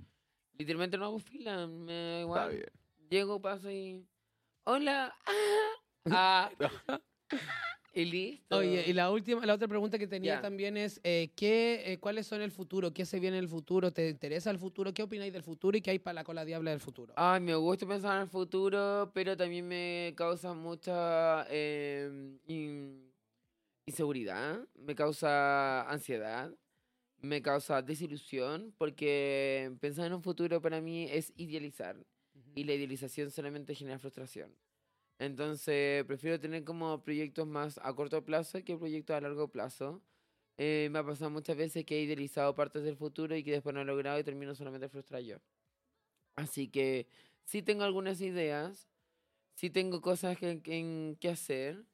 Literalmente 0.54 0.98
no 0.98 1.06
hago 1.06 1.20
fila, 1.20 1.66
me 1.68 1.94
da 1.94 2.10
Está 2.12 2.22
igual. 2.22 2.50
bien. 2.52 2.70
Llego, 3.10 3.42
paso 3.42 3.72
y. 3.72 4.06
¡Hola! 4.64 5.14
¡Ah! 6.06 6.52
ah, 6.88 7.02
y 7.96 8.06
listo. 8.06 8.58
Oye, 8.58 8.86
y 8.88 8.94
la 8.94 9.10
última, 9.10 9.46
la 9.46 9.54
otra 9.56 9.68
pregunta 9.68 9.98
que 9.98 10.06
tenía 10.08 10.36
Ya. 10.36 10.42
también 10.42 10.78
es, 10.78 11.00
eh, 11.04 11.32
¿qué, 11.36 11.94
eh, 11.94 11.98
¿cuáles 12.00 12.28
son 12.28 12.42
el 12.42 12.52
futuro? 12.52 12.94
¿Qué 12.94 13.06
se 13.06 13.20
viene 13.20 13.38
en 13.38 13.44
el 13.44 13.50
futuro? 13.50 13.92
¿Te 13.92 14.10
interesa 14.10 14.52
el 14.52 14.60
futuro? 14.60 14.94
¿Qué 14.94 15.02
opináis 15.04 15.34
del 15.34 15.44
futuro 15.44 15.78
y 15.78 15.82
qué 15.82 15.92
hay 15.92 16.00
para 16.00 16.14
la 16.16 16.24
cola 16.24 16.46
diabla 16.46 16.72
del 16.72 16.80
futuro? 16.80 17.14
Ay, 17.18 17.42
me 17.42 17.56
gusta 17.56 17.88
pensar 17.88 18.18
en 18.18 18.24
el 18.24 18.28
futuro, 18.28 19.10
pero 19.14 19.36
también 19.36 19.68
me 19.68 20.14
causa 20.16 20.54
mucha 20.54 21.46
eh, 21.50 22.38
in- 22.48 23.12
inseguridad, 23.86 24.60
me 24.76 24.94
causa 24.96 25.90
ansiedad, 25.90 26.52
me 27.22 27.42
causa 27.42 27.82
desilusión, 27.82 28.74
porque 28.78 29.72
pensar 29.80 30.08
en 30.08 30.14
un 30.14 30.22
futuro 30.22 30.62
para 30.62 30.82
mí 30.82 31.08
es 31.10 31.34
idealizar. 31.38 31.98
y 32.54 32.64
la 32.66 32.74
idealización 32.74 33.32
solamente 33.32 33.74
genera 33.76 33.98
frustración. 34.00 34.52
Entonces, 35.20 36.04
prefiero 36.06 36.40
tener 36.40 36.64
como 36.66 37.02
proyectos 37.04 37.48
más 37.48 37.80
a 37.84 37.94
corto 37.96 38.24
plazo 38.26 38.64
que 38.64 38.78
proyectos 38.78 39.16
a 39.16 39.22
largo 39.22 39.50
plazo. 39.52 40.04
Eh, 40.58 40.90
me 40.92 41.00
ha 41.00 41.06
pasado 41.06 41.30
muchas 41.32 41.58
veces 41.58 41.86
que 41.86 41.98
he 42.00 42.02
idealizado 42.04 42.56
partes 42.56 42.84
del 42.84 42.98
futuro 42.98 43.36
y 43.36 43.44
que 43.44 43.52
después 43.52 43.74
no 43.76 43.82
he 43.82 43.86
logrado 43.86 44.20
y 44.20 44.24
termino 44.24 44.56
solamente 44.56 44.90
frustrado 44.90 45.24
yo. 45.24 45.38
Así 46.36 46.70
que 46.70 47.08
sí 47.46 47.62
tengo 47.64 47.84
algunas 47.84 48.22
ideas, 48.22 48.90
sí 49.56 49.70
tengo 49.72 50.02
cosas 50.02 50.38
que, 50.38 50.62
que, 50.62 51.18
que 51.20 51.30
hacer, 51.30 51.86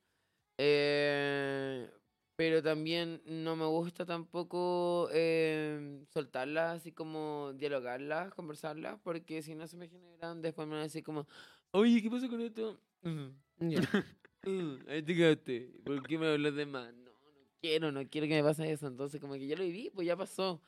eh, 0.57 1.91
pero 2.35 2.63
también 2.63 3.21
no 3.25 3.55
me 3.57 3.65
gusta 3.67 4.05
tampoco 4.05 5.09
eh, 5.13 6.05
soltarlas, 6.09 6.77
así 6.81 6.93
como 6.93 7.53
dialogarlas, 7.55 8.33
conversarlas, 8.33 8.99
porque 9.03 9.41
si 9.43 9.55
no 9.55 9.67
se 9.67 9.77
me 9.77 9.89
generan, 9.89 10.41
después 10.41 10.67
me 10.67 10.73
van 10.75 10.81
a 10.81 10.83
decir 10.85 11.03
como, 11.03 11.27
oye, 11.71 12.01
¿qué 12.01 12.09
pasa 12.11 12.29
con 12.29 12.41
esto? 12.41 12.81
Ujú. 13.03 13.33
Ya. 13.59 13.81
Mm, 14.43 14.89
ahí 14.89 15.03
te 15.03 15.15
quedaste. 15.15 15.71
¿Por 15.85 16.01
qué 16.01 16.17
me 16.17 16.25
hablas 16.25 16.55
de 16.55 16.65
más? 16.65 16.91
No, 16.95 17.11
no 17.11 17.45
quiero, 17.61 17.91
no 17.91 18.09
quiero 18.09 18.25
que 18.25 18.33
me 18.33 18.43
pase 18.43 18.71
eso. 18.71 18.87
Entonces, 18.87 19.21
como 19.21 19.35
que 19.35 19.45
ya 19.45 19.55
lo 19.55 19.63
viví, 19.63 19.91
pues 19.93 20.07
ya 20.07 20.17
pasó. 20.17 20.63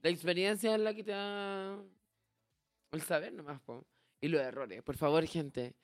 La 0.00 0.08
experiencia 0.08 0.74
es 0.74 0.80
la 0.80 0.94
que 0.94 1.04
te 1.04 1.10
da 1.10 1.78
el 2.92 3.02
saber 3.02 3.34
nomás, 3.34 3.60
po. 3.60 3.86
Y 4.22 4.28
los 4.28 4.40
errores. 4.40 4.82
Por 4.82 4.96
favor, 4.96 5.26
gente, 5.26 5.74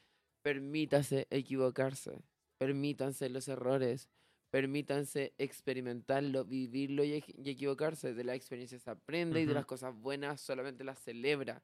permítase 0.40 1.26
equivocarse. 1.28 2.22
Permítanse 2.56 3.28
los 3.28 3.48
errores. 3.48 4.08
Permítanse 4.50 5.34
experimentarlo, 5.36 6.46
vivirlo 6.46 7.04
y, 7.04 7.22
y 7.36 7.50
equivocarse. 7.50 8.14
De 8.14 8.24
la 8.24 8.34
experiencia 8.34 8.78
se 8.78 8.88
aprende 8.88 9.42
y 9.42 9.44
de 9.44 9.52
las 9.52 9.66
cosas 9.66 9.94
buenas 9.94 10.40
solamente 10.40 10.84
las 10.84 10.98
celebra. 11.00 11.62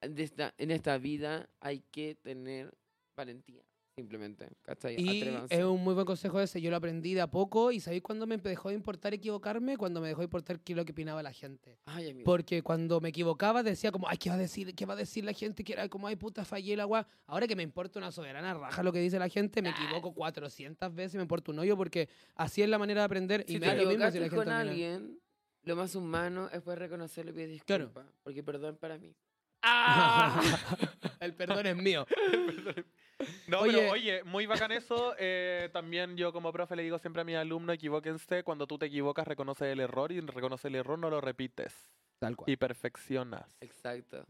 De 0.00 0.24
esta, 0.24 0.52
en 0.58 0.72
esta 0.72 0.98
vida 0.98 1.48
hay 1.60 1.84
que 1.92 2.16
tener 2.16 2.76
valentía, 3.16 3.62
simplemente. 3.94 4.48
¿cachai? 4.62 4.96
Y 4.98 5.18
Atrévanse. 5.20 5.54
es 5.54 5.64
un 5.64 5.82
muy 5.82 5.94
buen 5.94 6.06
consejo 6.06 6.40
ese, 6.40 6.60
yo 6.60 6.70
lo 6.70 6.76
aprendí 6.76 7.14
de 7.14 7.20
a 7.20 7.26
poco 7.30 7.72
y 7.72 7.80
¿sabéis 7.80 8.02
cuándo 8.02 8.26
me 8.26 8.36
dejó 8.38 8.70
de 8.70 8.74
importar 8.74 9.12
equivocarme? 9.14 9.76
Cuando 9.76 10.00
me 10.00 10.08
dejó 10.08 10.20
de 10.20 10.24
importar 10.24 10.60
qué 10.60 10.72
es 10.72 10.76
lo 10.76 10.84
que 10.84 10.92
opinaba 10.92 11.22
la 11.22 11.32
gente. 11.32 11.78
Ay, 11.86 12.10
amigo. 12.10 12.24
Porque 12.24 12.62
cuando 12.62 13.00
me 13.00 13.10
equivocaba 13.10 13.62
decía 13.62 13.92
como, 13.92 14.08
ay, 14.08 14.16
¿qué 14.16 14.28
va 14.30 14.36
a 14.36 14.38
decir? 14.38 14.74
¿Qué 14.74 14.86
va 14.86 14.94
a 14.94 14.96
decir 14.96 15.24
la 15.24 15.32
gente? 15.32 15.62
Que 15.64 15.72
era 15.74 15.88
como, 15.88 16.06
ay, 16.06 16.16
puta, 16.16 16.44
fallé 16.44 16.76
la 16.76 16.84
agua. 16.84 17.06
Ahora 17.26 17.46
que 17.46 17.56
me 17.56 17.62
importa 17.62 17.98
una 17.98 18.10
soberana 18.12 18.54
raja 18.54 18.82
lo 18.82 18.92
que 18.92 19.00
dice 19.00 19.18
la 19.18 19.28
gente, 19.28 19.62
me 19.62 19.70
equivoco 19.70 20.12
400 20.14 20.94
veces, 20.94 21.14
me 21.16 21.22
importa 21.22 21.50
un 21.52 21.58
hoyo 21.58 21.76
porque 21.76 22.08
así 22.34 22.62
es 22.62 22.68
la 22.68 22.78
manera 22.78 23.02
de 23.02 23.04
aprender. 23.06 23.44
si 23.46 23.54
y 23.56 23.60
me 23.60 23.66
te 23.66 23.66
da 23.76 23.82
lo 23.82 23.88
mismo 23.88 24.10
si 24.10 24.18
la 24.18 24.24
gente 24.24 24.28
con 24.36 24.38
opina. 24.48 24.60
alguien, 24.60 25.18
lo 25.64 25.76
más 25.76 25.94
humano 25.94 26.48
es 26.52 26.60
poder 26.62 26.78
reconocerlo 26.80 27.30
y 27.30 27.34
pedir 27.34 27.62
Claro. 27.64 27.84
disculpas. 27.86 28.12
Porque 28.22 28.42
perdón 28.42 28.76
para 28.80 28.98
mí. 28.98 29.14
El 31.20 31.34
perdón 31.34 31.66
es 31.66 31.76
mío. 31.76 32.06
No, 33.46 33.60
Oye. 33.60 33.72
pero 33.72 33.92
oye, 33.92 34.24
muy 34.24 34.46
bacán 34.46 34.72
eso. 34.72 35.14
eh, 35.18 35.68
también 35.72 36.16
yo 36.16 36.32
como 36.32 36.52
profe 36.52 36.76
le 36.76 36.82
digo 36.82 36.98
siempre 36.98 37.22
a 37.22 37.24
mis 37.24 37.36
alumnos, 37.36 37.74
equivóquense. 37.74 38.42
Cuando 38.42 38.66
tú 38.66 38.78
te 38.78 38.86
equivocas, 38.86 39.26
reconoce 39.26 39.70
el 39.72 39.80
error 39.80 40.12
y 40.12 40.20
reconoce 40.20 40.68
el 40.68 40.76
error, 40.76 40.98
no 40.98 41.10
lo 41.10 41.20
repites. 41.20 41.74
Tal 42.18 42.36
cual. 42.36 42.50
Y 42.50 42.56
perfeccionas. 42.56 43.56
Exacto. 43.60 44.24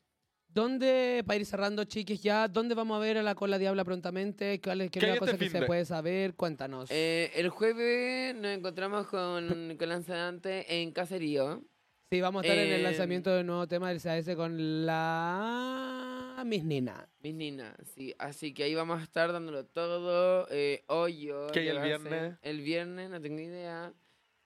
¿Dónde, 0.49 1.25
para 1.27 1.39
ir 1.39 1.47
cerrando, 1.47 1.85
chiquis, 1.85 2.23
ya, 2.23 2.47
dónde 2.47 2.75
vamos 2.75 2.97
a 2.97 3.01
ver 3.01 3.17
a 3.17 3.23
la 3.23 3.35
cola 3.35 3.57
diabla 3.59 3.85
prontamente? 3.85 4.61
¿Cuál 4.61 4.83
es, 4.83 4.91
qué 4.91 5.01
¿Qué 5.01 5.07
es 5.07 5.09
la 5.09 5.13
hay 5.15 5.19
cosa 5.19 5.33
este 5.33 5.45
que 5.47 5.51
se 5.51 5.63
puede 5.63 5.85
saber? 5.87 6.35
Cuéntanos. 6.35 6.91
Eh, 6.91 7.31
el 7.37 7.49
jueves 7.49 8.35
nos 8.35 8.51
encontramos 8.53 9.07
con, 9.07 9.77
con 9.79 9.89
Lanzadante 9.89 10.81
en 10.83 10.93
Caserío. 10.93 11.63
sí, 12.11 12.21
vamos 12.21 12.43
a 12.43 12.47
estar 12.47 12.59
en 12.59 12.71
el 12.71 12.81
eh, 12.81 12.83
lanzamiento 12.83 13.31
del 13.31 13.47
nuevo 13.47 13.67
tema 13.67 13.89
del 13.89 14.03
CAS 14.03 14.27
con 14.37 14.85
la 14.85 16.12
Miss 16.45 16.65
Nina. 16.65 17.09
Mis 17.23 17.35
ninas, 17.35 17.75
sí. 17.95 18.15
Así 18.19 18.53
que 18.55 18.65
ahí 18.65 18.75
vamos 18.75 19.01
a 19.01 19.03
estar 19.05 19.33
dándolo 19.33 19.65
todo. 19.67 20.47
Eh, 20.51 20.85
hoyo. 20.89 21.49
¿Qué 21.53 21.61
hay 21.61 21.69
el 21.69 21.81
viernes? 21.81 22.35
El 22.43 22.61
viernes, 22.61 23.11
no 23.11 23.21
tengo 23.21 23.41
idea. 23.41 23.93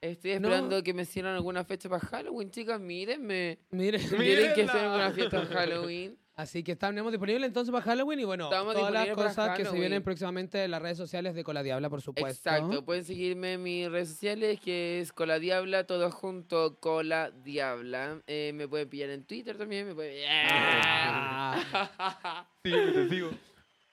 Estoy 0.01 0.33
No. 0.33 0.49
esperando 0.49 0.83
que 0.83 0.93
me 0.95 1.05
cierren 1.05 1.35
alguna 1.35 1.65
fecha 1.65 1.89
para 1.89 2.05
Halloween, 2.07 2.51
chicas. 2.51 2.79
Mírenme. 2.81 3.59
Mire, 3.71 3.99
Tienen 3.99 4.55
que 4.55 4.63
hacer 4.63 4.67
Mírenla. 4.83 4.95
una 4.95 5.11
fiesta 5.13 5.43
en 5.43 5.49
Halloween. 5.49 6.19
Así 6.37 6.63
que 6.63 6.73
estamos 6.73 7.11
disponibles 7.11 7.47
entonces 7.47 7.73
para 7.73 7.83
Halloween 7.83 8.21
y 8.21 8.25
bueno, 8.25 8.45
Estamos 8.45 8.75
todas 8.75 8.93
las 8.93 9.05
disponibles 9.07 9.35
para 9.37 9.49
cosas 9.49 9.59
que 9.59 9.65
se 9.65 9.79
vienen 9.81 10.03
próximamente 10.03 10.65
en 10.65 10.71
las 10.71 10.83
redes 10.83 10.99
sociales 10.99 11.35
de 11.35 11.43
Cola 11.43 11.63
Diabla, 11.63 11.89
por 11.89 12.03
supuesto. 12.03 12.51
Exacto, 12.51 12.85
pueden 12.85 13.05
seguirme 13.05 13.55
en 13.55 13.63
mis 13.63 13.91
redes 13.91 14.11
sociales, 14.11 14.61
que 14.61 15.01
es 15.01 15.15
Cola 15.15 15.39
Diabla, 15.39 15.87
todo 15.87 16.11
junto, 16.11 16.79
Cola 16.79 17.31
Diabla. 17.31 18.21
Eh, 18.27 18.53
me 18.55 18.69
pueden 18.69 18.87
pillar 18.91 19.09
en 19.09 19.25
Twitter 19.25 19.57
también, 19.57 19.87
me 19.87 19.95
pueden... 19.95 20.25
Ah. 20.29 22.47
Sí, 22.63 22.71
te 22.71 23.09
sigo. 23.09 23.31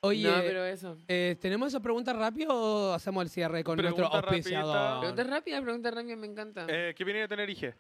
Oye, 0.02 0.30
no, 0.30 0.34
pero 0.42 0.66
eso. 0.66 0.98
eh, 1.08 1.38
¿tenemos 1.40 1.70
esa 1.70 1.80
pregunta 1.80 2.12
rápido 2.12 2.54
o 2.54 2.94
hacemos 2.94 3.24
el 3.24 3.30
cierre 3.30 3.64
con 3.64 3.78
nuestro 3.78 4.10
Pregunta 4.10 4.28
auspiciador? 4.28 5.00
Preguntas 5.00 5.28
rápidas, 5.28 5.62
preguntas 5.62 5.94
rápidas, 5.94 6.18
me 6.18 6.28
encanta. 6.28 6.66
Eh, 6.68 6.94
¿Qué 6.94 7.06
viene 7.06 7.22
de 7.22 7.28
tener 7.30 7.50
IG? 7.50 7.74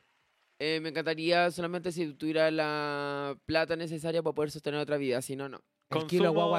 Eh, 0.60 0.80
me 0.82 0.90
encantaría 0.90 1.50
solamente 1.52 1.92
si 1.92 2.14
tuviera 2.14 2.50
la 2.52 3.38
plata 3.46 3.76
necesaria 3.76 4.22
para 4.22 4.34
poder 4.34 4.52
sostener 4.52 4.80
otra 4.80 4.98
vida, 4.98 5.22
si 5.22 5.36
no, 5.36 5.50
no. 5.50 5.58
Es 5.58 5.64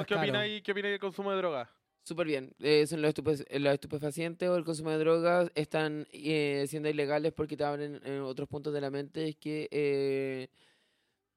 ¿Qué 0.06 0.14
opináis 0.14 0.62
¿Qué 0.62 0.72
opináis 0.72 0.92
del 0.92 1.00
consumo 1.00 1.30
de 1.30 1.36
drogas? 1.38 1.68
Súper 2.02 2.26
bien. 2.26 2.54
Eh, 2.58 2.86
son 2.86 3.00
los, 3.00 3.14
estupe- 3.14 3.46
los 3.58 3.72
estupefacientes 3.72 4.48
o 4.48 4.56
el 4.56 4.64
consumo 4.64 4.90
de 4.90 4.98
drogas 4.98 5.50
están 5.54 6.06
eh, 6.12 6.66
siendo 6.68 6.88
ilegales 6.90 7.32
porque 7.32 7.56
te 7.56 7.64
abren 7.64 8.00
eh, 8.04 8.20
otros 8.20 8.46
puntos 8.48 8.74
de 8.74 8.80
la 8.82 8.90
mente. 8.90 9.28
Es 9.28 9.36
que, 9.36 9.68
eh, 9.70 10.48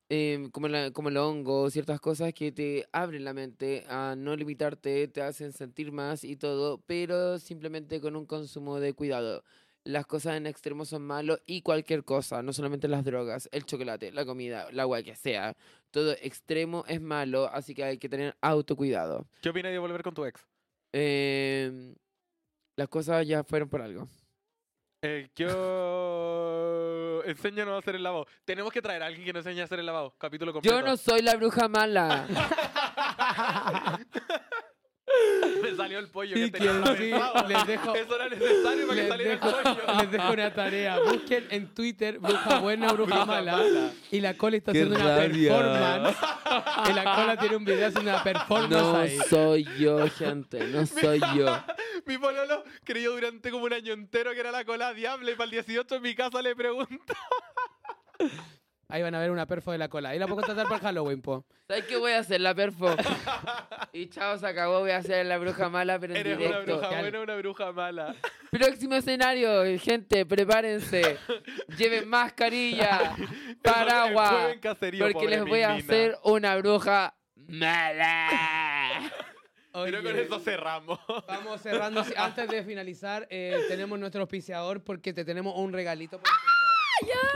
em, 0.10 0.50
como, 0.52 0.68
la- 0.68 0.92
como 0.92 1.10
el 1.10 1.18
hongo, 1.18 1.70
ciertas 1.70 2.00
cosas 2.02 2.34
que 2.34 2.52
te 2.52 2.86
abren 2.92 3.24
la 3.24 3.34
mente 3.34 3.86
a 3.88 4.16
no 4.18 4.36
limitarte, 4.36 5.08
te 5.08 5.22
hacen 5.22 5.54
sentir 5.54 5.92
más 5.92 6.24
y 6.26 6.36
todo, 6.36 6.82
pero 6.86 7.40
simplemente 7.40 8.02
con 8.02 8.16
un 8.18 8.26
consumo 8.26 8.80
de 8.82 8.94
cuidado. 8.94 9.44
Las 9.88 10.06
cosas 10.06 10.36
en 10.36 10.48
extremo 10.48 10.84
son 10.84 11.04
malos 11.04 11.40
y 11.46 11.62
cualquier 11.62 12.04
cosa, 12.04 12.44
no 12.44 12.52
solamente 12.52 12.90
las 12.90 13.06
drogas, 13.06 13.48
el 13.54 13.66
chocolate, 13.66 14.12
la 14.12 14.26
comida, 14.26 14.68
el 14.70 14.78
agua 14.82 15.02
que 15.02 15.16
sea. 15.16 15.56
Todo 15.92 16.12
extremo 16.12 16.84
es 16.90 17.00
malo, 17.00 17.50
así 17.54 17.74
que 17.74 17.86
hay 17.86 17.98
que 17.98 18.10
tener 18.10 18.36
autocuidado. 18.42 19.26
¿Qué 19.42 19.48
opináis 19.48 19.74
de 19.74 19.80
volver 19.80 20.04
con 20.04 20.14
tu 20.14 20.26
ex? 20.26 20.46
Em, 20.92 21.96
las 22.76 22.90
cosas 22.90 23.26
ya 23.26 23.46
fueron 23.46 23.70
por 23.70 23.82
algo. 23.82 24.10
Eh, 25.02 25.30
yo... 25.38 27.24
Enséñanos 27.26 27.76
a 27.76 27.78
hacer 27.78 27.96
el 27.96 28.04
lavado. 28.04 28.28
Tenemos 28.44 28.74
que 28.74 28.82
traer 28.82 29.04
a 29.04 29.06
alguien 29.06 29.24
que 29.24 29.32
nos 29.32 29.46
enseñe 29.46 29.62
a 29.62 29.66
hacer 29.66 29.80
el 29.80 29.86
lavado. 29.86 30.14
Capítulo 30.18 30.52
completo. 30.52 30.78
Yo 30.78 30.86
no 30.86 30.98
soy 30.98 31.22
la 31.22 31.38
bruja 31.38 31.70
mala. 31.70 32.28
Me 35.62 35.76
salió 35.76 36.00
el 36.00 36.08
pollo 36.10 36.36
Sí, 36.36 36.52
que 36.52 36.52
tenía 36.60 36.82
que 36.84 36.98
sí, 36.98 37.12
les 37.48 37.66
dejo- 37.66 37.96
Eso 37.96 38.16
era 38.16 38.30
necesario 38.30 38.88
para 38.88 39.02
que 39.02 39.08
saliera 39.08 39.32
dejo, 39.36 39.48
el 39.50 39.64
pollo. 39.64 39.94
les 40.02 40.12
dejo 40.12 40.34
una 40.34 40.54
tarea. 40.54 41.00
Busquen 41.00 41.48
en 41.50 41.74
Twitter 41.74 42.20
bruja 42.20 42.60
buena, 42.60 42.94
bruja, 42.94 43.16
Bruja 43.16 43.26
mala. 43.26 43.92
Y 44.12 44.20
la 44.22 44.38
cola 44.38 44.58
está 44.58 44.72
Qué 44.72 44.84
haciendo 44.84 44.96
una 45.04 45.16
performance. 45.18 46.18
Y 46.90 46.94
la 46.94 47.16
cola 47.16 47.38
tiene 47.38 47.56
un 47.56 47.66
video 47.66 47.88
haciendo 47.88 48.12
una 48.12 48.24
performance 48.24 48.72
No 48.72 48.96
ahí. 48.98 49.18
soy 49.30 49.68
yo, 49.80 50.10
gente. 50.10 50.60
No 50.68 50.86
soy 50.86 51.20
yo. 51.36 51.64
Mi 52.06 52.18
pololo 52.18 52.64
creyó 52.84 53.12
durante 53.12 53.52
como 53.52 53.66
un 53.66 53.74
año 53.74 53.94
entero 53.94 54.32
que 54.34 54.40
era 54.40 54.52
la 54.52 54.64
cola 54.64 54.94
diable 54.94 55.32
y 55.34 55.36
para 55.36 55.46
el 55.46 55.52
18 55.52 55.96
en 55.96 56.02
mi 56.02 56.16
casa 56.16 56.42
le 56.42 56.56
pregunto. 56.56 57.14
Ahí 58.90 59.02
van 59.04 59.14
a 59.16 59.20
ver 59.20 59.32
una 59.32 59.46
perfo 59.46 59.74
de 59.74 59.78
la 59.78 59.90
cola. 59.90 60.10
Ahí 60.10 60.20
la 60.20 60.28
puedo 60.28 60.38
contratar 60.38 60.66
para 60.68 60.80
Halloween, 60.80 61.22
po. 61.22 61.46
¿Sabes 61.68 61.84
qué 61.86 61.98
voy 61.98 62.14
a 62.14 62.20
hacer? 62.20 62.40
La 62.40 62.56
perfo. 62.56 62.96
Y 63.92 64.08
chao, 64.08 64.38
se 64.38 64.48
acabó. 64.48 64.80
Voy 64.80 64.92
a 64.92 64.98
hacer 64.98 65.26
la 65.26 65.38
bruja 65.38 65.68
mala, 65.68 66.00
pero 66.00 66.14
en 66.14 66.22
Eres 66.22 66.38
una 66.38 66.46
directo. 66.48 66.66
bruja 66.78 66.88
Dale. 66.88 67.02
buena 67.02 67.20
una 67.22 67.36
bruja 67.36 67.72
mala. 67.74 68.16
Próximo 68.50 68.96
escenario, 68.96 69.64
gente, 69.80 70.26
prepárense. 70.26 71.18
Lleven 71.78 72.08
mascarilla, 72.08 73.14
paraguas. 73.62 74.56
Porque 74.62 75.28
les 75.28 75.44
voy 75.44 75.62
a 75.64 75.74
hacer 75.74 76.18
una 76.24 76.56
bruja 76.56 77.14
mala. 77.36 79.12
Pero 79.74 80.02
con 80.02 80.16
eso 80.18 80.40
cerramos. 80.40 80.98
Vamos 81.28 81.62
cerrando. 81.62 82.04
Antes 82.16 82.48
de 82.50 82.64
finalizar, 82.64 83.28
eh, 83.30 83.66
tenemos 83.68 84.00
nuestro 84.00 84.22
auspiciador 84.22 84.82
porque 84.84 85.14
te 85.14 85.26
tenemos 85.26 85.54
un 85.58 85.74
regalito. 85.74 86.22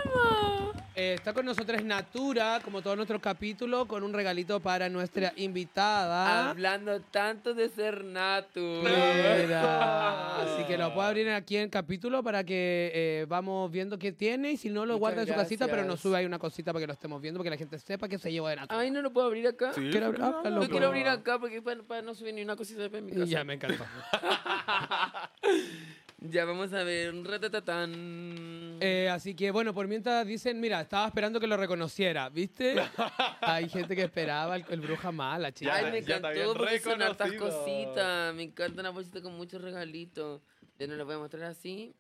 por- 0.03 0.81
Eh, 0.93 1.13
está 1.13 1.31
con 1.33 1.45
nosotros 1.45 1.81
Natura, 1.85 2.59
como 2.63 2.81
todos 2.81 2.97
nuestros 2.97 3.21
capítulos, 3.21 3.87
con 3.87 4.03
un 4.03 4.11
regalito 4.13 4.59
para 4.59 4.89
nuestra 4.89 5.31
invitada. 5.37 6.49
Hablando 6.49 6.99
tanto 7.01 7.53
de 7.53 7.69
ser 7.69 8.03
natu. 8.03 8.59
Mira. 8.83 10.41
Así 10.43 10.65
que 10.65 10.77
lo 10.77 10.93
puedo 10.93 11.07
abrir 11.07 11.29
aquí 11.29 11.55
en 11.55 11.63
el 11.63 11.69
capítulo 11.69 12.21
para 12.21 12.43
que 12.43 12.91
eh, 12.93 13.25
vamos 13.29 13.71
viendo 13.71 13.97
qué 13.97 14.11
tiene 14.11 14.51
y 14.51 14.57
si 14.57 14.69
no 14.69 14.85
lo 14.85 14.93
Muchas 14.95 14.99
guarda 14.99 15.21
en 15.21 15.27
su 15.29 15.33
casita, 15.33 15.67
pero 15.67 15.85
nos 15.85 16.01
sube 16.01 16.17
ahí 16.17 16.25
una 16.25 16.39
cosita 16.39 16.73
para 16.73 16.83
que 16.83 16.87
lo 16.87 16.93
estemos 16.93 17.21
viendo, 17.21 17.37
para 17.39 17.45
que 17.45 17.51
la 17.51 17.57
gente 17.57 17.79
sepa 17.79 18.09
que 18.09 18.19
se 18.19 18.29
lleva 18.31 18.49
de 18.49 18.57
Natura. 18.57 18.79
Ay, 18.81 18.91
no 18.91 19.01
lo 19.01 19.11
puedo 19.13 19.27
abrir 19.27 19.47
acá. 19.47 19.71
Sí, 19.73 19.89
Quiero 19.91 20.07
hablarlo, 20.07 20.49
No 20.51 20.67
quiero 20.69 20.87
abrir 20.87 21.07
acá 21.07 21.39
porque 21.39 21.61
para, 21.61 21.81
para 21.83 22.01
no 22.01 22.13
subir 22.13 22.33
ni 22.33 22.41
una 22.43 22.57
cosita 22.57 22.89
de 22.89 22.97
en 22.97 23.05
mi 23.05 23.11
casa. 23.13 23.25
Ya 23.25 23.43
me 23.45 23.53
encantó. 23.53 23.85
Ya 26.23 26.45
vamos 26.45 26.71
a 26.73 26.83
ver. 26.83 27.15
Ratatatán. 27.23 28.77
Eh, 28.79 29.09
así 29.11 29.35
que 29.35 29.49
bueno, 29.49 29.73
por 29.73 29.87
mientras 29.87 30.25
dicen, 30.25 30.59
mira, 30.59 30.79
estaba 30.79 31.07
esperando 31.07 31.39
que 31.39 31.47
lo 31.47 31.57
reconociera, 31.57 32.29
¿viste? 32.29 32.75
Hay 33.41 33.67
gente 33.69 33.95
que 33.95 34.03
esperaba 34.03 34.55
el, 34.55 34.65
el 34.69 34.81
bruja 34.81 35.11
mala, 35.11 35.51
chica. 35.51 35.75
Ay, 35.75 35.91
me 35.91 36.01
ya 36.03 36.17
encantó 36.17 36.53
porque 36.53 36.79
son 36.79 37.01
hartas 37.01 37.33
cositas. 37.33 38.35
Me 38.35 38.43
encanta 38.43 38.81
una 38.81 38.91
bolsita 38.91 39.21
con 39.23 39.35
muchos 39.35 39.61
regalitos. 39.61 40.43
Ya 40.77 40.85
no 40.85 40.95
lo 40.95 41.05
voy 41.05 41.15
a 41.15 41.19
mostrar 41.19 41.43
así. 41.45 41.95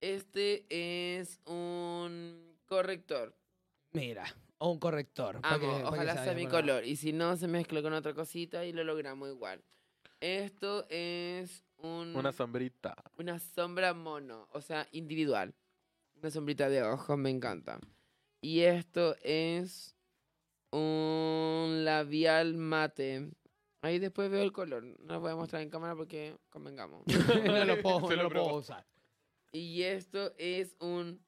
Este 0.00 0.64
es 0.70 1.40
un 1.44 2.56
corrector. 2.66 3.34
Mira, 3.90 4.32
o 4.58 4.70
un 4.70 4.78
corrector. 4.78 5.40
Amo, 5.42 5.58
que 5.58 5.66
ojalá 5.66 6.12
se 6.12 6.22
sea 6.22 6.32
vaya 6.34 6.46
mi 6.46 6.46
color. 6.46 6.84
Y 6.84 6.94
si 6.94 7.12
no, 7.12 7.36
se 7.36 7.48
mezcla 7.48 7.82
con 7.82 7.92
otra 7.94 8.14
cosita 8.14 8.64
y 8.64 8.72
lo 8.72 8.84
logramos 8.84 9.28
igual. 9.28 9.60
Esto 10.20 10.86
es 10.88 11.65
un, 11.78 12.16
Una 12.16 12.32
sombrita. 12.32 12.96
una 13.18 13.38
sombra 13.38 13.94
mono, 13.94 14.48
o 14.52 14.60
sea, 14.60 14.86
individual. 14.92 15.54
Una 16.20 16.30
sombrita 16.30 16.68
de 16.68 16.82
ojos, 16.82 17.18
me 17.18 17.30
encanta. 17.30 17.78
Y 18.40 18.60
esto 18.60 19.16
es 19.22 19.96
un 20.70 21.82
labial 21.84 22.54
mate. 22.54 23.30
Ahí 23.82 23.98
después 23.98 24.30
veo 24.30 24.42
el 24.42 24.52
color. 24.52 24.82
No 24.84 25.14
lo 25.14 25.20
voy 25.20 25.32
a 25.32 25.36
mostrar 25.36 25.62
en 25.62 25.70
cámara 25.70 25.94
porque 25.94 26.36
convengamos. 26.50 27.02
no 27.44 27.64
lo 27.64 27.82
puedo, 27.82 28.16
no 28.16 28.28
lo 28.30 28.56
usar. 28.56 28.86
y 29.52 29.82
esto 29.82 30.32
es 30.38 30.76
un 30.80 31.20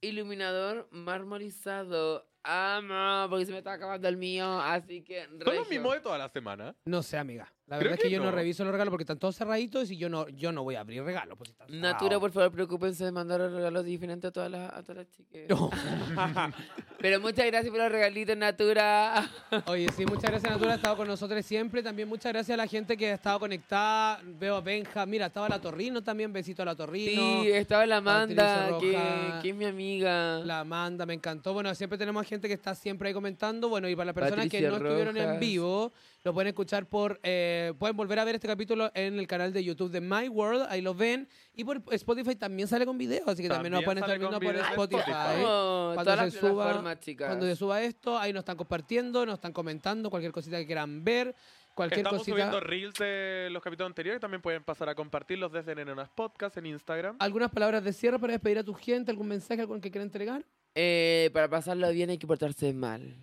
iluminador 0.00 0.88
marmorizado. 0.90 2.26
Amo, 2.42 3.28
porque 3.28 3.46
se 3.46 3.52
me 3.52 3.58
está 3.58 3.72
acabando 3.72 4.06
el 4.06 4.16
mío, 4.16 4.60
así 4.60 5.02
que... 5.02 5.26
Son 5.44 5.56
los 5.56 5.68
mismos 5.68 5.94
de 5.94 6.00
toda 6.00 6.16
la 6.16 6.28
semana. 6.28 6.76
No 6.84 7.02
sé, 7.02 7.18
amiga. 7.18 7.52
La 7.66 7.78
Creo 7.78 7.90
verdad 7.90 7.94
es 7.94 7.98
que 8.02 8.08
que 8.08 8.14
yo 8.14 8.20
no. 8.20 8.26
no. 8.26 8.30
reviso 8.30 8.62
los 8.62 8.70
regalos 8.70 8.92
porque 8.92 9.02
están 9.02 9.18
todos 9.18 9.34
cerraditos 9.34 9.90
y 9.90 9.96
yo 9.96 10.08
no, 10.08 10.28
yo 10.28 10.52
no 10.52 10.62
voy 10.62 10.76
a 10.76 10.80
abrir 10.80 11.02
regalos. 11.02 11.36
Pues, 11.36 11.50
están 11.50 11.66
Natura, 11.80 11.98
cerrados. 11.98 12.20
por 12.20 12.30
favor, 12.30 12.52
preocúpense 12.52 13.04
de 13.04 13.10
mandar 13.10 13.40
regalos 13.40 13.84
diferentes 13.84 14.28
a 14.28 14.32
todas 14.32 14.48
las, 14.48 14.72
a 14.72 14.82
todas 14.82 14.98
las 14.98 15.10
chicas. 15.10 15.42
No. 15.48 15.70
Pero 17.00 17.20
muchas 17.20 17.44
gracias 17.46 17.70
por 17.70 17.80
los 17.80 17.90
regalitos, 17.90 18.36
Natura. 18.36 19.28
Oye, 19.66 19.88
sí, 19.96 20.06
muchas 20.06 20.30
gracias, 20.30 20.52
Natura, 20.52 20.72
ha 20.72 20.76
estado 20.76 20.96
con 20.96 21.08
nosotros 21.08 21.44
siempre. 21.44 21.82
También 21.82 22.08
muchas 22.08 22.32
gracias 22.32 22.54
a 22.54 22.56
la 22.56 22.68
gente 22.68 22.96
que 22.96 23.10
ha 23.10 23.14
estado 23.14 23.40
conectada. 23.40 24.20
Veo 24.24 24.54
a 24.54 24.60
Benja, 24.60 25.04
mira, 25.04 25.26
estaba 25.26 25.48
la 25.48 25.60
Torrino 25.60 26.04
también, 26.04 26.32
besito 26.32 26.62
a 26.62 26.66
la 26.66 26.76
Torrino. 26.76 27.42
Sí, 27.42 27.50
estaba 27.50 27.84
la 27.84 27.96
Amanda, 27.96 28.78
que, 28.80 29.48
es 29.48 29.54
mi 29.56 29.64
amiga. 29.64 30.38
La 30.44 30.60
Amanda, 30.60 31.04
me 31.04 31.14
encantó. 31.14 31.52
Bueno, 31.52 31.74
siempre 31.74 31.98
tenemos 31.98 32.24
gente 32.28 32.46
que 32.46 32.54
está 32.54 32.76
siempre 32.76 33.08
ahí 33.08 33.14
comentando. 33.14 33.68
Bueno, 33.68 33.88
y 33.88 33.96
para 33.96 34.06
las 34.06 34.14
personas 34.14 34.48
que 34.48 34.60
no 34.60 34.76
estuvieron 34.76 35.16
en 35.16 35.40
vivo, 35.40 35.92
lo 36.26 36.34
pueden 36.34 36.48
escuchar 36.48 36.88
por. 36.88 37.20
eh, 37.22 37.72
pueden 37.78 37.96
volver 37.96 38.18
a 38.18 38.24
ver 38.24 38.34
este 38.34 38.48
capítulo 38.48 38.90
en 38.94 39.16
el 39.18 39.28
canal 39.28 39.52
de 39.52 39.62
YouTube 39.62 39.92
de 39.92 40.00
My 40.00 40.28
World. 40.28 40.66
Ahí 40.68 40.80
lo 40.82 40.92
ven. 40.92 41.28
Y 41.54 41.62
por 41.62 41.80
Spotify 41.92 42.34
también 42.34 42.66
sale 42.66 42.84
con 42.84 42.98
video. 42.98 43.22
Así 43.28 43.44
que 43.44 43.48
también, 43.48 43.72
nos 43.72 43.84
pueden 43.84 44.00
También 44.02 44.20
estar 44.22 44.40
viendo 44.40 44.40
por 44.40 44.70
Spotify. 44.72 44.98
Spotify. 45.10 45.42
Vamos, 45.44 45.94
Cuando 45.94 46.30
se 46.30 46.40
suba-. 46.40 46.96
Cuando 47.18 47.46
se 47.46 47.54
suba 47.56 47.80
esto, 47.80 48.18
ahí 48.18 48.32
nos 48.32 48.40
están 48.40 48.56
compartiendo, 48.56 49.24
nos 49.24 49.36
están 49.36 49.52
comentando 49.52 50.10
cualquier 50.10 50.32
cosita 50.32 50.56
que 50.58 50.66
quieran 50.66 51.04
ver. 51.04 51.32
Cualquier 51.76 52.00
Estamos 52.00 52.20
cosita. 52.22 52.34
subiendo 52.36 52.58
reels 52.58 52.94
de 52.94 53.48
los 53.52 53.62
capítulos 53.62 53.90
anteriores. 53.90 54.20
También 54.20 54.42
pueden 54.42 54.64
pasar 54.64 54.88
a 54.88 54.96
compartirlos 54.96 55.52
desde 55.52 55.76
Nenas 55.76 56.08
Podcast 56.08 56.56
en 56.56 56.66
Instagram. 56.66 57.16
¿Algunas 57.20 57.52
palabras 57.52 57.84
de 57.84 57.92
cierre 57.92 58.18
para 58.18 58.32
despedir 58.32 58.58
a 58.58 58.64
tu 58.64 58.74
gente? 58.74 59.12
¿Algún 59.12 59.28
mensaje, 59.28 59.60
algún 59.60 59.80
que 59.80 59.92
quieran 59.92 60.08
entregar? 60.08 60.44
Eh, 60.74 61.30
para 61.32 61.48
pasarlo 61.48 61.88
bien 61.90 62.10
hay 62.10 62.18
que 62.18 62.26
portarse 62.26 62.72
mal. 62.72 63.14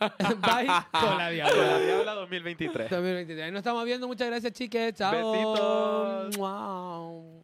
Bye. 0.40 0.66
Con 0.92 1.18
la 1.18 1.18
La 1.18 1.30
diabla. 1.30 1.78
Diabla 1.78 2.14
2023. 2.14 2.90
2023. 2.90 3.44
Ahí 3.44 3.50
nos 3.50 3.58
estamos 3.60 3.84
viendo. 3.84 4.06
Muchas 4.08 4.28
gracias, 4.28 4.52
chiques. 4.52 4.94
Chao. 4.94 5.12
Besitos. 5.12 6.36
Wow. 6.36 7.39